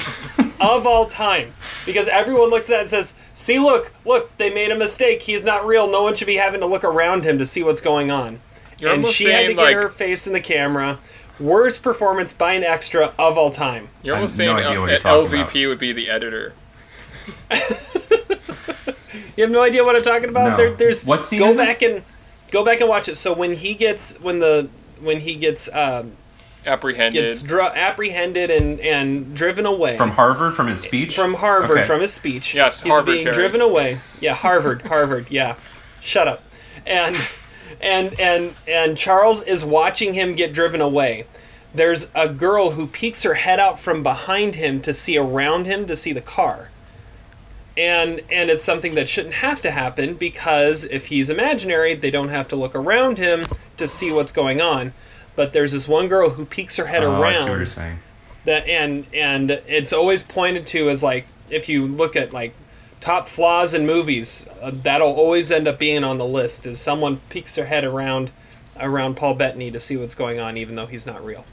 Of 0.59 0.87
all 0.87 1.05
time. 1.05 1.53
Because 1.85 2.07
everyone 2.07 2.49
looks 2.49 2.69
at 2.69 2.73
that 2.73 2.79
and 2.81 2.89
says, 2.89 3.13
see 3.33 3.59
look, 3.59 3.91
look, 4.05 4.35
they 4.37 4.49
made 4.49 4.71
a 4.71 4.75
mistake. 4.77 5.21
He's 5.21 5.45
not 5.45 5.65
real. 5.65 5.87
No 5.89 6.01
one 6.03 6.15
should 6.15 6.27
be 6.27 6.35
having 6.37 6.61
to 6.61 6.65
look 6.65 6.83
around 6.83 7.23
him 7.25 7.37
to 7.37 7.45
see 7.45 7.61
what's 7.63 7.81
going 7.81 8.09
on. 8.11 8.39
You're 8.79 8.93
and 8.93 9.05
she 9.05 9.25
had 9.29 9.47
to 9.47 9.53
get 9.53 9.57
like- 9.61 9.75
her 9.75 9.89
face 9.89 10.25
in 10.27 10.33
the 10.33 10.41
camera. 10.41 10.99
Worst 11.39 11.81
performance 11.83 12.31
by 12.31 12.53
an 12.53 12.63
extra 12.63 13.11
of 13.17 13.37
all 13.37 13.49
time. 13.49 13.89
You're 14.03 14.15
I 14.15 14.19
almost 14.19 14.37
have 14.37 14.47
no 14.47 14.53
saying 14.55 14.65
idea 14.67 14.75
L- 14.77 14.81
what 14.81 14.91
you're 14.91 14.99
talking 14.99 15.39
LVP 15.47 15.67
would 15.67 15.79
be 15.79 15.91
the 15.91 16.09
editor. 16.09 16.53
You 19.35 19.43
have 19.43 19.51
no 19.51 19.61
idea 19.63 19.83
what 19.83 19.95
I'm 19.95 20.01
talking 20.03 20.29
about. 20.29 20.51
No. 20.51 20.57
There, 20.57 20.73
there's 20.75 21.05
What 21.05 21.25
scene 21.25 21.39
go 21.39 21.49
is 21.49 21.57
this? 21.57 21.65
back 21.67 21.81
and 21.81 22.03
go 22.51 22.63
back 22.63 22.79
and 22.81 22.89
watch 22.89 23.07
it. 23.09 23.15
So 23.15 23.33
when 23.33 23.53
he 23.53 23.73
gets 23.73 24.19
when 24.19 24.39
the 24.39 24.69
when 25.01 25.19
he 25.19 25.35
gets 25.35 25.73
um, 25.73 26.13
Apprehended. 26.65 27.19
gets 27.21 27.41
dr- 27.41 27.73
apprehended 27.75 28.49
and 28.49 28.79
and 28.79 29.35
driven 29.35 29.65
away 29.65 29.97
From 29.97 30.11
Harvard, 30.11 30.55
from 30.55 30.67
his 30.67 30.81
speech? 30.81 31.15
from 31.15 31.33
Harvard 31.33 31.79
Okay. 31.79 31.87
from 31.87 31.99
his 32.01 32.13
speech. 32.13 32.53
Yes, 32.55 32.81
he's 32.81 32.93
Harvard, 32.93 33.11
being 33.11 33.23
Terry. 33.25 33.35
driven 33.35 33.59
away. 33.61 33.99
Yeah, 34.21 34.33
Harvard, 34.33 34.81
Harvard. 34.85 35.29
Yeah, 35.29 35.55
shut 35.99 36.27
up. 36.27 36.41
And 36.85 37.15
and 37.81 38.17
and 38.19 38.53
and 38.67 38.97
Charles 38.97 39.43
is 39.43 39.65
watching 39.65 40.13
him 40.13 40.35
get 40.35 40.53
driven 40.53 40.79
away. 40.79 41.25
There's 41.75 42.11
a 42.13 42.29
girl 42.29 42.71
who 42.71 42.85
peeks 42.87 43.23
her 43.23 43.33
head 43.33 43.59
out 43.59 43.79
from 43.79 44.03
behind 44.03 44.55
him 44.55 44.79
to 44.83 44.93
see 44.93 45.17
around 45.17 45.65
him 45.65 45.87
to 45.87 45.95
see 45.95 46.13
the 46.13 46.21
car. 46.21 46.69
And 47.75 48.21
and 48.31 48.49
it's 48.51 48.63
something 48.63 48.93
that 48.95 49.09
shouldn't 49.09 49.33
have 49.35 49.61
to 49.61 49.71
happen 49.71 50.13
because 50.13 50.83
if 50.85 51.07
he's 51.07 51.29
imaginary, 51.31 51.95
they 51.95 52.11
don't 52.11 52.29
have 52.29 52.47
to 52.49 52.55
look 52.55 52.75
around 52.75 53.17
him 53.17 53.45
to 53.77 53.87
see 53.87 54.11
what's 54.11 54.31
going 54.31 54.61
on. 54.61 54.93
But 55.35 55.53
there's 55.53 55.71
this 55.71 55.87
one 55.87 56.07
girl 56.07 56.29
who 56.29 56.45
peeks 56.45 56.75
her 56.77 56.85
head 56.85 57.03
Oh, 57.03 57.19
around 57.19 57.49
what 57.49 57.57
you're 57.57 57.65
saying. 57.65 57.97
that 58.45 58.67
and 58.67 59.07
and 59.13 59.49
it's 59.49 59.91
always 59.91 60.21
pointed 60.21 60.67
to 60.67 60.89
as 60.89 61.01
like 61.01 61.25
if 61.49 61.67
you 61.67 61.87
look 61.87 62.15
at 62.15 62.31
like 62.31 62.53
top 62.99 63.27
flaws 63.27 63.73
in 63.73 63.85
movies 63.87 64.45
uh, 64.61 64.71
that'll 64.71 65.11
always 65.13 65.51
end 65.51 65.67
up 65.67 65.79
being 65.79 66.03
on 66.03 66.17
the 66.19 66.25
list 66.25 66.65
is 66.67 66.79
someone 66.79 67.17
peeks 67.29 67.55
their 67.55 67.65
head 67.65 67.83
around 67.83 68.31
around 68.79 69.17
Paul 69.17 69.33
Bettany 69.33 69.71
to 69.71 69.79
see 69.79 69.97
what's 69.97 70.15
going 70.15 70.39
on 70.39 70.55
even 70.57 70.75
though 70.75 70.85
he's 70.85 71.05
not 71.07 71.23
real 71.25 71.43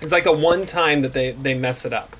it's 0.00 0.12
like 0.12 0.24
the 0.24 0.32
one 0.36 0.66
time 0.66 1.02
that 1.02 1.12
they 1.12 1.32
they 1.32 1.54
mess 1.54 1.84
it 1.84 1.92
up 1.92 2.14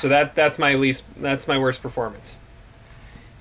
so 0.00 0.08
that 0.08 0.34
that's 0.34 0.58
my 0.58 0.74
least 0.74 1.04
that's 1.20 1.46
my 1.46 1.58
worst 1.58 1.82
performance 1.82 2.36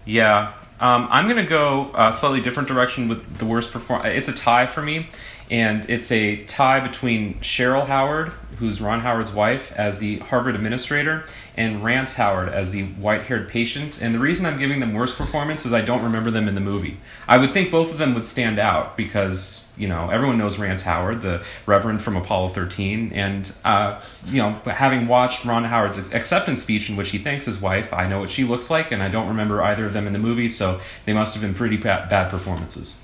Yeah. 0.06 0.54
Um, 0.80 1.08
I'm 1.12 1.26
going 1.26 1.44
to 1.44 1.50
go 1.50 1.92
a 1.94 2.12
slightly 2.14 2.42
different 2.42 2.70
direction 2.70 3.10
with 3.10 3.38
the 3.38 3.46
worst 3.46 3.72
perform. 3.72 4.06
It's 4.06 4.30
a 4.30 4.34
tie 4.34 4.66
for 4.66 4.82
me, 4.82 5.10
and 5.52 5.88
it's 5.90 6.10
a 6.12 6.44
tie 6.46 6.80
between 6.80 7.36
Cheryl 7.42 7.86
Howard, 7.86 8.30
who's 8.60 8.80
Ron 8.80 9.02
Howard's 9.02 9.34
wife, 9.34 9.74
as 9.74 10.00
the 10.00 10.20
Harvard 10.20 10.56
administrator, 10.56 11.26
and 11.56 11.84
Rance 11.84 12.14
Howard 12.14 12.50
as 12.50 12.72
the 12.72 12.86
white-haired 12.86 13.50
patient. 13.50 14.02
And 14.02 14.16
the 14.16 14.20
reason 14.20 14.46
I'm 14.46 14.58
giving 14.58 14.80
them 14.80 14.94
worst 14.94 15.18
performance 15.18 15.66
is 15.66 15.74
I 15.74 15.82
don't 15.82 16.02
remember 16.02 16.32
them 16.32 16.48
in 16.48 16.56
the 16.56 16.62
movie. 16.62 16.98
I 17.28 17.38
would 17.38 17.52
think 17.52 17.72
both 17.72 17.92
of 17.92 17.98
them 17.98 18.14
would 18.14 18.26
stand 18.26 18.58
out 18.58 18.96
because 18.96 19.66
you 19.80 19.88
know 19.88 20.10
everyone 20.12 20.38
knows 20.38 20.60
Rance 20.60 20.84
Howard, 20.84 21.24
the 21.24 21.42
Reverend 21.66 22.02
from 22.02 22.16
Apollo 22.16 22.50
13, 22.50 23.14
and 23.14 23.52
uh, 23.66 24.00
you 24.28 24.38
know 24.42 24.52
having 24.66 25.08
watched 25.08 25.46
Ron 25.46 25.64
Howard's 25.64 25.98
acceptance 25.98 26.62
speech 26.62 26.90
in 26.90 26.96
which 26.96 27.10
he 27.10 27.18
thanks 27.18 27.46
his 27.46 27.60
wife, 27.60 27.92
I 27.92 28.08
know 28.08 28.20
what 28.20 28.30
she 28.30 28.44
looks 28.44 28.70
like, 28.70 28.92
and 28.92 29.02
I 29.02 29.08
don't 29.08 29.28
remember 29.30 29.64
either 29.64 29.86
of 29.88 29.94
them 29.94 30.06
in 30.06 30.14
the 30.14 30.20
movie, 30.20 30.50
so 30.50 30.80
they 31.06 31.14
must 31.14 31.34
have 31.34 31.42
been 31.42 31.56
pretty 31.56 31.78
ba- 31.78 32.06
bad 32.10 32.30
performances. 32.30 32.98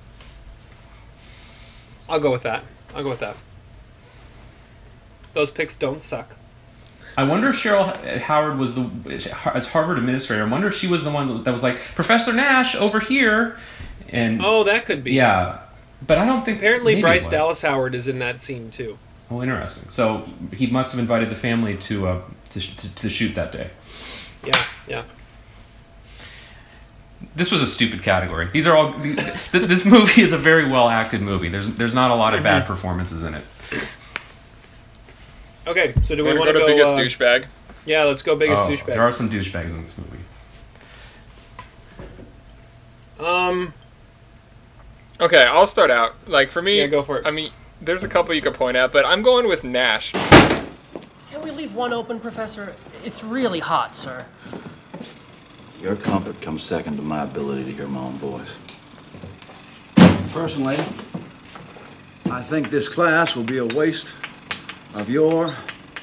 I'll 2.07 2.19
go 2.19 2.31
with 2.31 2.43
that. 2.43 2.63
I'll 2.95 3.03
go 3.03 3.09
with 3.09 3.19
that. 3.19 3.35
Those 5.33 5.51
picks 5.51 5.75
don't 5.75 6.03
suck. 6.03 6.37
I 7.17 7.23
wonder 7.23 7.49
if 7.49 7.55
Cheryl 7.55 8.19
Howard 8.21 8.57
was 8.57 8.75
the 8.75 8.89
as 9.53 9.67
Harvard 9.67 9.97
administrator. 9.97 10.43
I 10.43 10.47
wonder 10.49 10.67
if 10.67 10.75
she 10.75 10.87
was 10.87 11.03
the 11.03 11.11
one 11.11 11.43
that 11.43 11.51
was 11.51 11.63
like 11.63 11.77
Professor 11.95 12.33
Nash 12.33 12.75
over 12.75 12.99
here, 12.99 13.57
and 14.09 14.41
Oh, 14.43 14.65
that 14.65 14.85
could 14.85 15.03
be. 15.03 15.13
yeah, 15.13 15.59
but 16.05 16.17
I 16.17 16.25
don't 16.25 16.43
think 16.45 16.59
Apparently, 16.59 17.01
Bryce. 17.01 17.29
Dallas 17.29 17.61
Howard 17.61 17.95
is 17.95 18.07
in 18.07 18.19
that 18.19 18.39
scene 18.39 18.69
too. 18.69 18.97
Oh, 19.31 19.41
interesting. 19.41 19.89
So 19.89 20.27
he 20.53 20.67
must 20.67 20.91
have 20.91 20.99
invited 20.99 21.29
the 21.29 21.35
family 21.35 21.77
to 21.77 22.07
uh, 22.07 22.21
to, 22.51 22.59
to, 22.77 22.95
to 22.95 23.09
shoot 23.09 23.33
that 23.35 23.51
day. 23.51 23.69
Yeah, 24.45 24.63
yeah. 24.87 25.03
This 27.35 27.51
was 27.51 27.61
a 27.61 27.65
stupid 27.65 28.03
category. 28.03 28.49
These 28.53 28.67
are 28.67 28.75
all. 28.77 28.93
th- 28.93 29.15
th- 29.51 29.67
This 29.67 29.83
movie 29.85 30.21
is 30.21 30.31
a 30.31 30.37
very 30.37 30.69
well 30.69 30.87
acted 30.89 31.21
movie. 31.21 31.49
There's 31.49 31.69
there's 31.71 31.95
not 31.95 32.11
a 32.11 32.15
lot 32.15 32.33
of 32.35 32.43
bad 32.43 32.63
Mm-hmm. 32.63 32.73
performances 32.73 33.23
in 33.23 33.33
it. 33.33 33.43
Okay, 35.67 35.95
so 36.03 36.15
do 36.15 36.23
we 36.23 36.37
Wanna 36.37 36.53
go 36.53 36.59
go? 36.59 36.67
to 36.67 36.73
biggest 36.73 36.93
uh, 36.93 36.97
douchebag? 36.99 37.45
Yeah, 37.87 38.03
let's 38.03 38.21
go 38.21 38.35
biggest 38.35 38.65
Oh, 38.65 38.69
douchebag. 38.69 38.85
There 38.87 39.01
are 39.01 39.11
some 39.11 39.29
douchebags 39.31 39.71
in 39.71 39.81
this 39.81 39.95
movie. 39.97 40.19
Um, 43.19 43.73
Okay, 45.19 45.43
I'll 45.43 45.67
start 45.67 45.91
out. 45.91 46.15
Like 46.27 46.49
for 46.49 46.61
me, 46.61 46.79
Yeah, 46.79 46.87
go 46.87 47.01
for 47.01 47.19
it. 47.19 47.25
I 47.25 47.31
mean, 47.31 47.51
there's 47.81 48.03
a 48.03 48.07
couple 48.07 48.33
you 48.35 48.41
could 48.41 48.53
point 48.53 48.75
out, 48.75 48.91
but 48.91 49.05
I'm 49.05 49.21
going 49.21 49.47
with 49.47 49.63
Nash. 49.63 50.11
Can 50.11 51.41
we 51.41 51.51
leave 51.51 51.73
one 51.73 51.93
open, 51.93 52.19
Professor? 52.19 52.75
It's 53.03 53.23
really 53.23 53.59
hot, 53.59 53.95
sir. 53.95 54.25
Your 55.81 55.95
comfort 55.95 56.41
comes 56.41 56.63
second 56.63 56.97
to 56.97 57.01
my 57.01 57.23
ability 57.23 57.63
to 57.65 57.71
hear 57.71 57.87
my 57.87 58.01
own 58.01 58.13
voice. 58.13 58.55
Personally, 60.33 60.77
I 62.31 62.41
think 62.41 62.69
this 62.69 62.89
class 62.89 63.35
will 63.35 63.43
be 63.43 63.57
a 63.57 63.65
waste 63.65 64.13
of 64.95 65.09
your, 65.09 65.55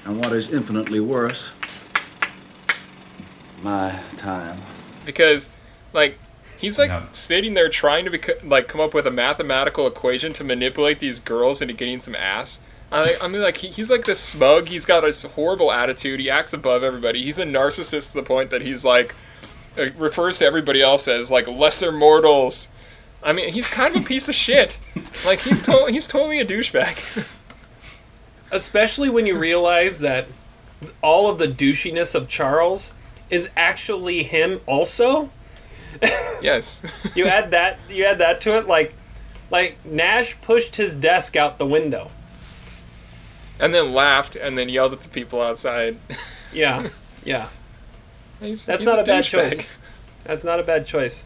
and 0.06 0.18
what 0.18 0.32
is 0.32 0.52
infinitely 0.52 1.00
worse, 1.00 1.52
my 3.62 3.98
time. 4.16 4.58
because 5.04 5.50
like 5.92 6.18
he's 6.62 6.78
like 6.78 6.88
Yeah. 6.88 7.04
sitting 7.12 7.52
there 7.52 7.68
trying 7.68 8.06
to 8.06 8.10
bec- 8.12 8.42
like 8.42 8.68
come 8.68 8.80
up 8.80 8.94
with 8.94 9.06
a 9.06 9.10
mathematical 9.10 9.86
equation 9.86 10.32
to 10.34 10.44
manipulate 10.44 10.98
these 10.98 11.20
girls 11.20 11.60
into 11.60 11.74
getting 11.74 12.00
some 12.00 12.14
ass. 12.14 12.60
I, 12.90 13.16
I 13.22 13.28
mean, 13.28 13.42
like 13.42 13.58
he, 13.58 13.68
he's 13.68 13.90
like 13.90 14.04
this 14.06 14.20
smug. 14.20 14.68
He's 14.68 14.84
got 14.86 15.02
this 15.02 15.22
horrible 15.24 15.70
attitude. 15.72 16.20
He 16.20 16.30
acts 16.30 16.52
above 16.54 16.82
everybody. 16.82 17.22
He's 17.22 17.38
a 17.38 17.44
narcissist 17.44 18.12
to 18.12 18.14
the 18.14 18.22
point 18.22 18.48
that 18.50 18.62
he's 18.62 18.84
like 18.84 19.14
uh, 19.78 19.86
refers 19.98 20.38
to 20.38 20.46
everybody 20.46 20.80
else 20.82 21.08
as 21.08 21.30
like 21.30 21.46
lesser 21.48 21.92
mortals. 21.92 22.68
I 23.22 23.32
mean, 23.32 23.52
he's 23.52 23.68
kind 23.68 23.94
of 23.94 24.02
a 24.04 24.06
piece 24.06 24.28
of 24.28 24.34
shit. 24.34 24.78
Like 25.26 25.40
he's 25.40 25.60
to- 25.62 25.86
he's 25.90 26.06
totally 26.08 26.40
a 26.40 26.44
douchebag. 26.44 27.26
especially 28.50 29.08
when 29.08 29.26
you 29.26 29.38
realize 29.38 30.00
that 30.00 30.26
all 31.02 31.30
of 31.30 31.38
the 31.38 31.46
douchiness 31.46 32.14
of 32.14 32.28
Charles 32.28 32.94
is 33.30 33.50
actually 33.56 34.22
him 34.22 34.60
also. 34.66 35.30
Yes. 36.42 36.82
You 37.14 37.26
add 37.26 37.50
that 37.50 37.78
you 37.90 38.04
add 38.04 38.18
that 38.18 38.40
to 38.42 38.56
it 38.56 38.66
like 38.66 38.94
like 39.50 39.84
Nash 39.84 40.40
pushed 40.40 40.76
his 40.76 40.94
desk 40.96 41.36
out 41.36 41.58
the 41.58 41.66
window. 41.66 42.10
and 43.60 43.72
then 43.74 43.92
laughed 43.92 44.34
and 44.36 44.56
then 44.56 44.68
yelled 44.68 44.92
at 44.92 45.02
the 45.02 45.08
people 45.08 45.40
outside. 45.40 45.98
Yeah. 46.54 46.90
Yeah. 47.24 47.48
He's- 48.40 48.62
That's 48.64 48.80
he's 48.80 48.86
not 48.86 48.98
a, 48.98 49.04
bad 49.04 49.24
douchebag. 49.24 49.30
choice. 49.50 49.68
That's 50.24 50.44
not 50.44 50.60
a 50.60 50.62
bad 50.62 50.84
choice. 50.84 51.24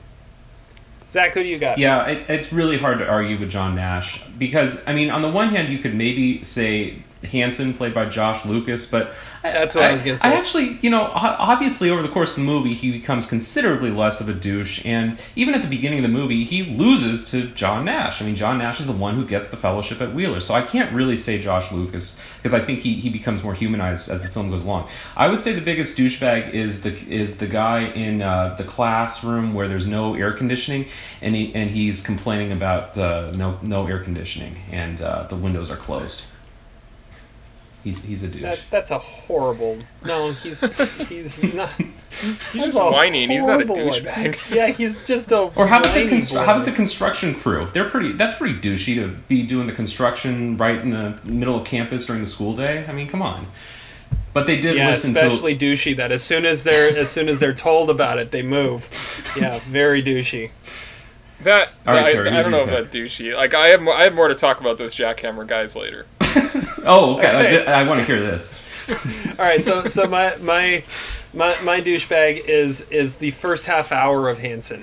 Zach, 1.10 1.34
who 1.34 1.42
do 1.42 1.48
you 1.48 1.58
got? 1.58 1.78
Yeah, 1.78 2.06
it, 2.06 2.30
it's 2.30 2.52
really 2.52 2.78
hard 2.78 2.98
to 3.00 3.06
argue 3.08 3.36
with 3.38 3.50
John 3.50 3.74
Nash 3.74 4.20
because 4.38 4.80
I 4.86 4.92
mean, 4.94 5.10
on 5.10 5.22
the 5.22 5.28
one 5.30 5.48
hand, 5.48 5.72
you 5.72 5.78
could 5.80 5.94
maybe 5.96 6.44
say 6.44 7.02
Hanson, 7.26 7.74
played 7.74 7.94
by 7.94 8.06
Josh 8.06 8.44
Lucas, 8.44 8.86
but 8.86 9.14
That's 9.42 9.74
what 9.74 9.84
I 9.84 9.92
was 9.92 10.02
gonna 10.02 10.16
say. 10.16 10.28
I 10.28 10.34
actually, 10.34 10.78
you 10.82 10.90
know, 10.90 11.10
obviously 11.14 11.90
over 11.90 12.02
the 12.02 12.08
course 12.08 12.30
of 12.30 12.36
the 12.36 12.42
movie, 12.42 12.74
he 12.74 12.90
becomes 12.90 13.26
considerably 13.26 13.90
less 13.90 14.20
of 14.20 14.28
a 14.28 14.34
douche, 14.34 14.84
and 14.84 15.18
even 15.34 15.54
at 15.54 15.62
the 15.62 15.68
beginning 15.68 15.98
of 15.98 16.02
the 16.02 16.16
movie, 16.16 16.44
he 16.44 16.64
loses 16.64 17.30
to 17.30 17.48
John 17.48 17.84
Nash. 17.84 18.20
I 18.20 18.24
mean, 18.26 18.36
John 18.36 18.58
Nash 18.58 18.80
is 18.80 18.86
the 18.86 18.92
one 18.92 19.14
who 19.14 19.26
gets 19.26 19.48
the 19.48 19.56
fellowship 19.56 20.00
at 20.00 20.14
Wheeler, 20.14 20.40
so 20.40 20.54
I 20.54 20.62
can't 20.62 20.92
really 20.94 21.16
say 21.16 21.38
Josh 21.38 21.70
Lucas 21.72 22.16
because 22.42 22.54
I 22.54 22.64
think 22.64 22.80
he, 22.80 22.94
he 22.94 23.10
becomes 23.10 23.42
more 23.42 23.54
humanized 23.54 24.08
as 24.08 24.22
the 24.22 24.28
film 24.28 24.50
goes 24.50 24.64
along. 24.64 24.88
I 25.16 25.28
would 25.28 25.40
say 25.40 25.52
the 25.52 25.60
biggest 25.60 25.96
douchebag 25.96 26.52
is 26.52 26.82
the 26.82 26.96
is 27.12 27.38
the 27.38 27.46
guy 27.46 27.86
in 27.86 28.22
uh, 28.22 28.54
the 28.56 28.64
classroom 28.64 29.54
where 29.54 29.68
there's 29.68 29.86
no 29.86 30.14
air 30.14 30.32
conditioning, 30.32 30.86
and 31.20 31.34
he 31.34 31.54
and 31.54 31.70
he's 31.70 32.00
complaining 32.00 32.52
about 32.52 32.96
uh, 32.96 33.32
no 33.36 33.58
no 33.62 33.86
air 33.86 33.98
conditioning 33.98 34.56
and 34.70 35.00
uh, 35.02 35.26
the 35.28 35.36
windows 35.36 35.70
are 35.70 35.76
closed. 35.76 36.22
He's 37.86 38.02
he's 38.02 38.24
a 38.24 38.28
douche. 38.28 38.42
That, 38.42 38.58
that's 38.68 38.90
a 38.90 38.98
horrible. 38.98 39.78
No, 40.04 40.32
he's 40.32 40.60
he's 41.08 41.40
not. 41.40 41.70
He's 42.52 42.74
just 42.74 42.78
whining. 42.78 43.28
He's 43.28 43.44
not 43.44 43.60
a 43.60 43.64
douchebag. 43.66 44.38
Yeah, 44.50 44.68
he's 44.68 44.98
just 45.04 45.30
a. 45.30 45.52
Or 45.54 45.66
how 45.68 45.80
about 45.80 45.94
the 45.94 46.04
whiny 46.06 46.16
constr- 46.16 46.32
boy. 46.32 46.44
how 46.44 46.54
about 46.54 46.64
the 46.64 46.72
construction 46.72 47.34
crew? 47.34 47.68
They're 47.72 47.88
pretty. 47.88 48.12
That's 48.12 48.34
pretty 48.34 48.58
douchey 48.58 48.96
to 48.96 49.08
be 49.28 49.42
doing 49.44 49.68
the 49.68 49.72
construction 49.72 50.56
right 50.56 50.80
in 50.80 50.90
the 50.90 51.20
middle 51.24 51.60
of 51.60 51.64
campus 51.64 52.06
during 52.06 52.22
the 52.22 52.26
school 52.28 52.56
day. 52.56 52.86
I 52.88 52.92
mean, 52.92 53.06
come 53.06 53.22
on. 53.22 53.46
But 54.32 54.48
they 54.48 54.60
did 54.60 54.76
Yeah, 54.76 54.90
listen 54.90 55.16
especially 55.16 55.56
douchey. 55.56 55.94
That 55.96 56.10
as 56.10 56.24
soon 56.24 56.44
as 56.44 56.64
they're 56.64 56.96
as 56.96 57.08
soon 57.10 57.28
as 57.28 57.38
they're 57.38 57.54
told 57.54 57.88
about 57.88 58.18
it, 58.18 58.32
they 58.32 58.42
move. 58.42 58.90
Yeah, 59.38 59.60
very 59.68 60.02
douchey. 60.02 60.50
That 61.42 61.68
All 61.86 61.94
right, 61.94 62.06
I, 62.06 62.12
Terry, 62.12 62.28
I 62.30 62.32
who's 62.32 62.42
don't 62.44 62.52
know 62.52 62.64
about 62.64 62.90
douchey. 62.90 63.34
Like 63.36 63.52
I 63.52 63.68
have 63.68 63.82
more, 63.82 63.94
I 63.94 64.04
have 64.04 64.14
more 64.14 64.28
to 64.28 64.34
talk 64.34 64.60
about 64.60 64.78
those 64.78 64.94
jackhammer 64.94 65.46
guys 65.46 65.76
later. 65.76 66.06
To. 66.86 66.92
Oh, 66.92 67.16
okay. 67.16 67.58
Okay. 67.58 67.66
I, 67.66 67.80
I 67.80 67.82
want 67.82 68.00
to 68.00 68.06
hear 68.06 68.20
this. 68.20 68.52
All 69.38 69.44
right, 69.44 69.64
so 69.64 69.84
so 69.86 70.06
my 70.06 70.36
my 70.36 70.84
my 71.34 71.56
my 71.64 71.80
douchebag 71.80 72.42
is 72.46 72.82
is 72.90 73.16
the 73.16 73.32
first 73.32 73.66
half 73.66 73.92
hour 73.92 74.28
of 74.28 74.38
Hanson. 74.38 74.82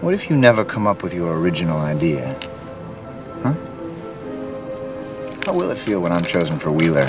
What 0.00 0.14
if 0.14 0.28
you 0.30 0.36
never 0.36 0.64
come 0.64 0.86
up 0.86 1.02
with 1.02 1.14
your 1.14 1.38
original 1.38 1.78
idea? 1.78 2.34
Huh? 3.42 3.54
How 5.44 5.54
will 5.54 5.70
it 5.70 5.78
feel 5.78 6.00
when 6.00 6.12
I'm 6.12 6.24
chosen 6.24 6.58
for 6.58 6.70
Wheeler 6.72 7.06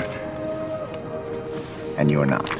and 1.97 2.11
you're 2.11 2.25
not? 2.25 2.59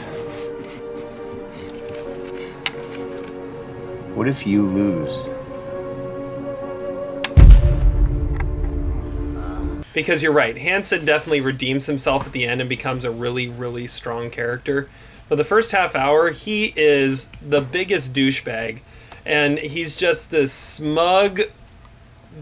What 4.16 4.28
if 4.28 4.46
you 4.46 4.62
lose? 4.64 5.30
Because 9.94 10.24
you're 10.24 10.32
right, 10.32 10.58
Hanson 10.58 11.04
definitely 11.04 11.42
redeems 11.42 11.86
himself 11.86 12.26
at 12.26 12.32
the 12.32 12.46
end 12.46 12.62
and 12.62 12.70
becomes 12.70 13.04
a 13.04 13.12
really, 13.12 13.50
really 13.50 13.88
strong 13.88 14.30
character. 14.30 14.90
But 15.28 15.36
the 15.36 15.44
first 15.44 15.72
half 15.72 15.96
hour, 15.96 16.32
he 16.32 16.74
is 16.76 17.32
the 17.42 17.62
biggest 17.62 18.14
douchebag. 18.14 18.80
And 19.26 19.60
he's 19.60 19.96
just 19.96 20.32
this 20.32 20.52
smug 20.52 21.42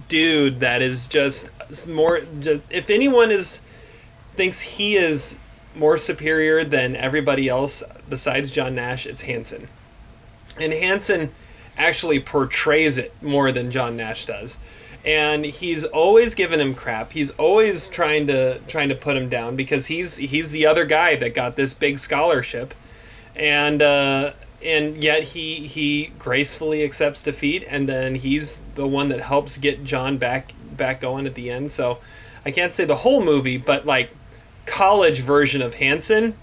dude 0.07 0.59
that 0.59 0.81
is 0.81 1.07
just 1.07 1.49
more. 1.87 2.21
Just, 2.39 2.61
if 2.69 2.89
anyone 2.89 3.31
is 3.31 3.61
thinks 4.35 4.61
he 4.61 4.95
is 4.95 5.39
more 5.75 5.97
superior 5.97 6.63
than 6.63 6.95
everybody 6.95 7.49
else 7.49 7.83
besides 8.09 8.51
John 8.51 8.75
Nash, 8.75 9.05
it's 9.05 9.21
Hanson. 9.21 9.67
And 10.59 10.73
Hanson 10.73 11.31
actually 11.77 12.19
portrays 12.19 12.97
it 12.97 13.13
more 13.21 13.51
than 13.51 13.71
John 13.71 13.95
Nash 13.95 14.25
does. 14.25 14.59
And 15.05 15.45
he's 15.45 15.85
always 15.85 16.35
giving 16.35 16.59
him 16.59 16.75
crap. 16.75 17.13
He's 17.13 17.31
always 17.31 17.87
trying 17.87 18.27
to 18.27 18.59
trying 18.67 18.89
to 18.89 18.95
put 18.95 19.15
him 19.15 19.29
down 19.29 19.55
because 19.55 19.85
he's 19.87 20.17
he's 20.17 20.51
the 20.51 20.65
other 20.65 20.83
guy 20.85 21.15
that 21.15 21.33
got 21.33 21.55
this 21.55 21.73
big 21.73 21.99
scholarship, 21.99 22.73
and 23.35 23.81
uh, 23.81 24.33
and 24.63 25.01
yet 25.01 25.23
he 25.23 25.55
he 25.55 26.11
gracefully 26.19 26.83
accepts 26.83 27.21
defeat, 27.21 27.63
and 27.69 27.87
then 27.87 28.15
he's 28.15 28.61
the 28.75 28.85
one 28.87 29.07
that 29.09 29.21
helps 29.21 29.55
get 29.57 29.85
John 29.85 30.17
back 30.17 30.51
back 30.75 30.99
going 30.99 31.25
at 31.25 31.35
the 31.35 31.49
end. 31.49 31.71
So 31.71 31.99
I 32.45 32.51
can't 32.51 32.71
say 32.71 32.83
the 32.83 32.97
whole 32.97 33.23
movie, 33.23 33.57
but 33.57 33.85
like 33.85 34.11
college 34.65 35.21
version 35.21 35.61
of 35.61 35.75
Hanson 35.75 36.35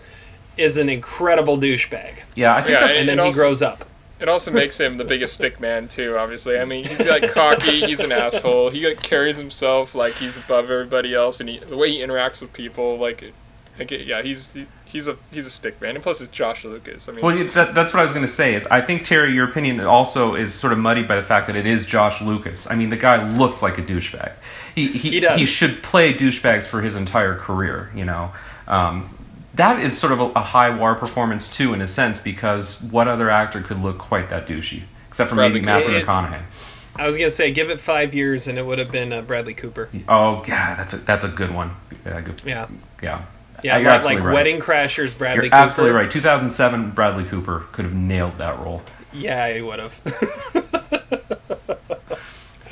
is 0.57 0.79
an 0.79 0.89
incredible 0.89 1.59
douchebag. 1.59 2.21
Yeah, 2.35 2.55
I 2.57 2.63
think 2.63 2.71
Yeah, 2.73 2.87
that- 2.87 2.97
and 2.97 3.09
then 3.09 3.19
and 3.19 3.27
he 3.29 3.33
grows 3.35 3.61
up. 3.61 3.85
It 4.19 4.29
also 4.29 4.51
makes 4.51 4.79
him 4.79 4.97
the 4.97 5.05
biggest 5.05 5.35
stick 5.35 5.61
man 5.61 5.89
too. 5.89 6.17
Obviously, 6.17 6.59
I 6.59 6.65
mean 6.65 6.85
he's 6.85 7.07
like 7.07 7.33
cocky. 7.33 7.85
He's 7.87 8.01
an 8.01 8.13
asshole. 8.13 8.71
He 8.71 8.87
like, 8.87 9.03
carries 9.03 9.37
himself 9.37 9.95
like 9.95 10.15
he's 10.15 10.37
above 10.39 10.71
everybody 10.71 11.15
else, 11.15 11.41
and 11.41 11.49
he, 11.49 11.59
the 11.59 11.77
way 11.77 11.91
he 11.91 11.99
interacts 12.03 12.41
with 12.43 12.53
people, 12.53 12.99
like, 12.99 13.33
like 13.79 13.91
yeah, 13.91 14.23
he's 14.23 14.53
he, 14.53 14.67
he's 14.87 15.09
a 15.09 15.17
he's 15.31 15.47
a 15.47 15.51
stick 15.51 15.81
man. 15.81 15.95
And 15.97 16.03
plus, 16.03 16.21
it's 16.21 16.31
Josh 16.31 16.65
Lucas. 16.65 17.09
I 17.09 17.13
mean, 17.13 17.25
Well, 17.25 17.37
that, 17.49 17.75
that's 17.75 17.93
what 17.93 18.01
I 18.01 18.03
was 18.03 18.13
going 18.13 18.25
to 18.25 18.33
say. 18.33 18.55
Is 18.55 18.67
I 18.67 18.81
think 18.81 19.05
Terry, 19.05 19.33
your 19.35 19.49
opinion 19.49 19.81
also 19.81 20.35
is 20.35 20.55
sort 20.55 20.73
of 20.73 20.79
muddied 20.79 21.07
by 21.07 21.17
the 21.17 21.23
fact 21.23 21.47
that 21.49 21.57
it 21.57 21.67
is 21.67 21.85
Josh 21.85 22.21
Lucas. 22.23 22.69
I 22.71 22.75
mean, 22.75 22.91
the 22.91 22.97
guy 22.97 23.29
looks 23.37 23.63
like 23.63 23.77
a 23.79 23.83
douchebag. 23.83 24.33
He 24.75 24.89
he, 24.89 25.11
He 25.11 25.21
does. 25.21 25.49
should 25.49 25.83
play 25.83 26.15
douchebags 26.15 26.65
for 26.67 26.81
his 26.81 26.95
entire 26.97 27.35
career. 27.37 27.91
You 27.95 28.07
know, 28.07 28.33
um, 28.67 29.16
that 29.57 29.81
is 29.81 29.99
sort 29.99 30.13
of 30.13 30.21
a, 30.21 30.25
a 30.37 30.43
high 30.43 30.75
war 30.75 30.95
performance 30.95 31.49
too, 31.49 31.75
in 31.75 31.81
a 31.81 31.87
sense, 31.87 32.21
because 32.21 32.81
what 32.83 33.09
other 33.09 33.29
actor 33.31 33.61
could 33.61 33.83
look 33.83 33.99
quite 33.99 34.29
that 34.31 34.47
douchey, 34.47 34.83
except 35.09 35.31
for 35.31 35.37
maybe 35.37 35.61
Bradley 35.61 35.93
Matthew 35.93 36.01
Cooper. 36.01 36.13
McConaughey? 36.13 36.73
I 36.99 37.07
was 37.07 37.17
gonna 37.17 37.31
say, 37.31 37.51
give 37.51 37.71
it 37.71 37.81
five 37.81 38.15
years, 38.15 38.49
and 38.49 38.59
it 38.59 38.65
would 38.65 38.79
have 38.79 38.91
been 38.91 39.13
uh, 39.13 39.23
Bradley 39.23 39.55
Cooper. 39.55 39.91
Oh, 40.09 40.37
God, 40.37 40.79
that's 40.79 40.93
a 40.95 40.99
that's 40.99 41.25
a 41.25 41.29
good 41.29 41.51
one. 41.51 41.77
Yeah, 42.05 42.21
good. 42.21 42.41
Yeah. 42.45 42.69
yeah. 43.03 43.25
Yeah, 43.63 43.79
You're 43.79 43.87
like, 43.87 43.95
absolutely 43.97 44.17
like 44.17 44.27
right. 44.27 44.35
Wedding 44.35 44.61
Crashers, 44.61 45.17
Bradley 45.17 45.37
You're 45.37 45.45
Cooper. 45.45 45.55
absolutely 45.57 45.97
right. 45.97 46.11
2007, 46.11 46.91
Bradley 46.91 47.25
Cooper 47.25 47.65
could 47.73 47.87
have 47.87 47.95
nailed 47.95 48.37
that 48.39 48.59
role. 48.61 48.83
Yeah, 49.15 49.51
he 49.53 49.63
would 49.63 49.79
have. 49.79 49.99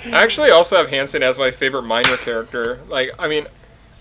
I 0.06 0.22
actually 0.22 0.50
also 0.50 0.76
have 0.76 0.90
Hanson 0.90 1.22
as 1.22 1.38
my 1.38 1.50
favorite 1.50 1.84
minor 1.84 2.18
character. 2.18 2.80
Like, 2.88 3.10
I 3.18 3.28
mean, 3.28 3.46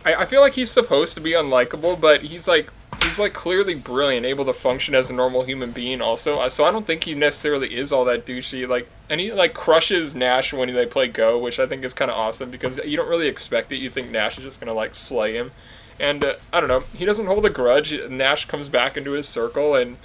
I, 0.05 0.15
I 0.15 0.25
feel 0.25 0.41
like 0.41 0.53
he's 0.53 0.71
supposed 0.71 1.13
to 1.15 1.21
be 1.21 1.31
unlikable, 1.31 1.99
but 1.99 2.23
he's 2.23 2.47
like 2.47 2.69
he's 3.03 3.19
like 3.19 3.33
clearly 3.33 3.75
brilliant, 3.75 4.25
able 4.25 4.45
to 4.45 4.53
function 4.53 4.95
as 4.95 5.09
a 5.09 5.13
normal 5.13 5.43
human 5.43 5.71
being. 5.71 6.01
Also, 6.01 6.39
Uh, 6.39 6.49
so 6.49 6.65
I 6.65 6.71
don't 6.71 6.85
think 6.85 7.03
he 7.03 7.15
necessarily 7.15 7.75
is 7.75 7.91
all 7.91 8.05
that 8.05 8.25
douchey. 8.25 8.67
Like, 8.67 8.87
and 9.09 9.19
he 9.19 9.33
like 9.33 9.53
crushes 9.53 10.15
Nash 10.15 10.53
when 10.53 10.73
they 10.73 10.85
play 10.85 11.07
Go, 11.07 11.37
which 11.39 11.59
I 11.59 11.65
think 11.65 11.83
is 11.83 11.93
kind 11.93 12.11
of 12.11 12.17
awesome 12.17 12.49
because 12.51 12.79
you 12.85 12.97
don't 12.97 13.09
really 13.09 13.27
expect 13.27 13.71
it. 13.71 13.77
You 13.77 13.89
think 13.89 14.09
Nash 14.09 14.37
is 14.37 14.43
just 14.43 14.59
gonna 14.59 14.73
like 14.73 14.95
slay 14.95 15.33
him, 15.35 15.51
and 15.99 16.23
uh, 16.23 16.35
I 16.51 16.59
don't 16.59 16.69
know. 16.69 16.83
He 16.93 17.05
doesn't 17.05 17.27
hold 17.27 17.45
a 17.45 17.49
grudge. 17.49 17.93
Nash 18.09 18.45
comes 18.45 18.69
back 18.69 18.97
into 18.97 19.11
his 19.11 19.27
circle 19.27 19.75
and. 19.75 19.97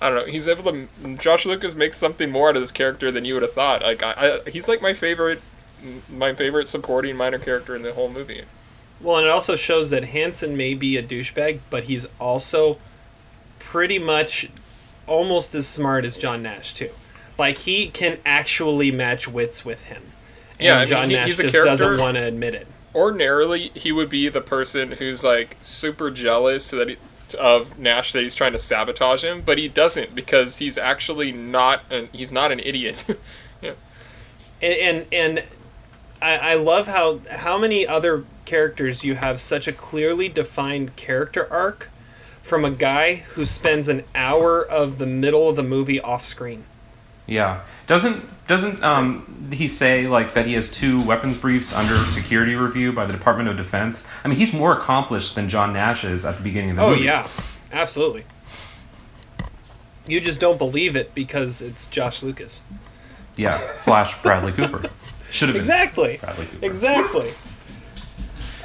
I 0.00 0.10
don't 0.10 0.26
know. 0.26 0.32
He's 0.32 0.48
able 0.48 0.64
to. 0.64 0.88
Josh 1.16 1.46
Lucas 1.46 1.76
makes 1.76 1.96
something 1.96 2.28
more 2.28 2.48
out 2.48 2.56
of 2.56 2.62
this 2.62 2.72
character 2.72 3.12
than 3.12 3.24
you 3.24 3.34
would 3.34 3.44
have 3.44 3.52
thought. 3.52 3.82
Like, 3.82 4.02
I, 4.02 4.40
I 4.44 4.50
he's 4.50 4.66
like 4.66 4.82
my 4.82 4.94
favorite, 4.94 5.40
my 6.08 6.34
favorite 6.34 6.66
supporting 6.66 7.16
minor 7.16 7.38
character 7.38 7.76
in 7.76 7.82
the 7.82 7.92
whole 7.92 8.08
movie. 8.10 8.42
Well, 9.02 9.16
and 9.18 9.26
it 9.26 9.30
also 9.30 9.56
shows 9.56 9.90
that 9.90 10.04
Hanson 10.04 10.56
may 10.56 10.74
be 10.74 10.96
a 10.96 11.02
douchebag, 11.02 11.60
but 11.70 11.84
he's 11.84 12.06
also 12.20 12.78
pretty 13.58 13.98
much 13.98 14.50
almost 15.06 15.54
as 15.54 15.66
smart 15.66 16.04
as 16.04 16.16
John 16.16 16.42
Nash 16.42 16.74
too. 16.74 16.90
Like 17.38 17.58
he 17.58 17.88
can 17.88 18.18
actually 18.24 18.90
match 18.92 19.26
wits 19.26 19.64
with 19.64 19.86
him. 19.86 20.02
And 20.58 20.66
Yeah, 20.66 20.76
I 20.76 20.78
mean, 20.80 20.88
John 20.88 21.10
he- 21.10 21.16
Nash 21.16 21.36
just 21.36 21.54
doesn't 21.54 21.98
want 21.98 22.16
to 22.16 22.22
admit 22.24 22.54
it. 22.54 22.66
Ordinarily, 22.94 23.70
he 23.74 23.90
would 23.90 24.10
be 24.10 24.28
the 24.28 24.42
person 24.42 24.92
who's 24.92 25.24
like 25.24 25.56
super 25.62 26.10
jealous 26.10 26.70
that 26.70 26.90
he, 26.90 26.96
of 27.40 27.78
Nash 27.78 28.12
that 28.12 28.22
he's 28.22 28.34
trying 28.34 28.52
to 28.52 28.58
sabotage 28.58 29.24
him, 29.24 29.40
but 29.40 29.56
he 29.56 29.66
doesn't 29.68 30.14
because 30.14 30.58
he's 30.58 30.76
actually 30.76 31.32
not. 31.32 31.82
An, 31.90 32.08
he's 32.12 32.30
not 32.30 32.52
an 32.52 32.60
idiot. 32.60 33.06
yeah. 33.62 33.72
and 34.60 35.06
and, 35.10 35.38
and 35.38 35.46
I, 36.22 36.52
I 36.52 36.54
love 36.54 36.86
how 36.86 37.20
how 37.30 37.58
many 37.58 37.86
other 37.86 38.24
characters 38.44 39.04
you 39.04 39.16
have 39.16 39.40
such 39.40 39.66
a 39.66 39.72
clearly 39.72 40.28
defined 40.28 40.96
character 40.96 41.50
arc 41.52 41.90
from 42.42 42.64
a 42.64 42.70
guy 42.70 43.16
who 43.16 43.44
spends 43.44 43.88
an 43.88 44.04
hour 44.14 44.62
of 44.64 44.98
the 44.98 45.06
middle 45.06 45.48
of 45.48 45.56
the 45.56 45.62
movie 45.62 46.00
off 46.00 46.24
screen. 46.24 46.64
Yeah. 47.26 47.62
Doesn't 47.86 48.24
doesn't 48.46 48.82
um, 48.82 49.48
he 49.52 49.68
say 49.68 50.06
like 50.06 50.34
that 50.34 50.46
he 50.46 50.54
has 50.54 50.68
two 50.68 51.00
weapons 51.02 51.36
briefs 51.36 51.72
under 51.72 52.04
security 52.06 52.54
review 52.54 52.92
by 52.92 53.06
the 53.06 53.12
Department 53.12 53.48
of 53.48 53.56
Defense? 53.56 54.06
I 54.24 54.28
mean, 54.28 54.38
he's 54.38 54.52
more 54.52 54.76
accomplished 54.76 55.34
than 55.34 55.48
John 55.48 55.72
Nash 55.72 56.04
is 56.04 56.24
at 56.24 56.36
the 56.36 56.42
beginning 56.42 56.70
of 56.70 56.76
the 56.76 56.82
Oh 56.82 56.90
movie. 56.90 57.02
Oh 57.02 57.04
yeah, 57.04 57.28
absolutely. 57.72 58.24
You 60.06 60.20
just 60.20 60.40
don't 60.40 60.58
believe 60.58 60.96
it 60.96 61.14
because 61.14 61.62
it's 61.62 61.86
Josh 61.86 62.22
Lucas. 62.22 62.62
Yeah. 63.36 63.56
Slash 63.76 64.20
Bradley 64.20 64.52
Cooper. 64.52 64.90
Should 65.32 65.48
have 65.48 65.54
been 65.54 65.60
Exactly. 65.60 66.18
Bradley 66.22 66.46
Cooper. 66.46 66.66
Exactly. 66.66 67.30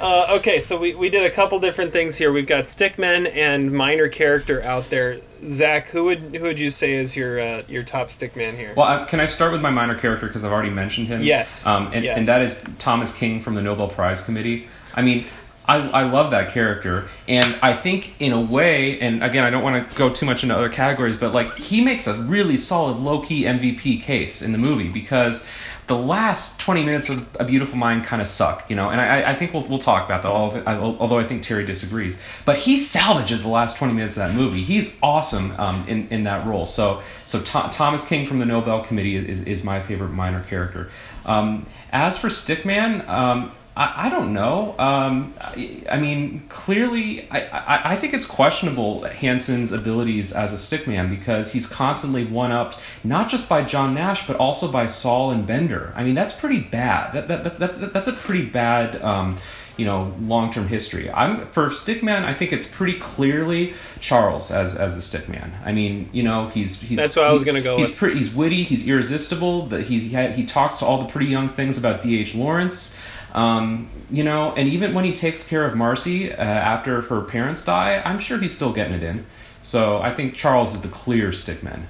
Uh, 0.00 0.36
okay, 0.38 0.60
so 0.60 0.78
we, 0.78 0.94
we 0.94 1.08
did 1.08 1.24
a 1.24 1.30
couple 1.30 1.58
different 1.58 1.92
things 1.92 2.16
here. 2.16 2.30
We've 2.30 2.46
got 2.46 2.64
stickmen 2.64 3.34
and 3.34 3.72
minor 3.72 4.08
character 4.08 4.62
out 4.62 4.90
there. 4.90 5.18
Zach, 5.46 5.88
who 5.88 6.04
would 6.04 6.18
who 6.18 6.42
would 6.42 6.58
you 6.60 6.70
say 6.70 6.92
is 6.94 7.16
your 7.16 7.40
uh, 7.40 7.62
your 7.68 7.82
top 7.82 8.08
stickman 8.08 8.56
here? 8.56 8.74
Well, 8.76 8.86
I, 8.86 9.04
can 9.06 9.18
I 9.18 9.26
start 9.26 9.52
with 9.52 9.60
my 9.60 9.70
minor 9.70 9.98
character 9.98 10.26
because 10.26 10.44
I've 10.44 10.52
already 10.52 10.70
mentioned 10.70 11.08
him? 11.08 11.22
Yes, 11.22 11.66
Um, 11.66 11.90
and, 11.92 12.04
yes. 12.04 12.16
and 12.16 12.26
that 12.26 12.42
is 12.42 12.62
Thomas 12.78 13.12
King 13.12 13.40
from 13.42 13.54
the 13.54 13.62
Nobel 13.62 13.88
Prize 13.88 14.20
Committee. 14.20 14.68
I 14.94 15.02
mean, 15.02 15.24
I, 15.66 15.76
I 15.90 16.02
love 16.04 16.30
that 16.32 16.52
character, 16.52 17.08
and 17.28 17.56
I 17.62 17.74
think 17.74 18.14
in 18.20 18.32
a 18.32 18.40
way, 18.40 18.98
and 19.00 19.22
again, 19.22 19.44
I 19.44 19.50
don't 19.50 19.62
want 19.62 19.88
to 19.88 19.94
go 19.96 20.10
too 20.12 20.26
much 20.26 20.42
into 20.42 20.56
other 20.56 20.68
categories, 20.70 21.16
but 21.16 21.32
like 21.32 21.56
he 21.56 21.80
makes 21.80 22.06
a 22.06 22.14
really 22.14 22.56
solid 22.56 22.96
low 22.98 23.20
key 23.20 23.44
MVP 23.44 24.02
case 24.02 24.42
in 24.42 24.52
the 24.52 24.58
movie 24.58 24.88
because 24.88 25.44
the 25.88 25.96
last 25.96 26.60
20 26.60 26.84
minutes 26.84 27.08
of 27.08 27.26
A 27.40 27.44
Beautiful 27.44 27.76
Mind 27.76 28.04
kind 28.04 28.22
of 28.22 28.28
suck, 28.28 28.68
you 28.68 28.76
know, 28.76 28.90
and 28.90 29.00
I, 29.00 29.30
I 29.30 29.34
think 29.34 29.54
we'll, 29.54 29.64
we'll 29.64 29.78
talk 29.78 30.04
about 30.04 30.22
that, 30.22 30.30
although 30.30 31.18
I 31.18 31.24
think 31.24 31.42
Terry 31.42 31.64
disagrees. 31.64 32.16
But 32.44 32.58
he 32.58 32.78
salvages 32.78 33.42
the 33.42 33.48
last 33.48 33.78
20 33.78 33.94
minutes 33.94 34.16
of 34.16 34.28
that 34.28 34.34
movie. 34.34 34.62
He's 34.64 34.94
awesome 35.02 35.52
um, 35.58 35.88
in, 35.88 36.06
in 36.08 36.24
that 36.24 36.46
role. 36.46 36.66
So 36.66 37.02
so 37.24 37.40
Tho- 37.40 37.70
Thomas 37.70 38.04
King 38.04 38.26
from 38.26 38.38
the 38.38 38.46
Nobel 38.46 38.84
Committee 38.84 39.16
is, 39.16 39.42
is 39.42 39.64
my 39.64 39.80
favorite 39.80 40.10
minor 40.10 40.42
character. 40.42 40.90
Um, 41.24 41.66
as 41.90 42.16
for 42.16 42.28
Stickman, 42.28 43.06
um, 43.08 43.52
I, 43.78 44.06
I 44.06 44.10
don't 44.10 44.32
know. 44.32 44.74
Um, 44.76 45.32
I, 45.40 45.82
I 45.88 46.00
mean, 46.00 46.42
clearly, 46.48 47.30
I, 47.30 47.42
I, 47.46 47.92
I 47.92 47.96
think 47.96 48.12
it's 48.12 48.26
questionable 48.26 49.04
Hanson's 49.04 49.70
abilities 49.70 50.32
as 50.32 50.52
a 50.52 50.56
stickman 50.56 51.08
because 51.08 51.52
he's 51.52 51.66
constantly 51.68 52.24
one 52.24 52.50
upped 52.50 52.76
not 53.04 53.30
just 53.30 53.48
by 53.48 53.62
John 53.62 53.94
Nash 53.94 54.26
but 54.26 54.36
also 54.36 54.70
by 54.70 54.86
Sol 54.86 55.30
and 55.30 55.46
Bender. 55.46 55.92
I 55.96 56.02
mean, 56.02 56.16
that's 56.16 56.32
pretty 56.32 56.58
bad. 56.58 57.12
That, 57.12 57.28
that, 57.28 57.44
that, 57.44 57.58
that's 57.58 57.76
that's 57.76 58.08
a 58.08 58.12
pretty 58.12 58.44
bad. 58.44 59.00
Um, 59.00 59.38
you 59.76 59.84
know, 59.84 60.12
long-term 60.22 60.66
history. 60.66 61.08
I'm 61.08 61.46
for 61.52 61.70
Stickman. 61.70 62.24
I 62.24 62.34
think 62.34 62.52
it's 62.52 62.66
pretty 62.66 62.98
clearly 62.98 63.74
Charles 64.00 64.50
as 64.50 64.74
as 64.74 64.96
the 64.96 65.18
Stickman. 65.18 65.52
I 65.64 65.70
mean, 65.70 66.08
you 66.12 66.24
know, 66.24 66.48
he's, 66.48 66.80
he's 66.80 66.96
That's 66.96 67.14
what 67.14 67.26
I 67.26 67.32
was 67.32 67.44
gonna 67.44 67.60
go 67.62 67.76
He's 67.76 67.90
with. 67.90 67.96
pretty. 67.96 68.18
He's 68.18 68.34
witty. 68.34 68.64
He's 68.64 68.88
irresistible. 68.88 69.66
That 69.66 69.82
he 69.82 70.00
he, 70.00 70.08
had, 70.08 70.32
he 70.32 70.44
talks 70.44 70.78
to 70.78 70.84
all 70.84 70.98
the 70.98 71.06
pretty 71.06 71.26
young 71.26 71.48
things 71.48 71.78
about 71.78 72.02
D.H. 72.02 72.34
Lawrence. 72.34 72.92
Um, 73.34 73.90
you 74.10 74.24
know, 74.24 74.52
and 74.56 74.68
even 74.68 74.94
when 74.94 75.04
he 75.04 75.12
takes 75.12 75.42
care 75.42 75.64
of 75.64 75.76
Marcy 75.76 76.32
uh, 76.32 76.36
after 76.36 77.02
her 77.02 77.20
parents 77.20 77.64
die, 77.64 78.02
I'm 78.04 78.18
sure 78.18 78.38
he's 78.38 78.54
still 78.54 78.72
getting 78.72 78.94
it 78.94 79.02
in. 79.02 79.26
So 79.62 79.98
I 79.98 80.14
think 80.14 80.34
Charles 80.34 80.74
is 80.74 80.80
the 80.80 80.88
clear 80.88 81.28
stickman. 81.28 81.82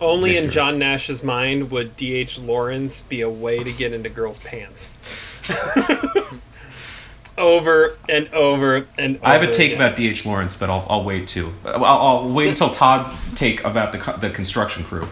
Only 0.00 0.36
in 0.36 0.50
John 0.50 0.80
Nash's 0.80 1.22
mind 1.22 1.70
would 1.70 1.96
D.H. 1.96 2.40
Lawrence 2.40 3.00
be 3.00 3.20
a 3.20 3.30
way 3.30 3.62
to 3.62 3.72
get 3.72 3.92
into 3.92 4.08
girls' 4.08 4.40
pants. 4.40 4.90
over 7.38 7.96
and 8.08 8.28
over 8.34 8.86
and 8.98 9.16
over. 9.16 9.26
I 9.26 9.32
have 9.34 9.42
a 9.42 9.52
take 9.52 9.72
again. 9.72 9.84
about 9.84 9.96
D.H. 9.96 10.26
Lawrence, 10.26 10.56
but 10.56 10.70
I'll, 10.70 10.84
I'll 10.90 11.04
wait 11.04 11.28
too. 11.28 11.52
I'll, 11.64 11.84
I'll 11.84 12.28
wait 12.28 12.48
until 12.48 12.70
Todd's 12.70 13.08
take 13.36 13.62
about 13.64 13.92
the 13.92 13.98
the 14.18 14.30
construction 14.30 14.82
crew. 14.84 15.08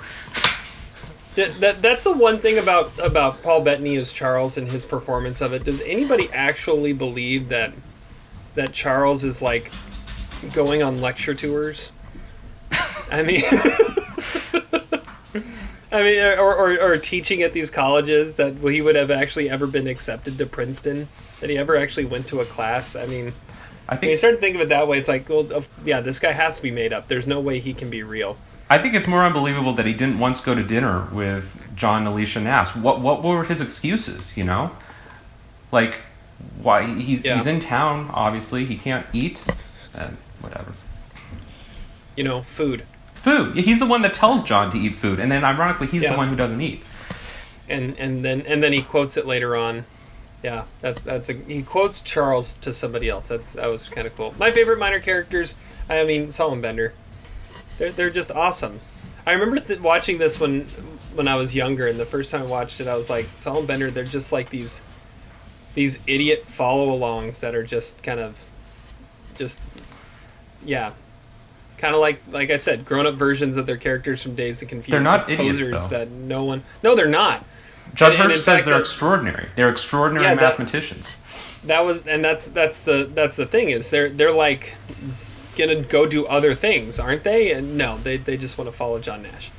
Th- 1.36 1.52
That, 1.54 1.82
that's 1.82 2.04
the 2.04 2.12
one 2.12 2.38
thing 2.38 2.58
about 2.58 2.92
about 2.98 3.42
Paul 3.42 3.62
Bettany 3.62 3.96
as 3.96 4.12
Charles 4.12 4.56
and 4.56 4.68
his 4.68 4.84
performance 4.84 5.40
of 5.40 5.52
it. 5.52 5.64
Does 5.64 5.80
anybody 5.82 6.28
actually 6.32 6.92
believe 6.92 7.48
that 7.50 7.72
that 8.54 8.72
Charles 8.72 9.24
is 9.24 9.40
like 9.42 9.70
going 10.52 10.82
on 10.82 11.00
lecture 11.00 11.34
tours? 11.34 11.92
I 13.12 13.22
mean, 13.22 13.42
I 15.92 16.02
mean, 16.02 16.20
or, 16.38 16.54
or, 16.54 16.80
or 16.80 16.98
teaching 16.98 17.42
at 17.42 17.52
these 17.52 17.70
colleges 17.70 18.34
that 18.34 18.56
he 18.58 18.80
would 18.80 18.94
have 18.94 19.10
actually 19.10 19.50
ever 19.50 19.66
been 19.66 19.88
accepted 19.88 20.38
to 20.38 20.46
Princeton. 20.46 21.08
That 21.40 21.50
he 21.50 21.58
ever 21.58 21.76
actually 21.76 22.04
went 22.04 22.26
to 22.28 22.40
a 22.40 22.44
class. 22.44 22.94
I 22.94 23.06
mean, 23.06 23.32
I 23.88 23.96
when 23.96 24.10
you 24.10 24.16
start 24.16 24.34
to 24.34 24.40
think 24.40 24.54
of 24.54 24.60
it 24.62 24.68
that 24.68 24.86
way, 24.86 24.98
it's 24.98 25.08
like, 25.08 25.28
well, 25.28 25.64
yeah, 25.84 26.00
this 26.00 26.20
guy 26.20 26.32
has 26.32 26.56
to 26.56 26.62
be 26.62 26.70
made 26.70 26.92
up. 26.92 27.08
There's 27.08 27.26
no 27.26 27.40
way 27.40 27.58
he 27.58 27.72
can 27.72 27.90
be 27.90 28.02
real. 28.02 28.36
I 28.70 28.78
think 28.78 28.94
it's 28.94 29.08
more 29.08 29.24
unbelievable 29.24 29.72
that 29.74 29.84
he 29.84 29.92
didn't 29.92 30.20
once 30.20 30.40
go 30.40 30.54
to 30.54 30.62
dinner 30.62 31.08
with 31.12 31.68
John 31.74 32.06
Alicia 32.06 32.40
Nash. 32.40 32.74
What 32.76 33.00
what 33.00 33.22
were 33.22 33.44
his 33.44 33.60
excuses? 33.60 34.36
You 34.36 34.44
know, 34.44 34.70
like 35.72 35.96
why 36.62 36.86
he's 36.86 37.24
Yeah. 37.24 37.36
he's 37.36 37.46
in 37.46 37.58
town. 37.60 38.10
Obviously, 38.14 38.64
he 38.64 38.76
can't 38.76 39.06
eat. 39.12 39.42
And 39.92 40.16
whatever. 40.40 40.72
You 42.16 42.22
know, 42.24 42.42
food. 42.42 42.86
Food. 43.16 43.56
He's 43.56 43.80
the 43.80 43.86
one 43.86 44.02
that 44.02 44.14
tells 44.14 44.42
John 44.42 44.70
to 44.70 44.78
eat 44.78 44.94
food, 44.94 45.18
and 45.18 45.30
then 45.30 45.44
ironically, 45.44 45.88
he's 45.88 46.02
Yeah. 46.02 46.12
the 46.12 46.16
one 46.18 46.28
who 46.28 46.36
doesn't 46.36 46.60
eat. 46.60 46.82
and 47.68 47.94
and 47.98 48.24
then 48.24 48.42
and 48.46 48.62
then 48.62 48.72
he 48.72 48.82
quotes 48.82 49.16
it 49.16 49.26
later 49.26 49.56
on. 49.56 49.84
Yeah, 50.42 50.64
that's 50.80 51.02
that's 51.02 51.28
a 51.28 51.34
he 51.34 51.62
quotes 51.62 52.00
Charles 52.00 52.56
to 52.58 52.72
somebody 52.72 53.08
else. 53.08 53.28
That's 53.28 53.52
that 53.54 53.68
was 53.68 53.88
kind 53.88 54.06
of 54.06 54.16
cool. 54.16 54.32
My 54.38 54.50
favorite 54.52 54.78
minor 54.78 55.00
characters. 55.00 55.54
I 55.88 56.04
mean, 56.04 56.30
and 56.38 56.62
Bender. 56.62 56.94
They're 57.80 57.92
they're 57.92 58.10
just 58.10 58.30
awesome. 58.30 58.78
I 59.26 59.32
remember 59.32 59.58
th- 59.58 59.80
watching 59.80 60.18
this 60.18 60.38
when 60.38 60.66
when 61.14 61.26
I 61.26 61.34
was 61.34 61.56
younger, 61.56 61.86
and 61.88 61.98
the 61.98 62.04
first 62.06 62.30
time 62.30 62.42
I 62.42 62.46
watched 62.46 62.80
it, 62.80 62.86
I 62.86 62.94
was 62.94 63.08
like, 63.10 63.26
Sol 63.34 63.58
and 63.60 63.66
Bender, 63.66 63.90
they're 63.90 64.04
just 64.04 64.32
like 64.32 64.50
these 64.50 64.82
these 65.74 65.98
idiot 66.06 66.46
follow-alongs 66.46 67.40
that 67.40 67.54
are 67.54 67.62
just 67.62 68.02
kind 68.02 68.20
of 68.20 68.50
just 69.36 69.60
yeah, 70.64 70.92
kind 71.78 71.94
of 71.94 72.02
like 72.02 72.20
like 72.30 72.50
I 72.50 72.56
said, 72.58 72.84
grown-up 72.84 73.14
versions 73.14 73.56
of 73.56 73.64
their 73.66 73.78
characters 73.78 74.22
from 74.22 74.34
Days 74.34 74.60
of 74.60 74.68
Confusion. 74.68 75.02
They're 75.02 75.12
not 75.12 75.28
idiots, 75.30 75.58
posers 75.58 75.88
though. 75.88 75.98
that 76.00 76.10
no 76.10 76.44
one. 76.44 76.62
No, 76.82 76.94
they're 76.94 77.08
not. 77.08 77.46
And- 77.98 78.02
and 78.02 78.14
Hirsch 78.14 78.42
says 78.42 78.64
they're 78.66 78.74
that- 78.74 78.80
extraordinary. 78.82 79.48
They're 79.56 79.70
extraordinary 79.70 80.26
Yeah, 80.26 80.34
that- 80.34 80.42
mathematicians. 80.58 81.14
that 81.64 81.82
was 81.84 82.06
and 82.06 82.22
that's 82.22 82.48
that's 82.48 82.84
the 82.84 83.10
that's 83.14 83.36
the 83.36 83.46
thing 83.46 83.70
is 83.70 83.88
they're 83.90 84.10
they're 84.10 84.32
like 84.32 84.74
gonna 85.60 85.82
go 85.82 86.06
do 86.06 86.26
other 86.26 86.54
things 86.54 86.98
aren't 86.98 87.22
they? 87.24 87.52
And 87.52 87.76
no 87.78 87.98
they, 87.98 88.16
they 88.16 88.36
just 88.36 88.56
want 88.58 88.68
to 88.70 88.76
follow 88.76 88.98
john 88.98 89.22
nash. 89.22 89.50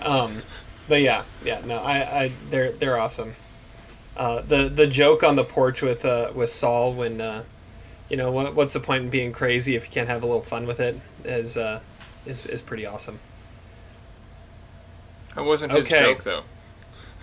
Um 0.00 0.42
but 0.88 1.00
yeah 1.00 1.24
yeah 1.44 1.60
no 1.64 1.78
i 1.78 2.22
i 2.24 2.32
they're 2.50 2.72
they're 2.72 2.98
awesome. 2.98 3.34
Uh 4.16 4.40
the 4.42 4.68
the 4.68 4.86
joke 4.86 5.22
on 5.22 5.36
the 5.36 5.44
porch 5.44 5.82
with 5.82 6.04
uh 6.04 6.30
with 6.34 6.50
sol 6.50 6.92
when 6.94 7.20
uh 7.20 7.44
you 8.08 8.16
know 8.16 8.30
what, 8.30 8.54
what's 8.54 8.72
the 8.72 8.80
point 8.80 9.02
in 9.04 9.10
being 9.10 9.32
crazy 9.32 9.74
if 9.74 9.84
you 9.84 9.90
can't 9.90 10.08
have 10.08 10.22
a 10.22 10.26
little 10.26 10.42
fun 10.42 10.66
with 10.66 10.80
it 10.80 11.00
is 11.24 11.56
uh 11.56 11.80
is, 12.24 12.44
is 12.46 12.60
pretty 12.62 12.84
awesome. 12.86 13.18
That 15.34 15.44
wasn't 15.44 15.72
his 15.72 15.86
Okay. 15.86 16.00
joke 16.12 16.22
though. 16.24 16.42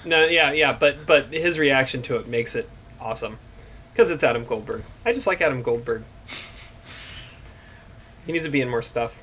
no 0.05 0.25
yeah 0.25 0.51
yeah 0.51 0.73
but 0.73 1.05
but 1.05 1.27
his 1.33 1.57
reaction 1.57 2.01
to 2.03 2.17
it 2.17 2.27
makes 2.27 2.55
it 2.55 2.69
awesome. 2.99 3.37
Because 3.91 4.11
it's 4.11 4.23
adam 4.23 4.45
goldberg. 4.45 4.83
I 5.05 5.13
just 5.13 5.27
like 5.27 5.41
adam 5.41 5.61
goldberg 5.61 6.03
he 8.25 8.31
needs 8.31 8.45
to 8.45 8.51
be 8.51 8.61
in 8.61 8.69
more 8.69 8.81
stuff 8.81 9.21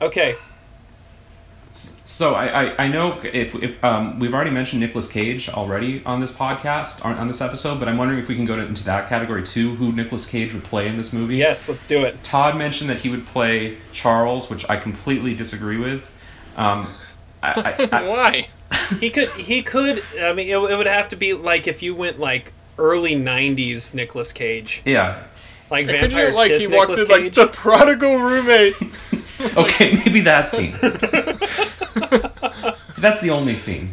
okay 0.00 0.36
So 2.04 2.34
I, 2.34 2.46
I, 2.64 2.84
I 2.84 2.88
know 2.88 3.18
if, 3.22 3.54
if 3.54 3.82
um, 3.82 4.18
we've 4.18 4.34
already 4.34 4.50
mentioned 4.50 4.80
Nicolas 4.80 5.08
Cage 5.08 5.48
already 5.48 6.02
on 6.04 6.20
this 6.20 6.30
podcast 6.30 7.02
on, 7.02 7.16
on 7.16 7.26
this 7.28 7.40
episode, 7.40 7.78
but 7.78 7.88
I'm 7.88 7.96
wondering 7.96 8.20
if 8.20 8.28
we 8.28 8.34
can 8.36 8.44
go 8.44 8.56
to, 8.56 8.62
into 8.62 8.84
that 8.84 9.08
category 9.08 9.42
too. 9.42 9.74
Who 9.76 9.90
Nicolas 9.90 10.26
Cage 10.26 10.52
would 10.52 10.64
play 10.64 10.86
in 10.86 10.98
this 10.98 11.14
movie? 11.14 11.36
Yes, 11.38 11.70
let's 11.70 11.86
do 11.86 12.04
it. 12.04 12.22
Todd 12.22 12.58
mentioned 12.58 12.90
that 12.90 12.98
he 12.98 13.08
would 13.08 13.24
play 13.24 13.78
Charles, 13.92 14.50
which 14.50 14.68
I 14.68 14.76
completely 14.76 15.34
disagree 15.34 15.78
with. 15.78 16.02
Um, 16.56 16.94
I, 17.42 17.88
I, 17.90 18.02
Why? 18.06 18.48
he 19.00 19.10
could 19.10 19.28
he 19.30 19.62
could 19.62 20.02
i 20.20 20.32
mean 20.32 20.48
it, 20.48 20.56
it 20.56 20.76
would 20.76 20.86
have 20.86 21.08
to 21.08 21.16
be 21.16 21.34
like 21.34 21.66
if 21.66 21.82
you 21.82 21.94
went 21.94 22.18
like 22.18 22.52
early 22.78 23.14
90s 23.14 23.94
Nicolas 23.94 24.32
cage 24.32 24.82
yeah. 24.84 25.24
Like 25.72 25.86
Couldn't 25.86 26.02
you, 26.02 26.08
vampires 26.10 26.36
like 26.36 26.50
kiss 26.50 26.66
he 26.66 26.72
walked 26.72 26.90
Nicolas 26.90 27.10
in 27.10 27.22
like 27.24 27.34
the 27.34 27.48
prodigal 27.48 28.18
roommate. 28.18 28.74
Okay, 29.56 29.94
maybe 30.04 30.20
that 30.20 30.48
scene. 30.48 30.70
That's 32.98 33.20
the 33.20 33.30
only 33.30 33.56
scene. 33.58 33.92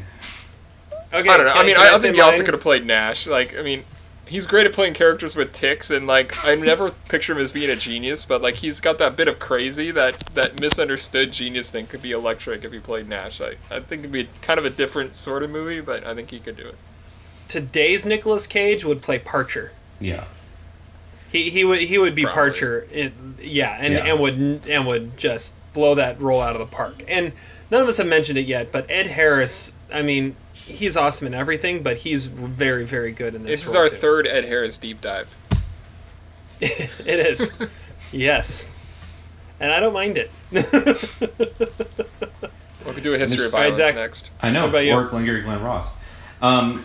okay 1.11 1.27
I 1.27 1.37
don't 1.37 1.47
know. 1.47 1.53
I 1.53 1.63
mean, 1.63 1.75
can 1.75 1.83
I, 1.83 1.89
I 1.93 1.95
say 1.95 2.01
think 2.03 2.15
he 2.15 2.21
also 2.21 2.43
could 2.43 2.53
have 2.53 2.61
played 2.61 2.85
Nash. 2.85 3.25
Like, 3.25 3.57
I 3.57 3.63
mean, 3.63 3.83
he's 4.27 4.45
great 4.45 4.67
at 4.67 4.73
playing 4.73 4.93
characters 4.93 5.35
with 5.35 5.51
ticks, 5.51 5.89
and 5.89 6.05
like, 6.05 6.45
I 6.45 6.53
never 6.53 6.91
picture 6.91 7.33
him 7.33 7.39
as 7.39 7.51
being 7.51 7.71
a 7.71 7.75
genius, 7.75 8.25
but 8.25 8.43
like, 8.43 8.55
he's 8.57 8.79
got 8.79 8.99
that 8.99 9.15
bit 9.15 9.27
of 9.27 9.39
crazy 9.39 9.89
that 9.91 10.19
that 10.35 10.59
misunderstood 10.59 11.31
genius 11.31 11.71
thing 11.71 11.87
could 11.87 12.03
be 12.03 12.11
electric 12.11 12.63
if 12.63 12.71
he 12.71 12.77
played 12.79 13.09
Nash. 13.09 13.41
I, 13.41 13.55
I 13.71 13.79
think 13.79 14.01
it'd 14.01 14.11
be 14.11 14.27
kind 14.43 14.59
of 14.59 14.65
a 14.65 14.69
different 14.69 15.15
sort 15.15 15.41
of 15.41 15.49
movie, 15.49 15.81
but 15.81 16.05
I 16.05 16.13
think 16.13 16.29
he 16.29 16.39
could 16.39 16.57
do 16.57 16.67
it. 16.67 16.75
today's 17.47 18.05
Nicolas 18.05 18.45
Cage 18.45 18.85
would 18.85 19.01
play 19.01 19.17
Parcher 19.17 19.71
Yeah. 19.99 20.27
He 21.31 21.49
he 21.49 21.63
would 21.63 21.79
he 21.81 21.97
would 21.97 22.15
be 22.15 22.23
Probably. 22.23 22.35
Parcher 22.51 22.87
in, 22.91 23.35
yeah 23.41 23.77
and 23.79 23.93
Yeah. 23.93 24.05
and 24.05 24.19
would 24.19 24.61
and 24.67 24.87
would 24.87 25.17
just 25.17 25.53
blow 25.73 25.95
that 25.95 26.19
role 26.19 26.41
out 26.41 26.53
of 26.55 26.59
the 26.59 26.65
park 26.65 27.03
and 27.07 27.31
none 27.71 27.81
of 27.81 27.87
us 27.87 27.97
have 27.97 28.07
mentioned 28.07 28.37
it 28.39 28.45
yet 28.47 28.71
but 28.71 28.85
Ed 28.89 29.05
Harris 29.07 29.73
I 29.93 30.01
mean 30.01 30.35
he's 30.53 30.97
awesome 30.97 31.27
in 31.27 31.33
everything 31.33 31.83
but 31.83 31.97
he's 31.97 32.25
very 32.25 32.85
very 32.85 33.11
good 33.11 33.35
in 33.35 33.43
this 33.43 33.61
This 33.61 33.69
is 33.69 33.75
our 33.75 33.87
too. 33.87 33.95
third 33.97 34.27
Ed 34.27 34.45
Harris 34.45 34.77
deep 34.77 35.01
dive. 35.01 35.33
it 36.61 36.91
is 37.07 37.53
yes 38.11 38.67
and 39.59 39.71
I 39.71 39.79
don't 39.79 39.93
mind 39.93 40.17
it 40.17 40.31
We 42.85 42.93
could 42.95 43.03
do 43.03 43.13
a 43.13 43.17
history 43.19 43.45
of 43.45 43.53
All 43.53 43.59
right, 43.59 43.65
violence 43.67 43.77
Zach. 43.79 43.95
next. 43.95 44.29
I 44.41 44.49
know. 44.49 44.61
What 44.61 44.69
about 44.69 44.79
you? 44.85 44.93
Or 44.93 45.03
Glengarry 45.05 45.41
Glen 45.41 45.61
Ross. 45.61 45.87
Um, 46.41 46.83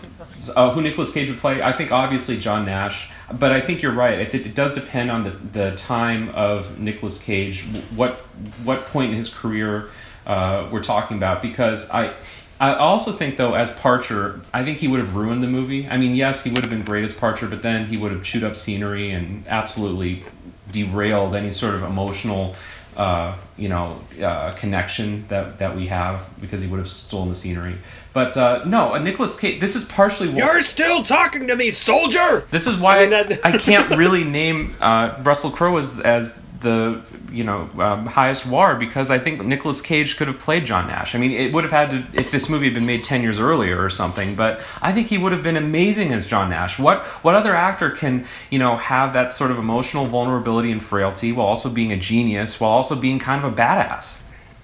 uh, 0.54 0.70
who 0.72 0.82
Nicolas 0.82 1.10
Cage 1.12 1.30
would 1.30 1.38
play? 1.38 1.62
I 1.62 1.72
think 1.72 1.92
obviously 1.92 2.38
John 2.38 2.66
Nash, 2.66 3.08
but 3.32 3.52
I 3.52 3.60
think 3.60 3.82
you're 3.82 3.92
right. 3.92 4.18
I 4.18 4.24
think 4.24 4.46
it 4.46 4.54
does 4.54 4.74
depend 4.74 5.10
on 5.10 5.24
the, 5.24 5.30
the 5.30 5.76
time 5.76 6.28
of 6.30 6.78
Nicolas 6.78 7.18
Cage, 7.18 7.64
what 7.94 8.16
what 8.64 8.82
point 8.86 9.12
in 9.12 9.16
his 9.16 9.28
career 9.28 9.90
uh, 10.26 10.68
we're 10.70 10.82
talking 10.82 11.16
about. 11.16 11.42
Because 11.42 11.88
I 11.90 12.14
I 12.60 12.74
also 12.74 13.12
think 13.12 13.36
though, 13.36 13.54
as 13.54 13.70
Parcher, 13.72 14.40
I 14.52 14.64
think 14.64 14.78
he 14.78 14.88
would 14.88 15.00
have 15.00 15.14
ruined 15.16 15.42
the 15.42 15.48
movie. 15.48 15.88
I 15.88 15.96
mean, 15.96 16.14
yes, 16.14 16.44
he 16.44 16.50
would 16.50 16.62
have 16.62 16.70
been 16.70 16.84
great 16.84 17.04
as 17.04 17.12
Parcher, 17.12 17.46
but 17.48 17.62
then 17.62 17.86
he 17.86 17.96
would 17.96 18.12
have 18.12 18.22
chewed 18.22 18.44
up 18.44 18.56
scenery 18.56 19.10
and 19.10 19.46
absolutely 19.48 20.24
derailed 20.70 21.34
any 21.34 21.52
sort 21.52 21.74
of 21.74 21.82
emotional 21.82 22.54
uh, 22.96 23.36
you 23.56 23.68
know, 23.68 24.00
uh, 24.22 24.52
connection 24.52 25.26
that, 25.28 25.58
that 25.58 25.76
we 25.76 25.86
have 25.88 26.28
because 26.40 26.60
he 26.60 26.66
would 26.66 26.78
have 26.78 26.88
stolen 26.88 27.28
the 27.28 27.34
scenery. 27.34 27.76
But 28.12 28.36
uh, 28.36 28.62
no, 28.64 28.94
a 28.94 29.00
Nicolas 29.00 29.36
Cage. 29.38 29.60
This 29.60 29.74
is 29.74 29.84
partially 29.84 30.28
why 30.28 30.38
you're 30.38 30.60
still 30.60 31.02
talking 31.02 31.48
to 31.48 31.56
me 31.56 31.70
soldier 31.70 32.46
this 32.50 32.66
is 32.66 32.76
why 32.76 32.98
I 32.98 33.00
mean, 33.00 33.10
that- 33.10 33.40
I 33.44 33.58
can't 33.58 33.90
really 33.96 34.22
name 34.24 34.76
uh, 34.80 35.16
Russell 35.22 35.50
Crowe 35.50 35.76
as 35.78 35.98
as 36.00 36.38
the 36.64 37.00
you 37.30 37.44
know 37.44 37.70
um, 37.78 38.06
highest 38.06 38.44
war 38.46 38.74
because 38.74 39.10
I 39.10 39.20
think 39.20 39.44
Nicolas 39.44 39.80
Cage 39.80 40.16
could 40.16 40.26
have 40.26 40.40
played 40.40 40.66
John 40.66 40.88
Nash. 40.88 41.14
I 41.14 41.18
mean, 41.18 41.30
it 41.30 41.52
would 41.52 41.62
have 41.62 41.72
had 41.72 41.90
to 41.90 42.20
if 42.20 42.32
this 42.32 42.48
movie 42.48 42.66
had 42.66 42.74
been 42.74 42.86
made 42.86 43.04
ten 43.04 43.22
years 43.22 43.38
earlier 43.38 43.80
or 43.80 43.90
something. 43.90 44.34
But 44.34 44.60
I 44.82 44.92
think 44.92 45.06
he 45.06 45.18
would 45.18 45.30
have 45.30 45.44
been 45.44 45.56
amazing 45.56 46.12
as 46.12 46.26
John 46.26 46.50
Nash. 46.50 46.76
What 46.78 47.06
what 47.22 47.36
other 47.36 47.54
actor 47.54 47.90
can 47.90 48.26
you 48.50 48.58
know 48.58 48.76
have 48.76 49.12
that 49.12 49.30
sort 49.30 49.52
of 49.52 49.58
emotional 49.58 50.06
vulnerability 50.06 50.72
and 50.72 50.82
frailty 50.82 51.30
while 51.30 51.46
also 51.46 51.70
being 51.70 51.92
a 51.92 51.96
genius 51.96 52.58
while 52.58 52.72
also 52.72 52.96
being 52.96 53.20
kind 53.20 53.44
of 53.44 53.52
a 53.52 53.56
badass? 53.56 54.16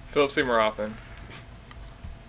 Philip 0.07 0.31
Seymour 0.31 0.59
Hoffman. 0.59 0.97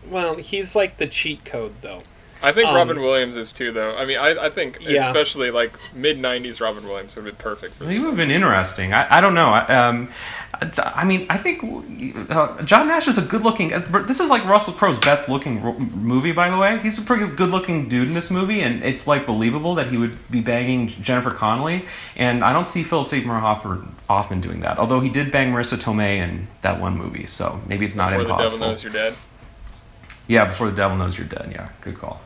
well 0.09 0.37
he's 0.37 0.77
like 0.77 0.99
the 0.99 1.07
cheat 1.07 1.45
code 1.45 1.75
though 1.83 2.03
I 2.43 2.53
think 2.53 2.69
Um, 2.69 2.75
Robin 2.75 3.01
Williams 3.01 3.37
is 3.37 3.53
too, 3.53 3.71
though. 3.73 3.97
I 3.97 4.05
mean, 4.05 4.19
I, 4.19 4.47
I 4.47 4.51
think 4.51 4.79
Yeah. 4.81 5.07
especially 5.07 5.51
like 5.51 5.73
mid 5.95 6.19
'90s 6.19 6.61
Robin 6.61 6.85
Williams 6.85 7.15
would 7.17 7.25
have 7.27 7.37
been 7.39 7.43
perfect 7.43 7.77
for 7.77 7.89
He 7.89 7.99
would 8.01 8.09
have 8.09 8.17
been 8.17 8.31
interesting. 8.33 8.93
I, 8.93 9.07
I 9.19 9.21
don't 9.21 9.35
know. 9.35 9.49
I, 9.51 9.67
um, 9.89 10.09
I, 10.55 10.93
I 10.97 11.05
mean, 11.05 11.27
I 11.31 11.39
think 11.39 11.63
uh, 12.31 12.61
John 12.63 12.87
Nash 12.89 13.09
is 13.09 13.17
a 13.17 13.23
good-looking. 13.23 13.71
This 14.07 14.21
is 14.21 14.29
like 14.29 14.45
Russell 14.45 14.75
Crowe's 14.75 14.99
best-looking 14.99 15.63
ro- 15.63 15.79
movie, 15.79 16.33
by 16.33 16.51
the 16.51 16.59
way. 16.59 16.79
He's 16.81 16.99
a 16.99 17.03
pretty 17.03 17.27
good-looking 17.27 17.89
dude 17.89 18.09
in 18.09 18.15
this 18.15 18.31
movie, 18.31 18.61
and 18.61 18.83
it's 18.85 19.07
like 19.07 19.27
believable 19.27 19.75
that 19.77 19.89
he 19.89 19.97
would 19.97 20.17
be 20.31 20.41
banging 20.41 20.89
Jennifer 20.89 21.31
Connelly. 21.31 21.87
And 22.17 22.45
I 22.45 22.53
don't 22.53 22.69
see 22.69 22.83
Philip 22.83 23.09
Seymour 23.09 23.39
Hoffman, 23.41 23.95
Hoffman 24.09 24.41
doing 24.41 24.61
that. 24.61 24.79
Although 24.79 25.01
he 25.01 25.09
did 25.09 25.31
bang 25.33 25.53
Marisa 25.53 25.79
Tomei 25.79 26.19
in 26.19 26.49
that 26.61 26.79
one 26.81 26.97
movie, 26.99 27.27
so 27.27 27.61
maybe 27.67 27.87
it's 27.87 27.97
not 27.97 28.11
Before 28.11 28.23
the 28.25 28.29
devil 28.29 28.43
impossible. 28.45 28.67
knows 28.69 28.83
you're 28.85 28.93
dead. 28.93 29.15
yeah, 30.29 30.45
before 30.45 30.69
the 30.71 30.77
devil 30.77 30.97
knows 30.97 31.17
you're 31.17 31.27
dead. 31.27 31.51
Yeah, 31.53 31.69
good 31.81 31.99
call. 31.99 32.21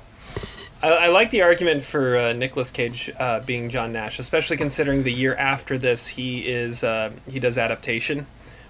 I, 0.83 0.89
I 0.89 1.09
like 1.09 1.31
the 1.31 1.43
argument 1.43 1.83
for 1.83 2.17
uh, 2.17 2.33
Nicolas 2.33 2.71
Cage 2.71 3.11
uh, 3.19 3.41
being 3.41 3.69
John 3.71 3.93
Nash, 3.93 4.19
especially 4.19 4.57
considering 4.57 5.03
the 5.03 5.13
year 5.13 5.35
after 5.37 5.79
this 5.79 6.07
he 6.07 6.47
is 6.47 6.85
uh, 6.85 7.13
he 7.29 7.39
does 7.39 7.59
adaptation, 7.59 8.27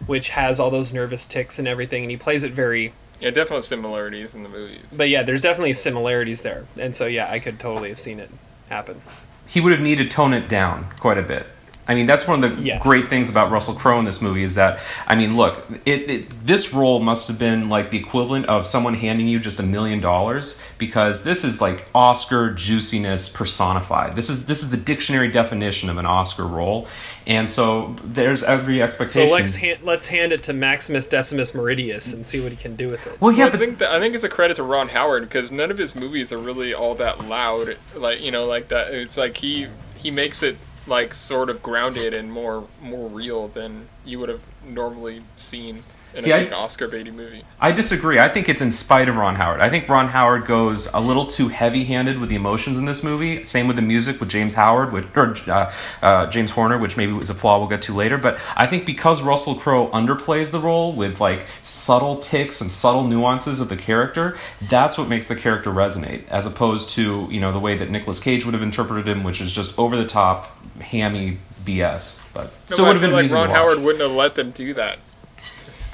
which 0.07 0.29
has 0.31 0.61
all 0.61 0.71
those 0.71 0.93
nervous 0.93 1.27
ticks 1.27 1.59
and 1.59 1.67
everything, 1.67 2.03
and 2.05 2.11
he 2.11 2.17
plays 2.17 2.45
it 2.45 2.53
very. 2.53 2.93
Yeah, 3.21 3.31
definitely 3.31 3.63
similarities 3.63 4.35
in 4.35 4.43
the 4.43 4.49
movies. 4.49 4.83
But 4.95 5.09
yeah, 5.09 5.23
there's 5.23 5.43
definitely 5.43 5.73
similarities 5.73 6.43
there, 6.43 6.67
and 6.79 6.95
so 6.95 7.07
yeah, 7.07 7.31
I 7.31 7.39
could 7.39 7.59
totally 7.59 7.89
have 7.89 7.99
seen 7.99 8.21
it 8.21 8.31
happen. 8.69 9.01
he 9.47 9.61
would 9.61 9.73
have 9.73 9.81
needed 9.81 10.11
to 10.11 10.17
tone 10.17 10.35
it 10.35 10.49
down 10.49 10.91
quite 11.01 11.19
a 11.19 11.23
bit. 11.23 11.47
I 11.89 11.95
mean, 11.95 12.07
that's 12.07 12.27
one 12.27 12.43
of 12.43 12.57
the 12.57 12.63
Yes. 12.63 12.83
great 12.83 13.05
things 13.05 13.29
about 13.31 13.51
Russell 13.51 13.75
Crowe 13.75 13.99
in 13.99 14.05
this 14.05 14.21
movie 14.21 14.43
is 14.43 14.57
that, 14.57 14.81
I 15.07 15.15
mean, 15.15 15.37
look, 15.37 15.65
it, 15.85 16.11
it 16.11 16.47
this 16.47 16.73
role 16.75 16.99
must 17.01 17.29
have 17.29 17.39
been 17.39 17.69
like 17.69 17.91
the 17.91 17.99
equivalent 17.99 18.47
of 18.47 18.67
someone 18.67 18.95
handing 18.95 19.29
you 19.29 19.39
just 19.39 19.61
a 19.61 19.63
million 19.63 20.01
dollars 20.01 20.59
because 20.79 21.23
this 21.23 21.45
is 21.45 21.61
like 21.61 21.87
Oscar 21.95 22.51
juiciness 22.53 23.29
personified. 23.29 24.17
This 24.17 24.29
is 24.29 24.47
this 24.47 24.63
is 24.63 24.71
the 24.71 24.77
dictionary 24.77 25.29
definition 25.31 25.89
of 25.89 25.97
an 25.99 26.07
Oscar 26.07 26.47
role, 26.47 26.89
and 27.27 27.49
so 27.49 27.95
there's 28.05 28.43
every 28.43 28.83
expectation. 28.83 29.29
So 29.29 29.35
let's 29.35 29.55
hand, 29.55 29.79
let's 29.85 30.07
hand 30.09 30.33
it 30.33 30.43
to 30.45 30.53
Maximus 30.53 31.07
Decimus 31.07 31.53
Meridius 31.53 32.15
and 32.15 32.27
see 32.27 32.41
what 32.41 32.51
he 32.51 32.57
can 32.57 32.75
do 32.75 32.89
with 32.89 33.07
it. 33.07 33.21
well, 33.21 33.31
yeah, 33.31 33.45
Well, 33.45 33.55
I 33.55 33.59
think 33.59 33.79
that, 33.79 33.93
I 33.93 34.01
think 34.01 34.15
it's 34.15 34.25
a 34.25 34.29
credit 34.29 34.57
to 34.57 34.65
Ron 34.65 34.89
Howard 34.89 35.23
because 35.23 35.53
none 35.53 35.71
of 35.71 35.79
his 35.79 35.95
movies 35.95 36.33
are 36.33 36.39
really 36.39 36.75
all 36.75 36.97
that 36.97 37.29
loud. 37.29 37.79
Like 37.95 38.21
you 38.21 38.33
know, 38.33 38.45
like 38.45 38.69
that. 38.69 38.93
It's 38.93 39.17
like 39.17 39.37
he 39.37 39.69
he 39.97 40.11
makes 40.11 40.43
it 40.43 40.57
like 40.87 41.15
sort 41.15 41.51
of 41.51 41.63
grounded 41.63 42.15
and 42.15 42.31
more 42.31 42.67
more 42.81 43.09
real 43.09 43.49
than 43.49 43.89
you 44.05 44.19
would 44.19 44.29
have 44.29 44.43
normally 44.65 45.23
seen. 45.37 45.83
In 46.17 46.25
See, 46.25 46.31
a 46.31 46.37
I- 46.37 46.45
big 46.45 46.53
Oscar 46.53 46.89
baity 46.89 47.13
movie. 47.13 47.45
I 47.61 47.73
disagree. 47.73 48.19
I 48.19 48.29
think 48.29 48.49
it's 48.49 48.61
in 48.61 48.71
spite 48.71 49.09
of 49.09 49.17
Ron 49.17 49.35
Howard. 49.37 49.61
I 49.61 49.69
think 49.71 49.89
Ron 49.89 50.09
Howard 50.09 50.47
goes 50.47 50.89
a 50.93 51.01
little 51.01 51.27
too 51.27 51.49
heavy-handed 51.49 52.19
with 52.19 52.29
the 52.29 52.37
emotions 52.37 52.79
in 52.79 52.85
this 52.85 53.03
movie. 53.03 53.45
Same 53.45 53.67
with 53.67 53.77
the 53.77 53.83
music 53.83 54.19
with 54.21 54.29
James 54.29 54.53
Howard, 54.55 54.93
which, 54.93 55.05
or 55.15 55.35
uh, 55.49 55.73
uh, 56.03 56.27
James 56.29 56.51
Horner, 56.51 56.79
which 56.79 56.97
maybe 56.97 57.13
was 57.13 57.31
a 57.31 57.35
flaw 57.35 57.59
we'll 57.59 57.69
get 57.69 57.83
to 57.83 57.95
later. 57.95 58.19
But 58.19 58.39
I 58.57 58.67
think 58.67 58.87
because 58.87 59.23
Russell 59.23 59.55
Crowe 59.57 59.89
underplays 59.91 60.51
the 60.51 60.61
role 60.61 60.93
with 60.93 61.21
like 61.21 61.47
subtle 61.63 62.19
ticks 62.19 62.61
and 62.61 62.71
subtle 62.73 63.05
nuances 63.05 63.61
of 63.61 63.69
the 63.69 63.77
character, 63.77 64.37
that's 64.71 64.97
what 64.99 65.09
makes 65.09 65.29
the 65.29 65.37
character 65.37 65.71
resonate, 65.71 66.27
as 66.29 66.47
opposed 66.47 66.91
to 66.91 67.29
you 67.31 67.41
know 67.41 67.53
the 67.53 67.61
way 67.61 67.77
that 67.77 67.91
Nicolas 67.91 68.19
Cage 68.21 68.45
would 68.45 68.55
have 68.55 68.63
interpreted 68.63 69.07
him, 69.09 69.23
which 69.25 69.41
is 69.41 69.53
just 69.53 69.79
over 69.79 69.97
the 69.97 70.07
top, 70.07 70.57
hammy 70.81 71.39
BS. 71.65 72.19
But 72.33 72.53
No, 72.71 72.77
so 72.77 72.85
it 72.85 72.87
would 72.89 72.97
have 72.97 73.03
been 73.03 73.13
like 73.13 73.31
Ron. 73.31 73.51
Howard 73.51 73.81
wouldn't 73.81 74.03
have 74.03 74.13
let 74.13 74.35
them 74.35 74.51
do 74.51 74.75
that. 74.75 74.99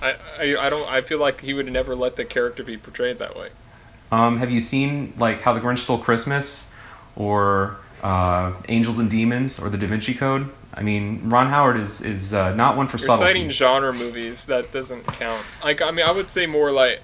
I, 0.03 0.17
I, 0.39 0.57
I 0.67 0.71
don't. 0.71 0.91
I 0.91 1.01
feel 1.01 1.19
like 1.19 1.41
he 1.41 1.55
would 1.55 1.71
never 1.71 1.95
let 1.95 2.17
the 2.17 2.25
character 2.25 2.63
be 2.63 2.77
portrayed 2.77 3.19
that 3.19 3.37
way. 3.37 3.49
Um, 4.11 4.39
have 4.39 4.51
you 4.51 4.61
seen 4.61 5.15
like 5.17 5.41
How 5.41 5.53
the 5.53 5.61
Grinch 5.61 5.79
Stole 5.79 5.99
Christmas, 5.99 6.67
or 7.17 7.77
uh, 8.03 8.53
Angels 8.69 8.99
and 8.99 9.11
Demons, 9.11 9.59
or 9.59 9.71
The 9.71 9.79
Da 9.79 9.87
Vinci 9.87 10.15
Code? 10.15 10.51
I 10.75 10.83
mean, 10.83 11.29
Ron 11.29 11.49
Howard 11.49 11.79
is 11.79 12.01
is 12.01 12.33
uh, 12.35 12.55
not 12.55 12.77
one 12.77 12.89
for 12.89 12.97
You're 12.99 13.07
subtlety. 13.09 13.33
citing 13.35 13.51
genre 13.51 13.93
movies. 13.93 14.47
That 14.47 14.71
doesn't 14.73 15.07
count. 15.07 15.45
Like, 15.63 15.81
I 15.83 15.91
mean, 15.91 16.05
I 16.07 16.11
would 16.13 16.31
say 16.31 16.47
more 16.47 16.71
like. 16.73 17.01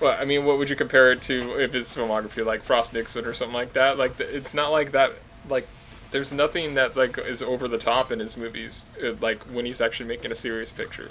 Well, 0.00 0.16
I 0.18 0.24
mean, 0.24 0.46
what 0.46 0.56
would 0.58 0.70
you 0.70 0.76
compare 0.76 1.12
it 1.12 1.20
to 1.22 1.60
if 1.60 1.74
it's 1.74 1.94
filmography, 1.94 2.44
like 2.44 2.62
Frost 2.62 2.94
Nixon 2.94 3.26
or 3.26 3.34
something 3.34 3.54
like 3.54 3.74
that? 3.74 3.98
Like, 3.98 4.18
it's 4.18 4.54
not 4.54 4.70
like 4.70 4.92
that. 4.92 5.12
Like, 5.48 5.68
there's 6.10 6.32
nothing 6.32 6.74
that 6.74 6.96
like 6.96 7.18
is 7.18 7.42
over 7.42 7.68
the 7.68 7.76
top 7.78 8.10
in 8.10 8.18
his 8.18 8.36
movies. 8.36 8.86
uh, 9.04 9.12
Like 9.20 9.42
when 9.44 9.66
he's 9.66 9.80
actually 9.80 10.08
making 10.08 10.32
a 10.32 10.36
serious 10.36 10.72
picture. 10.72 11.10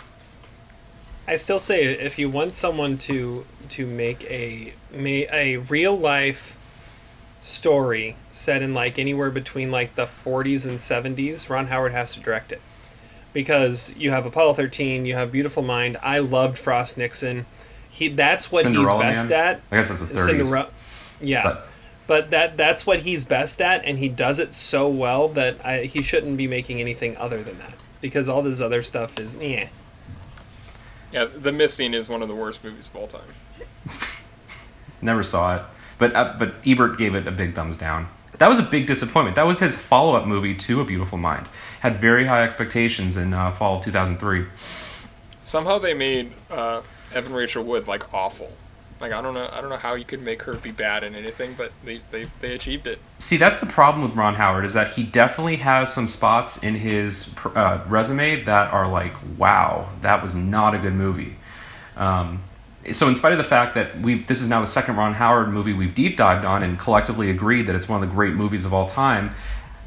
I 1.30 1.36
still 1.38 1.60
say 1.60 1.84
if 1.86 2.18
you 2.20 2.30
want 2.30 2.56
someone 2.56 2.98
to 3.00 3.46
to 3.70 3.86
make 3.86 4.24
a 4.26 4.74
a 4.94 5.58
real 5.58 5.96
life 5.98 6.58
story 7.40 8.16
set 8.30 8.62
in 8.62 8.74
like 8.74 9.00
anywhere 9.00 9.32
between 9.32 9.72
like 9.72 9.96
the 9.96 10.06
40s 10.06 10.68
and 10.68 10.78
70s, 10.78 11.50
Ron 11.50 11.68
Howard 11.68 11.92
has 11.94 12.14
to 12.14 12.20
direct 12.20 12.52
it. 12.52 12.62
Because 13.32 13.96
you 13.96 14.10
have 14.12 14.26
Apollo 14.26 14.56
13, 14.56 15.06
you 15.06 15.14
have 15.14 15.32
Beautiful 15.32 15.62
Mind. 15.64 15.98
I 16.02 16.20
loved 16.20 16.58
Frost 16.58 16.98
Nixon. 16.98 17.46
He 17.90 18.08
that's 18.10 18.52
what 18.52 18.64
Cinderella 18.64 19.06
he's 19.06 19.14
best 19.26 19.30
Man? 19.30 19.40
at. 19.56 19.62
I 19.72 19.76
guess 19.78 19.90
that's 19.90 20.02
the 20.02 20.08
30s. 20.08 20.20
Cinderella. 20.26 20.70
Yeah. 21.22 21.44
But- 21.44 21.66
But 22.08 22.32
that 22.32 22.58
that's 22.58 22.88
what 22.88 23.02
he's 23.02 23.24
best 23.24 23.62
at, 23.62 23.86
and 23.86 24.00
he 24.00 24.10
does 24.10 24.40
it 24.40 24.56
so 24.56 24.90
well 24.90 25.28
that 25.30 25.64
I, 25.64 25.82
he 25.82 26.02
shouldn't 26.02 26.38
be 26.38 26.48
making 26.48 26.82
anything 26.82 27.16
other 27.18 27.44
than 27.44 27.60
that. 27.60 27.76
Because 28.02 28.28
all 28.28 28.42
this 28.42 28.60
other 28.62 28.82
stuff 28.82 29.20
is, 29.20 29.38
yeah. 29.38 29.70
Yeah, 31.12 31.26
The 31.26 31.52
Missing 31.52 31.94
is 31.94 32.08
one 32.08 32.22
of 32.22 32.28
the 32.28 32.36
worst 32.36 32.64
movies 32.64 32.90
of 32.90 32.96
all 32.96 33.08
time. 33.08 33.22
Never 35.02 35.24
saw 35.24 35.56
it, 35.56 35.64
but 35.98 36.16
uh, 36.16 36.36
but 36.38 36.56
Ebert 36.66 36.98
gave 36.98 37.16
it 37.16 37.28
a 37.28 37.32
big 37.32 37.56
thumbs 37.56 37.78
down. 37.78 38.10
That 38.38 38.48
was 38.48 38.60
a 38.60 38.64
big 38.64 38.88
disappointment. 38.88 39.36
That 39.36 39.48
was 39.48 39.60
his 39.60 39.76
follow-up 39.76 40.26
movie 40.26 40.56
to 40.56 40.80
A 40.80 40.86
Beautiful 40.86 41.18
Mind. 41.18 41.48
Had 41.82 42.00
very 42.00 42.26
high 42.26 42.44
expectations 42.44 43.18
in 43.18 43.34
uh, 43.34 43.52
fall 43.52 43.78
of 43.78 43.84
2003. 43.84 44.46
Somehow 45.44 45.78
they 45.78 45.94
made 45.94 46.32
uh, 46.50 46.82
Evan 47.14 47.34
Rachel 47.34 47.64
Wood 47.64 47.88
like 47.88 48.14
awful. 48.14 48.52
Like 49.00 49.14
I 49.14 49.22
don't 49.22 49.34
know, 49.34 49.50
I 49.52 49.62
don't 49.62 49.70
know 49.70 49.78
how 49.78 49.96
you 49.96 50.06
could 50.06 50.22
make 50.22 50.44
her 50.44 50.56
be 50.56 50.72
bad 50.72 51.04
in 51.04 51.16
anything, 51.16 51.56
but 51.58 51.72
they 51.86 52.02
they, 52.12 52.28
they 52.42 52.54
achieved 52.54 52.88
it. 52.88 53.00
See, 53.20 53.38
that's 53.38 53.60
the 53.60 53.66
problem 53.66 54.04
with 54.04 54.16
Ron 54.16 54.36
Howard 54.36 54.66
is 54.66 54.74
that 54.74 54.92
he 54.94 55.04
definitely 55.04 55.58
has 55.58 55.94
some 55.94 56.08
spots 56.08 56.58
in 56.58 56.76
his 56.76 57.30
uh, 57.56 57.84
resume 57.88 58.44
that 58.44 58.74
are 58.74 58.88
like, 58.88 59.14
wow, 59.38 59.90
that 60.02 60.22
was 60.22 60.36
not 60.36 60.76
a 60.76 60.80
good 60.80 60.94
movie. 60.94 61.36
Um, 61.96 62.44
so, 62.92 63.08
in 63.08 63.16
spite 63.16 63.34
of 63.34 63.38
the 63.38 63.44
fact 63.44 63.76
that 63.76 63.98
we 64.00 64.16
this 64.16 64.42
is 64.42 64.48
now 64.48 64.62
the 64.62 64.68
second 64.68 64.96
Ron 64.96 65.14
Howard 65.14 65.50
movie 65.50 65.74
we've 65.74 65.94
deep 65.96 66.18
dived 66.18 66.46
on 66.46 66.64
and 66.64 66.80
collectively 66.80 67.30
agreed 67.30 67.68
that 67.68 67.76
it's 67.76 67.88
one 67.88 68.02
of 68.02 68.10
the 68.10 68.14
great 68.14 68.34
movies 68.34 68.66
of 68.66 68.74
all 68.74 68.88
time, 68.88 69.36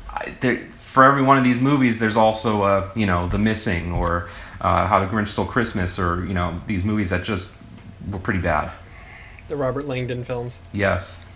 I, 0.08 0.34
there, 0.40 0.68
for 0.76 1.04
every 1.04 1.22
one 1.22 1.38
of 1.38 1.44
these 1.44 1.58
movies, 1.58 1.98
there's 1.98 2.16
also 2.16 2.62
uh, 2.62 2.90
you 2.94 3.06
know 3.06 3.28
The 3.28 3.38
Missing 3.38 3.92
or 3.92 4.28
uh, 4.60 4.86
How 4.86 5.00
the 5.00 5.06
Grinch 5.06 5.28
Stole 5.28 5.46
Christmas 5.46 5.98
or 5.98 6.24
you 6.26 6.34
know 6.34 6.60
these 6.66 6.84
movies 6.84 7.10
that 7.10 7.24
just 7.24 7.54
were 8.10 8.18
pretty 8.18 8.40
bad. 8.40 8.70
The 9.52 9.58
Robert 9.58 9.86
Langdon 9.86 10.24
films. 10.24 10.62
Yes, 10.72 11.26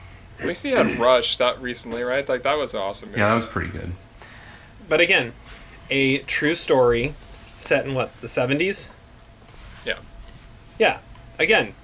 At 0.40 0.46
least 0.46 0.62
he 0.62 0.70
had 0.70 0.98
Rush 0.98 1.36
that 1.36 1.60
recently, 1.60 2.02
right? 2.02 2.26
Like 2.26 2.44
that 2.44 2.56
was 2.56 2.72
an 2.72 2.80
awesome. 2.80 3.10
Movie. 3.10 3.20
yeah, 3.20 3.28
that 3.28 3.34
was 3.34 3.44
pretty 3.44 3.68
good. 3.68 3.92
But 4.88 5.02
again, 5.02 5.34
a 5.90 6.20
true 6.20 6.54
story 6.54 7.12
set 7.56 7.84
in 7.84 7.92
what, 7.92 8.18
the 8.22 8.26
70s? 8.26 8.90
Yeah. 9.84 9.98
Yeah. 10.78 11.00
Again, 11.38 11.74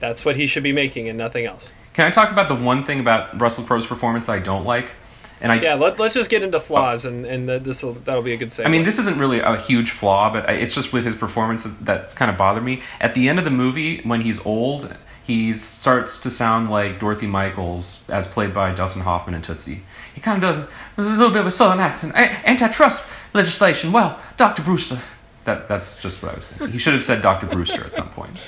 that's 0.00 0.22
what 0.22 0.36
he 0.36 0.46
should 0.46 0.62
be 0.62 0.72
making 0.72 1.08
and 1.08 1.16
nothing 1.16 1.46
else. 1.46 1.72
Can 1.94 2.06
I 2.06 2.10
talk 2.10 2.30
about 2.30 2.50
the 2.50 2.54
one 2.62 2.84
thing 2.84 3.00
about 3.00 3.40
Russell 3.40 3.64
Crowe's 3.64 3.86
performance 3.86 4.26
that 4.26 4.32
I 4.32 4.40
don't 4.40 4.66
like? 4.66 4.90
And 5.38 5.52
I, 5.52 5.60
Yeah, 5.60 5.74
let, 5.74 5.98
let's 5.98 6.14
just 6.14 6.30
get 6.30 6.42
into 6.42 6.58
flaws 6.60 7.04
and, 7.04 7.26
and 7.26 7.46
this 7.46 7.82
will 7.82 7.92
that'll 7.92 8.22
be 8.22 8.32
a 8.32 8.38
good 8.38 8.48
segue. 8.48 8.64
I 8.64 8.68
mean, 8.70 8.84
this 8.84 8.98
isn't 8.98 9.18
really 9.18 9.40
a 9.40 9.56
huge 9.60 9.90
flaw, 9.90 10.32
but 10.32 10.48
I- 10.48 10.54
it's 10.54 10.74
just 10.74 10.94
with 10.94 11.04
his 11.04 11.14
performance 11.14 11.62
that- 11.64 11.84
that's 11.84 12.14
kind 12.14 12.30
of 12.30 12.38
bothered 12.38 12.64
me. 12.64 12.82
At 13.02 13.12
the 13.14 13.28
end 13.28 13.38
of 13.38 13.44
the 13.44 13.50
movie, 13.50 14.00
when 14.02 14.22
he's 14.22 14.40
old, 14.46 14.94
he 15.26 15.52
starts 15.52 16.20
to 16.20 16.30
sound 16.30 16.70
like 16.70 17.00
Dorothy 17.00 17.26
Michaels, 17.26 18.04
as 18.08 18.28
played 18.28 18.54
by 18.54 18.72
Dustin 18.72 19.02
Hoffman 19.02 19.34
in 19.34 19.42
Tootsie. 19.42 19.82
He 20.14 20.20
kind 20.20 20.42
of 20.42 20.54
does 20.54 20.66
a 20.96 21.02
little 21.02 21.30
bit 21.30 21.40
of 21.40 21.46
a 21.48 21.50
southern 21.50 21.80
accent. 21.80 22.14
A- 22.14 22.48
antitrust 22.48 23.02
legislation. 23.34 23.90
Well, 23.90 24.20
Dr. 24.36 24.62
Brewster. 24.62 25.00
That 25.42 25.66
that's 25.68 26.00
just 26.00 26.22
what 26.22 26.32
I 26.32 26.34
was 26.36 26.44
saying. 26.44 26.70
He 26.70 26.78
should 26.78 26.94
have 26.94 27.02
said 27.02 27.22
Dr. 27.22 27.46
Brewster 27.46 27.84
at 27.84 27.94
some 27.94 28.08
point. 28.10 28.38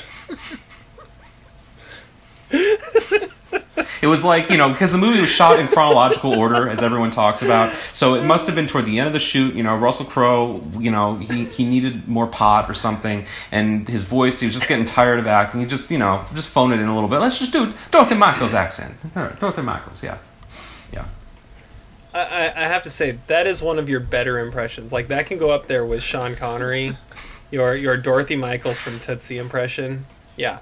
It 4.01 4.07
was 4.07 4.25
like, 4.25 4.51
you 4.51 4.57
know, 4.57 4.71
because 4.71 4.93
the 4.93 4.99
movie 4.99 5.21
was 5.21 5.31
shot 5.31 5.59
in 5.59 5.69
chronological 5.69 6.39
order, 6.39 6.69
as 6.69 6.83
everyone 6.83 7.11
talks 7.11 7.43
about. 7.43 7.75
So 7.93 8.15
it 8.15 8.25
must 8.25 8.47
have 8.47 8.55
been 8.55 8.67
toward 8.67 8.87
the 8.87 8.99
end 8.99 9.07
of 9.07 9.13
the 9.13 9.19
shoot. 9.19 9.55
You 9.55 9.63
know, 9.63 9.77
Russell 9.77 10.07
Crowe, 10.07 10.63
you 10.79 10.91
know, 10.91 11.17
he, 11.17 11.45
he 11.45 11.69
needed 11.69 12.07
more 12.09 12.27
pot 12.27 12.71
or 12.71 12.75
something. 12.75 13.27
And 13.51 13.89
his 13.89 14.05
voice, 14.05 14.41
he 14.41 14.47
was 14.47 14.55
just 14.55 14.69
getting 14.69 14.87
tired 14.87 15.19
of 15.19 15.27
acting. 15.27 15.61
He 15.61 15.67
just, 15.67 15.91
you 15.91 15.99
know, 15.99 16.25
just 16.35 16.49
phone 16.49 16.73
it 16.73 16.81
in 16.81 16.87
a 16.89 16.95
little 16.95 17.09
bit. 17.09 17.19
Let's 17.19 17.39
just 17.39 17.53
do 17.53 17.75
Dorothy 17.91 18.15
Michaels' 18.15 18.55
accent. 18.55 18.95
Dorothy 19.15 19.63
Michaels, 19.63 20.03
yeah. 20.03 20.19
Yeah. 20.93 21.07
I, 22.15 22.21
I 22.21 22.65
I 22.65 22.69
have 22.69 22.83
to 22.85 22.91
say, 22.91 23.19
that 23.27 23.47
is 23.47 23.63
one 23.63 23.79
of 23.79 23.89
your 23.89 24.01
better 24.01 24.39
impressions. 24.39 24.93
Like, 24.93 25.09
that 25.09 25.27
can 25.27 25.39
go 25.39 25.51
up 25.51 25.67
there 25.67 25.85
with 25.85 26.03
Sean 26.03 26.37
Connery, 26.37 26.97
your, 27.51 27.75
your 27.75 27.97
Dorothy 27.97 28.37
Michaels 28.37 28.81
from 28.81 28.99
Tootsie 29.01 29.39
impression. 29.39 30.07
Yeah. 30.37 30.61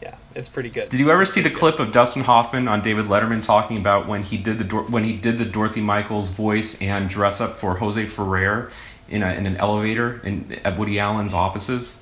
Yeah, 0.00 0.16
it's 0.34 0.48
pretty 0.48 0.70
good. 0.70 0.90
Did 0.90 1.00
you 1.00 1.10
ever 1.10 1.24
see 1.24 1.40
the 1.40 1.50
clip 1.50 1.80
of 1.80 1.92
Dustin 1.92 2.22
Hoffman 2.22 2.68
on 2.68 2.82
David 2.82 3.06
Letterman 3.06 3.42
talking 3.42 3.78
about 3.78 4.06
when 4.06 4.22
he 4.22 4.36
did 4.36 4.58
the 4.58 4.64
Dor- 4.64 4.84
when 4.84 5.04
he 5.04 5.14
did 5.14 5.38
the 5.38 5.44
Dorothy 5.44 5.80
Michaels 5.80 6.28
voice 6.28 6.80
and 6.80 7.08
dress 7.10 7.40
up 7.40 7.58
for 7.58 7.76
Jose 7.76 8.06
Ferrer 8.06 8.70
in, 9.08 9.22
a, 9.22 9.32
in 9.32 9.46
an 9.46 9.56
elevator 9.56 10.20
in 10.24 10.60
at 10.64 10.78
Woody 10.78 10.98
Allen's 11.00 11.32
offices? 11.32 11.98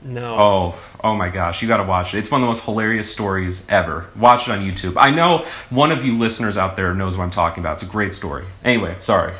No. 0.00 0.38
Oh, 0.38 0.80
oh 1.02 1.14
my 1.14 1.28
gosh, 1.28 1.60
you 1.60 1.68
got 1.68 1.78
to 1.78 1.84
watch 1.84 2.14
it. 2.14 2.18
It's 2.18 2.30
one 2.30 2.40
of 2.40 2.46
the 2.46 2.52
most 2.52 2.64
hilarious 2.64 3.10
stories 3.10 3.64
ever. 3.68 4.06
Watch 4.16 4.48
it 4.48 4.52
on 4.52 4.60
YouTube. 4.60 4.94
I 4.96 5.10
know 5.10 5.44
one 5.70 5.90
of 5.90 6.04
you 6.04 6.16
listeners 6.16 6.56
out 6.56 6.76
there 6.76 6.94
knows 6.94 7.16
what 7.16 7.24
I'm 7.24 7.30
talking 7.30 7.62
about. 7.62 7.74
It's 7.74 7.82
a 7.82 7.86
great 7.86 8.14
story. 8.14 8.44
Anyway, 8.64 8.96
sorry. 9.00 9.34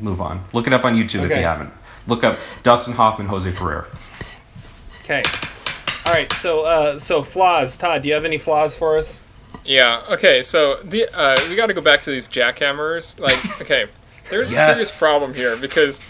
Move 0.00 0.20
on. 0.20 0.44
Look 0.52 0.66
it 0.66 0.72
up 0.72 0.84
on 0.84 0.94
YouTube 0.94 1.24
if 1.24 1.30
you 1.30 1.36
haven't. 1.42 1.72
Look 2.06 2.22
up 2.22 2.38
Dustin 2.62 2.94
Hoffman, 2.94 3.26
Jose 3.26 3.50
Ferrer. 3.52 3.88
Okay. 5.02 5.24
All 6.06 6.12
right, 6.12 6.32
so 6.34 6.64
uh, 6.64 6.98
so 6.98 7.22
flaws. 7.22 7.76
Todd, 7.76 8.02
do 8.02 8.08
you 8.08 8.14
have 8.14 8.24
any 8.24 8.38
flaws 8.38 8.76
for 8.76 8.96
us? 8.96 9.20
Yeah. 9.64 10.04
Okay. 10.08 10.42
So 10.42 10.80
the 10.82 11.08
uh, 11.12 11.36
we 11.48 11.56
got 11.56 11.66
to 11.66 11.74
go 11.74 11.80
back 11.80 12.00
to 12.02 12.10
these 12.10 12.28
jackhammers. 12.28 13.18
Like, 13.18 13.60
okay, 13.60 13.86
there's 14.30 14.52
Yes. 14.52 14.68
a 14.68 14.72
serious 14.74 14.96
problem 14.96 15.34
here 15.34 15.56
because 15.56 16.00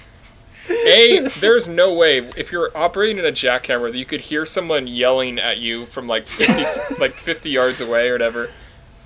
a 0.69 1.29
there's 1.41 1.69
no 1.69 1.95
way 1.95 2.19
if 2.37 2.53
you're 2.53 2.77
operating 2.77 3.25
a 3.25 3.31
jackhammer 3.31 3.91
that 3.91 3.97
you 3.97 4.05
could 4.05 4.21
hear 4.21 4.45
someone 4.45 4.87
yelling 4.87 5.39
at 5.39 5.59
you 5.59 5.87
from 5.87 6.07
like 6.07 6.27
50 6.27 6.95
like 7.01 7.13
50 7.13 7.49
yards 7.51 7.81
away 7.81 8.09
or 8.09 8.13
whatever. 8.13 8.51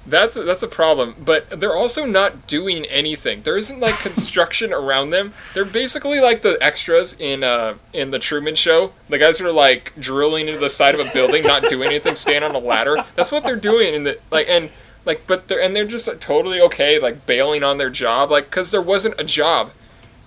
That's 0.07 0.35
that's 0.35 0.63
a 0.63 0.69
problem, 0.69 1.15
but 1.23 1.61
they're 1.61 1.77
also 1.77 2.07
not 2.07 2.47
doing 2.47 2.87
anything. 2.87 3.43
There 3.43 3.57
isn't 3.57 3.81
like 3.81 3.95
construction 3.99 4.73
around 4.73 5.11
them. 5.11 5.35
They're 5.55 5.65
basically 5.65 6.21
like 6.21 6.43
the 6.43 6.59
extras 6.61 7.15
in 7.21 7.45
uh 7.45 7.75
in 7.93 8.11
the 8.11 8.19
Truman 8.19 8.55
Show. 8.55 8.93
The 9.09 9.19
guys 9.19 9.39
that 9.39 9.47
are 9.47 9.53
like 9.53 9.93
drilling 9.99 10.49
into 10.49 10.59
the 10.59 10.71
side 10.71 10.95
of 10.95 11.07
a 11.07 11.13
building, 11.13 11.45
not 11.45 11.65
doing 11.69 11.89
anything, 11.89 12.15
staying 12.15 12.43
on 12.43 12.55
a 12.55 12.59
ladder. 12.59 13.05
That's 13.15 13.31
what 13.31 13.45
they're 13.45 13.57
doing 13.57 13.95
in 13.95 14.05
the 14.05 14.19
like 14.31 14.49
and 14.49 14.71
like 15.05 15.27
but 15.27 15.49
they're 15.49 15.61
and 15.61 15.77
they're 15.77 15.85
just 15.85 16.09
like, 16.09 16.21
totally 16.21 16.61
okay 16.63 16.99
like 16.99 17.27
bailing 17.27 17.63
on 17.63 17.79
their 17.79 17.91
job 17.91 18.31
like 18.31 18.47
because 18.47 18.71
there 18.71 18.83
wasn't 18.83 19.21
a 19.21 19.25
job. 19.25 19.71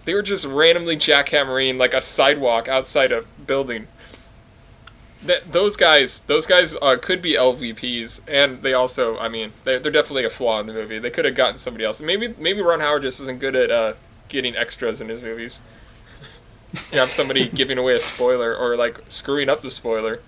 They 0.06 0.14
were 0.14 0.22
just 0.22 0.46
randomly 0.46 0.98
jackhammering 0.98 1.78
like 1.78 1.94
a 1.94 2.02
sidewalk 2.02 2.68
outside 2.68 3.12
a 3.12 3.24
building. 3.48 3.88
That 5.26 5.52
those 5.52 5.78
guys, 5.78 6.20
those 6.22 6.46
guys 6.46 6.76
uh, 6.82 6.98
could 7.02 7.22
be 7.22 7.34
LVPs, 7.34 8.22
and 8.28 8.62
they 8.62 8.74
also, 8.74 9.18
I 9.18 9.30
mean, 9.30 9.54
they, 9.64 9.78
they're 9.80 9.92
definitely 9.92 10.26
a 10.26 10.30
flaw 10.30 10.60
in 10.60 10.66
the 10.66 10.74
movie. 10.74 11.00
They 11.00 11.10
could 11.10 11.24
have 11.26 11.36
gotten 11.36 11.58
somebody 11.58 11.86
else. 11.86 12.02
Maybe 12.02 12.34
maybe 12.38 12.62
Ron 12.62 12.82
Howard 12.82 13.04
just 13.04 13.22
isn't 13.22 13.40
good 13.40 13.56
at 13.56 13.72
uh, 13.72 13.94
getting 14.28 14.56
extras 14.56 15.00
in 15.00 15.08
his 15.08 15.22
movies. 15.22 15.62
you 16.92 17.00
have 17.00 17.12
somebody 17.12 17.48
giving 17.62 17.78
away 17.78 17.94
a 17.94 18.00
spoiler 18.00 18.56
or 18.56 18.76
like 18.76 19.00
screwing 19.08 19.48
up 19.50 19.62
the 19.62 19.70
spoiler. 19.70 20.20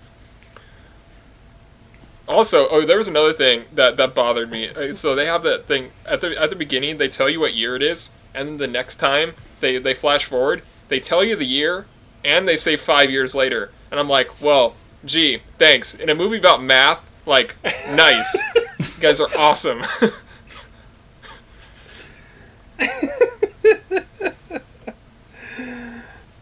Also, 2.28 2.66
oh, 2.70 2.84
there 2.84 2.98
was 2.98 3.08
another 3.08 3.32
thing 3.32 3.64
that 3.74 3.96
that 3.98 4.14
bothered 4.14 4.50
me. 4.50 4.68
Uh, 4.70 4.92
So 4.92 5.14
they 5.14 5.26
have 5.26 5.42
that 5.42 5.66
thing 5.66 5.90
at 6.06 6.20
the 6.20 6.40
at 6.40 6.50
the 6.50 6.56
beginning. 6.56 6.96
They 6.96 7.08
tell 7.08 7.28
you 7.28 7.38
what 7.40 7.54
year 7.54 7.76
it 7.76 7.82
is, 7.82 8.10
and 8.34 8.48
then 8.48 8.56
the 8.56 8.66
next 8.66 8.96
time 8.96 9.34
they 9.60 9.78
they 9.78 9.94
flash 9.94 10.24
forward, 10.24 10.62
they 10.88 11.00
tell 11.00 11.22
you 11.22 11.36
the 11.36 11.44
year, 11.46 11.86
and 12.24 12.48
they 12.48 12.56
say 12.56 12.76
five 12.76 13.10
years 13.10 13.34
later. 13.34 13.70
And 13.90 14.00
I'm 14.00 14.08
like, 14.08 14.40
well, 14.40 14.74
gee, 15.06 15.40
thanks. 15.58 15.94
In 15.94 16.08
a 16.10 16.14
movie 16.14 16.38
about 16.38 16.62
math, 16.62 17.02
like, 17.26 17.56
nice. 17.90 18.34
you 18.78 18.84
guys 19.00 19.20
are 19.20 19.28
awesome. 19.38 19.82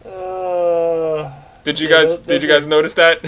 Uh, 0.05 1.31
did 1.63 1.79
you 1.79 1.87
yeah, 1.87 1.95
guys 2.03 2.17
did 2.17 2.41
you 2.41 2.47
those 2.47 2.49
are- 2.49 2.53
guys 2.59 2.67
notice 2.67 2.93
that? 2.95 3.19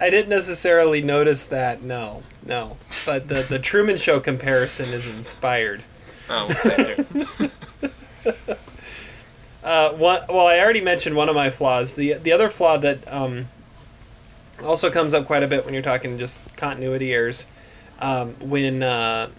I 0.00 0.10
didn't 0.10 0.28
necessarily 0.30 1.02
notice 1.02 1.46
that. 1.46 1.82
No, 1.82 2.22
no. 2.46 2.76
But 3.04 3.28
the 3.28 3.42
the 3.42 3.58
Truman 3.58 3.96
Show 3.96 4.20
comparison 4.20 4.90
is 4.90 5.06
inspired. 5.08 5.82
Oh, 6.28 6.48
thank 6.52 7.14
you. 7.14 7.50
Uh, 9.60 9.92
one, 9.94 10.22
well, 10.30 10.46
I 10.46 10.60
already 10.60 10.80
mentioned 10.80 11.14
one 11.14 11.28
of 11.28 11.34
my 11.34 11.50
flaws. 11.50 11.94
The 11.94 12.14
the 12.14 12.32
other 12.32 12.48
flaw 12.48 12.78
that 12.78 13.00
um, 13.12 13.48
also 14.62 14.90
comes 14.90 15.14
up 15.14 15.26
quite 15.26 15.42
a 15.42 15.48
bit 15.48 15.64
when 15.64 15.74
you're 15.74 15.82
talking 15.82 16.18
just 16.18 16.42
continuity 16.56 17.12
errors. 17.12 17.46
Um, 18.00 18.34
when 18.40 18.82
uh, 18.82 19.30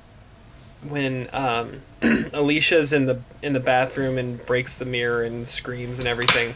when 0.87 1.29
um, 1.33 1.81
Alicia's 2.33 2.93
in 2.93 3.05
the 3.05 3.21
in 3.41 3.53
the 3.53 3.59
bathroom 3.59 4.17
and 4.17 4.43
breaks 4.45 4.75
the 4.75 4.85
mirror 4.85 5.23
and 5.23 5.47
screams 5.47 5.99
and 5.99 6.07
everything, 6.07 6.55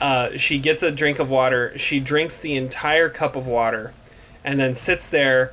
uh, 0.00 0.36
she 0.36 0.58
gets 0.58 0.82
a 0.82 0.90
drink 0.90 1.18
of 1.18 1.30
water. 1.30 1.76
She 1.76 2.00
drinks 2.00 2.40
the 2.40 2.56
entire 2.56 3.08
cup 3.08 3.36
of 3.36 3.46
water, 3.46 3.92
and 4.44 4.58
then 4.58 4.74
sits 4.74 5.10
there 5.10 5.52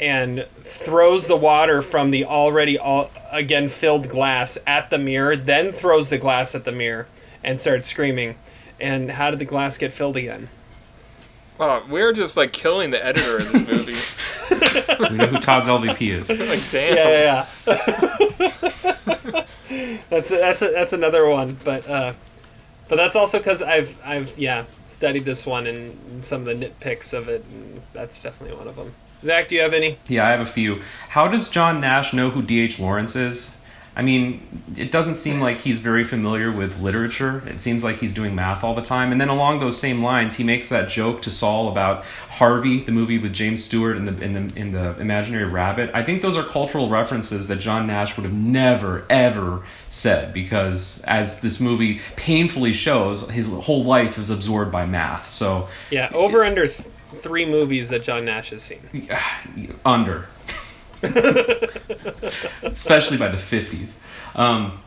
and 0.00 0.46
throws 0.60 1.26
the 1.26 1.36
water 1.36 1.82
from 1.82 2.10
the 2.10 2.24
already 2.24 2.78
all 2.78 3.10
again 3.32 3.68
filled 3.68 4.08
glass 4.08 4.58
at 4.66 4.90
the 4.90 4.98
mirror, 4.98 5.36
then 5.36 5.72
throws 5.72 6.10
the 6.10 6.18
glass 6.18 6.54
at 6.54 6.64
the 6.64 6.72
mirror 6.72 7.06
and 7.42 7.60
starts 7.60 7.88
screaming. 7.88 8.36
And 8.80 9.10
how 9.10 9.30
did 9.30 9.40
the 9.40 9.44
glass 9.44 9.76
get 9.76 9.92
filled 9.92 10.16
again? 10.16 10.48
Wow, 11.58 11.84
we're 11.88 12.12
just 12.12 12.36
like 12.36 12.52
killing 12.52 12.90
the 12.90 13.04
editor 13.04 13.38
of 13.38 13.52
this 13.52 13.66
movie. 13.66 13.96
We 14.98 15.16
know 15.16 15.26
who 15.26 15.38
Todd's 15.38 15.68
LVP 15.68 16.10
is. 16.10 16.28
like, 16.30 16.70
damn. 16.70 16.96
Yeah, 16.96 17.08
yeah, 17.10 17.46
yeah. 17.66 19.44
that's 20.10 20.30
a, 20.30 20.36
that's 20.36 20.62
a, 20.62 20.68
that's 20.70 20.92
another 20.92 21.28
one, 21.28 21.56
but 21.62 21.88
uh, 21.88 22.14
but 22.88 22.96
that's 22.96 23.14
also 23.14 23.38
because 23.38 23.62
I've 23.62 23.96
I've 24.04 24.36
yeah 24.38 24.64
studied 24.86 25.24
this 25.24 25.46
one 25.46 25.66
and 25.66 26.24
some 26.24 26.40
of 26.40 26.46
the 26.46 26.54
nitpicks 26.54 27.12
of 27.16 27.28
it, 27.28 27.44
and 27.44 27.82
that's 27.92 28.20
definitely 28.22 28.56
one 28.56 28.66
of 28.66 28.76
them. 28.76 28.94
Zach, 29.22 29.48
do 29.48 29.54
you 29.56 29.60
have 29.60 29.74
any? 29.74 29.98
Yeah, 30.08 30.26
I 30.26 30.30
have 30.30 30.40
a 30.40 30.46
few. 30.46 30.80
How 31.08 31.28
does 31.28 31.48
John 31.48 31.80
Nash 31.80 32.12
know 32.12 32.30
who 32.30 32.40
D.H. 32.42 32.78
Lawrence 32.78 33.14
is? 33.14 33.50
I 33.98 34.02
mean, 34.02 34.62
it 34.76 34.92
doesn't 34.92 35.16
seem 35.16 35.40
like 35.40 35.56
he's 35.56 35.80
very 35.80 36.04
familiar 36.04 36.52
with 36.52 36.80
literature. 36.80 37.42
It 37.48 37.60
seems 37.60 37.82
like 37.82 37.98
he's 37.98 38.12
doing 38.12 38.32
math 38.32 38.62
all 38.62 38.76
the 38.76 38.82
time. 38.82 39.10
And 39.10 39.20
then 39.20 39.28
along 39.28 39.58
those 39.58 39.76
same 39.76 40.04
lines, 40.04 40.36
he 40.36 40.44
makes 40.44 40.68
that 40.68 40.88
joke 40.88 41.20
to 41.22 41.32
Sol 41.32 41.68
about 41.68 42.04
Harvey, 42.30 42.78
the 42.84 42.92
movie 42.92 43.18
with 43.18 43.32
James 43.32 43.64
Stewart 43.64 43.96
and 43.96 44.06
the 44.06 44.24
in 44.24 44.34
the 44.34 44.56
in 44.56 44.70
the 44.70 44.96
imaginary 45.00 45.46
rabbit. 45.46 45.90
I 45.94 46.04
think 46.04 46.22
those 46.22 46.36
are 46.36 46.44
cultural 46.44 46.88
references 46.88 47.48
that 47.48 47.56
John 47.56 47.88
Nash 47.88 48.16
would 48.16 48.22
have 48.22 48.32
never 48.32 49.04
ever 49.10 49.64
said 49.90 50.32
because 50.32 51.02
as 51.02 51.40
this 51.40 51.58
movie 51.58 52.00
painfully 52.14 52.74
shows, 52.74 53.28
his 53.28 53.48
whole 53.48 53.82
life 53.82 54.16
is 54.16 54.30
absorbed 54.30 54.70
by 54.70 54.86
math. 54.86 55.34
So 55.34 55.68
Yeah, 55.90 56.08
over 56.14 56.44
under 56.44 56.68
th- 56.68 56.88
three 57.16 57.46
movies 57.46 57.88
that 57.88 58.04
John 58.04 58.24
Nash 58.24 58.50
has 58.50 58.62
seen. 58.62 59.08
under, 59.84 60.28
especially 62.62 63.16
by 63.16 63.28
the 63.28 63.36
fifties. 63.36 63.94
Um, 64.34 64.80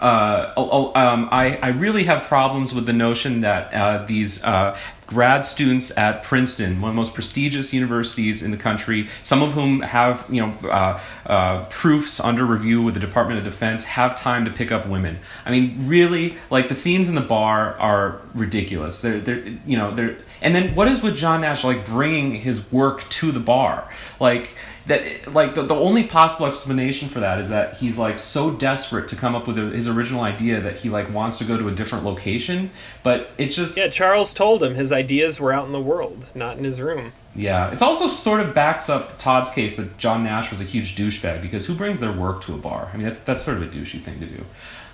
uh, 0.00 0.52
oh, 0.56 0.92
oh, 0.94 1.00
um, 1.00 1.28
I, 1.30 1.56
I 1.56 1.68
really 1.68 2.04
have 2.04 2.24
problems 2.24 2.74
with 2.74 2.84
the 2.84 2.92
notion 2.92 3.40
that 3.40 3.72
uh, 3.72 4.04
these 4.06 4.42
uh, 4.42 4.76
grad 5.06 5.44
students 5.44 5.96
at 5.96 6.24
Princeton, 6.24 6.80
one 6.80 6.90
of 6.90 6.94
the 6.94 7.00
most 7.00 7.14
prestigious 7.14 7.72
universities 7.72 8.42
in 8.42 8.50
the 8.50 8.56
country, 8.56 9.08
some 9.22 9.42
of 9.42 9.52
whom 9.52 9.80
have 9.80 10.26
you 10.28 10.42
know 10.42 10.68
uh, 10.68 11.00
uh, 11.26 11.64
proofs 11.66 12.20
under 12.20 12.44
review 12.44 12.82
with 12.82 12.94
the 12.94 13.00
Department 13.00 13.38
of 13.38 13.44
Defense, 13.44 13.84
have 13.84 14.18
time 14.18 14.44
to 14.44 14.50
pick 14.50 14.72
up 14.72 14.86
women. 14.86 15.18
I 15.46 15.50
mean, 15.50 15.86
really, 15.88 16.36
like 16.50 16.68
the 16.68 16.74
scenes 16.74 17.08
in 17.08 17.14
the 17.14 17.20
bar 17.20 17.74
are 17.78 18.20
ridiculous. 18.34 19.00
They're, 19.00 19.20
they're 19.20 19.46
you 19.66 19.78
know 19.78 19.94
they're 19.94 20.16
and 20.42 20.54
then 20.54 20.74
what 20.74 20.88
is 20.88 21.02
with 21.02 21.16
John 21.16 21.42
Nash 21.42 21.64
like 21.64 21.86
bringing 21.86 22.34
his 22.34 22.70
work 22.72 23.08
to 23.10 23.32
the 23.32 23.40
bar 23.40 23.90
like 24.20 24.50
that 24.86 25.32
like 25.32 25.54
the, 25.54 25.62
the 25.62 25.74
only 25.74 26.04
possible 26.04 26.46
explanation 26.46 27.08
for 27.08 27.20
that 27.20 27.40
is 27.40 27.48
that 27.48 27.74
he's 27.74 27.96
like 27.98 28.18
so 28.18 28.50
desperate 28.50 29.08
to 29.08 29.16
come 29.16 29.34
up 29.34 29.46
with 29.46 29.58
a, 29.58 29.62
his 29.70 29.88
original 29.88 30.22
idea 30.22 30.60
that 30.60 30.76
he 30.76 30.90
like 30.90 31.12
wants 31.12 31.38
to 31.38 31.44
go 31.44 31.56
to 31.56 31.68
a 31.68 31.74
different 31.74 32.04
location 32.04 32.70
but 33.02 33.30
it 33.38 33.48
just 33.48 33.76
Yeah, 33.76 33.88
Charles 33.88 34.34
told 34.34 34.62
him 34.62 34.74
his 34.74 34.92
ideas 34.92 35.40
were 35.40 35.52
out 35.52 35.66
in 35.66 35.72
the 35.72 35.80
world, 35.80 36.26
not 36.34 36.58
in 36.58 36.64
his 36.64 36.80
room. 36.80 37.12
yeah 37.34 37.70
it's 37.70 37.82
also 37.82 38.08
sort 38.08 38.40
of 38.40 38.54
backs 38.54 38.88
up 38.90 39.18
todd's 39.18 39.50
case 39.50 39.76
that 39.76 39.96
john 39.98 40.22
nash 40.22 40.50
was 40.50 40.60
a 40.60 40.64
huge 40.64 40.96
douchebag 40.96 41.40
because 41.40 41.66
who 41.66 41.74
brings 41.74 41.98
their 42.00 42.12
work 42.12 42.42
to 42.44 42.54
a 42.54 42.58
bar 42.58 42.90
i 42.92 42.96
mean 42.96 43.06
that's, 43.06 43.20
that's 43.20 43.42
sort 43.42 43.56
of 43.56 43.62
a 43.62 43.66
douchey 43.66 44.02
thing 44.02 44.20
to 44.20 44.26
do 44.26 44.44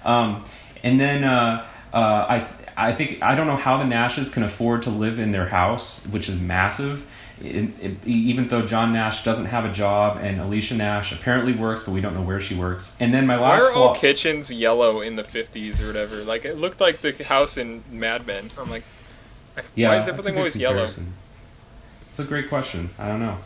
um, 0.05 0.45
and 0.83 0.99
then 0.99 1.25
uh, 1.25 1.67
uh, 1.93 1.97
I, 1.97 2.47
I 2.77 2.93
think 2.95 3.21
i 3.23 3.35
don't 3.35 3.47
know 3.49 3.57
how 3.57 3.77
the 3.77 3.85
nashes 3.85 4.31
can 4.31 4.43
afford 4.45 4.85
to 4.85 4.91
live 4.91 5.19
in 5.19 5.33
their 5.33 5.49
house 5.49 6.07
which 6.07 6.29
is 6.29 6.39
massive 6.39 7.05
it, 7.41 7.71
it, 7.81 8.07
even 8.07 8.49
though 8.49 8.63
John 8.67 8.93
Nash 8.93 9.25
doesn't 9.25 9.47
have 9.47 9.65
a 9.65 9.73
job 9.73 10.19
and 10.21 10.41
Alicia 10.41 10.75
Nash 10.75 11.13
apparently 11.13 11.53
works, 11.53 11.85
but 11.85 11.93
we 11.93 12.01
don't 12.01 12.15
know 12.15 12.23
where 12.23 12.41
she 12.41 12.55
works. 12.55 12.95
And 13.01 13.13
then 13.13 13.27
my 13.27 13.37
last. 13.37 13.63
Why 13.63 13.69
are 13.69 13.73
all 13.73 13.95
kitchens 13.95 14.53
yellow 14.53 15.01
in 15.01 15.17
the 15.17 15.23
50s 15.23 15.81
or 15.81 15.87
whatever? 15.87 16.17
Like, 16.25 16.45
it 16.45 16.59
looked 16.59 16.81
like 16.81 17.01
the 17.01 17.13
house 17.25 17.57
in 17.57 17.83
Mad 17.91 18.27
Men. 18.27 18.51
I'm 18.59 18.71
like, 18.71 18.85
Yeah, 19.75 19.89
why 19.89 19.99
is 19.99 20.09
everything 20.09 20.37
always 20.37 20.57
yellow? 20.57 20.87
comparison. 20.87 21.15
It's 22.11 22.19
a 22.19 22.25
great 22.25 22.49
question. 22.49 22.91
I 22.99 23.09
don't 23.09 23.21
know. 23.21 23.39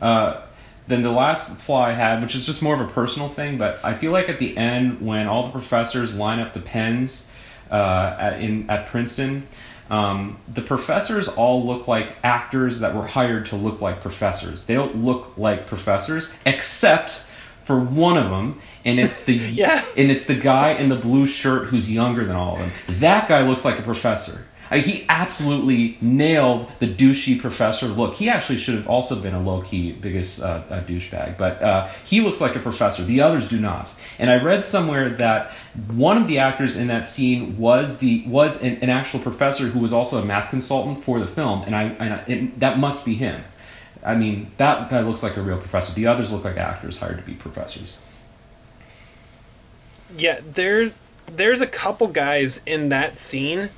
Uh, 0.00 0.42
then 0.88 1.02
the 1.02 1.12
last 1.12 1.56
flaw 1.60 1.84
I 1.84 1.92
had, 1.92 2.22
which 2.22 2.34
is 2.34 2.46
just 2.46 2.62
more 2.62 2.74
of 2.74 2.80
a 2.80 2.90
personal 2.90 3.28
thing, 3.28 3.58
but 3.58 3.78
I 3.84 3.94
feel 3.94 4.10
like 4.10 4.28
at 4.28 4.38
the 4.38 4.56
end 4.56 5.00
when 5.06 5.26
all 5.26 5.44
the 5.44 5.52
professors 5.52 6.14
line 6.14 6.40
up 6.40 6.54
the 6.54 6.60
pens 6.60 7.26
uh, 7.70 8.16
at, 8.18 8.40
in 8.40 8.68
at 8.70 8.86
Princeton, 8.86 9.46
um, 9.90 10.38
the 10.52 10.62
professors 10.62 11.28
all 11.28 11.66
look 11.66 11.88
like 11.88 12.16
actors 12.22 12.80
that 12.80 12.94
were 12.94 13.06
hired 13.06 13.46
to 13.46 13.56
look 13.56 13.80
like 13.80 14.00
professors. 14.00 14.64
They 14.64 14.74
don't 14.74 15.04
look 15.04 15.32
like 15.36 15.66
professors, 15.66 16.30
except 16.44 17.22
for 17.64 17.78
one 17.78 18.16
of 18.16 18.30
them, 18.30 18.60
and 18.84 18.98
it's 18.98 19.24
the 19.24 19.34
yeah. 19.34 19.84
and 19.96 20.10
it's 20.10 20.24
the 20.24 20.34
guy 20.34 20.72
in 20.72 20.88
the 20.88 20.96
blue 20.96 21.26
shirt 21.26 21.68
who's 21.68 21.90
younger 21.90 22.24
than 22.24 22.36
all 22.36 22.54
of 22.54 22.60
them. 22.60 22.72
That 23.00 23.28
guy 23.28 23.46
looks 23.46 23.64
like 23.64 23.78
a 23.78 23.82
professor. 23.82 24.44
I, 24.70 24.78
he 24.78 25.06
absolutely 25.08 25.96
nailed 26.00 26.70
the 26.78 26.86
douchey 26.86 27.40
professor 27.40 27.86
look. 27.86 28.14
He 28.14 28.28
actually 28.28 28.58
should 28.58 28.74
have 28.74 28.88
also 28.88 29.16
been 29.16 29.34
a 29.34 29.40
low 29.40 29.62
key 29.62 29.92
biggest 29.92 30.40
uh, 30.40 30.62
uh, 30.68 30.82
douchebag, 30.84 31.38
but 31.38 31.62
uh, 31.62 31.88
he 32.04 32.20
looks 32.20 32.40
like 32.40 32.54
a 32.56 32.60
professor. 32.60 33.04
The 33.04 33.20
others 33.20 33.48
do 33.48 33.58
not. 33.58 33.92
And 34.18 34.30
I 34.30 34.42
read 34.42 34.64
somewhere 34.64 35.10
that 35.10 35.52
one 35.90 36.16
of 36.16 36.28
the 36.28 36.38
actors 36.38 36.76
in 36.76 36.88
that 36.88 37.08
scene 37.08 37.56
was 37.58 37.98
the 37.98 38.24
was 38.26 38.62
an, 38.62 38.76
an 38.82 38.90
actual 38.90 39.20
professor 39.20 39.68
who 39.68 39.78
was 39.78 39.92
also 39.92 40.20
a 40.20 40.24
math 40.24 40.50
consultant 40.50 41.04
for 41.04 41.18
the 41.18 41.26
film, 41.26 41.62
and 41.62 41.74
I, 41.74 41.82
and 41.84 42.14
I 42.14 42.18
it, 42.26 42.60
that 42.60 42.78
must 42.78 43.04
be 43.04 43.14
him. 43.14 43.42
I 44.04 44.14
mean, 44.14 44.50
that 44.58 44.90
guy 44.90 45.00
looks 45.00 45.22
like 45.22 45.36
a 45.36 45.42
real 45.42 45.58
professor. 45.58 45.92
The 45.92 46.06
others 46.06 46.30
look 46.30 46.44
like 46.44 46.56
actors 46.56 46.98
hired 46.98 47.18
to 47.18 47.22
be 47.22 47.34
professors. 47.34 47.98
Yeah, 50.16 50.40
there 50.42 50.92
there's 51.26 51.60
a 51.60 51.66
couple 51.66 52.06
guys 52.08 52.62
in 52.64 52.88
that 52.88 53.18
scene 53.18 53.70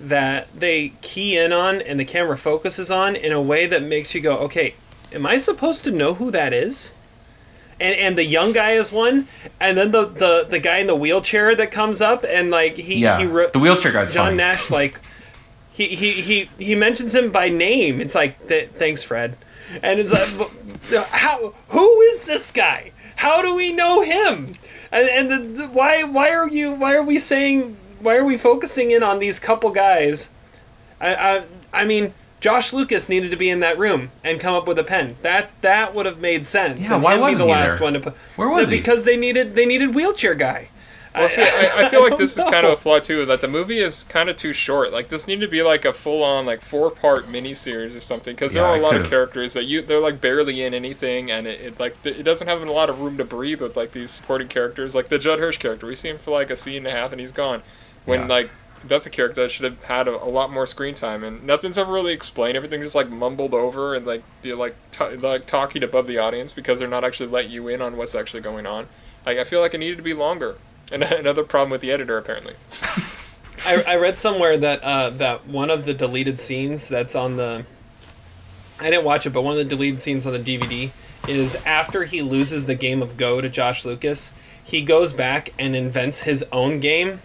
that 0.00 0.48
they 0.58 0.90
key 1.00 1.38
in 1.38 1.52
on 1.52 1.80
and 1.80 1.98
the 1.98 2.04
camera 2.04 2.36
focuses 2.36 2.90
on 2.90 3.16
in 3.16 3.32
a 3.32 3.40
way 3.40 3.66
that 3.66 3.82
makes 3.82 4.14
you 4.14 4.20
go, 4.20 4.38
okay, 4.38 4.74
am 5.12 5.26
I 5.26 5.38
supposed 5.38 5.84
to 5.84 5.90
know 5.90 6.14
who 6.14 6.30
that 6.30 6.52
is? 6.52 6.94
And 7.78 7.94
and 7.98 8.16
the 8.16 8.24
young 8.24 8.52
guy 8.52 8.70
is 8.70 8.90
one, 8.90 9.28
and 9.60 9.76
then 9.76 9.92
the 9.92 10.06
the, 10.06 10.46
the 10.48 10.58
guy 10.58 10.78
in 10.78 10.86
the 10.86 10.96
wheelchair 10.96 11.54
that 11.54 11.70
comes 11.70 12.00
up 12.00 12.24
and 12.26 12.50
like 12.50 12.78
he 12.78 13.00
Yeah, 13.00 13.18
he 13.18 13.26
wrote 13.26 13.52
the 13.52 13.58
wheelchair 13.58 13.92
guy's 13.92 14.10
John 14.10 14.28
funny. 14.28 14.36
Nash 14.38 14.70
like 14.70 15.00
he, 15.70 15.88
he 15.88 16.12
he 16.12 16.50
he 16.58 16.74
mentions 16.74 17.14
him 17.14 17.30
by 17.30 17.50
name. 17.50 18.00
It's 18.00 18.14
like 18.14 18.48
th- 18.48 18.70
thanks 18.70 19.02
Fred, 19.02 19.36
and 19.82 20.00
it's 20.00 20.10
like 20.10 21.06
how 21.08 21.52
who 21.68 22.00
is 22.00 22.26
this 22.26 22.50
guy? 22.50 22.92
How 23.16 23.42
do 23.42 23.54
we 23.54 23.72
know 23.72 24.00
him? 24.00 24.52
And, 24.90 25.08
and 25.08 25.30
the, 25.30 25.62
the, 25.62 25.68
why 25.68 26.02
why 26.04 26.30
are 26.30 26.48
you 26.48 26.72
why 26.72 26.94
are 26.94 27.02
we 27.02 27.18
saying 27.18 27.76
why 28.00 28.16
are 28.16 28.24
we 28.24 28.36
focusing 28.36 28.90
in 28.90 29.02
on 29.02 29.18
these 29.18 29.38
couple 29.38 29.70
guys? 29.70 30.30
I 31.00 31.14
I, 31.14 31.44
I 31.72 31.84
mean. 31.84 32.14
Josh 32.38 32.72
Lucas 32.72 33.08
needed 33.08 33.30
to 33.30 33.36
be 33.36 33.48
in 33.48 33.60
that 33.60 33.78
room 33.78 34.10
and 34.22 34.38
come 34.38 34.54
up 34.54 34.68
with 34.68 34.78
a 34.78 34.84
pen. 34.84 35.16
That 35.22 35.50
that 35.62 35.94
would 35.94 36.04
have 36.04 36.20
made 36.20 36.44
sense. 36.44 36.88
Yeah, 36.90 36.96
and 36.96 37.02
why 37.02 37.14
him 37.14 37.20
be 37.20 37.22
wasn't 37.22 37.38
the 37.40 37.44
he 37.46 37.50
last 37.50 37.72
there? 37.78 37.82
one 37.82 37.92
to 37.94 38.00
put. 38.00 38.14
Where 38.36 38.48
was 38.48 38.68
he? 38.68 38.76
Because 38.76 39.06
they 39.06 39.16
needed 39.16 39.56
they 39.56 39.64
needed 39.64 39.94
wheelchair 39.94 40.34
guy. 40.34 40.68
Well, 41.14 41.30
see, 41.30 41.42
I, 41.42 41.86
I 41.86 41.88
feel 41.88 42.02
like 42.02 42.18
this 42.18 42.36
is 42.36 42.44
kind 42.50 42.66
of 42.66 42.72
a 42.72 42.76
flaw 42.76 42.98
too. 43.00 43.24
That 43.24 43.40
the 43.40 43.48
movie 43.48 43.78
is 43.78 44.04
kind 44.04 44.28
of 44.28 44.36
too 44.36 44.52
short. 44.52 44.92
Like 44.92 45.08
this 45.08 45.26
needed 45.26 45.46
to 45.46 45.50
be 45.50 45.62
like 45.62 45.86
a 45.86 45.94
full-on 45.94 46.44
like 46.44 46.60
four-part 46.60 47.26
miniseries 47.26 47.96
or 47.96 48.00
something. 48.00 48.34
Because 48.34 48.52
there 48.52 48.64
are 48.66 48.76
a 48.76 48.80
lot 48.80 48.92
of 48.92 48.98
could've. 48.98 49.10
characters 49.10 49.54
that 49.54 49.64
you 49.64 49.80
they're 49.80 49.98
like 49.98 50.20
barely 50.20 50.62
in 50.62 50.74
anything, 50.74 51.30
and 51.30 51.46
it, 51.46 51.60
it 51.62 51.80
like 51.80 51.96
it 52.04 52.22
doesn't 52.22 52.46
have 52.46 52.60
a 52.62 52.70
lot 52.70 52.90
of 52.90 53.00
room 53.00 53.16
to 53.16 53.24
breathe 53.24 53.62
with 53.62 53.78
like 53.78 53.92
these 53.92 54.10
supporting 54.10 54.46
characters. 54.48 54.94
Like 54.94 55.08
the 55.08 55.18
Judd 55.18 55.38
Hirsch 55.40 55.56
character, 55.56 55.86
we 55.86 55.96
see 55.96 56.10
him 56.10 56.18
for 56.18 56.32
like 56.32 56.50
a 56.50 56.56
scene 56.56 56.76
and 56.76 56.88
a 56.88 56.90
half, 56.90 57.12
and 57.12 57.20
he's 57.20 57.32
gone. 57.32 57.62
When 58.06 58.20
Yeah. 58.20 58.26
like 58.26 58.50
that's 58.84 59.04
a 59.06 59.10
character 59.10 59.42
that 59.42 59.50
should 59.50 59.64
have 59.64 59.82
had 59.84 60.06
a, 60.06 60.14
a 60.22 60.26
lot 60.30 60.50
more 60.52 60.64
screen 60.66 60.94
time, 60.94 61.24
and 61.24 61.42
nothing's 61.44 61.76
ever 61.76 61.92
really 61.92 62.12
explained. 62.12 62.56
Everything's 62.56 62.84
just 62.86 62.94
like 62.94 63.10
mumbled 63.10 63.52
over 63.52 63.94
and 63.94 64.06
like 64.06 64.22
you're 64.42 64.56
like 64.56 64.74
t- 64.92 65.16
like 65.16 65.44
talking 65.46 65.82
above 65.82 66.06
the 66.06 66.18
audience 66.18 66.52
because 66.52 66.78
they're 66.78 66.88
not 66.88 67.04
actually 67.04 67.28
let 67.28 67.50
you 67.50 67.68
in 67.68 67.82
on 67.82 67.96
what's 67.96 68.14
actually 68.14 68.40
going 68.40 68.64
on. 68.66 68.86
Like 69.26 69.38
I 69.38 69.44
feel 69.44 69.60
like 69.60 69.74
it 69.74 69.78
needed 69.78 69.96
to 69.96 70.02
be 70.02 70.14
longer. 70.14 70.56
And 70.92 71.02
another 71.02 71.42
problem 71.44 71.70
with 71.70 71.80
the 71.82 71.90
editor 71.90 72.16
apparently. 72.16 72.54
I, 73.66 73.82
I 73.82 73.96
read 73.96 74.16
somewhere 74.16 74.56
that 74.58 74.82
uh, 74.84 75.10
that 75.10 75.46
one 75.48 75.70
of 75.70 75.84
the 75.86 75.94
deleted 75.94 76.38
scenes 76.38 76.88
that's 76.88 77.14
on 77.16 77.36
the 77.36 77.64
I 78.78 78.90
didn't 78.90 79.04
watch 79.04 79.26
it, 79.26 79.30
but 79.30 79.42
one 79.42 79.52
of 79.52 79.58
the 79.58 79.64
deleted 79.64 80.00
scenes 80.00 80.26
on 80.26 80.32
the 80.32 80.38
DVD 80.38 80.90
is 81.26 81.56
after 81.64 82.04
he 82.04 82.22
loses 82.22 82.66
the 82.66 82.74
game 82.74 83.02
of 83.02 83.16
Go 83.16 83.40
to 83.40 83.48
Josh 83.48 83.84
Lucas, 83.84 84.32
he 84.62 84.82
goes 84.82 85.12
back 85.12 85.52
and 85.58 85.74
invents 85.74 86.20
his 86.20 86.44
own 86.52 86.78
game 86.78 87.20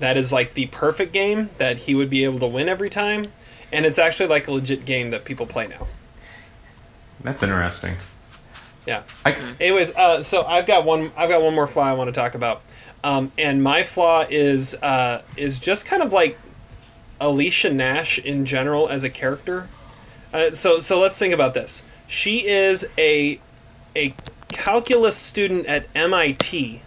that 0.00 0.16
is 0.16 0.32
like 0.32 0.54
the 0.54 0.66
perfect 0.66 1.12
game 1.12 1.50
that 1.58 1.78
he 1.78 1.94
would 1.94 2.10
be 2.10 2.24
able 2.24 2.40
to 2.40 2.46
win 2.46 2.68
every 2.68 2.90
time, 2.90 3.32
and 3.72 3.86
it's 3.86 3.98
actually 3.98 4.28
like 4.28 4.48
a 4.48 4.52
legit 4.52 4.84
game 4.84 5.10
that 5.10 5.24
people 5.24 5.46
play 5.46 5.68
now. 5.68 5.86
That's 7.22 7.42
interesting. 7.42 7.96
Yeah. 8.86 9.02
I, 9.24 9.32
Anyways, 9.60 9.94
uh, 9.94 10.22
so 10.22 10.42
I've 10.42 10.66
got 10.66 10.84
one. 10.84 11.12
I've 11.16 11.28
got 11.28 11.42
one 11.42 11.54
more 11.54 11.66
flaw 11.66 11.84
I 11.84 11.92
want 11.92 12.08
to 12.08 12.18
talk 12.18 12.34
about, 12.34 12.62
um, 13.04 13.30
and 13.38 13.62
my 13.62 13.82
flaw 13.82 14.24
is 14.28 14.74
uh, 14.82 15.22
is 15.36 15.58
just 15.58 15.86
kind 15.86 16.02
of 16.02 16.12
like 16.12 16.38
Alicia 17.20 17.72
Nash 17.72 18.18
in 18.18 18.46
general 18.46 18.88
as 18.88 19.04
a 19.04 19.10
character. 19.10 19.68
Uh, 20.32 20.50
so 20.50 20.78
so 20.78 20.98
let's 20.98 21.18
think 21.18 21.34
about 21.34 21.54
this. 21.54 21.84
She 22.06 22.46
is 22.48 22.90
a 22.96 23.38
a 23.94 24.14
calculus 24.48 25.16
student 25.16 25.66
at 25.66 25.86
MIT 25.94 26.82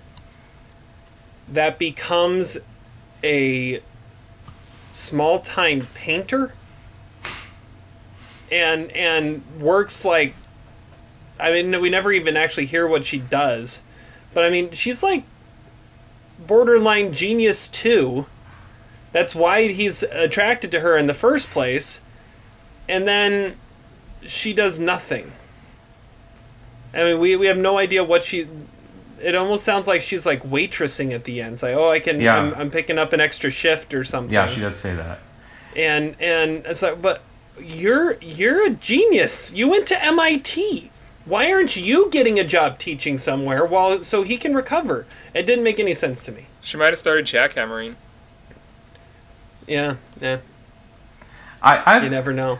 that 1.49 1.77
becomes 1.77 2.57
a 3.23 3.81
small 4.91 5.39
time 5.39 5.87
painter 5.93 6.53
and 8.51 8.91
and 8.91 9.43
works 9.59 10.05
like 10.05 10.35
I 11.39 11.51
mean 11.51 11.81
we 11.81 11.89
never 11.89 12.11
even 12.11 12.37
actually 12.37 12.67
hear 12.67 12.87
what 12.87 13.03
she 13.05 13.17
does 13.17 13.81
but 14.33 14.43
I 14.43 14.49
mean 14.49 14.71
she's 14.71 15.01
like 15.01 15.23
borderline 16.39 17.13
genius 17.13 17.67
too. 17.67 18.25
That's 19.11 19.35
why 19.35 19.67
he's 19.67 20.03
attracted 20.03 20.71
to 20.71 20.79
her 20.79 20.97
in 20.97 21.07
the 21.07 21.13
first 21.13 21.51
place. 21.51 22.01
And 22.89 23.07
then 23.07 23.57
she 24.23 24.53
does 24.53 24.79
nothing. 24.79 25.31
I 26.93 27.03
mean 27.03 27.19
we, 27.19 27.35
we 27.35 27.47
have 27.47 27.57
no 27.57 27.77
idea 27.77 28.03
what 28.03 28.23
she 28.23 28.47
it 29.23 29.35
almost 29.35 29.63
sounds 29.63 29.87
like 29.87 30.01
she's 30.01 30.25
like 30.25 30.43
waitressing 30.43 31.11
at 31.13 31.23
the 31.23 31.41
end 31.41 31.53
it's 31.53 31.63
like 31.63 31.75
oh 31.75 31.89
I 31.89 31.99
can 31.99 32.19
Yeah. 32.19 32.35
I'm, 32.37 32.53
I'm 32.55 32.71
picking 32.71 32.97
up 32.97 33.13
an 33.13 33.19
extra 33.19 33.49
shift 33.51 33.93
or 33.93 34.03
something 34.03 34.33
yeah, 34.33 34.47
she 34.47 34.59
does 34.61 34.75
say 34.77 34.95
that. 34.95 35.19
and 35.75 36.15
and 36.19 36.65
it's 36.65 36.81
like 36.81 37.01
but 37.01 37.21
you're 37.59 38.17
you're 38.21 38.65
a 38.65 38.71
genius 38.71 39.53
you 39.53 39.69
went 39.69 39.87
to 39.87 39.95
mit 40.15 40.89
why 41.25 41.51
aren't 41.51 41.77
you 41.77 42.09
getting 42.09 42.37
a 42.39 42.43
job 42.43 42.77
teaching 42.79 43.17
somewhere 43.17 43.65
while 43.65 44.01
so 44.01 44.23
he 44.23 44.37
can 44.37 44.53
recover 44.53 45.05
it 45.33 45.45
didn't 45.45 45.63
make 45.63 45.79
any 45.79 45.93
sense 45.93 46.21
to 46.23 46.31
me 46.31 46.47
She 46.61 46.77
might 46.77 46.87
have 46.87 46.99
started 46.99 47.25
jackhammering. 47.25 47.95
yeah 49.67 49.95
yeah 50.19 50.37
I, 51.61 51.77
I 51.77 52.03
you 52.03 52.09
never 52.09 52.33
know 52.33 52.59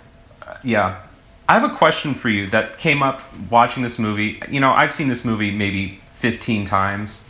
Yeah. 0.64 1.02
I 1.50 1.60
have 1.60 1.70
a 1.70 1.76
question 1.76 2.14
for 2.14 2.30
you 2.30 2.48
that 2.52 2.78
came 2.78 3.04
up 3.04 3.22
watching 3.52 3.84
this 3.84 4.00
movie. 4.00 4.42
You 4.50 4.62
know, 4.62 4.72
I've 4.72 4.94
seen 4.94 5.10
this 5.10 5.26
movie 5.26 5.52
maybe 5.52 6.00
15 6.24 6.64
times, 6.64 7.26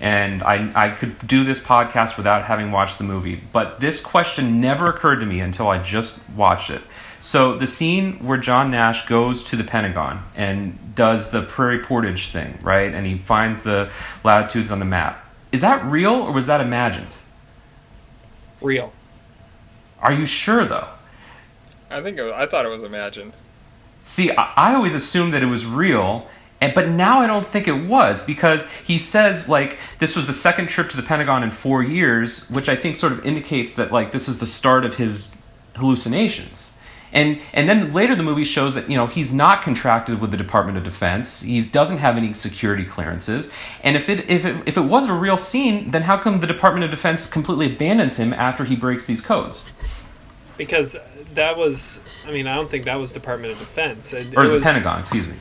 and 0.00 0.42
I, 0.42 0.72
I 0.74 0.88
could 0.88 1.28
do 1.28 1.44
this 1.44 1.60
podcast 1.60 2.16
without 2.16 2.44
having 2.44 2.72
watched 2.72 2.96
the 2.96 3.04
movie. 3.04 3.38
But 3.52 3.78
this 3.78 4.00
question 4.00 4.58
never 4.58 4.86
occurred 4.86 5.20
to 5.20 5.26
me 5.26 5.40
until 5.40 5.68
I 5.68 5.82
just 5.82 6.18
watched 6.34 6.70
it. 6.70 6.80
So, 7.20 7.58
the 7.58 7.66
scene 7.66 8.24
where 8.24 8.38
John 8.38 8.70
Nash 8.70 9.06
goes 9.06 9.44
to 9.44 9.56
the 9.56 9.64
Pentagon 9.64 10.24
and 10.34 10.94
does 10.94 11.30
the 11.30 11.42
prairie 11.42 11.80
portage 11.80 12.30
thing, 12.30 12.58
right? 12.62 12.90
And 12.90 13.06
he 13.06 13.18
finds 13.18 13.64
the 13.64 13.90
latitudes 14.24 14.70
on 14.70 14.78
the 14.78 14.86
map. 14.86 15.22
Is 15.52 15.60
that 15.60 15.84
real 15.84 16.14
or 16.14 16.32
was 16.32 16.46
that 16.46 16.62
imagined? 16.62 17.12
real 18.62 18.94
Are 20.00 20.12
you 20.12 20.24
sure, 20.24 20.64
though? 20.64 20.88
I 21.90 22.00
think 22.00 22.16
it 22.16 22.22
was, 22.22 22.32
I 22.32 22.46
thought 22.46 22.64
it 22.64 22.70
was 22.70 22.82
imagined. 22.82 23.34
See, 24.04 24.30
I, 24.30 24.70
I 24.70 24.74
always 24.74 24.94
assumed 24.94 25.34
that 25.34 25.42
it 25.42 25.46
was 25.46 25.66
real, 25.66 26.26
and 26.60 26.74
but 26.74 26.88
now 26.88 27.20
I 27.20 27.26
don't 27.26 27.46
think 27.48 27.68
it 27.68 27.86
was 27.86 28.22
because 28.22 28.66
he 28.84 28.98
says 28.98 29.48
like 29.48 29.78
this 29.98 30.16
was 30.16 30.26
the 30.26 30.32
second 30.32 30.68
trip 30.68 30.90
to 30.90 30.96
the 30.96 31.02
Pentagon 31.02 31.42
in 31.42 31.50
four 31.50 31.82
years, 31.82 32.48
which 32.50 32.68
I 32.68 32.76
think 32.76 32.96
sort 32.96 33.12
of 33.12 33.24
indicates 33.24 33.74
that 33.74 33.92
like 33.92 34.12
this 34.12 34.28
is 34.28 34.38
the 34.38 34.46
start 34.46 34.84
of 34.84 34.96
his 34.96 35.34
hallucinations. 35.76 36.72
And 37.10 37.40
and 37.54 37.68
then 37.68 37.94
later 37.94 38.14
the 38.14 38.22
movie 38.22 38.44
shows 38.44 38.74
that 38.74 38.90
you 38.90 38.96
know 38.96 39.06
he's 39.06 39.32
not 39.32 39.62
contracted 39.62 40.20
with 40.20 40.30
the 40.30 40.36
Department 40.36 40.76
of 40.76 40.84
Defense. 40.84 41.40
He 41.40 41.64
doesn't 41.64 41.98
have 41.98 42.16
any 42.18 42.34
security 42.34 42.84
clearances. 42.84 43.50
And 43.82 43.96
if 43.96 44.08
it 44.10 44.28
if 44.28 44.44
it 44.44 44.56
if 44.66 44.76
it 44.76 44.82
was 44.82 45.06
a 45.06 45.14
real 45.14 45.38
scene, 45.38 45.90
then 45.90 46.02
how 46.02 46.18
come 46.18 46.40
the 46.40 46.46
Department 46.46 46.84
of 46.84 46.90
Defense 46.90 47.24
completely 47.24 47.72
abandons 47.74 48.16
him 48.16 48.32
after 48.34 48.64
he 48.64 48.76
breaks 48.76 49.06
these 49.06 49.20
codes? 49.20 49.64
because 50.56 50.96
that 51.34 51.56
was 51.56 52.02
i 52.26 52.32
mean 52.32 52.48
i 52.48 52.56
don't 52.56 52.68
think 52.68 52.84
that 52.84 52.96
was 52.96 53.12
department 53.12 53.52
of 53.52 53.58
defense 53.60 54.12
it, 54.12 54.36
Or 54.36 54.44
it 54.44 54.50
was- 54.50 54.64
Pentagon? 54.64 54.98
Excuse 54.98 55.28
me. 55.28 55.36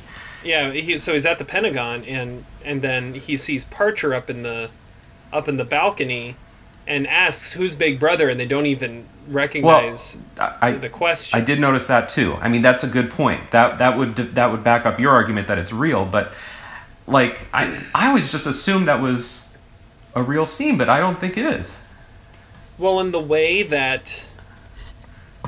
Yeah 0.48 0.72
he, 0.72 0.98
so 0.98 1.14
he's 1.14 1.26
at 1.26 1.40
the 1.40 1.46
pentagon 1.46 2.04
and 2.06 2.46
and 2.64 2.82
then 2.82 3.14
he 3.14 3.38
sees 3.38 3.66
parcher 3.66 4.14
up 4.14 4.30
in 4.30 4.44
the 4.44 4.70
up 5.32 5.48
in 5.48 5.58
the 5.58 5.66
balcony 5.66 6.36
and 6.88 7.06
asks 7.08 7.54
who's 7.54 7.76
big 7.76 8.00
brother 8.00 8.30
and 8.30 8.40
they 8.40 8.46
don't 8.46 8.66
even 8.66 9.06
recognize 9.28 10.18
I, 10.40 10.72
the 10.72 10.90
question 10.90 11.40
I 11.40 11.44
did 11.44 11.60
notice 11.60 11.88
that 11.88 12.10
too. 12.10 12.36
I 12.36 12.48
mean, 12.48 12.62
that's 12.62 12.84
a 12.84 12.88
good 12.88 13.12
point. 13.12 13.52
That 13.52 13.80
that 13.80 13.98
would 13.98 14.16
that 14.16 14.52
would 14.52 14.64
back 14.64 14.86
up 14.86 15.00
your 15.00 15.12
argument 15.12 15.48
that 15.48 15.58
it's 15.58 15.74
real. 15.74 16.06
But 16.06 16.34
like, 17.08 17.42
I 17.54 17.82
I 17.94 18.08
always 18.08 18.32
just 18.32 18.48
assumed 18.48 18.88
that 18.88 19.02
was 19.02 19.54
a 20.16 20.24
real 20.24 20.46
scene, 20.46 20.78
but 20.78 20.90
I 20.90 21.00
don't 21.00 21.20
think 21.20 21.38
it 21.38 21.46
is. 21.46 21.78
Well, 22.78 23.00
in 23.00 23.12
the 23.12 23.20
way 23.20 23.64
that 23.64 24.26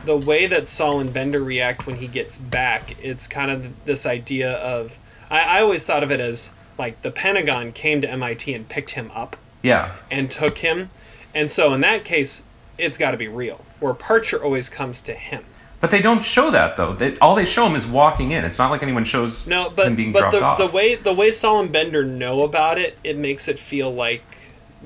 the 0.05 0.17
way 0.17 0.47
that 0.47 0.65
Sol 0.67 0.99
and 0.99 1.13
Bender 1.13 1.43
react 1.43 1.85
when 1.85 1.97
he 1.97 2.07
gets 2.07 2.37
back, 2.37 2.95
it's 3.03 3.27
kind 3.27 3.51
of 3.51 3.85
this 3.85 4.05
idea 4.05 4.53
of 4.53 4.97
I, 5.29 5.59
I 5.59 5.61
always 5.61 5.85
thought 5.85 6.03
of 6.03 6.11
it 6.11 6.19
as 6.19 6.53
like 6.77 7.01
the 7.01 7.11
Pentagon 7.11 7.71
came 7.73 8.01
to 8.01 8.09
MIT 8.09 8.53
and 8.53 8.67
picked 8.67 8.91
him 8.91 9.11
up 9.13 9.35
Yeah, 9.61 9.93
and 10.09 10.31
took 10.31 10.59
him, 10.59 10.89
and 11.35 11.51
so 11.51 11.73
in 11.73 11.81
that 11.81 12.05
case, 12.05 12.43
it's 12.77 12.97
got 12.97 13.11
to 13.11 13.17
be 13.17 13.27
real. 13.27 13.61
Where 13.79 13.93
Parcher 13.93 14.41
always 14.43 14.69
comes 14.69 15.01
to 15.03 15.13
him. 15.13 15.43
but 15.81 15.91
they 15.91 16.01
don't 16.01 16.23
show 16.23 16.49
that 16.51 16.77
though. 16.77 16.93
They, 16.93 17.17
all 17.19 17.35
they 17.35 17.45
show 17.45 17.65
him 17.67 17.75
is 17.75 17.85
walking 17.85 18.31
in. 18.31 18.45
It's 18.45 18.57
not 18.57 18.71
like 18.71 18.81
anyone 18.83 19.03
shows 19.03 19.45
No, 19.45 19.69
but 19.69 19.87
him 19.87 19.95
being 19.95 20.11
but 20.13 20.31
dropped 20.31 20.35
the, 20.35 20.43
off. 20.43 20.57
the 20.57 20.67
way 20.67 20.95
the 20.95 21.13
way 21.13 21.31
Sol 21.31 21.59
and 21.61 21.71
Bender 21.71 22.03
know 22.05 22.43
about 22.43 22.77
it, 22.77 22.97
it 23.03 23.17
makes 23.17 23.47
it 23.49 23.59
feel 23.59 23.93
like 23.93 24.23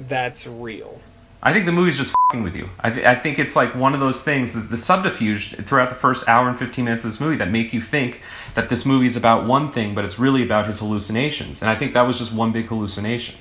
that's 0.08 0.48
real. 0.48 1.00
I 1.46 1.52
think 1.52 1.66
the 1.66 1.74
movie's 1.74 1.98
just 1.98 2.16
fing 2.32 2.42
with 2.42 2.56
you. 2.56 2.70
I, 2.80 2.90
th- 2.90 3.06
I 3.06 3.16
think 3.16 3.38
it's 3.38 3.54
like 3.54 3.76
one 3.76 3.94
of 3.94 4.00
those 4.00 4.24
things, 4.24 4.54
the, 4.54 4.62
the 4.62 4.78
subterfuge 4.78 5.58
throughout 5.66 5.90
the 5.90 5.96
first 5.96 6.26
hour 6.26 6.48
and 6.48 6.58
15 6.58 6.86
minutes 6.86 7.04
of 7.04 7.12
this 7.12 7.20
movie 7.20 7.36
that 7.36 7.52
make 7.52 7.74
you 7.74 7.82
think 7.82 8.22
that 8.56 8.70
this 8.70 8.86
movie 8.86 9.08
is 9.08 9.18
about 9.18 9.46
one 9.46 9.70
thing, 9.70 9.94
but 9.94 10.06
it's 10.06 10.18
really 10.18 10.42
about 10.42 10.68
his 10.68 10.80
hallucinations. 10.80 11.62
And 11.62 11.70
I 11.70 11.76
think 11.76 11.94
that 11.96 12.04
was 12.04 12.18
just 12.18 12.34
one 12.34 12.54
big 12.54 12.68
hallucination. 12.68 13.36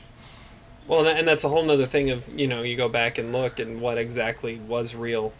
Well, 0.89 1.07
and 1.07 1.29
that's 1.29 1.45
a 1.45 1.49
whole 1.49 1.65
nother 1.65 1.87
thing 1.87 2.11
of 2.11 2.39
you 2.39 2.49
know 2.49 2.63
you 2.63 2.77
go 2.77 2.89
back 2.89 3.17
and 3.17 3.33
look 3.33 3.61
and 3.61 3.81
what 3.81 3.99
exactly 3.99 4.59
was 4.59 4.97
real. 4.97 5.33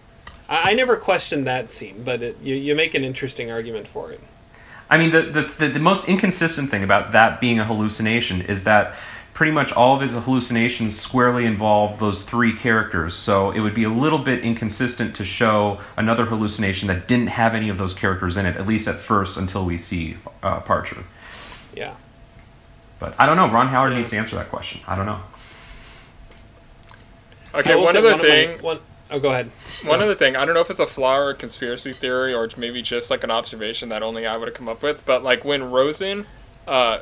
I, 0.49 0.71
I 0.71 0.75
never 0.75 0.97
questioned 0.97 1.49
that 1.49 1.69
scene, 1.69 2.05
but 2.05 2.23
it, 2.23 2.41
you 2.41 2.55
you 2.55 2.77
make 2.77 2.95
an 2.95 3.05
interesting 3.05 3.51
argument 3.51 3.89
for 3.89 4.13
it. 4.13 4.21
I 4.89 4.99
mean, 4.99 5.11
the, 5.11 5.23
the, 5.23 5.43
the, 5.59 5.69
the 5.69 5.79
most 5.79 6.05
inconsistent 6.07 6.71
thing 6.71 6.85
about 6.85 7.13
that 7.13 7.41
being 7.41 7.59
a 7.59 7.65
hallucination 7.65 8.43
is 8.43 8.65
that 8.65 8.95
pretty 9.35 9.53
much 9.53 9.73
all 9.73 9.95
of 9.97 10.03
his 10.03 10.13
hallucinations 10.13 10.99
squarely 10.99 11.47
involve 11.47 11.99
those 11.99 12.23
three 12.23 12.55
characters. 12.55 13.15
So 13.15 13.51
it 13.51 13.61
would 13.61 13.75
be 13.75 13.85
a 13.85 13.89
little 13.91 14.19
bit 14.19 14.45
inconsistent 14.45 15.17
to 15.17 15.25
show 15.25 15.81
another 15.97 16.27
hallucination 16.27 16.89
that 16.89 17.09
didn't 17.09 17.29
have 17.29 17.55
any 17.55 17.69
of 17.69 17.79
those 17.79 17.95
characters 17.95 18.37
in 18.37 18.45
it, 18.47 18.57
at 18.57 18.67
least 18.67 18.87
at 18.89 19.01
first, 19.01 19.37
until 19.39 19.65
we 19.65 19.79
see 19.79 20.17
uh, 20.43 20.61
Parcher. 20.61 21.05
Yeah. 21.75 21.95
But 22.99 23.15
I 23.19 23.27
don't 23.27 23.37
know. 23.37 23.51
Ron 23.51 23.69
Howard 23.69 23.95
needs 23.95 24.11
to 24.11 24.17
answer 24.19 24.37
that 24.37 24.51
question. 24.51 24.81
I 24.87 24.97
don't 24.97 25.07
know. 25.07 25.21
Okay, 27.55 27.75
one 27.75 27.97
other 27.97 28.03
one 28.11 28.15
of 28.15 28.19
my- 28.21 28.25
thing. 28.27 28.63
one- 28.63 28.81
oh, 29.11 29.19
go 29.19 29.31
ahead. 29.31 29.51
One 29.85 29.99
Go. 29.99 30.05
other 30.07 30.15
thing, 30.15 30.37
I 30.37 30.45
don't 30.45 30.55
know 30.55 30.61
if 30.61 30.71
it's 30.71 30.81
a 30.81 30.87
flaw 30.87 31.17
or 31.19 31.31
a 31.31 31.35
conspiracy 31.35 31.93
theory 31.93 32.33
or 32.35 32.49
maybe 32.57 32.81
just 32.83 33.11
like 33.11 33.25
an 33.25 33.31
observation 33.31 33.89
that 33.91 34.03
only 34.03 34.27
I 34.27 34.37
would 34.37 34.49
have 34.49 34.55
come 34.57 34.69
up 34.69 34.83
with, 34.83 35.05
but 35.05 35.23
like 35.23 35.45
when 35.45 35.71
Rosen 35.71 36.27
uh, 36.67 37.01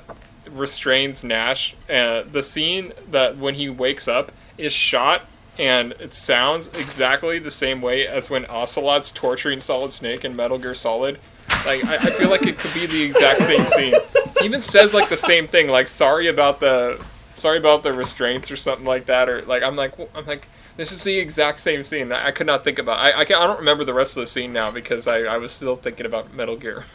restrains 0.54 1.24
Nash, 1.24 1.74
uh, 1.88 2.22
the 2.30 2.42
scene 2.42 2.92
that 3.10 3.36
when 3.36 3.54
he 3.54 3.68
wakes 3.68 4.08
up, 4.08 4.32
is 4.58 4.72
shot 4.72 5.26
and 5.58 5.92
it 5.92 6.14
sounds 6.14 6.68
exactly 6.68 7.38
the 7.38 7.50
same 7.50 7.82
way 7.82 8.06
as 8.06 8.30
when 8.30 8.46
Ocelot's 8.46 9.10
torturing 9.10 9.60
Solid 9.60 9.92
Snake 9.92 10.24
in 10.24 10.34
Metal 10.34 10.58
Gear 10.58 10.74
Solid. 10.74 11.18
Like 11.66 11.84
I, 11.84 11.96
I 11.96 12.10
feel 12.10 12.30
like 12.30 12.46
it 12.46 12.58
could 12.58 12.72
be 12.72 12.86
the 12.86 13.02
exact 13.02 13.42
same 13.42 13.66
scene. 13.66 13.94
He 14.38 14.46
even 14.46 14.62
says 14.62 14.94
like 14.94 15.08
the 15.08 15.16
same 15.16 15.46
thing, 15.46 15.68
like 15.68 15.88
sorry 15.88 16.28
about 16.28 16.60
the 16.60 17.04
sorry 17.34 17.58
about 17.58 17.82
the 17.82 17.92
restraints 17.92 18.50
or 18.50 18.56
something 18.56 18.86
like 18.86 19.06
that, 19.06 19.28
or 19.28 19.42
like 19.42 19.62
I'm 19.62 19.76
like 19.76 19.92
I'm 20.14 20.24
like 20.26 20.48
this 20.76 20.92
is 20.92 21.04
the 21.04 21.18
exact 21.18 21.60
same 21.60 21.84
scene. 21.84 22.10
I, 22.12 22.28
I 22.28 22.30
could 22.30 22.46
not 22.46 22.64
think 22.64 22.78
about. 22.78 22.98
I 22.98 23.20
I, 23.20 23.24
can't, 23.24 23.42
I 23.42 23.46
don't 23.46 23.58
remember 23.58 23.84
the 23.84 23.94
rest 23.94 24.16
of 24.16 24.22
the 24.22 24.26
scene 24.26 24.52
now 24.52 24.70
because 24.70 25.06
I, 25.06 25.22
I 25.24 25.36
was 25.36 25.52
still 25.52 25.74
thinking 25.74 26.06
about 26.06 26.32
Metal 26.32 26.56
Gear. 26.56 26.84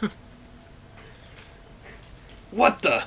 What 2.50 2.80
the? 2.80 3.04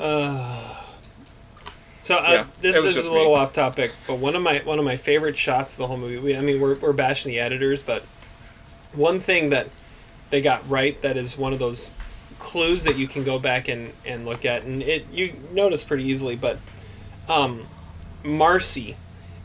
Uh, 0.00 0.76
so 2.00 2.16
uh, 2.16 2.30
Yeah, 2.30 2.46
this 2.60 2.76
this 2.76 2.96
is 2.96 3.06
a 3.06 3.12
little 3.12 3.34
me. 3.34 3.38
off 3.38 3.52
topic, 3.52 3.92
but 4.06 4.18
one 4.18 4.34
of 4.34 4.42
my 4.42 4.60
one 4.64 4.78
of 4.78 4.84
my 4.84 4.96
favorite 4.96 5.36
shots 5.36 5.74
of 5.74 5.80
the 5.80 5.86
whole 5.86 5.98
movie. 5.98 6.18
We, 6.18 6.36
I 6.36 6.40
mean, 6.40 6.60
we're 6.60 6.76
we're 6.76 6.94
bashing 6.94 7.30
the 7.30 7.38
editors, 7.38 7.82
but 7.82 8.02
one 8.94 9.20
thing 9.20 9.50
that 9.50 9.68
they 10.30 10.40
got 10.40 10.68
right 10.68 11.00
that 11.02 11.16
is 11.16 11.36
one 11.36 11.52
of 11.52 11.58
those 11.58 11.94
clues 12.38 12.84
that 12.84 12.96
you 12.96 13.06
can 13.06 13.22
go 13.22 13.38
back 13.38 13.68
and, 13.68 13.92
and 14.06 14.24
look 14.24 14.44
at, 14.46 14.64
and 14.64 14.82
it 14.82 15.06
you 15.12 15.34
notice 15.52 15.84
pretty 15.84 16.04
easily. 16.04 16.34
But 16.34 16.58
um, 17.28 17.66
Marcy, 18.24 18.96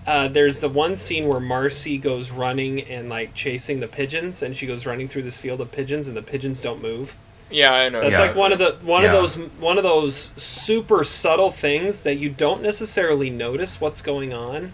uh, 0.07 0.29
there's 0.29 0.61
the 0.61 0.69
one 0.69 0.95
scene 0.95 1.27
where 1.27 1.41
Marcy 1.41 1.97
goes 1.97 2.31
running 2.31 2.81
and 2.83 3.09
like 3.09 3.33
chasing 3.33 3.81
the 3.81 3.87
pigeons, 3.89 4.41
and 4.41 4.55
she 4.55 4.65
goes 4.65 4.85
running 4.85 5.09
through 5.09 5.23
this 5.23 5.37
field 5.37 5.59
of 5.59 5.71
pigeons, 5.73 6.07
and 6.07 6.15
the 6.15 6.23
pigeons 6.23 6.61
don't 6.61 6.81
move. 6.81 7.17
Yeah, 7.55 7.73
I 7.73 7.89
know. 7.89 8.01
That's 8.01 8.17
Yeah. 8.17 8.21
like 8.27 8.35
one 8.35 8.51
of 8.51 8.59
the 8.59 8.77
one 8.83 9.05
of 9.05 9.11
those 9.11 9.35
one 9.59 9.77
of 9.77 9.83
those 9.83 10.33
super 10.35 11.03
subtle 11.03 11.51
things 11.51 12.03
that 12.03 12.15
you 12.17 12.29
don't 12.29 12.61
necessarily 12.61 13.29
notice 13.29 13.79
what's 13.81 14.01
going 14.01 14.33
on 14.33 14.73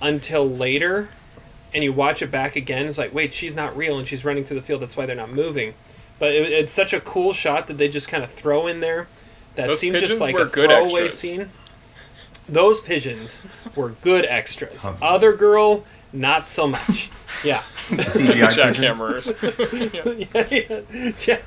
until 0.00 0.48
later, 0.48 1.08
and 1.72 1.84
you 1.84 1.92
watch 1.92 2.22
it 2.22 2.30
back 2.30 2.56
again. 2.56 2.86
It's 2.86 2.98
like, 2.98 3.14
wait, 3.14 3.32
she's 3.32 3.54
not 3.54 3.76
real, 3.76 3.98
and 3.98 4.06
she's 4.08 4.24
running 4.24 4.44
through 4.44 4.56
the 4.60 4.66
field. 4.66 4.82
That's 4.82 4.96
why 4.96 5.06
they're 5.06 5.14
not 5.16 5.30
moving. 5.30 5.74
But 6.18 6.32
it, 6.34 6.50
it's 6.52 6.72
such 6.72 6.92
a 6.92 7.00
cool 7.00 7.32
shot 7.32 7.66
that 7.68 7.78
they 7.78 7.88
just 7.88 8.08
kind 8.08 8.22
of 8.24 8.30
throw 8.30 8.66
in 8.66 8.80
there. 8.80 9.08
That 9.54 9.68
Those 9.68 9.78
seemed 9.80 9.96
just 9.98 10.20
like 10.20 10.34
a 10.36 10.46
good 10.46 10.70
throwaway 10.70 11.04
extras. 11.04 11.18
scene. 11.18 11.50
Those 12.48 12.80
pigeons 12.80 13.42
were 13.76 13.90
good 14.00 14.24
extras. 14.26 14.86
Other 15.00 15.32
girl, 15.34 15.84
not 16.12 16.48
so 16.48 16.66
much. 16.66 17.10
Yeah. 17.44 17.58
CGI 17.88 18.48
Jackhammers. 18.74 19.34
yeah, 20.34 21.16
yeah. 21.26 21.38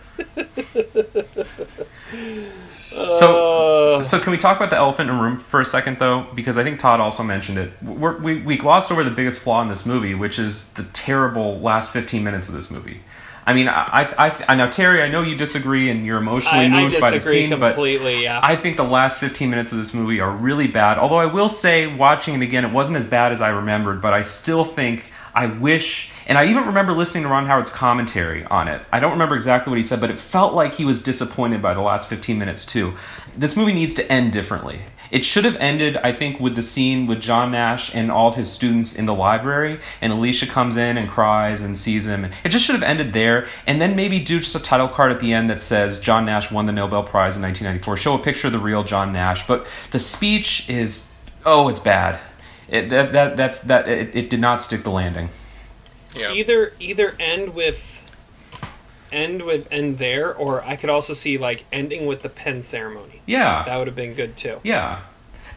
So, 3.19 3.97
uh. 3.97 4.03
so 4.03 4.19
can 4.19 4.31
we 4.31 4.37
talk 4.37 4.55
about 4.57 4.69
the 4.69 4.77
elephant 4.77 5.09
in 5.09 5.17
the 5.17 5.21
room 5.21 5.39
for 5.39 5.59
a 5.59 5.65
second, 5.65 5.99
though? 5.99 6.27
Because 6.33 6.57
I 6.57 6.63
think 6.63 6.79
Todd 6.79 6.99
also 6.99 7.23
mentioned 7.23 7.57
it. 7.57 7.73
We're, 7.83 8.17
we 8.19 8.41
we 8.41 8.57
glossed 8.57 8.91
over 8.91 9.03
the 9.03 9.11
biggest 9.11 9.39
flaw 9.39 9.61
in 9.61 9.67
this 9.67 9.85
movie, 9.85 10.15
which 10.15 10.39
is 10.39 10.69
the 10.73 10.83
terrible 10.83 11.59
last 11.59 11.91
fifteen 11.91 12.23
minutes 12.23 12.47
of 12.47 12.53
this 12.53 12.71
movie. 12.71 13.01
I 13.47 13.53
mean, 13.53 13.67
I, 13.67 14.11
I, 14.17 14.45
I 14.49 14.55
now 14.55 14.71
Terry, 14.71 15.03
I 15.03 15.07
know 15.07 15.21
you 15.21 15.35
disagree 15.35 15.91
and 15.91 16.03
you're 16.03 16.17
emotionally 16.17 16.65
I, 16.65 16.79
I 16.79 16.83
moved 16.83 16.99
by 16.99 17.11
the 17.11 17.21
scene, 17.21 17.51
but 17.51 17.73
completely. 17.73 18.23
Yeah. 18.23 18.39
I 18.41 18.55
think 18.55 18.75
the 18.75 18.83
last 18.83 19.17
15 19.17 19.51
minutes 19.51 19.71
of 19.71 19.77
this 19.77 19.93
movie 19.93 20.19
are 20.19 20.31
really 20.31 20.67
bad. 20.67 20.97
Although 20.97 21.19
I 21.19 21.27
will 21.27 21.49
say, 21.49 21.85
watching 21.85 22.33
it 22.33 22.41
again, 22.41 22.65
it 22.65 22.71
wasn't 22.71 22.97
as 22.97 23.05
bad 23.05 23.33
as 23.33 23.41
I 23.41 23.49
remembered, 23.49 24.01
but 24.01 24.13
I 24.13 24.23
still 24.23 24.65
think 24.65 25.05
I 25.35 25.47
wish. 25.47 26.09
And 26.27 26.37
I 26.37 26.45
even 26.45 26.65
remember 26.65 26.93
listening 26.93 27.23
to 27.23 27.29
Ron 27.29 27.45
Howard's 27.45 27.69
commentary 27.69 28.45
on 28.45 28.67
it. 28.67 28.81
I 28.91 28.99
don't 28.99 29.11
remember 29.11 29.35
exactly 29.35 29.69
what 29.69 29.77
he 29.77 29.83
said, 29.83 29.99
but 29.99 30.09
it 30.09 30.17
felt 30.17 30.53
like 30.53 30.75
he 30.75 30.85
was 30.85 31.03
disappointed 31.03 31.61
by 31.61 31.73
the 31.73 31.81
last 31.81 32.07
15 32.07 32.39
minutes, 32.39 32.65
too. 32.65 32.95
This 33.37 33.55
movie 33.55 33.73
needs 33.73 33.93
to 33.95 34.11
end 34.11 34.31
differently. 34.31 34.81
It 35.11 35.23
should 35.23 35.45
have 35.45 35.55
ended, 35.57 35.97
I 35.97 36.13
think, 36.13 36.39
with 36.39 36.55
the 36.55 36.63
scene 36.63 37.05
with 37.05 37.21
John 37.21 37.51
Nash 37.51 37.93
and 37.93 38.11
all 38.11 38.29
of 38.29 38.35
his 38.35 38.51
students 38.51 38.95
in 38.95 39.05
the 39.05 39.13
library, 39.13 39.79
and 40.01 40.11
Alicia 40.11 40.47
comes 40.47 40.77
in 40.77 40.97
and 40.97 41.09
cries 41.09 41.61
and 41.61 41.77
sees 41.77 42.07
him. 42.07 42.31
It 42.43 42.49
just 42.49 42.65
should 42.65 42.75
have 42.75 42.83
ended 42.83 43.13
there, 43.13 43.47
and 43.67 43.79
then 43.79 43.95
maybe 43.95 44.19
do 44.19 44.39
just 44.39 44.55
a 44.55 44.59
title 44.59 44.87
card 44.87 45.11
at 45.11 45.19
the 45.19 45.33
end 45.33 45.49
that 45.51 45.61
says 45.61 45.99
John 45.99 46.25
Nash 46.25 46.49
won 46.49 46.65
the 46.65 46.71
Nobel 46.71 47.03
Prize 47.03 47.35
in 47.35 47.41
1994. 47.43 47.97
Show 47.97 48.15
a 48.15 48.19
picture 48.19 48.47
of 48.47 48.53
the 48.53 48.59
real 48.59 48.83
John 48.83 49.13
Nash, 49.13 49.45
but 49.47 49.67
the 49.91 49.99
speech 49.99 50.67
is, 50.69 51.07
oh, 51.45 51.67
it's 51.67 51.79
bad. 51.79 52.19
It, 52.67 52.89
that, 52.89 53.11
that, 53.11 53.37
that's, 53.37 53.59
that, 53.61 53.87
it, 53.87 54.15
it 54.15 54.29
did 54.29 54.39
not 54.39 54.61
stick 54.61 54.83
the 54.83 54.89
landing. 54.89 55.29
Either 56.15 56.73
either 56.79 57.13
end 57.19 57.53
with 57.53 58.09
end 59.11 59.41
with 59.43 59.67
end 59.71 59.97
there, 59.97 60.33
or 60.33 60.63
I 60.63 60.75
could 60.75 60.89
also 60.89 61.13
see 61.13 61.37
like 61.37 61.65
ending 61.71 62.05
with 62.05 62.21
the 62.21 62.29
pen 62.29 62.61
ceremony. 62.61 63.21
Yeah. 63.25 63.63
That 63.65 63.77
would 63.77 63.87
have 63.87 63.95
been 63.95 64.13
good 64.13 64.37
too. 64.37 64.59
Yeah. 64.63 65.01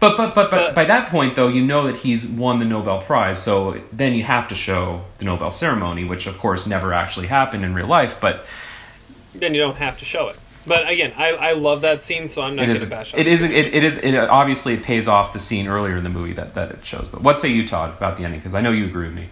But, 0.00 0.16
but 0.16 0.34
but 0.34 0.50
but 0.50 0.74
by 0.74 0.84
that 0.84 1.10
point 1.10 1.34
though 1.34 1.48
you 1.48 1.64
know 1.64 1.86
that 1.88 1.96
he's 1.96 2.24
won 2.26 2.60
the 2.60 2.64
Nobel 2.64 3.02
Prize 3.02 3.42
so 3.42 3.80
then 3.92 4.14
you 4.14 4.22
have 4.22 4.46
to 4.48 4.54
show 4.54 5.02
the 5.18 5.24
Nobel 5.24 5.50
ceremony 5.50 6.04
which 6.04 6.28
of 6.28 6.38
course 6.38 6.68
never 6.68 6.92
actually 6.92 7.26
happened 7.26 7.64
in 7.64 7.74
real 7.74 7.88
life 7.88 8.16
but 8.20 8.46
Then 9.34 9.54
you 9.54 9.60
don't 9.60 9.76
have 9.78 9.98
to 9.98 10.04
show 10.04 10.28
it. 10.28 10.38
But 10.66 10.90
again, 10.90 11.12
I, 11.16 11.32
I 11.32 11.52
love 11.52 11.82
that 11.82 12.02
scene, 12.02 12.28
so 12.28 12.42
I'm 12.42 12.56
not 12.56 12.66
going 12.66 12.78
to 12.78 12.86
bash 12.86 13.14
on 13.14 13.20
it 13.20 13.26
is 13.26 13.42
it, 13.42 13.50
it 13.52 13.84
is 13.84 13.96
it 13.96 14.14
obviously 14.16 14.74
it 14.74 14.82
pays 14.82 15.08
off 15.08 15.32
the 15.32 15.40
scene 15.40 15.66
earlier 15.66 15.96
in 15.96 16.04
the 16.04 16.10
movie 16.10 16.34
that, 16.34 16.54
that 16.54 16.70
it 16.70 16.84
shows 16.84 17.08
but 17.10 17.22
what 17.22 17.38
say 17.38 17.48
you 17.48 17.66
Todd 17.66 17.96
about 17.96 18.16
the 18.16 18.24
ending 18.24 18.40
because 18.40 18.54
I 18.54 18.60
know 18.60 18.70
you 18.70 18.84
agree 18.86 19.06
with 19.06 19.16
me 19.16 19.28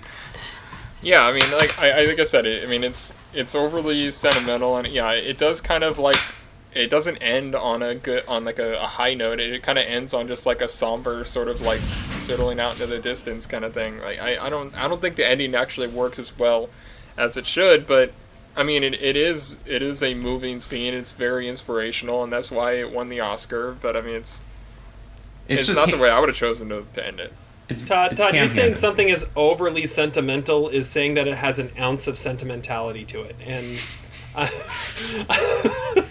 Yeah, 1.02 1.22
I 1.22 1.32
mean, 1.32 1.50
like 1.52 1.78
I, 1.78 1.90
I 1.90 2.04
like 2.06 2.18
I 2.18 2.24
said, 2.24 2.46
it, 2.46 2.64
I 2.64 2.66
mean 2.66 2.82
it's 2.82 3.14
it's 3.34 3.54
overly 3.54 4.10
sentimental, 4.10 4.76
and 4.76 4.88
yeah, 4.88 5.12
it 5.12 5.38
does 5.38 5.60
kind 5.60 5.84
of 5.84 5.98
like 5.98 6.18
it 6.74 6.90
doesn't 6.90 7.18
end 7.18 7.54
on 7.54 7.82
a 7.82 7.94
good 7.94 8.24
on 8.26 8.44
like 8.44 8.58
a, 8.58 8.74
a 8.82 8.86
high 8.86 9.14
note. 9.14 9.38
It, 9.38 9.62
kind 9.62 9.78
of 9.78 9.86
ends 9.86 10.14
on 10.14 10.26
just 10.26 10.46
like 10.46 10.60
a 10.60 10.68
somber 10.68 11.24
sort 11.24 11.48
of 11.48 11.60
like 11.60 11.80
fiddling 12.26 12.60
out 12.60 12.72
into 12.72 12.86
the 12.86 12.98
distance 12.98 13.46
kind 13.46 13.64
of 13.64 13.72
thing. 13.72 14.00
Like 14.00 14.20
I, 14.20 14.46
I 14.46 14.50
don't 14.50 14.76
I 14.76 14.88
don't 14.88 15.00
think 15.00 15.16
the 15.16 15.26
ending 15.26 15.54
actually 15.54 15.88
works 15.88 16.18
as 16.18 16.36
well 16.38 16.68
as 17.16 17.36
it 17.36 17.46
should, 17.46 17.86
but 17.86 18.12
I 18.56 18.62
mean 18.62 18.82
it, 18.82 18.94
it 18.94 19.16
is 19.16 19.60
it 19.66 19.82
is 19.82 20.02
a 20.02 20.14
moving 20.14 20.60
scene. 20.60 20.94
It's 20.94 21.12
very 21.12 21.48
inspirational, 21.48 22.24
and 22.24 22.32
that's 22.32 22.50
why 22.50 22.72
it 22.72 22.90
won 22.90 23.08
the 23.08 23.20
Oscar. 23.20 23.76
But 23.80 23.96
I 23.96 24.00
mean 24.00 24.16
it's 24.16 24.42
It's 25.48 25.60
it's, 25.62 25.68
just 25.68 25.80
not 25.80 25.90
the 25.90 25.98
way 25.98 26.10
I 26.10 26.18
would 26.18 26.28
have 26.28 26.36
chosen 26.36 26.68
to, 26.70 26.86
to 26.94 27.06
end 27.06 27.20
it. 27.20 27.32
it's 27.68 27.82
Todd, 27.82 28.12
it's 28.12 28.20
Todd, 28.20 28.34
you're 28.34 28.46
saying 28.46 28.74
something 28.74 29.08
is 29.08 29.26
overly 29.36 29.86
sentimental 29.86 30.68
is 30.68 30.88
saying 30.88 31.14
that 31.14 31.28
it 31.28 31.36
has 31.36 31.58
an 31.58 31.70
ounce 31.78 32.06
of 32.06 32.16
sentimentality 32.16 33.04
to 33.06 33.22
it, 33.22 33.36
and 33.44 33.82
I, 34.36 36.06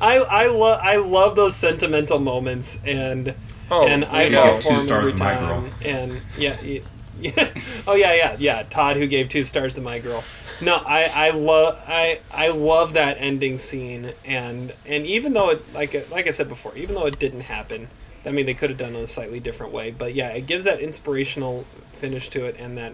I, 0.00 0.16
I 0.18 0.46
love 0.48 0.80
I 0.82 0.96
love 0.96 1.36
those 1.36 1.54
sentimental 1.54 2.18
moments, 2.18 2.80
and 2.84 3.34
Oh, 3.70 3.86
and 3.86 4.04
I 4.04 4.24
you 4.24 4.34
fall 4.34 4.56
for 4.56 4.62
two 4.62 4.68
them 4.68 4.80
stars 4.80 4.90
every 5.00 5.12
to 5.12 5.18
My 5.18 5.34
time. 5.34 5.62
Girl. 5.62 5.72
And 5.82 6.20
yeah, 6.38 6.60
yeah, 6.62 6.80
yeah, 7.20 7.54
oh 7.86 7.94
yeah, 7.94 8.14
yeah, 8.14 8.36
yeah. 8.38 8.62
Todd, 8.70 8.96
who 8.96 9.06
gave 9.06 9.28
two 9.28 9.44
stars 9.44 9.74
to 9.74 9.80
my 9.80 9.98
girl. 9.98 10.24
No, 10.60 10.74
I 10.84 11.04
I 11.14 11.30
love 11.30 11.78
I 11.86 12.20
I 12.32 12.48
love 12.48 12.94
that 12.94 13.16
ending 13.20 13.58
scene, 13.58 14.12
and 14.24 14.72
and 14.86 15.06
even 15.06 15.32
though 15.32 15.50
it 15.50 15.74
like 15.74 16.10
like 16.10 16.26
I 16.26 16.32
said 16.32 16.48
before, 16.48 16.74
even 16.76 16.94
though 16.94 17.06
it 17.06 17.18
didn't 17.18 17.42
happen, 17.42 17.88
I 18.26 18.32
mean 18.32 18.46
they 18.46 18.54
could 18.54 18.70
have 18.70 18.78
done 18.78 18.96
it 18.96 19.00
a 19.02 19.06
slightly 19.06 19.38
different 19.40 19.72
way, 19.72 19.90
but 19.90 20.14
yeah, 20.14 20.30
it 20.30 20.46
gives 20.46 20.64
that 20.64 20.80
inspirational 20.80 21.64
finish 21.92 22.28
to 22.30 22.44
it, 22.44 22.56
and 22.58 22.76
that 22.76 22.92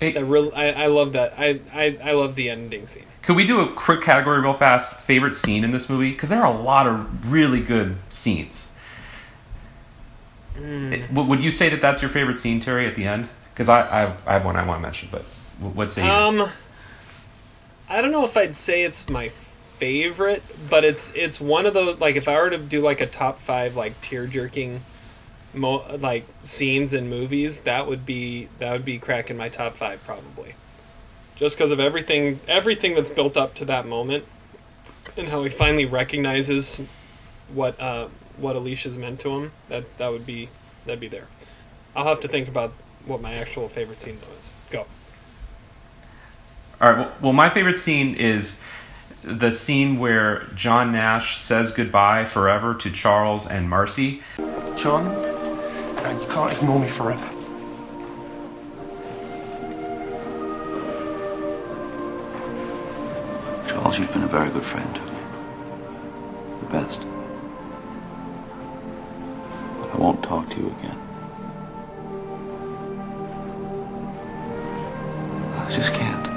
that 0.00 0.24
real 0.26 0.52
I, 0.54 0.72
I 0.72 0.86
love 0.88 1.14
that 1.14 1.32
I, 1.38 1.60
I 1.72 1.96
I 2.04 2.12
love 2.12 2.34
the 2.34 2.50
ending 2.50 2.86
scene. 2.86 3.06
Could 3.22 3.36
we 3.36 3.46
do 3.46 3.60
a 3.60 3.72
quick 3.72 4.02
category 4.02 4.40
real 4.40 4.52
fast? 4.54 4.94
Favorite 5.00 5.34
scene 5.34 5.64
in 5.64 5.70
this 5.70 5.88
movie? 5.88 6.12
Because 6.12 6.28
there 6.28 6.44
are 6.44 6.52
a 6.52 6.56
lot 6.60 6.86
of 6.86 7.32
really 7.32 7.60
good 7.60 7.96
scenes. 8.10 8.70
Hmm. 10.56 10.92
It- 10.92 11.10
would 11.12 11.40
you 11.42 11.50
say 11.50 11.68
that 11.70 11.80
that's 11.80 12.02
your 12.02 12.10
favorite 12.10 12.38
scene, 12.38 12.60
Terry, 12.60 12.86
at 12.86 12.94
the 12.94 13.04
end? 13.04 13.28
Because 13.52 13.68
I, 13.68 13.80
I, 14.04 14.16
I 14.26 14.32
have 14.34 14.44
one 14.44 14.56
I 14.56 14.64
want 14.66 14.78
to 14.78 14.82
mention, 14.82 15.08
but 15.10 15.24
what 15.60 15.92
say 15.92 16.04
you? 16.04 16.10
Um, 16.10 16.48
I 17.88 18.02
don't 18.02 18.12
know 18.12 18.24
if 18.24 18.36
I'd 18.36 18.54
say 18.54 18.82
it's 18.82 19.08
my 19.08 19.30
favorite, 19.78 20.42
but 20.68 20.84
it's 20.84 21.14
it's 21.14 21.40
one 21.40 21.66
of 21.66 21.74
those 21.74 21.98
like 21.98 22.16
if 22.16 22.28
I 22.28 22.40
were 22.40 22.50
to 22.50 22.58
do 22.58 22.80
like 22.80 23.00
a 23.00 23.06
top 23.06 23.38
five 23.38 23.76
like 23.76 24.00
tear 24.00 24.26
jerking, 24.26 24.82
mo- 25.54 25.84
like 25.98 26.26
scenes 26.42 26.94
in 26.94 27.08
movies, 27.08 27.62
that 27.62 27.86
would 27.86 28.04
be 28.04 28.48
that 28.58 28.72
would 28.72 28.84
be 28.84 28.98
cracking 28.98 29.36
my 29.36 29.48
top 29.48 29.76
five 29.76 30.02
probably, 30.04 30.54
just 31.34 31.56
because 31.56 31.70
of 31.70 31.80
everything 31.80 32.40
everything 32.48 32.94
that's 32.94 33.10
built 33.10 33.36
up 33.36 33.54
to 33.54 33.64
that 33.66 33.86
moment, 33.86 34.24
and 35.16 35.28
how 35.28 35.42
he 35.42 35.50
finally 35.50 35.84
recognizes 35.84 36.80
what 37.52 37.80
uh 37.80 38.08
what 38.36 38.56
Alicia's 38.56 38.98
meant 38.98 39.20
to 39.20 39.30
him. 39.30 39.52
That 39.68 39.98
that 39.98 40.10
would 40.10 40.26
be 40.26 40.48
that'd 40.84 41.00
be 41.00 41.08
there. 41.08 41.28
I'll 41.94 42.06
have 42.06 42.20
to 42.20 42.28
think 42.28 42.48
about 42.48 42.72
what 43.06 43.22
my 43.22 43.34
actual 43.34 43.68
favorite 43.68 44.00
scene 44.00 44.18
though 44.20 44.38
is. 44.38 44.52
Go. 44.70 44.86
All 46.80 46.88
right. 46.88 46.98
Well, 46.98 47.12
well, 47.22 47.32
my 47.32 47.48
favorite 47.48 47.78
scene 47.78 48.14
is 48.14 48.58
the 49.24 49.50
scene 49.50 49.98
where 49.98 50.44
John 50.54 50.92
Nash 50.92 51.38
says 51.38 51.72
goodbye 51.72 52.26
forever 52.26 52.74
to 52.74 52.90
Charles 52.90 53.46
and 53.46 53.68
Marcy. 53.68 54.22
John, 54.76 55.04
no, 55.04 56.18
you 56.20 56.26
can't 56.28 56.52
ignore 56.52 56.78
me 56.78 56.88
forever. 56.88 57.26
Charles, 63.66 63.98
you've 63.98 64.12
been 64.12 64.22
a 64.22 64.28
very 64.28 64.50
good 64.50 64.62
friend 64.62 64.94
to 64.94 65.00
me. 65.00 65.08
The 66.60 66.66
best. 66.66 67.00
But 69.80 69.94
I 69.94 69.96
won't 69.96 70.22
talk 70.22 70.48
to 70.50 70.56
you 70.56 70.76
again. 70.78 70.98
I 75.58 75.70
just 75.70 75.92
can't. 75.94 76.35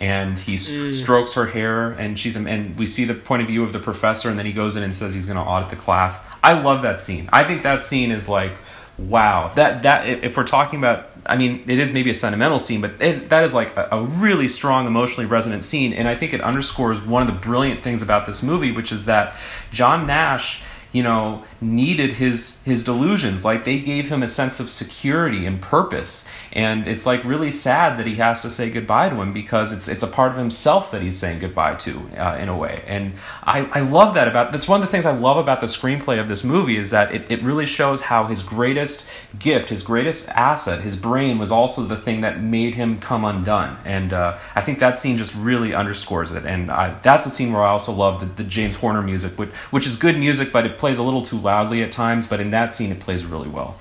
And 0.00 0.38
he 0.38 0.54
s- 0.54 0.70
mm. 0.70 0.94
strokes 0.94 1.34
her 1.34 1.46
hair 1.46 1.92
and 1.92 2.18
she's 2.18 2.34
and 2.34 2.76
we 2.78 2.86
see 2.86 3.04
the 3.04 3.14
point 3.14 3.42
of 3.42 3.48
view 3.48 3.62
of 3.62 3.72
the 3.72 3.78
professor 3.78 4.28
and 4.28 4.38
then 4.38 4.46
he 4.46 4.52
goes 4.52 4.74
in 4.74 4.82
and 4.82 4.94
says 4.94 5.14
he's 5.14 5.26
going 5.26 5.36
to 5.36 5.42
audit 5.42 5.70
the 5.70 5.76
class. 5.76 6.18
I 6.42 6.54
love 6.60 6.82
that 6.82 7.00
scene. 7.00 7.28
I 7.32 7.44
think 7.44 7.62
that 7.62 7.84
scene 7.84 8.10
is 8.10 8.28
like 8.28 8.52
wow. 8.98 9.52
That 9.54 9.82
that 9.84 10.08
if 10.08 10.24
if 10.24 10.36
we're 10.36 10.44
talking 10.44 10.78
about 10.78 11.06
i 11.26 11.36
mean 11.36 11.62
it 11.66 11.78
is 11.78 11.92
maybe 11.92 12.08
a 12.08 12.14
sentimental 12.14 12.58
scene 12.58 12.80
but 12.80 12.92
it, 12.98 13.28
that 13.28 13.44
is 13.44 13.52
like 13.52 13.76
a, 13.76 13.88
a 13.92 14.02
really 14.02 14.48
strong 14.48 14.86
emotionally 14.86 15.26
resonant 15.26 15.62
scene 15.62 15.92
and 15.92 16.08
i 16.08 16.14
think 16.14 16.32
it 16.32 16.40
underscores 16.40 16.98
one 17.02 17.20
of 17.20 17.28
the 17.28 17.34
brilliant 17.34 17.84
things 17.84 18.00
about 18.00 18.26
this 18.26 18.42
movie 18.42 18.72
which 18.72 18.90
is 18.90 19.04
that 19.04 19.36
john 19.70 20.06
nash 20.06 20.62
you 20.92 21.02
know 21.02 21.44
needed 21.60 22.14
his 22.14 22.60
his 22.64 22.84
delusions. 22.84 23.44
Like 23.44 23.64
they 23.64 23.78
gave 23.78 24.08
him 24.08 24.22
a 24.22 24.28
sense 24.28 24.60
of 24.60 24.70
security 24.70 25.46
and 25.46 25.60
purpose 25.60 26.24
and 26.52 26.86
it's 26.86 27.06
like 27.06 27.24
really 27.24 27.52
sad 27.52 27.98
that 27.98 28.06
he 28.06 28.16
has 28.16 28.42
to 28.42 28.50
say 28.50 28.70
goodbye 28.70 29.08
to 29.08 29.16
him 29.16 29.32
because 29.32 29.70
it's 29.72 29.86
it's 29.86 30.02
a 30.02 30.06
part 30.06 30.32
of 30.32 30.38
himself 30.38 30.90
that 30.90 31.02
he's 31.02 31.18
saying 31.18 31.38
goodbye 31.38 31.74
to 31.76 31.98
uh, 32.18 32.36
in 32.38 32.48
a 32.48 32.56
way. 32.56 32.82
And 32.86 33.14
I, 33.42 33.60
I 33.66 33.80
love 33.80 34.14
that 34.14 34.26
about 34.26 34.50
that's 34.50 34.66
one 34.66 34.80
of 34.80 34.86
the 34.86 34.90
things 34.90 35.06
I 35.06 35.12
love 35.12 35.36
about 35.36 35.60
the 35.60 35.66
screenplay 35.66 36.20
of 36.20 36.28
this 36.28 36.42
movie 36.42 36.76
is 36.76 36.90
that 36.90 37.14
it, 37.14 37.30
it 37.30 37.42
really 37.42 37.66
shows 37.66 38.00
how 38.00 38.26
his 38.26 38.42
greatest 38.42 39.06
gift 39.38 39.68
his 39.68 39.82
greatest 39.82 40.28
asset 40.28 40.82
his 40.82 40.96
brain 40.96 41.38
was 41.38 41.52
also 41.52 41.82
the 41.82 41.96
thing 41.96 42.22
that 42.22 42.42
made 42.42 42.74
him 42.74 42.98
come 42.98 43.24
undone. 43.24 43.78
And 43.84 44.12
uh, 44.12 44.38
I 44.54 44.60
think 44.60 44.80
that 44.80 44.98
scene 44.98 45.18
just 45.18 45.34
really 45.34 45.72
underscores 45.74 46.32
it. 46.32 46.44
And 46.44 46.70
I, 46.70 46.98
that's 47.00 47.26
a 47.26 47.30
scene 47.30 47.52
where 47.52 47.62
I 47.62 47.70
also 47.70 47.92
love 47.92 48.20
the, 48.20 48.26
the 48.26 48.44
James 48.44 48.74
Horner 48.76 49.02
music 49.02 49.38
which, 49.38 49.50
which 49.70 49.86
is 49.86 49.94
good 49.94 50.18
music 50.18 50.52
but 50.52 50.66
it 50.66 50.78
plays 50.78 50.98
a 50.98 51.02
little 51.02 51.22
too 51.22 51.38
loudly 51.38 51.82
at 51.84 51.92
times. 51.92 52.26
But 52.26 52.40
in 52.40 52.50
that 52.50 52.74
scene 52.74 52.90
it 52.90 52.98
plays 52.98 53.24
really 53.24 53.48
well 53.48 53.78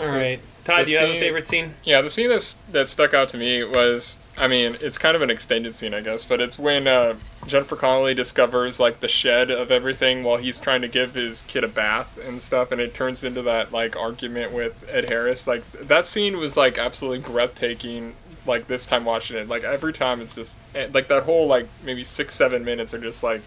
All 0.00 0.08
right, 0.08 0.40
Todd, 0.64 0.80
The 0.80 0.84
do 0.86 0.90
you 0.92 0.98
have 0.98 1.10
a 1.10 1.20
favorite 1.20 1.46
scene? 1.46 1.74
Yeah, 1.84 2.00
the 2.00 2.08
scene 2.08 2.30
that's, 2.30 2.54
that 2.70 2.88
stuck 2.88 3.12
out 3.12 3.28
to 3.30 3.36
me 3.36 3.64
was, 3.64 4.18
I 4.38 4.48
mean, 4.48 4.78
it's 4.80 4.96
kind 4.96 5.14
of 5.14 5.20
an 5.20 5.28
extended 5.28 5.74
scene, 5.74 5.92
I 5.92 6.00
guess, 6.00 6.24
but 6.24 6.40
it's 6.40 6.58
when 6.58 6.86
uh, 6.86 7.16
Jennifer 7.46 7.76
Connelly 7.76 8.14
discovers 8.14 8.80
like 8.80 9.00
the 9.00 9.08
shed 9.08 9.50
of 9.50 9.70
everything 9.70 10.22
while 10.24 10.38
he's 10.38 10.56
trying 10.56 10.80
to 10.80 10.88
give 10.88 11.12
his 11.12 11.42
kid 11.42 11.64
a 11.64 11.68
bath 11.68 12.18
and 12.24 12.40
stuff, 12.40 12.72
and 12.72 12.80
it 12.80 12.94
turns 12.94 13.24
into 13.24 13.42
that 13.42 13.72
like 13.72 13.94
argument 13.94 14.52
with 14.52 14.88
Ed 14.90 15.10
Harris. 15.10 15.46
Like 15.46 15.70
that 15.72 16.06
scene 16.06 16.38
was 16.38 16.56
like 16.56 16.78
absolutely 16.78 17.20
breathtaking. 17.20 18.14
Like 18.46 18.68
this 18.68 18.86
time 18.86 19.04
watching 19.04 19.36
it, 19.36 19.48
like 19.48 19.64
every 19.64 19.92
time 19.92 20.22
it's 20.22 20.34
just 20.34 20.56
eh, 20.74 20.88
like 20.94 21.08
that 21.08 21.24
whole 21.24 21.46
like 21.46 21.68
maybe 21.84 22.02
six 22.02 22.34
seven 22.34 22.64
minutes 22.64 22.94
are 22.94 22.98
just 22.98 23.22
like, 23.22 23.42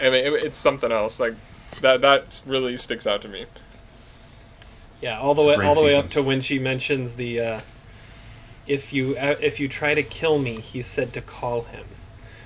I 0.00 0.04
mean, 0.04 0.24
it, 0.24 0.32
it's 0.32 0.58
something 0.58 0.90
else. 0.90 1.20
Like 1.20 1.34
that 1.82 2.00
that 2.00 2.42
really 2.46 2.78
sticks 2.78 3.06
out 3.06 3.20
to 3.20 3.28
me. 3.28 3.44
Yeah, 5.00 5.18
all 5.18 5.34
the 5.34 5.42
It's 5.42 5.44
way 5.44 5.58
all 5.62 5.74
the 5.74 5.82
way 5.82 5.94
up 5.96 6.08
to 6.10 6.22
when 6.22 6.40
she 6.40 6.58
mentions 6.58 7.14
the 7.16 7.40
uh, 7.40 7.60
if 8.66 8.92
you 8.92 9.16
uh, 9.18 9.36
if 9.40 9.60
you 9.60 9.68
try 9.68 9.94
to 9.94 10.02
kill 10.02 10.38
me, 10.38 10.60
he 10.60 10.80
said 10.82 11.12
to 11.14 11.20
call 11.20 11.64
him. 11.64 11.86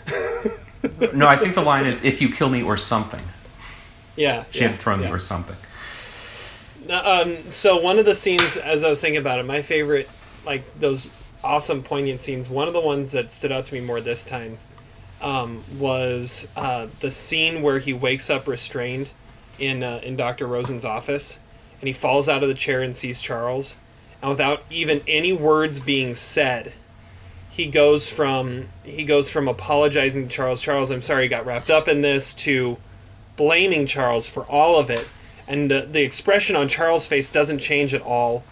no 1.14 1.26
I 1.26 1.36
think 1.36 1.55
the 1.55 1.62
line 1.62 1.86
is 1.86 2.05
if 2.05 2.20
you 2.20 2.31
kill 2.31 2.48
me 2.51 2.62
or 2.62 2.76
something 2.76 3.22
Yeah, 4.16 4.44
she 4.51 4.64
yeah, 4.64 4.68
had 4.68 4.81
thrown 4.81 5.02
me 5.02 5.10
or 5.10 5.18
something 5.18 5.56
Um, 6.90 7.48
so 7.51 7.81
one 7.81 7.98
of 7.98 8.05
the 8.05 8.14
scenes, 8.14 8.56
as 8.56 8.85
I 8.85 8.90
was 8.90 9.01
thinking 9.01 9.20
about 9.20 9.39
it, 9.39 9.44
my 9.47 9.62
favorite, 9.62 10.10
like 10.44 10.78
those 10.78 11.12
awesome 11.43 11.82
poignant 11.82 12.20
scenes. 12.20 12.51
One 12.51 12.68
of 12.68 12.74
the 12.74 12.81
ones 12.81 13.12
that 13.12 13.31
stood 13.31 13.52
out 13.52 13.64
to 13.66 13.74
me 13.74 13.81
more 13.81 14.01
this 14.01 14.24
time 14.24 14.59
um, 15.20 15.64
was 15.68 16.48
uh, 16.56 16.89
the 17.01 17.10
scene 17.10 17.62
where 17.62 17.78
he 17.78 17.93
wakes 17.94 18.31
up 18.31 18.48
restrained 18.48 19.12
in 19.59 19.82
uh, 19.82 20.01
in 20.02 20.16
Doctor 20.16 20.47
Rosen's 20.47 20.85
office, 20.85 21.40
and 21.85 21.89
he 21.89 21.93
falls 21.93 22.31
out 22.31 22.43
of 22.43 22.48
the 22.48 22.55
chair 22.55 22.81
and 22.81 22.97
sees 22.97 23.20
Charles, 23.20 23.77
and 24.23 24.31
without 24.31 24.62
even 24.70 25.02
any 25.06 25.35
words 25.35 25.78
being 25.78 26.15
said, 26.15 26.73
he 27.51 27.66
goes 27.66 28.09
from 28.09 28.70
he 28.85 29.05
goes 29.05 29.28
from 29.28 29.48
apologizing 29.48 30.27
to 30.27 30.35
Charles. 30.35 30.62
Charles, 30.62 30.90
I'm 30.90 31.02
sorry, 31.02 31.24
you 31.24 31.28
got 31.28 31.44
wrapped 31.44 31.69
up 31.69 31.86
in 31.86 32.01
this. 32.01 32.32
To 32.32 32.78
blaming 33.36 33.85
Charles 33.85 34.27
for 34.27 34.44
all 34.47 34.78
of 34.78 34.89
it, 34.89 35.06
and 35.47 35.70
the, 35.70 35.82
the 35.82 36.02
expression 36.02 36.56
on 36.56 36.69
Charles' 36.69 37.06
face 37.06 37.28
doesn't 37.28 37.59
change 37.59 37.93
at 37.93 38.01
all, 38.01 38.44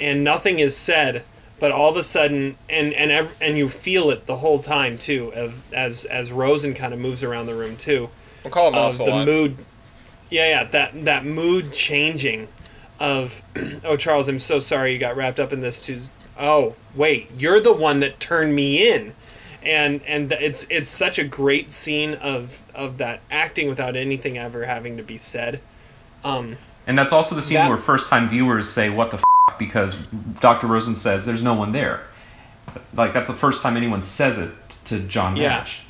and 0.00 0.24
nothing 0.24 0.58
is 0.58 0.76
said. 0.76 1.22
But 1.60 1.70
all 1.70 1.88
of 1.88 1.96
a 1.96 2.02
sudden, 2.02 2.56
and 2.68 2.92
and 2.94 3.12
ev- 3.12 3.36
and 3.40 3.56
you 3.56 3.70
feel 3.70 4.10
it 4.10 4.26
the 4.26 4.38
whole 4.38 4.58
time 4.58 4.98
too, 4.98 5.32
of 5.36 5.62
as 5.72 6.04
as 6.06 6.32
Rosen 6.32 6.74
kind 6.74 6.92
of 6.92 6.98
moves 6.98 7.22
around 7.22 7.46
the 7.46 7.54
room 7.54 7.76
too. 7.76 8.10
We'll 8.42 8.50
call 8.50 8.70
him 8.70 8.74
of 8.74 8.98
the 8.98 9.24
mood. 9.24 9.56
Yeah, 10.30 10.48
yeah, 10.48 10.64
that 10.64 11.04
that 11.04 11.24
mood 11.24 11.72
changing, 11.72 12.48
of 13.00 13.42
oh 13.84 13.96
Charles, 13.96 14.28
I'm 14.28 14.38
so 14.38 14.58
sorry 14.60 14.92
you 14.92 14.98
got 14.98 15.16
wrapped 15.16 15.40
up 15.40 15.52
in 15.52 15.60
this 15.60 15.80
too. 15.80 16.00
Oh 16.38 16.74
wait, 16.94 17.30
you're 17.36 17.60
the 17.60 17.72
one 17.72 18.00
that 18.00 18.18
turned 18.20 18.54
me 18.54 18.90
in, 18.92 19.14
and 19.62 20.00
and 20.06 20.32
it's 20.32 20.66
it's 20.70 20.88
such 20.90 21.18
a 21.18 21.24
great 21.24 21.70
scene 21.72 22.14
of 22.14 22.62
of 22.74 22.98
that 22.98 23.20
acting 23.30 23.68
without 23.68 23.96
anything 23.96 24.38
ever 24.38 24.64
having 24.64 24.96
to 24.96 25.02
be 25.02 25.18
said. 25.18 25.60
Um, 26.24 26.56
And 26.86 26.96
that's 26.98 27.12
also 27.12 27.34
the 27.34 27.42
scene 27.42 27.56
That- 27.56 27.68
where 27.68 27.76
first 27.76 28.08
time 28.08 28.28
viewers 28.28 28.68
say, 28.70 28.88
What 28.90 29.10
the 29.10 29.16
f? 29.18 29.58
because 29.58 29.94
Dr. 30.40 30.66
Rosen 30.68 30.94
says, 30.96 31.26
There's 31.26 31.42
no 31.42 31.52
one 31.54 31.72
there. 31.72 32.02
Like, 32.94 33.12
that's 33.12 33.26
the 33.28 33.34
first 33.34 33.60
time 33.62 33.76
anyone 33.76 34.00
says 34.02 34.38
it 34.38 34.50
to 34.86 35.00
John 35.00 35.36
Yeah. 35.36 35.48
Nash. 35.48 35.80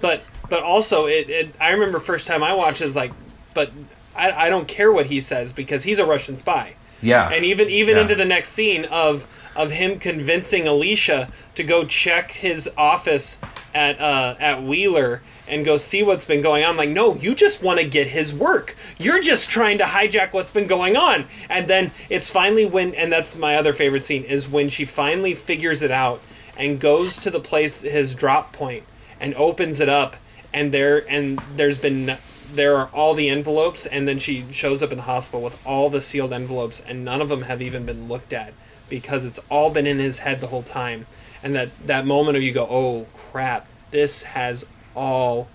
but 0.00 0.22
but 0.48 0.62
also 0.62 1.06
it, 1.06 1.28
it 1.28 1.54
I 1.60 1.70
remember 1.70 1.98
first 1.98 2.26
time 2.28 2.42
I 2.44 2.54
watched 2.54 2.80
is 2.80 2.94
like, 2.96 3.12
but 3.54 3.70
I, 4.16 4.46
I 4.46 4.50
don't 4.50 4.66
care 4.68 4.92
what 4.92 5.06
he 5.06 5.20
says 5.20 5.52
because 5.52 5.84
he's 5.84 5.98
a 5.98 6.06
Russian 6.06 6.36
spy. 6.36 6.74
Yeah. 7.02 7.28
And 7.28 7.44
even 7.44 7.68
even 7.68 7.96
Yeah. 7.96 8.02
into 8.02 8.14
the 8.14 8.24
next 8.24 8.50
scene 8.50 8.84
of 8.86 9.26
of 9.54 9.70
him 9.70 9.98
convincing 9.98 10.66
Alicia 10.66 11.30
to 11.54 11.64
go 11.64 11.84
check 11.84 12.30
his 12.30 12.68
office 12.76 13.40
at 13.74 14.00
uh, 14.00 14.36
at 14.40 14.62
Wheeler 14.62 15.22
and 15.48 15.64
go 15.64 15.76
see 15.76 16.02
what's 16.02 16.24
been 16.24 16.42
going 16.42 16.64
on. 16.64 16.70
I'm 16.70 16.76
like, 16.76 16.88
no, 16.90 17.14
you 17.14 17.32
just 17.34 17.62
want 17.62 17.78
to 17.78 17.86
get 17.86 18.08
his 18.08 18.34
work. 18.34 18.74
You're 18.98 19.20
just 19.20 19.48
trying 19.48 19.78
to 19.78 19.84
hijack 19.84 20.32
what's 20.32 20.50
been 20.50 20.66
going 20.66 20.96
on. 20.96 21.26
And 21.48 21.68
then 21.68 21.92
it's 22.08 22.30
finally 22.30 22.66
when, 22.66 22.94
and 22.96 23.12
that's 23.12 23.36
my 23.36 23.54
other 23.54 23.72
favorite 23.72 24.02
scene, 24.02 24.24
is 24.24 24.48
when 24.48 24.68
she 24.68 24.84
finally 24.84 25.36
figures 25.36 25.82
it 25.82 25.92
out 25.92 26.20
and 26.56 26.80
goes 26.80 27.16
to 27.20 27.30
the 27.30 27.38
place, 27.38 27.82
his 27.82 28.14
drop 28.16 28.52
point, 28.52 28.82
and 29.20 29.34
opens 29.34 29.78
it 29.78 29.88
up, 29.88 30.16
and 30.52 30.72
there 30.72 31.08
and 31.08 31.40
there's 31.54 31.78
been 31.78 32.18
there 32.52 32.76
are 32.76 32.88
all 32.92 33.14
the 33.14 33.28
envelopes, 33.28 33.86
and 33.86 34.06
then 34.06 34.18
she 34.18 34.44
shows 34.50 34.82
up 34.82 34.90
in 34.90 34.98
the 34.98 35.04
hospital 35.04 35.42
with 35.42 35.56
all 35.66 35.90
the 35.90 36.02
sealed 36.02 36.32
envelopes, 36.32 36.80
and 36.80 37.04
none 37.04 37.20
of 37.20 37.28
them 37.28 37.42
have 37.42 37.60
even 37.62 37.86
been 37.86 38.08
looked 38.08 38.32
at 38.32 38.52
because 38.88 39.24
it's 39.24 39.40
all 39.50 39.70
been 39.70 39.86
in 39.86 39.98
his 39.98 40.18
head 40.18 40.40
the 40.40 40.46
whole 40.46 40.62
time. 40.62 41.06
And 41.42 41.54
that 41.54 41.70
that 41.86 42.06
moment 42.06 42.36
of 42.36 42.42
you 42.42 42.52
go, 42.52 42.66
oh 42.68 43.06
crap, 43.30 43.66
this 43.90 44.22
has 44.22 44.66
all 44.94 45.48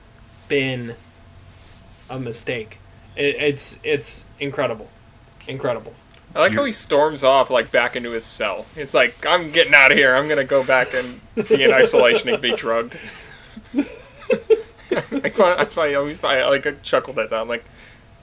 been 0.48 0.96
a 2.10 2.20
mistake. 2.20 2.80
It, 3.16 3.36
it's 3.36 3.80
it's 3.84 4.26
incredible, 4.40 4.90
incredible. 5.48 5.94
I 6.34 6.40
like 6.40 6.54
how 6.54 6.64
he 6.64 6.72
storms 6.72 7.26
off 7.26 7.50
like 7.50 7.72
back 7.72 7.98
into 7.98 8.12
his 8.12 8.24
cell. 8.24 8.66
It's 8.76 8.94
like 8.94 9.26
I'm 9.26 9.52
getting 9.52 9.74
out 9.74 9.92
of 9.92 9.98
here. 9.98 10.16
I'm 10.16 10.30
gonna 10.30 10.46
go 10.46 10.64
back 10.64 10.94
and 10.94 11.20
be 11.50 11.64
in 11.64 11.74
isolation 11.74 12.30
and 12.30 12.42
be 12.42 12.56
drugged. 12.56 12.98
I 15.12 15.30
find, 15.30 15.60
I 15.62 15.66
find 15.66 15.92
I 15.92 15.94
always 15.96 16.24
I 16.24 16.48
like 16.48 16.66
I 16.68 16.72
chuckled 16.84 17.18
at 17.20 17.30
that. 17.30 17.42
I'm 17.42 17.48
like, 17.48 17.66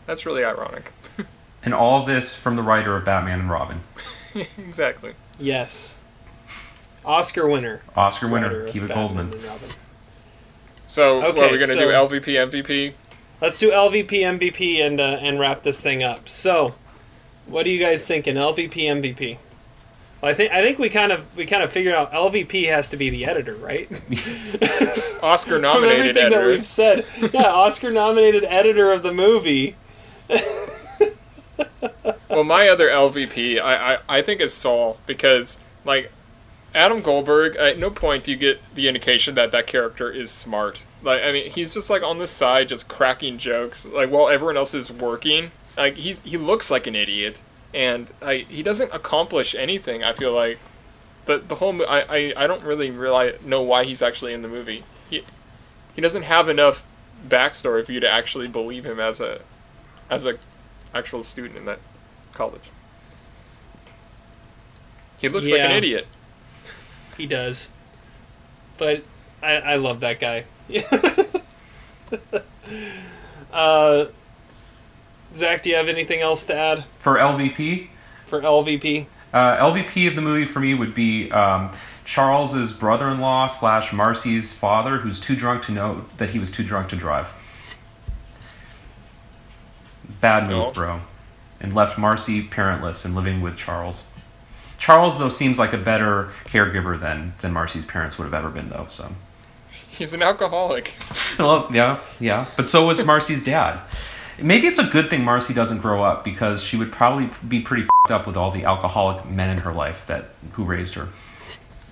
that's 0.07 0.27
really 0.27 0.45
ironic. 0.45 0.93
And 1.61 1.75
all 1.75 2.07
this 2.07 2.37
from 2.37 2.55
the 2.55 2.63
writer 2.63 2.95
of 2.97 3.05
Batman 3.05 3.41
and 3.41 3.51
Robin. 3.51 3.81
exactly. 4.59 5.15
Yes. 5.41 5.99
Oscar 7.05 7.49
winner. 7.49 7.83
Oscar 7.97 8.29
winner, 8.29 8.47
Writer 8.47 8.67
of 8.69 8.73
Kiva 8.73 8.89
Goldsman. 8.89 9.33
and 9.33 9.43
Robin. 9.43 9.69
So 10.87 11.19
what 11.19 11.31
Okay, 11.31 11.49
are 11.49 11.53
we 11.53 11.59
gonna 11.59 11.73
so- 11.73 11.79
do? 11.81 11.89
LVP, 12.21 12.49
MVP. 12.51 12.93
Let's 13.41 13.59
do 13.59 13.71
LVP 13.73 14.09
MVP 14.21 14.79
and 14.85 15.01
uh, 15.01 15.19
and 15.21 15.41
wrap 15.41 15.63
this 15.63 15.83
thing 15.83 16.03
up. 16.03 16.29
So, 16.29 16.75
what 17.47 17.65
do 17.65 17.71
you 17.71 17.81
guys 17.81 18.07
thinking? 18.07 18.37
LVP 18.37 18.71
MVP. 18.75 19.39
Well, 20.21 20.31
I 20.31 20.35
think 20.35 20.53
I 20.53 20.63
think 20.63 20.79
we 20.79 20.89
kind 20.89 21.13
of 21.13 21.37
we 21.37 21.47
kind 21.47 21.63
of 21.63 21.71
figured 21.71 21.95
out 21.95 22.13
LVP 22.13 22.67
has 22.67 22.89
to 22.91 22.97
be 22.97 23.11
the 23.11 23.25
editor, 23.25 23.55
right? 23.55 23.89
Oscar 25.23 25.59
nominated 25.59 26.17
everything 26.17 26.31
that 26.31 26.47
we've 26.47 26.65
said, 26.65 27.07
yeah, 27.33 27.45
Oscar 27.45 27.91
nominated 27.91 28.45
editor 28.45 28.91
of 28.91 29.03
the 29.03 29.13
movie. 29.13 29.77
well, 32.29 32.45
my 32.45 32.69
other 32.69 32.89
LVP, 32.89 33.61
I, 33.61 33.95
I, 33.95 33.99
I 34.09 34.23
think 34.23 34.41
is 34.41 34.53
Sol 34.53 34.99
because 35.07 35.61
like 35.85 36.11
Adam 36.75 37.01
Goldberg. 37.01 37.57
At 37.57 37.79
no 37.79 37.91
point 37.91 38.25
do 38.25 38.31
you 38.31 38.37
get 38.37 38.61
the 38.75 38.89
indication 38.89 39.35
that 39.35 39.53
that 39.53 39.67
character 39.67 40.11
is 40.11 40.31
smart. 40.31 40.83
Like 41.03 41.23
I 41.23 41.33
mean, 41.33 41.51
he's 41.51 41.73
just 41.73 41.91
like 41.91 42.03
on 42.03 42.19
the 42.19 42.29
side, 42.29 42.69
just 42.69 42.89
cracking 42.89 43.39
jokes, 43.39 43.87
like 43.87 44.11
while 44.11 44.29
everyone 44.29 44.57
else 44.57 44.75
is 44.75 44.91
working. 44.93 45.51
Like 45.77 45.97
he's 45.97 46.23
he 46.23 46.37
looks 46.37 46.71
like 46.71 46.87
an 46.87 46.95
idiot, 46.95 47.41
and 47.75 48.11
I, 48.23 48.47
he 48.49 48.63
doesn't 48.63 48.93
accomplish 48.95 49.55
anything. 49.55 50.03
I 50.03 50.13
feel 50.13 50.33
like 50.33 50.59
the 51.27 51.39
the 51.39 51.57
whole 51.57 51.83
I, 51.89 52.01
I, 52.09 52.33
I 52.37 52.47
don't 52.47 52.63
really 52.63 52.91
realize 52.91 53.41
know 53.43 53.63
why 53.63 53.85
he's 53.85 54.03
actually 54.03 54.33
in 54.33 54.43
the 54.43 54.49
movie. 54.49 54.85
He 55.11 55.25
he 55.95 56.01
doesn't 56.01 56.23
have 56.23 56.49
enough 56.49 56.87
backstory 57.27 57.85
for 57.85 57.93
you 57.93 58.01
to 58.01 58.11
actually 58.11 58.49
believe 58.49 58.87
him 58.87 59.01
as 59.01 59.21
a 59.21 59.41
as 60.11 60.25
a 60.25 60.39
actual 60.95 61.23
student 61.23 61.57
in 61.57 61.65
that 61.67 61.81
college. 62.33 62.71
He 65.19 65.29
looks 65.29 65.51
like 65.51 65.61
an 65.61 65.73
idiot. 65.73 66.07
He 67.17 67.27
does. 67.27 67.71
But 68.79 69.03
I, 69.43 69.55
I 69.57 69.77
love 69.77 70.01
that 70.01 70.21
guy. 70.21 70.45
uh, 73.53 74.07
Zach, 75.35 75.63
do 75.63 75.71
you 75.71 75.77
have 75.77 75.89
anything 75.89 76.21
else 76.21 76.47
to 76.47 76.55
add 76.55 76.85
For 76.99 77.17
LVP, 77.17 77.89
for 78.27 78.41
LVP? 78.41 79.07
uh, 79.33 79.57
LVP 79.59 80.09
of 80.09 80.17
the 80.17 80.23
movie 80.23 80.47
for 80.47 80.61
me 80.61 80.75
would 80.75 80.95
be 80.95 81.31
um, 81.31 81.71
Charles's 82.05 82.73
brother-in-law 82.73 83.47
slash 83.49 83.93
Marcy's 83.93 84.53
father, 84.55 84.99
who's 84.99 85.21
too 85.21 85.37
drunk 85.37 85.63
to 85.65 85.73
know 85.73 86.07
that 86.17 86.31
he 86.31 86.39
was 86.39 86.51
too 86.51 86.65
drunk 86.65 86.89
to 86.91 86.97
drive. 86.97 87.29
Bad 90.21 90.45
move, 90.45 90.51
No. 90.51 90.71
bro. 90.73 91.01
And 91.61 91.75
left 91.75 91.99
Marcy 91.99 92.43
parentless 92.47 93.05
and 93.05 93.15
living 93.15 93.41
with 93.41 93.57
Charles. 93.57 94.05
Charles, 94.79 95.19
though, 95.19 95.29
seems 95.29 95.59
like 95.59 95.73
a 95.73 95.79
better 95.79 96.31
caregiver 96.45 96.99
than 96.99 97.35
than 97.41 97.53
Marcy's 97.53 97.85
parents 97.85 98.17
would 98.17 98.25
have 98.25 98.35
ever 98.35 98.49
been, 98.49 98.69
though. 98.71 98.87
So, 98.89 99.13
He's 99.89 100.13
an 100.13 100.23
alcoholic. 100.23 100.95
well, 101.39 101.69
yeah, 101.73 101.99
yeah. 102.21 102.47
But 102.57 102.69
so 102.69 102.87
was 102.87 103.05
Marcy's 103.05 103.43
dad. 103.43 103.81
Maybe 104.41 104.69
it's 104.69 104.79
a 104.79 104.85
good 104.85 105.11
thing 105.11 105.25
Marcy 105.25 105.53
doesn't 105.53 105.79
grow 105.79 106.03
up 106.05 106.23
because 106.23 106.63
she 106.63 106.77
would 106.77 106.93
probably 106.93 107.31
be 107.47 107.61
pretty 107.61 107.83
fed 108.07 108.15
up 108.15 108.27
with 108.27 108.37
all 108.37 108.51
the 108.51 108.65
alcoholic 108.65 109.27
men 109.27 109.51
in 109.51 109.59
her 109.59 109.73
life 109.73 110.05
that 110.07 110.31
who 110.53 110.65
raised 110.65 110.95
her. 110.95 111.09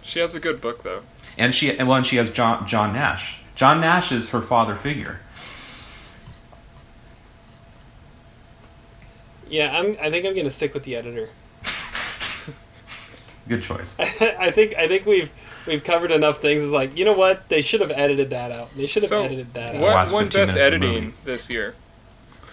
She 0.03 0.21
has 0.21 0.35
a 0.35 0.41
good 0.41 0.61
book 0.61 0.83
though. 0.83 1.03
And 1.37 1.55
she 1.55 1.77
and 1.77 1.89
well, 1.89 1.97
and 1.99 2.07
she 2.07 2.17
has 2.17 2.31
John 2.31 2.67
John 2.67 2.93
Nash. 2.93 3.39
John 3.57 3.81
Nash 3.81 4.13
is 4.13 4.31
her 4.31 4.41
father 4.41 4.77
figure. 4.77 5.21
Yeah, 9.49 9.77
I'm. 9.77 9.97
I 10.01 10.11
think 10.11 10.27
I'm 10.27 10.35
gonna 10.35 10.51
stick 10.51 10.75
with 10.75 10.85
the 10.85 10.97
editor. 10.97 11.29
Good 13.49 13.63
choice. 13.63 13.95
I 13.99 14.51
think 14.51 14.75
I 14.77 14.89
think 14.89 15.07
we've 15.07 15.31
we've 15.67 15.85
covered 15.85 16.11
enough 16.11 16.39
things. 16.39 16.65
It's 16.65 16.73
like 16.73 16.97
you 16.97 17.05
know 17.05 17.13
what? 17.13 17.49
They 17.49 17.63
should 17.63 17.81
have 17.81 17.93
edited 17.93 18.31
that 18.31 18.51
out. 18.51 18.71
They 18.77 18.87
should 18.87 19.03
have 19.03 19.11
So, 19.11 19.23
edited 19.23 19.55
that 19.55 19.77
out. 19.77 19.83
What 19.83 19.95
last 19.95 20.13
won 20.13 20.25
15 20.25 20.41
best 20.41 20.55
minutes 20.57 20.75
of 20.75 20.81
the 20.81 20.87
editing 20.89 21.15
this 21.25 21.49
year? 21.51 21.75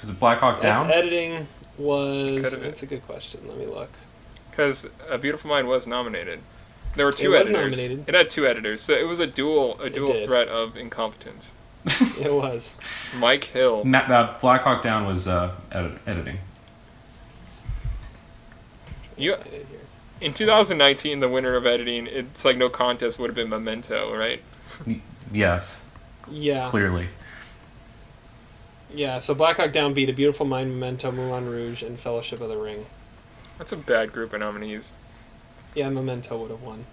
Is 0.04 0.10
it 0.10 0.20
Black 0.20 0.40
Hawk 0.40 0.62
Best 0.62 0.80
Down? 0.82 0.92
editing 0.92 1.48
was. 1.78 2.50
Could've. 2.50 2.64
That's 2.64 2.84
a 2.84 2.86
good 2.86 3.06
question. 3.08 3.42
Let 3.48 3.58
me 3.58 3.66
look. 3.66 3.90
Because 4.52 4.88
A 5.10 5.18
Beautiful 5.18 5.50
Mind 5.50 5.68
was 5.68 5.88
nominated. 5.88 6.40
There 6.96 7.06
were 7.08 7.12
It 7.12 7.18
two 7.18 7.32
was 7.32 7.50
editors. 7.50 7.78
nominated. 7.78 8.10
It 8.10 8.14
had 8.14 8.30
two 8.30 8.46
editors, 8.46 8.82
so 8.82 8.94
it 8.94 9.08
was 9.08 9.20
a 9.20 9.26
dual 9.28 9.82
a 9.82 9.90
dual 9.90 10.14
did. 10.14 10.26
threat 10.26 10.48
of 10.50 10.78
incompetence. 10.78 11.54
It 12.22 12.32
was. 12.34 12.76
Mike 13.18 13.46
Hill. 13.46 13.84
Ma- 13.84 13.98
uh, 14.00 14.40
Black 14.40 14.62
Hawk 14.62 14.82
Down 14.84 15.06
was 15.08 15.28
uh, 15.28 15.52
edit- 15.72 15.98
editing. 16.06 16.38
You, 19.18 19.36
in 20.22 20.32
2019, 20.34 21.20
the 21.20 21.30
winner 21.30 21.56
of 21.56 21.66
editing, 21.66 22.08
it's 22.08 22.44
like 22.46 22.58
no 22.58 22.70
contest 22.70 23.20
would 23.20 23.28
have 23.30 23.36
been 23.36 23.50
Memento, 23.50 24.16
right? 24.16 24.42
Yes, 25.32 25.80
Yeah. 26.32 26.70
clearly. 26.70 27.10
Yeah. 28.94 29.20
So 29.20 29.34
Black 29.34 29.58
Hawk 29.58 29.72
Down 29.72 29.94
beat 29.94 30.10
A 30.10 30.14
Beautiful 30.14 30.46
Mind, 30.46 30.72
Memento, 30.72 31.12
Moulin 31.12 31.48
Rouge, 31.50 31.84
and 31.84 32.00
Fellowship 32.00 32.42
of 32.42 32.50
the 32.50 32.58
Ring. 32.58 32.86
That's 33.58 33.72
a 33.72 33.78
bad 33.78 34.12
group 34.14 34.34
of 34.34 34.40
nominees. 34.40 34.94
Yeah, 35.76 35.90
Memento 35.90 36.38
would 36.38 36.52
have 36.52 36.62
won. 36.62 36.86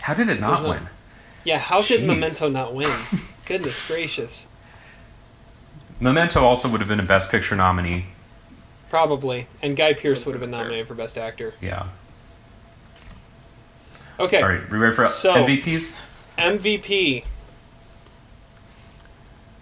How 0.00 0.14
did 0.14 0.28
it 0.28 0.40
not 0.40 0.56
There's 0.56 0.62
no- 0.62 0.70
win? 0.70 0.88
Yeah. 1.44 1.58
How 1.58 1.82
did 1.82 2.04
Memento 2.04 2.48
not 2.48 2.74
win? 2.74 2.90
Goodness 3.44 3.80
gracious. 3.86 4.48
Memento 6.00 6.44
also 6.44 6.68
would 6.68 6.80
have 6.80 6.88
been 6.88 7.00
a 7.00 7.04
Best 7.04 7.30
Picture 7.30 7.54
nominee. 7.56 8.06
Probably. 8.90 9.46
And 9.62 9.76
Guy 9.76 9.94
Pearce 9.94 10.26
would 10.26 10.32
have 10.32 10.40
been 10.40 10.50
nominated 10.50 10.86
for 10.88 10.94
Best 10.94 11.16
Actor. 11.16 11.54
Yeah. 11.60 11.86
Okay. 14.18 14.40
All 14.42 14.48
right, 14.48 14.70
we 14.70 14.78
ready 14.78 14.94
for 14.94 15.06
So- 15.06 15.34
MVPs? 15.34 15.90
MVP. 16.38 17.24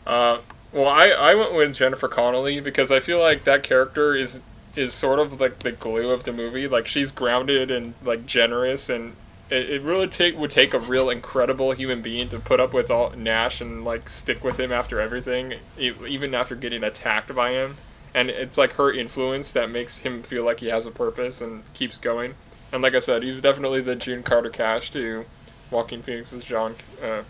Uh, 0.07 0.39
well, 0.75 0.89
I, 0.89 1.11
I 1.11 1.35
went 1.37 1.55
with 1.55 1.75
Jennifer 1.75 2.09
Connelly 2.09 2.59
because 2.61 2.91
I 2.91 2.99
feel 2.99 3.21
like 3.21 3.45
that 3.45 3.63
character 3.63 4.15
is 4.15 4.41
is 4.75 4.93
sort 4.93 5.21
of 5.21 5.41
like 5.41 5.61
the 5.61 5.71
glue 5.71 6.11
of 6.11 6.25
the 6.25 6.33
movie. 6.33 6.67
Like 6.67 6.89
she's 6.89 7.13
grounded 7.13 7.71
and 7.71 7.95
like 8.03 8.27
generous, 8.27 8.91
and 8.91 9.15
it, 9.51 9.71
it 9.71 9.83
really 9.83 10.09
take 10.09 10.37
would 10.37 10.51
take 10.51 10.75
a 10.75 10.81
real 10.81 11.11
incredible 11.11 11.71
human 11.73 12.03
being 12.03 12.29
to 12.31 12.41
put 12.41 12.59
up 12.59 12.75
with 12.75 12.91
all 12.91 13.11
Nash 13.11 13.61
and 13.61 13.85
like 13.85 14.09
stick 14.09 14.43
with 14.43 14.59
him 14.59 14.73
after 14.73 15.01
everything, 15.01 15.55
even 15.79 16.35
after 16.35 16.57
getting 16.57 16.83
attacked 16.83 17.33
by 17.35 17.53
him. 17.53 17.77
And 18.13 18.29
it's 18.29 18.59
like 18.59 18.73
her 18.73 18.93
influence 18.93 19.53
that 19.53 19.71
makes 19.71 19.99
him 19.99 20.23
feel 20.25 20.45
like 20.45 20.61
he 20.61 20.69
has 20.69 20.87
a 20.87 20.91
purpose 20.91 21.41
and 21.41 21.63
keeps 21.73 21.99
going. 21.99 22.35
And 22.73 22.83
like 22.83 22.95
I 22.95 23.01
said, 23.01 23.23
he's 23.23 23.41
definitely 23.41 23.81
the 23.81 23.95
June 23.95 24.25
Carter 24.25 24.51
Cash 24.51 24.91
to 24.93 25.25
Joaquin 25.71 26.03
Phoenix's 26.03 26.43
John 26.45 26.75
uh, 27.01 27.23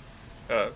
uh, 0.51 0.71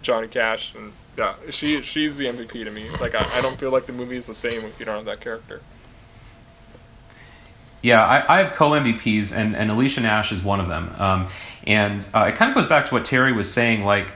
Johnny 0.00 0.28
Cash, 0.28 0.74
and 0.76 0.92
yeah, 1.18 1.34
she 1.50 1.82
she's 1.82 2.16
the 2.16 2.26
MVP 2.26 2.64
to 2.64 2.70
me. 2.70 2.88
Like 3.00 3.14
I, 3.14 3.38
I 3.38 3.40
don't 3.40 3.58
feel 3.58 3.70
like 3.70 3.86
the 3.86 3.92
movie 3.92 4.16
is 4.16 4.26
the 4.26 4.34
same 4.34 4.64
if 4.64 4.78
you 4.78 4.86
don't 4.86 4.96
have 4.96 5.04
that 5.06 5.20
character. 5.20 5.60
Yeah, 7.82 8.04
I, 8.04 8.38
I 8.38 8.44
have 8.44 8.54
co 8.54 8.70
MVPs, 8.70 9.32
and, 9.32 9.54
and 9.54 9.70
Alicia 9.70 10.00
Nash 10.00 10.32
is 10.32 10.42
one 10.42 10.58
of 10.60 10.68
them. 10.68 10.92
Um, 10.98 11.28
and 11.64 12.06
uh, 12.14 12.24
it 12.24 12.36
kind 12.36 12.50
of 12.50 12.56
goes 12.56 12.66
back 12.66 12.86
to 12.86 12.94
what 12.94 13.04
Terry 13.04 13.32
was 13.32 13.52
saying, 13.52 13.84
like, 13.84 14.12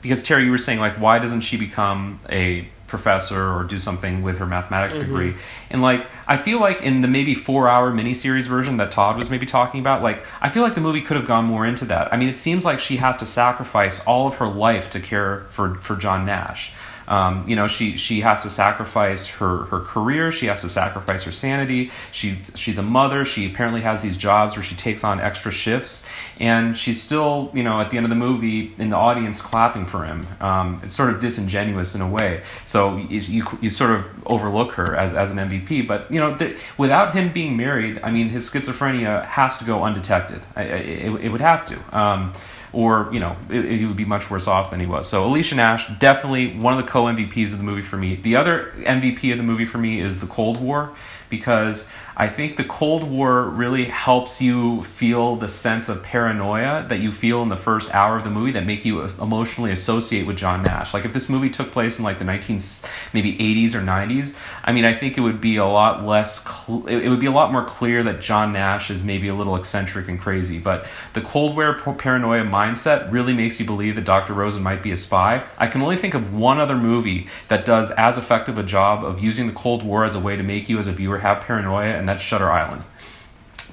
because 0.00 0.22
Terry, 0.22 0.44
you 0.44 0.50
were 0.50 0.58
saying, 0.58 0.78
like, 0.78 0.98
why 0.98 1.18
doesn't 1.18 1.42
she 1.42 1.58
become 1.58 2.20
a 2.30 2.68
professor 2.86 3.52
or 3.52 3.64
do 3.64 3.78
something 3.78 4.22
with 4.22 4.38
her 4.38 4.46
mathematics 4.46 4.94
Mhm. 4.96 5.00
degree? 5.00 5.34
And, 5.70 5.82
like, 5.82 6.06
I 6.28 6.36
feel 6.36 6.60
like 6.60 6.80
in 6.82 7.00
the 7.00 7.08
maybe 7.08 7.34
four 7.34 7.68
hour 7.68 7.92
miniseries 7.92 8.46
version 8.46 8.76
that 8.76 8.90
Todd 8.90 9.16
was 9.16 9.28
maybe 9.30 9.46
talking 9.46 9.80
about, 9.80 10.02
like, 10.02 10.24
I 10.40 10.48
feel 10.48 10.62
like 10.62 10.74
the 10.74 10.80
movie 10.80 11.00
could 11.00 11.16
have 11.16 11.26
gone 11.26 11.44
more 11.44 11.66
into 11.66 11.84
that. 11.86 12.12
I 12.12 12.16
mean, 12.16 12.28
it 12.28 12.38
seems 12.38 12.64
like 12.64 12.80
she 12.80 12.96
has 12.98 13.16
to 13.18 13.26
sacrifice 13.26 14.00
all 14.00 14.26
of 14.28 14.36
her 14.36 14.46
life 14.48 14.90
to 14.90 15.00
care 15.00 15.44
for, 15.50 15.74
for 15.80 15.96
John 15.96 16.24
Nash. 16.24 16.72
Um, 17.08 17.48
you 17.48 17.56
know, 17.56 17.68
she 17.68 17.96
she 17.96 18.20
has 18.20 18.40
to 18.42 18.50
sacrifice 18.50 19.26
her 19.26 19.64
her 19.64 19.80
career. 19.80 20.32
She 20.32 20.46
has 20.46 20.62
to 20.62 20.68
sacrifice 20.68 21.22
her 21.24 21.32
sanity. 21.32 21.90
She 22.12 22.38
she's 22.54 22.78
a 22.78 22.82
mother. 22.82 23.24
She 23.24 23.46
apparently 23.46 23.82
has 23.82 24.02
these 24.02 24.16
jobs 24.16 24.56
where 24.56 24.62
she 24.62 24.74
takes 24.74 25.04
on 25.04 25.20
extra 25.20 25.52
shifts, 25.52 26.04
and 26.38 26.76
she's 26.76 27.02
still 27.02 27.50
you 27.54 27.62
know 27.62 27.80
at 27.80 27.90
the 27.90 27.96
end 27.96 28.06
of 28.06 28.10
the 28.10 28.16
movie 28.16 28.74
in 28.78 28.90
the 28.90 28.96
audience 28.96 29.40
clapping 29.40 29.86
for 29.86 30.04
him. 30.04 30.26
Um, 30.40 30.80
it's 30.82 30.94
sort 30.94 31.10
of 31.10 31.20
disingenuous 31.20 31.94
in 31.94 32.00
a 32.00 32.08
way. 32.08 32.42
So 32.64 32.96
you, 32.96 33.20
you 33.20 33.58
you 33.60 33.70
sort 33.70 33.90
of 33.90 34.04
overlook 34.26 34.72
her 34.72 34.96
as 34.96 35.14
as 35.14 35.30
an 35.30 35.38
MVP. 35.38 35.86
But 35.86 36.10
you 36.10 36.20
know, 36.20 36.36
th- 36.36 36.58
without 36.78 37.14
him 37.14 37.32
being 37.32 37.56
married, 37.56 38.00
I 38.02 38.10
mean, 38.10 38.28
his 38.28 38.48
schizophrenia 38.48 39.24
has 39.26 39.58
to 39.58 39.64
go 39.64 39.82
undetected. 39.82 40.42
I, 40.54 40.62
I, 40.62 40.64
it, 40.64 41.24
it 41.26 41.28
would 41.28 41.40
have 41.40 41.66
to. 41.66 41.98
Um, 41.98 42.32
or 42.76 43.08
you 43.10 43.18
know 43.18 43.34
it 43.48 43.86
would 43.86 43.96
be 43.96 44.04
much 44.04 44.30
worse 44.30 44.46
off 44.46 44.70
than 44.70 44.78
he 44.78 44.86
was. 44.86 45.08
So 45.08 45.24
Alicia 45.24 45.54
Nash, 45.54 45.88
definitely 45.98 46.54
one 46.54 46.78
of 46.78 46.84
the 46.84 46.90
co 46.90 47.04
MVPs 47.04 47.52
of 47.52 47.58
the 47.58 47.64
movie 47.64 47.80
for 47.80 47.96
me. 47.96 48.16
The 48.16 48.36
other 48.36 48.74
MVP 48.80 49.32
of 49.32 49.38
the 49.38 49.44
movie 49.44 49.64
for 49.64 49.78
me 49.78 49.98
is 49.98 50.20
the 50.20 50.26
Cold 50.26 50.60
War 50.60 50.94
because 51.30 51.88
I 52.18 52.28
think 52.28 52.56
the 52.56 52.64
Cold 52.64 53.04
War 53.04 53.44
really 53.44 53.84
helps 53.84 54.40
you 54.40 54.82
feel 54.84 55.36
the 55.36 55.48
sense 55.48 55.90
of 55.90 56.02
paranoia 56.02 56.86
that 56.88 56.98
you 56.98 57.12
feel 57.12 57.42
in 57.42 57.50
the 57.50 57.58
first 57.58 57.94
hour 57.94 58.16
of 58.16 58.24
the 58.24 58.30
movie 58.30 58.52
that 58.52 58.64
make 58.64 58.86
you 58.86 59.02
emotionally 59.02 59.70
associate 59.70 60.26
with 60.26 60.38
John 60.38 60.62
Nash. 60.62 60.94
Like 60.94 61.04
if 61.04 61.12
this 61.12 61.28
movie 61.28 61.50
took 61.50 61.72
place 61.72 61.98
in 61.98 62.04
like 62.04 62.18
the 62.18 62.24
19 62.24 62.58
maybe 63.12 63.36
80s 63.36 63.74
or 63.74 63.80
90s, 63.80 64.34
I 64.64 64.72
mean 64.72 64.86
I 64.86 64.94
think 64.94 65.18
it 65.18 65.20
would 65.20 65.42
be 65.42 65.56
a 65.56 65.66
lot 65.66 66.06
less 66.06 66.42
cl- 66.42 66.86
it 66.86 67.10
would 67.10 67.20
be 67.20 67.26
a 67.26 67.30
lot 67.30 67.52
more 67.52 67.66
clear 67.66 68.02
that 68.04 68.22
John 68.22 68.50
Nash 68.50 68.90
is 68.90 69.04
maybe 69.04 69.28
a 69.28 69.34
little 69.34 69.54
eccentric 69.54 70.08
and 70.08 70.18
crazy, 70.18 70.58
but 70.58 70.86
the 71.12 71.20
Cold 71.20 71.54
War 71.54 71.74
paranoia 71.74 72.44
mindset 72.44 73.12
really 73.12 73.34
makes 73.34 73.60
you 73.60 73.66
believe 73.66 73.94
that 73.96 74.04
Dr. 74.04 74.32
Rosen 74.32 74.62
might 74.62 74.82
be 74.82 74.90
a 74.90 74.96
spy. 74.96 75.46
I 75.58 75.66
can 75.66 75.82
only 75.82 75.96
think 75.96 76.14
of 76.14 76.32
one 76.32 76.58
other 76.58 76.76
movie 76.76 77.28
that 77.48 77.66
does 77.66 77.90
as 77.90 78.16
effective 78.16 78.56
a 78.56 78.62
job 78.62 79.04
of 79.04 79.20
using 79.20 79.46
the 79.48 79.52
Cold 79.52 79.82
War 79.82 80.06
as 80.06 80.14
a 80.14 80.20
way 80.20 80.36
to 80.36 80.42
make 80.42 80.70
you 80.70 80.78
as 80.78 80.86
a 80.86 80.92
viewer 80.92 81.18
have 81.18 81.42
paranoia, 81.42 81.92
and 81.92 82.05
that's 82.06 82.22
Shutter 82.22 82.50
Island. 82.50 82.84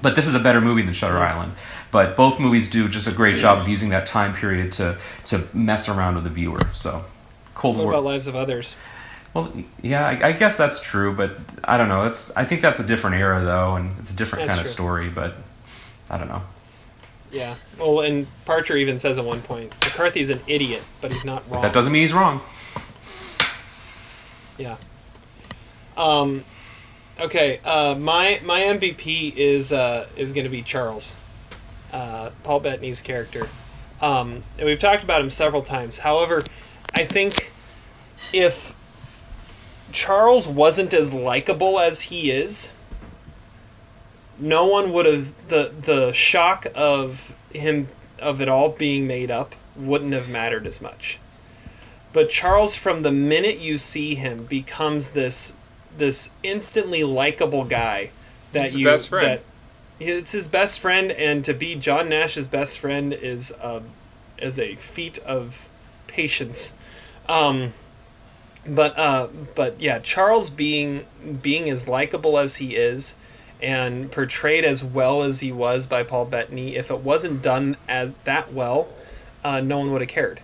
But 0.02 0.16
this 0.16 0.26
is 0.26 0.34
a 0.34 0.38
better 0.38 0.60
movie 0.60 0.82
than 0.82 0.94
Shutter 0.94 1.18
Island. 1.18 1.52
But 1.90 2.16
both 2.16 2.40
movies 2.40 2.68
do 2.68 2.88
just 2.88 3.06
a 3.06 3.12
great 3.12 3.36
job 3.36 3.58
of 3.58 3.68
using 3.68 3.90
that 3.90 4.06
time 4.06 4.34
period 4.34 4.72
to 4.72 4.98
to 5.26 5.46
mess 5.52 5.88
around 5.88 6.16
with 6.16 6.24
the 6.24 6.30
viewer. 6.30 6.60
So, 6.74 7.04
Cold 7.54 7.76
What 7.76 7.84
War. 7.84 7.92
about 7.92 8.04
Lives 8.04 8.26
of 8.26 8.34
Others? 8.34 8.76
Well, 9.32 9.52
yeah, 9.82 10.06
I, 10.06 10.28
I 10.28 10.32
guess 10.32 10.56
that's 10.56 10.80
true, 10.80 11.14
but 11.14 11.38
I 11.62 11.76
don't 11.76 11.88
know. 11.88 12.04
That's 12.04 12.30
I 12.36 12.44
think 12.44 12.62
that's 12.62 12.80
a 12.80 12.84
different 12.84 13.16
era 13.16 13.44
though, 13.44 13.76
and 13.76 13.96
it's 13.98 14.12
a 14.12 14.16
different 14.16 14.46
That's 14.46 14.56
kind 14.56 14.66
of 14.66 14.72
story. 14.72 15.08
But 15.08 15.36
I 16.10 16.18
don't 16.18 16.28
know. 16.28 16.42
Yeah. 17.32 17.56
Well, 17.78 18.00
and 18.00 18.26
Parcher 18.44 18.76
even 18.76 18.98
says 18.98 19.18
at 19.18 19.24
one 19.24 19.42
point, 19.42 19.72
McCarthy's 19.82 20.30
an 20.30 20.40
idiot, 20.46 20.82
but 21.00 21.12
he's 21.12 21.24
not 21.24 21.48
wrong. 21.50 21.62
That 21.62 21.72
doesn't 21.72 21.92
mean 21.92 22.02
he's 22.02 22.12
wrong. 22.12 22.40
Yeah. 24.56 24.76
Um, 25.96 26.44
okay. 27.20 27.60
Uh, 27.64 27.94
my 27.98 28.40
my 28.44 28.60
MVP 28.60 29.34
is 29.36 29.72
uh, 29.72 30.08
is 30.16 30.32
going 30.32 30.44
to 30.44 30.50
be 30.50 30.62
Charles, 30.62 31.16
uh, 31.92 32.30
Paul 32.42 32.60
Bettany's 32.60 33.00
character. 33.00 33.48
Um, 34.00 34.42
and 34.58 34.66
we've 34.66 34.78
talked 34.78 35.04
about 35.04 35.20
him 35.20 35.30
several 35.30 35.62
times. 35.62 35.98
However, 35.98 36.42
I 36.92 37.04
think 37.04 37.52
if 38.32 38.74
Charles 39.92 40.48
wasn't 40.48 40.92
as 40.92 41.12
likable 41.12 41.78
as 41.78 42.02
he 42.02 42.30
is, 42.30 42.72
no 44.38 44.66
one 44.66 44.92
would 44.92 45.06
have 45.06 45.48
the 45.48 45.72
the 45.80 46.12
shock 46.12 46.66
of 46.74 47.34
him 47.50 47.88
of 48.18 48.40
it 48.40 48.48
all 48.48 48.70
being 48.70 49.06
made 49.06 49.30
up 49.30 49.54
wouldn't 49.76 50.12
have 50.12 50.28
mattered 50.28 50.66
as 50.66 50.80
much. 50.80 51.18
But 52.12 52.30
Charles 52.30 52.74
from 52.74 53.02
the 53.02 53.12
minute 53.12 53.58
you 53.58 53.76
see 53.76 54.14
him 54.14 54.44
becomes 54.44 55.10
this 55.10 55.56
this 55.96 56.30
instantly 56.42 57.04
likable 57.04 57.64
guy 57.64 58.10
that 58.52 58.76
you 58.76 58.86
best 58.86 59.08
friend. 59.08 59.26
that 59.26 59.42
it's 60.00 60.32
his 60.32 60.48
best 60.48 60.80
friend 60.80 61.12
and 61.12 61.44
to 61.44 61.54
be 61.54 61.74
John 61.74 62.08
Nash's 62.08 62.48
best 62.48 62.78
friend 62.78 63.12
is 63.12 63.50
a 63.52 63.82
is 64.38 64.58
a 64.58 64.74
feat 64.76 65.18
of 65.18 65.68
patience. 66.06 66.74
Um, 67.28 67.72
but 68.66 68.98
uh, 68.98 69.28
but 69.54 69.80
yeah, 69.80 69.98
Charles 69.98 70.50
being 70.50 71.06
being 71.42 71.68
as 71.70 71.86
likable 71.86 72.38
as 72.38 72.56
he 72.56 72.76
is, 72.76 73.16
and 73.60 74.10
portrayed 74.10 74.64
as 74.64 74.82
well 74.82 75.22
as 75.22 75.40
he 75.40 75.52
was 75.52 75.86
by 75.86 76.02
Paul 76.02 76.26
Bettany, 76.26 76.76
if 76.76 76.90
it 76.90 77.00
wasn't 77.00 77.42
done 77.42 77.76
as 77.88 78.12
that 78.24 78.52
well, 78.52 78.88
uh, 79.42 79.60
no 79.60 79.78
one 79.78 79.92
would 79.92 80.00
have 80.00 80.08
cared, 80.08 80.40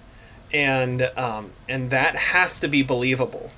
and 0.52 1.02
um, 1.16 1.52
and 1.68 1.90
that 1.90 2.14
has 2.14 2.58
to 2.60 2.68
be 2.68 2.82
believable 2.82 3.50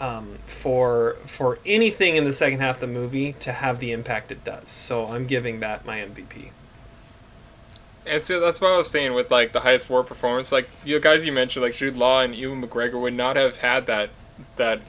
um, 0.00 0.38
for 0.46 1.16
for 1.24 1.58
anything 1.66 2.16
in 2.16 2.24
the 2.24 2.32
second 2.32 2.60
half 2.60 2.76
of 2.76 2.80
the 2.80 2.86
movie 2.86 3.32
to 3.40 3.52
have 3.52 3.80
the 3.80 3.92
impact 3.92 4.30
it 4.30 4.44
does. 4.44 4.68
So 4.68 5.06
I'm 5.06 5.26
giving 5.26 5.60
that 5.60 5.84
my 5.84 5.98
MVP. 5.98 6.50
And 8.06 8.22
so 8.22 8.40
that's 8.40 8.60
what 8.60 8.72
I 8.72 8.78
was 8.78 8.90
saying 8.90 9.14
with 9.14 9.30
like 9.30 9.52
the 9.52 9.60
highest 9.60 9.90
war 9.90 10.02
performance. 10.02 10.50
Like 10.52 10.68
you 10.84 10.98
guys 11.00 11.24
you 11.24 11.32
mentioned, 11.32 11.62
like 11.64 11.74
Jude 11.74 11.96
Law 11.96 12.22
and 12.22 12.34
Ewan 12.34 12.62
McGregor 12.62 13.00
would 13.00 13.14
not 13.14 13.36
have 13.36 13.58
had 13.58 13.86
that 13.86 14.10
that 14.56 14.80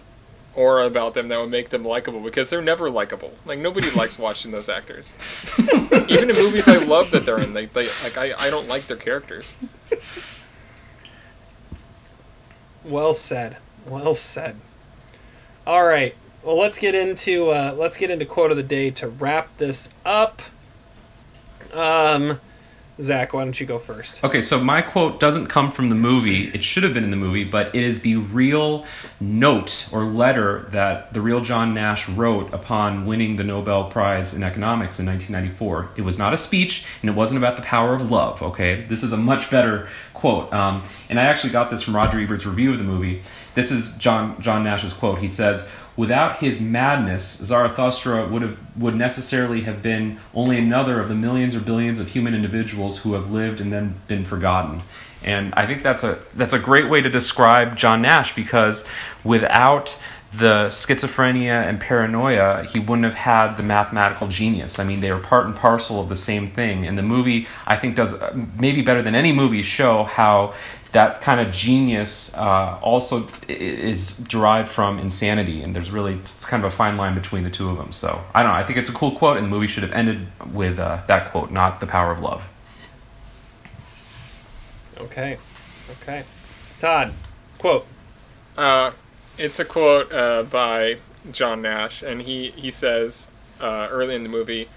aura 0.56 0.86
about 0.86 1.14
them 1.14 1.28
that 1.30 1.40
would 1.40 1.50
make 1.50 1.70
them 1.70 1.84
likable 1.84 2.20
because 2.20 2.50
they're 2.50 2.62
never 2.62 2.90
likable. 2.90 3.34
Like 3.46 3.60
nobody 3.60 3.90
likes 3.92 4.18
watching 4.20 4.52
those 4.52 4.70
actors. 4.70 5.14
Even 6.08 6.30
in 6.30 6.36
movies 6.36 6.68
I 6.68 6.78
love 6.78 7.12
that 7.12 7.26
they're 7.26 7.40
in, 7.40 7.54
they, 7.54 7.66
they 7.66 7.88
like 8.04 8.18
I, 8.18 8.34
I 8.38 8.50
don't 8.50 8.68
like 8.68 8.88
their 8.88 8.98
characters. 8.98 9.56
Well 12.84 13.14
said. 13.14 13.58
Well 13.86 14.16
said. 14.16 14.56
All 15.70 15.86
right. 15.86 16.16
Well, 16.42 16.58
let's 16.58 16.80
get 16.80 16.96
into 16.96 17.50
uh, 17.50 17.76
let's 17.78 17.96
get 17.96 18.10
into 18.10 18.26
quote 18.26 18.50
of 18.50 18.58
the 18.58 18.64
day 18.64 18.90
to 18.90 19.08
wrap 19.08 19.58
this 19.58 19.94
up. 20.04 20.42
Um, 21.76 22.40
Zach, 23.00 23.34
why 23.34 23.44
don't 23.44 23.60
you 23.60 23.68
go 23.68 23.78
first? 23.78 24.24
Okay, 24.24 24.42
so 24.42 24.60
my 24.60 24.82
quote 24.82 25.20
doesn't 25.20 25.46
come 25.46 25.72
from 25.72 25.90
the 25.90 25.96
movie. 25.96 26.46
It 26.56 26.64
should 26.64 26.82
have 26.82 26.96
been 26.96 27.04
in 27.04 27.12
the 27.12 27.18
movie, 27.18 27.44
but 27.44 27.76
it 27.76 27.84
is 27.84 28.02
the 28.02 28.16
real 28.16 28.88
note 29.20 29.88
or 29.92 30.06
letter 30.06 30.68
that 30.72 31.14
the 31.14 31.22
real 31.22 31.40
John 31.40 31.76
Nash 31.76 32.10
wrote 32.10 32.52
upon 32.52 33.06
winning 33.06 33.36
the 33.36 33.44
Nobel 33.44 33.92
Prize 33.92 34.34
in 34.34 34.42
Economics 34.42 35.00
in 35.00 35.06
1994. 35.06 35.92
It 35.98 36.02
was 36.02 36.18
not 36.18 36.34
a 36.34 36.38
speech, 36.38 36.84
and 37.02 37.12
it 37.12 37.14
wasn't 37.14 37.38
about 37.38 37.58
the 37.58 37.62
power 37.62 37.94
of 37.94 38.10
love, 38.10 38.42
okay? 38.42 38.86
This 38.90 39.04
is 39.04 39.14
a 39.14 39.18
much 39.18 39.52
better 39.52 39.88
quote. 40.16 40.52
Um, 40.52 40.84
and 41.10 41.20
I 41.20 41.24
actually 41.24 41.52
got 41.52 41.72
this 41.72 41.84
from 41.84 41.96
Roger 41.96 42.20
Ebert's 42.20 42.46
review 42.46 42.72
of 42.72 42.80
the 42.80 42.84
movie. 42.84 43.22
This 43.60 43.72
is 43.72 43.92
John, 43.96 44.42
John 44.42 44.64
Nash's 44.64 44.94
quote. 44.94 45.20
He 45.20 45.28
says, 45.28 45.66
Without 45.98 46.40
his 46.40 46.62
madness, 46.62 47.40
Zarathustra 47.44 48.26
would 48.26 48.42
have 48.42 48.58
would 48.78 48.96
necessarily 48.96 49.64
have 49.64 49.82
been 49.82 50.18
only 50.34 50.58
another 50.58 51.02
of 51.02 51.10
the 51.10 51.14
millions 51.14 51.54
or 51.56 51.60
billions 51.60 52.00
of 52.00 52.08
human 52.08 52.34
individuals 52.34 53.00
who 53.00 53.16
have 53.16 53.32
lived 53.32 53.60
and 53.60 53.70
then 53.74 53.96
been 54.08 54.24
forgotten. 54.24 54.82
And 55.26 55.54
I 55.56 55.68
think 55.68 55.84
that's 55.84 56.06
a 56.06 56.20
that's 56.34 56.54
a 56.54 56.60
great 56.60 56.90
way 56.90 57.02
to 57.02 57.10
describe 57.10 57.76
John 57.76 58.02
Nash 58.02 58.34
because 58.34 58.86
without 59.26 59.98
the 60.32 60.68
schizophrenia 60.68 61.64
and 61.64 61.80
paranoia, 61.80 62.64
he 62.64 62.80
wouldn't 62.80 63.06
have 63.06 63.16
had 63.16 63.56
the 63.56 63.64
mathematical 63.64 64.28
genius. 64.28 64.78
I 64.78 64.84
mean, 64.84 65.02
they 65.02 65.12
were 65.12 65.20
part 65.20 65.46
and 65.48 65.56
parcel 65.56 66.00
of 66.00 66.10
the 66.10 66.16
same 66.16 66.52
thing. 66.52 66.86
And 66.86 66.98
the 66.98 67.04
movie, 67.04 67.48
I 67.66 67.78
think, 67.78 67.96
does 67.96 68.14
uh, 68.14 68.36
maybe 68.60 68.82
better 68.82 69.02
than 69.02 69.16
any 69.16 69.32
movie 69.32 69.64
show 69.64 70.04
how 70.04 70.54
that 70.92 71.22
kind 71.22 71.40
of 71.40 71.54
genius 71.54 72.34
uh, 72.36 72.80
also 72.82 73.28
is 73.48 74.18
derived 74.18 74.70
from 74.70 74.98
insanity, 74.98 75.62
and 75.62 75.76
there's 75.76 75.92
really 75.92 76.20
kind 76.42 76.64
of 76.64 76.74
a 76.74 76.76
fine 76.76 76.98
line 76.98 77.14
between 77.14 77.44
the 77.44 77.50
two 77.50 77.70
of 77.70 77.78
them. 77.78 77.92
So 77.92 78.24
I 78.34 78.42
don't 78.42 78.52
know. 78.52 78.58
I 78.58 78.64
think 78.64 78.80
it's 78.80 78.90
a 78.90 78.94
cool 78.94 79.12
quote, 79.12 79.38
and 79.38 79.46
the 79.46 79.50
movie 79.50 79.68
should 79.68 79.84
have 79.84 79.94
ended 79.94 80.28
with 80.52 80.80
uh, 80.80 81.02
that 81.08 81.32
quote, 81.32 81.52
not 81.52 81.80
the 81.80 81.88
power 81.88 82.12
of 82.12 82.20
love. 82.20 82.48
Okay. 84.98 85.38
Okay. 86.02 86.24
Todd, 86.80 87.14
quote. 87.60 87.86
Uh, 88.58 88.92
it's 89.40 89.60
a 89.60 89.66
quote 89.66 90.12
uh, 90.12 90.44
by 90.44 90.98
John 91.32 91.62
Nash, 91.62 92.04
and 92.04 92.22
he 92.22 92.52
he 92.52 92.70
says 92.70 93.32
uh, 93.60 93.88
early 93.90 94.14
in 94.14 94.24
the 94.24 94.30
movie, 94.30 94.70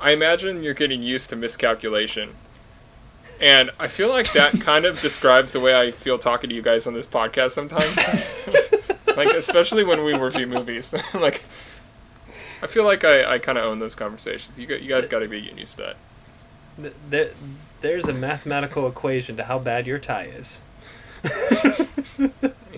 "I 0.00 0.10
imagine 0.10 0.62
you're 0.62 0.74
getting 0.74 1.02
used 1.02 1.30
to 1.30 1.36
miscalculation." 1.36 2.34
And 3.40 3.70
I 3.78 3.86
feel 3.86 4.08
like 4.08 4.32
that 4.32 4.60
kind 4.60 4.84
of 4.84 5.00
describes 5.00 5.52
the 5.52 5.60
way 5.60 5.78
I 5.80 5.92
feel 5.92 6.18
talking 6.18 6.50
to 6.50 6.56
you 6.56 6.62
guys 6.62 6.86
on 6.88 6.94
this 6.94 7.06
podcast 7.06 7.52
sometimes. 7.52 7.96
like 9.16 9.34
especially 9.34 9.84
when 9.84 10.04
we 10.04 10.14
review 10.14 10.46
movies. 10.46 10.92
like 11.14 11.44
I 12.62 12.66
feel 12.66 12.84
like 12.84 13.04
I, 13.04 13.34
I 13.34 13.38
kind 13.38 13.56
of 13.56 13.64
own 13.64 13.78
those 13.78 13.94
conversations. 13.94 14.58
You, 14.58 14.66
you 14.76 14.88
guys 14.88 15.06
got 15.06 15.20
to 15.20 15.28
be 15.28 15.40
getting 15.40 15.58
used 15.58 15.76
to 15.76 15.94
that. 16.78 16.92
There, 17.08 17.30
there's 17.80 18.08
a 18.08 18.14
mathematical 18.14 18.88
equation 18.88 19.36
to 19.36 19.44
how 19.44 19.58
bad 19.58 19.86
your 19.86 19.98
tie 19.98 20.24
is. 20.24 20.62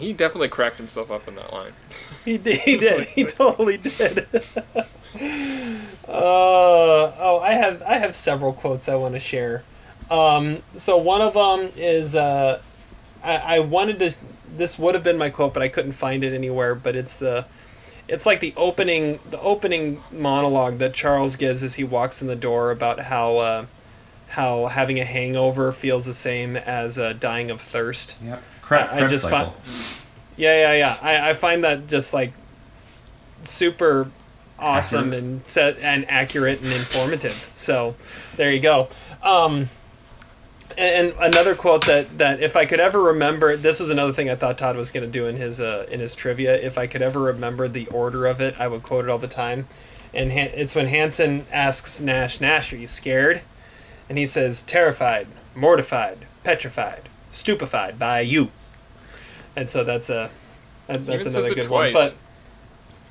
He 0.00 0.14
definitely 0.14 0.48
cracked 0.48 0.78
himself 0.78 1.10
up 1.10 1.28
in 1.28 1.34
that 1.34 1.52
line. 1.52 1.72
He 2.24 2.38
did. 2.38 2.58
He 2.60 2.78
did. 2.78 3.04
He 3.08 3.24
totally 3.24 3.76
did. 3.76 4.26
uh, 6.08 6.08
oh, 6.08 7.40
I 7.42 7.52
have 7.52 7.82
I 7.82 7.94
have 7.98 8.16
several 8.16 8.52
quotes 8.54 8.88
I 8.88 8.94
want 8.94 9.14
to 9.14 9.20
share. 9.20 9.62
Um, 10.10 10.62
so 10.74 10.96
one 10.96 11.20
of 11.20 11.34
them 11.34 11.70
is 11.76 12.16
uh, 12.16 12.62
I, 13.22 13.56
I 13.56 13.58
wanted 13.60 13.98
to. 13.98 14.14
This 14.56 14.78
would 14.78 14.94
have 14.94 15.04
been 15.04 15.18
my 15.18 15.28
quote, 15.30 15.52
but 15.52 15.62
I 15.62 15.68
couldn't 15.68 15.92
find 15.92 16.24
it 16.24 16.32
anywhere. 16.32 16.74
But 16.74 16.96
it's 16.96 17.18
the 17.18 17.44
it's 18.08 18.24
like 18.24 18.40
the 18.40 18.54
opening 18.56 19.20
the 19.30 19.40
opening 19.40 20.02
monologue 20.10 20.78
that 20.78 20.94
Charles 20.94 21.36
gives 21.36 21.62
as 21.62 21.74
he 21.74 21.84
walks 21.84 22.22
in 22.22 22.28
the 22.28 22.36
door 22.36 22.70
about 22.70 23.00
how 23.00 23.36
uh, 23.36 23.66
how 24.30 24.66
having 24.66 24.98
a 25.00 25.04
hangover 25.04 25.72
feels 25.72 26.06
the 26.06 26.14
same 26.14 26.56
as 26.56 26.98
uh, 26.98 27.12
dying 27.14 27.50
of 27.50 27.60
thirst. 27.60 28.16
Yep. 28.24 28.42
I, 28.70 29.04
I 29.04 29.06
just 29.08 29.28
find 29.28 29.50
yeah 30.36 30.72
yeah 30.72 30.72
yeah 30.74 30.96
I, 31.02 31.30
I 31.30 31.34
find 31.34 31.64
that 31.64 31.88
just 31.88 32.14
like 32.14 32.32
super 33.42 34.08
awesome 34.58 35.08
Accurate. 35.08 35.22
and 35.24 35.42
set 35.48 35.78
and 35.80 36.08
accurate 36.08 36.62
and 36.62 36.72
informative. 36.72 37.50
So 37.54 37.96
there 38.36 38.52
you 38.52 38.60
go. 38.60 38.88
Um, 39.22 39.68
and, 40.78 41.12
and 41.12 41.14
another 41.20 41.54
quote 41.56 41.86
that, 41.86 42.18
that 42.18 42.40
if 42.40 42.54
I 42.56 42.64
could 42.64 42.78
ever 42.78 43.02
remember, 43.02 43.56
this 43.56 43.80
was 43.80 43.90
another 43.90 44.12
thing 44.12 44.30
I 44.30 44.36
thought 44.36 44.56
Todd 44.58 44.76
was 44.76 44.90
going 44.92 45.04
to 45.04 45.10
do 45.10 45.26
in 45.26 45.36
his 45.36 45.58
uh, 45.60 45.86
in 45.90 45.98
his 46.00 46.14
trivia. 46.14 46.56
If 46.56 46.78
I 46.78 46.86
could 46.86 47.02
ever 47.02 47.20
remember 47.20 47.66
the 47.66 47.88
order 47.88 48.26
of 48.26 48.40
it, 48.40 48.54
I 48.58 48.68
would 48.68 48.82
quote 48.84 49.04
it 49.04 49.10
all 49.10 49.18
the 49.18 49.26
time. 49.26 49.66
And 50.14 50.30
Han- 50.30 50.50
it's 50.54 50.74
when 50.74 50.86
Hansen 50.86 51.46
asks 51.52 52.00
Nash, 52.00 52.40
Nash, 52.40 52.72
are 52.72 52.76
you 52.76 52.86
scared? 52.88 53.42
And 54.10 54.18
he 54.18 54.26
says, 54.26 54.62
terrified, 54.62 55.28
mortified, 55.54 56.18
petrified, 56.42 57.08
stupefied 57.30 57.96
by 57.96 58.20
you. 58.20 58.50
And 59.54 59.70
so 59.70 59.84
that's 59.84 60.10
a 60.10 60.30
that, 60.88 61.06
that's 61.06 61.26
Even 61.26 61.38
another 61.38 61.54
good 61.54 61.70
one. 61.70 61.92
But 61.92 62.16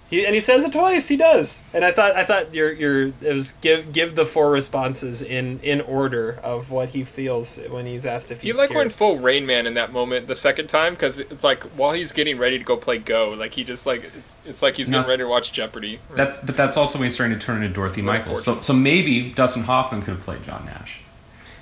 he 0.09 0.25
and 0.25 0.33
he 0.33 0.41
says 0.41 0.63
it 0.63 0.71
twice. 0.71 1.07
He 1.07 1.17
does, 1.17 1.59
and 1.73 1.85
I 1.85 1.91
thought 1.91 2.15
I 2.15 2.23
thought 2.23 2.53
your 2.55 2.71
your 2.71 3.07
it 3.21 3.33
was 3.33 3.51
give 3.61 3.93
give 3.93 4.15
the 4.15 4.25
four 4.25 4.49
responses 4.51 5.21
in 5.21 5.59
in 5.61 5.81
order 5.81 6.39
of 6.43 6.71
what 6.71 6.89
he 6.89 7.03
feels 7.03 7.57
when 7.69 7.85
he's 7.85 8.05
asked 8.05 8.31
if 8.31 8.41
He 8.41 8.47
he's 8.47 8.57
like 8.57 8.69
scared. 8.69 8.77
went 8.79 8.93
full 8.93 9.17
Rain 9.19 9.45
Man 9.45 9.67
in 9.67 9.75
that 9.75 9.91
moment 9.93 10.27
the 10.27 10.35
second 10.35 10.67
time 10.67 10.93
because 10.93 11.19
it's 11.19 11.43
like 11.43 11.61
while 11.77 11.91
he's 11.91 12.11
getting 12.11 12.37
ready 12.39 12.57
to 12.57 12.63
go 12.65 12.75
play 12.75 12.97
Go, 12.97 13.29
like 13.29 13.53
he 13.53 13.63
just 13.63 13.85
like 13.85 14.03
it's, 14.17 14.37
it's 14.45 14.61
like 14.61 14.75
he's 14.75 14.89
No, 14.89 14.97
getting 14.99 15.09
ready 15.11 15.23
to 15.23 15.29
watch 15.29 15.51
Jeopardy. 15.51 15.99
That's 16.15 16.37
but 16.37 16.57
that's 16.57 16.75
also 16.75 16.97
when 16.97 17.05
he's 17.05 17.13
starting 17.13 17.37
to 17.37 17.45
turn 17.45 17.61
into 17.61 17.73
Dorothy 17.73 18.01
Michaels. 18.01 18.43
So 18.43 18.59
so 18.61 18.73
maybe 18.73 19.31
Dustin 19.31 19.63
Hoffman 19.63 20.01
could 20.01 20.15
have 20.15 20.23
played 20.23 20.43
John 20.43 20.65
Nash. 20.65 21.01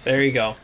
There 0.06 0.24
you 0.24 0.32
go. 0.32 0.56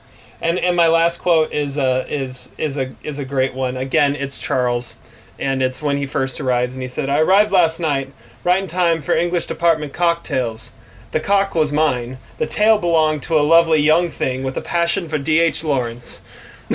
And 0.42 0.58
and 0.60 0.76
my 0.76 0.88
last 0.88 1.20
quote 1.20 1.52
is 1.52 1.78
uh 1.78 2.06
is 2.10 2.52
is 2.58 2.78
a 2.78 2.96
is 3.04 3.20
a 3.20 3.26
great 3.26 3.54
one. 3.54 3.78
Again, 3.78 4.16
it's 4.16 4.38
Charles, 4.40 5.00
and 5.40 5.62
it's 5.62 5.82
when 5.82 5.98
he 5.98 6.06
first 6.06 6.40
arrives, 6.40 6.76
and 6.76 6.82
he 6.82 6.88
said, 6.88 7.10
"I 7.10 7.20
arrived 7.20 7.52
last 7.52 7.80
night, 7.80 8.14
right 8.44 8.62
in 8.62 8.68
time 8.68 9.02
for 9.02 9.14
English 9.16 9.46
department 9.46 9.94
cocktails. 9.94 10.74
The 11.12 11.20
cock 11.20 11.54
was 11.56 11.72
mine. 11.72 12.18
The 12.38 12.48
tail 12.48 12.78
belonged 12.80 13.22
to 13.24 13.38
a 13.38 13.42
lovely 13.42 13.80
young 13.80 14.10
thing 14.10 14.44
with 14.44 14.58
a 14.58 14.62
passion 14.62 15.08
for 15.10 15.18
D.H. 15.18 15.64
Lawrence." 15.64 16.22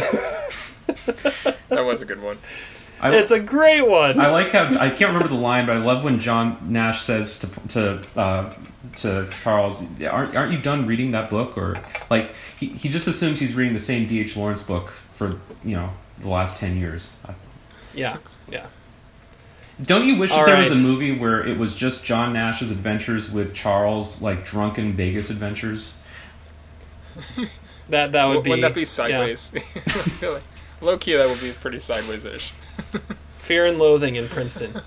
That 1.69 1.85
was 1.85 2.01
a 2.03 2.07
good 2.07 2.23
one. 2.23 2.39
I- 3.01 3.15
it's 3.15 3.31
a 3.31 3.39
great 3.39 3.83
one. 3.87 4.19
I 4.19 4.31
like 4.31 4.51
how 4.51 4.65
I 4.79 4.89
can't 4.89 5.13
remember 5.13 5.29
the 5.29 5.35
line, 5.35 5.67
but 5.67 5.77
I 5.77 5.81
love 5.81 6.03
when 6.03 6.19
John 6.19 6.59
Nash 6.63 7.03
says 7.03 7.39
to 7.41 7.47
to 7.69 8.03
uh, 8.19 8.55
to 8.97 9.29
Charles, 9.43 9.83
"Aren't 10.03 10.37
aren't 10.37 10.53
you 10.53 10.59
done 10.61 10.87
reading 10.87 11.13
that 11.13 11.31
book?" 11.31 11.57
Or 11.57 11.77
like 12.11 12.33
he, 12.59 12.69
he 12.69 12.89
just 12.89 13.07
assumes 13.07 13.39
he's 13.39 13.55
reading 13.55 13.75
the 13.75 13.81
same 13.81 14.09
D. 14.09 14.21
H. 14.21 14.37
Lawrence 14.37 14.63
book 14.63 14.91
for 15.15 15.39
you 15.65 15.77
know 15.77 15.91
the 16.21 16.29
last 16.29 16.59
ten 16.59 16.77
years. 16.77 17.13
Yeah. 17.95 18.17
Yeah. 18.49 18.67
Don't 19.81 20.09
you 20.09 20.17
wish 20.17 20.31
All 20.33 20.45
that 20.45 20.61
there 20.61 20.71
was 20.71 20.81
a 20.81 20.83
movie 20.83 21.17
where 21.17 21.47
it 21.47 21.57
was 21.57 21.75
just 21.75 22.05
John 22.05 22.33
Nash's 22.33 22.71
adventures 22.73 23.31
with 23.31 23.55
Charles, 23.55 24.21
like 24.21 24.45
drunken 24.45 24.95
Vegas 24.95 25.31
adventures? 25.31 25.95
That 27.91 28.13
that 28.13 28.27
would 28.27 28.35
W- 28.35 28.43
be. 28.43 28.51
Wouldn't 28.51 28.63
that 28.69 28.75
be 28.75 28.83
yeah. 28.83 28.85
sideways? 28.85 29.53
Really. 30.21 30.43
Low 30.81 30.99
key, 30.99 31.15
that 31.17 31.27
would 31.29 31.41
be 31.41 31.53
pretty 31.53 31.79
sideways 31.81 32.25
ish. 32.25 32.53
Fear 33.39 33.65
and 33.67 33.79
Loathing 33.79 34.17
in 34.17 34.29
Princeton. 34.29 34.81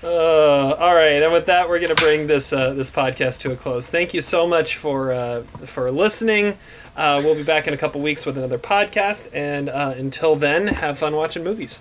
Uh, 0.00 0.74
all 0.78 0.94
right, 0.94 1.22
and 1.22 1.32
with 1.32 1.46
that, 1.46 1.68
we're 1.68 1.80
going 1.80 1.94
to 1.94 2.00
bring 2.00 2.28
this 2.28 2.52
uh, 2.52 2.72
this 2.72 2.88
podcast 2.90 3.40
to 3.40 3.50
a 3.50 3.56
close. 3.56 3.90
Thank 3.90 4.14
you 4.14 4.20
so 4.20 4.46
much 4.46 4.76
for 4.76 5.12
uh, 5.12 5.42
for 5.66 5.90
listening. 5.90 6.56
Uh, 6.98 7.20
we'll 7.24 7.36
be 7.36 7.44
back 7.44 7.68
in 7.68 7.74
a 7.74 7.76
couple 7.76 8.00
weeks 8.00 8.26
with 8.26 8.36
another 8.36 8.58
podcast, 8.58 9.28
and 9.32 9.68
uh, 9.68 9.94
until 9.96 10.34
then, 10.34 10.66
have 10.66 10.98
fun 10.98 11.14
watching 11.14 11.44
movies. 11.44 11.78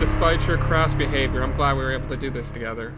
Despite 0.00 0.48
your 0.48 0.56
crass 0.56 0.94
behavior, 0.94 1.42
I'm 1.42 1.52
glad 1.52 1.76
we 1.76 1.82
were 1.82 1.92
able 1.92 2.08
to 2.08 2.16
do 2.16 2.30
this 2.30 2.50
together. 2.50 2.94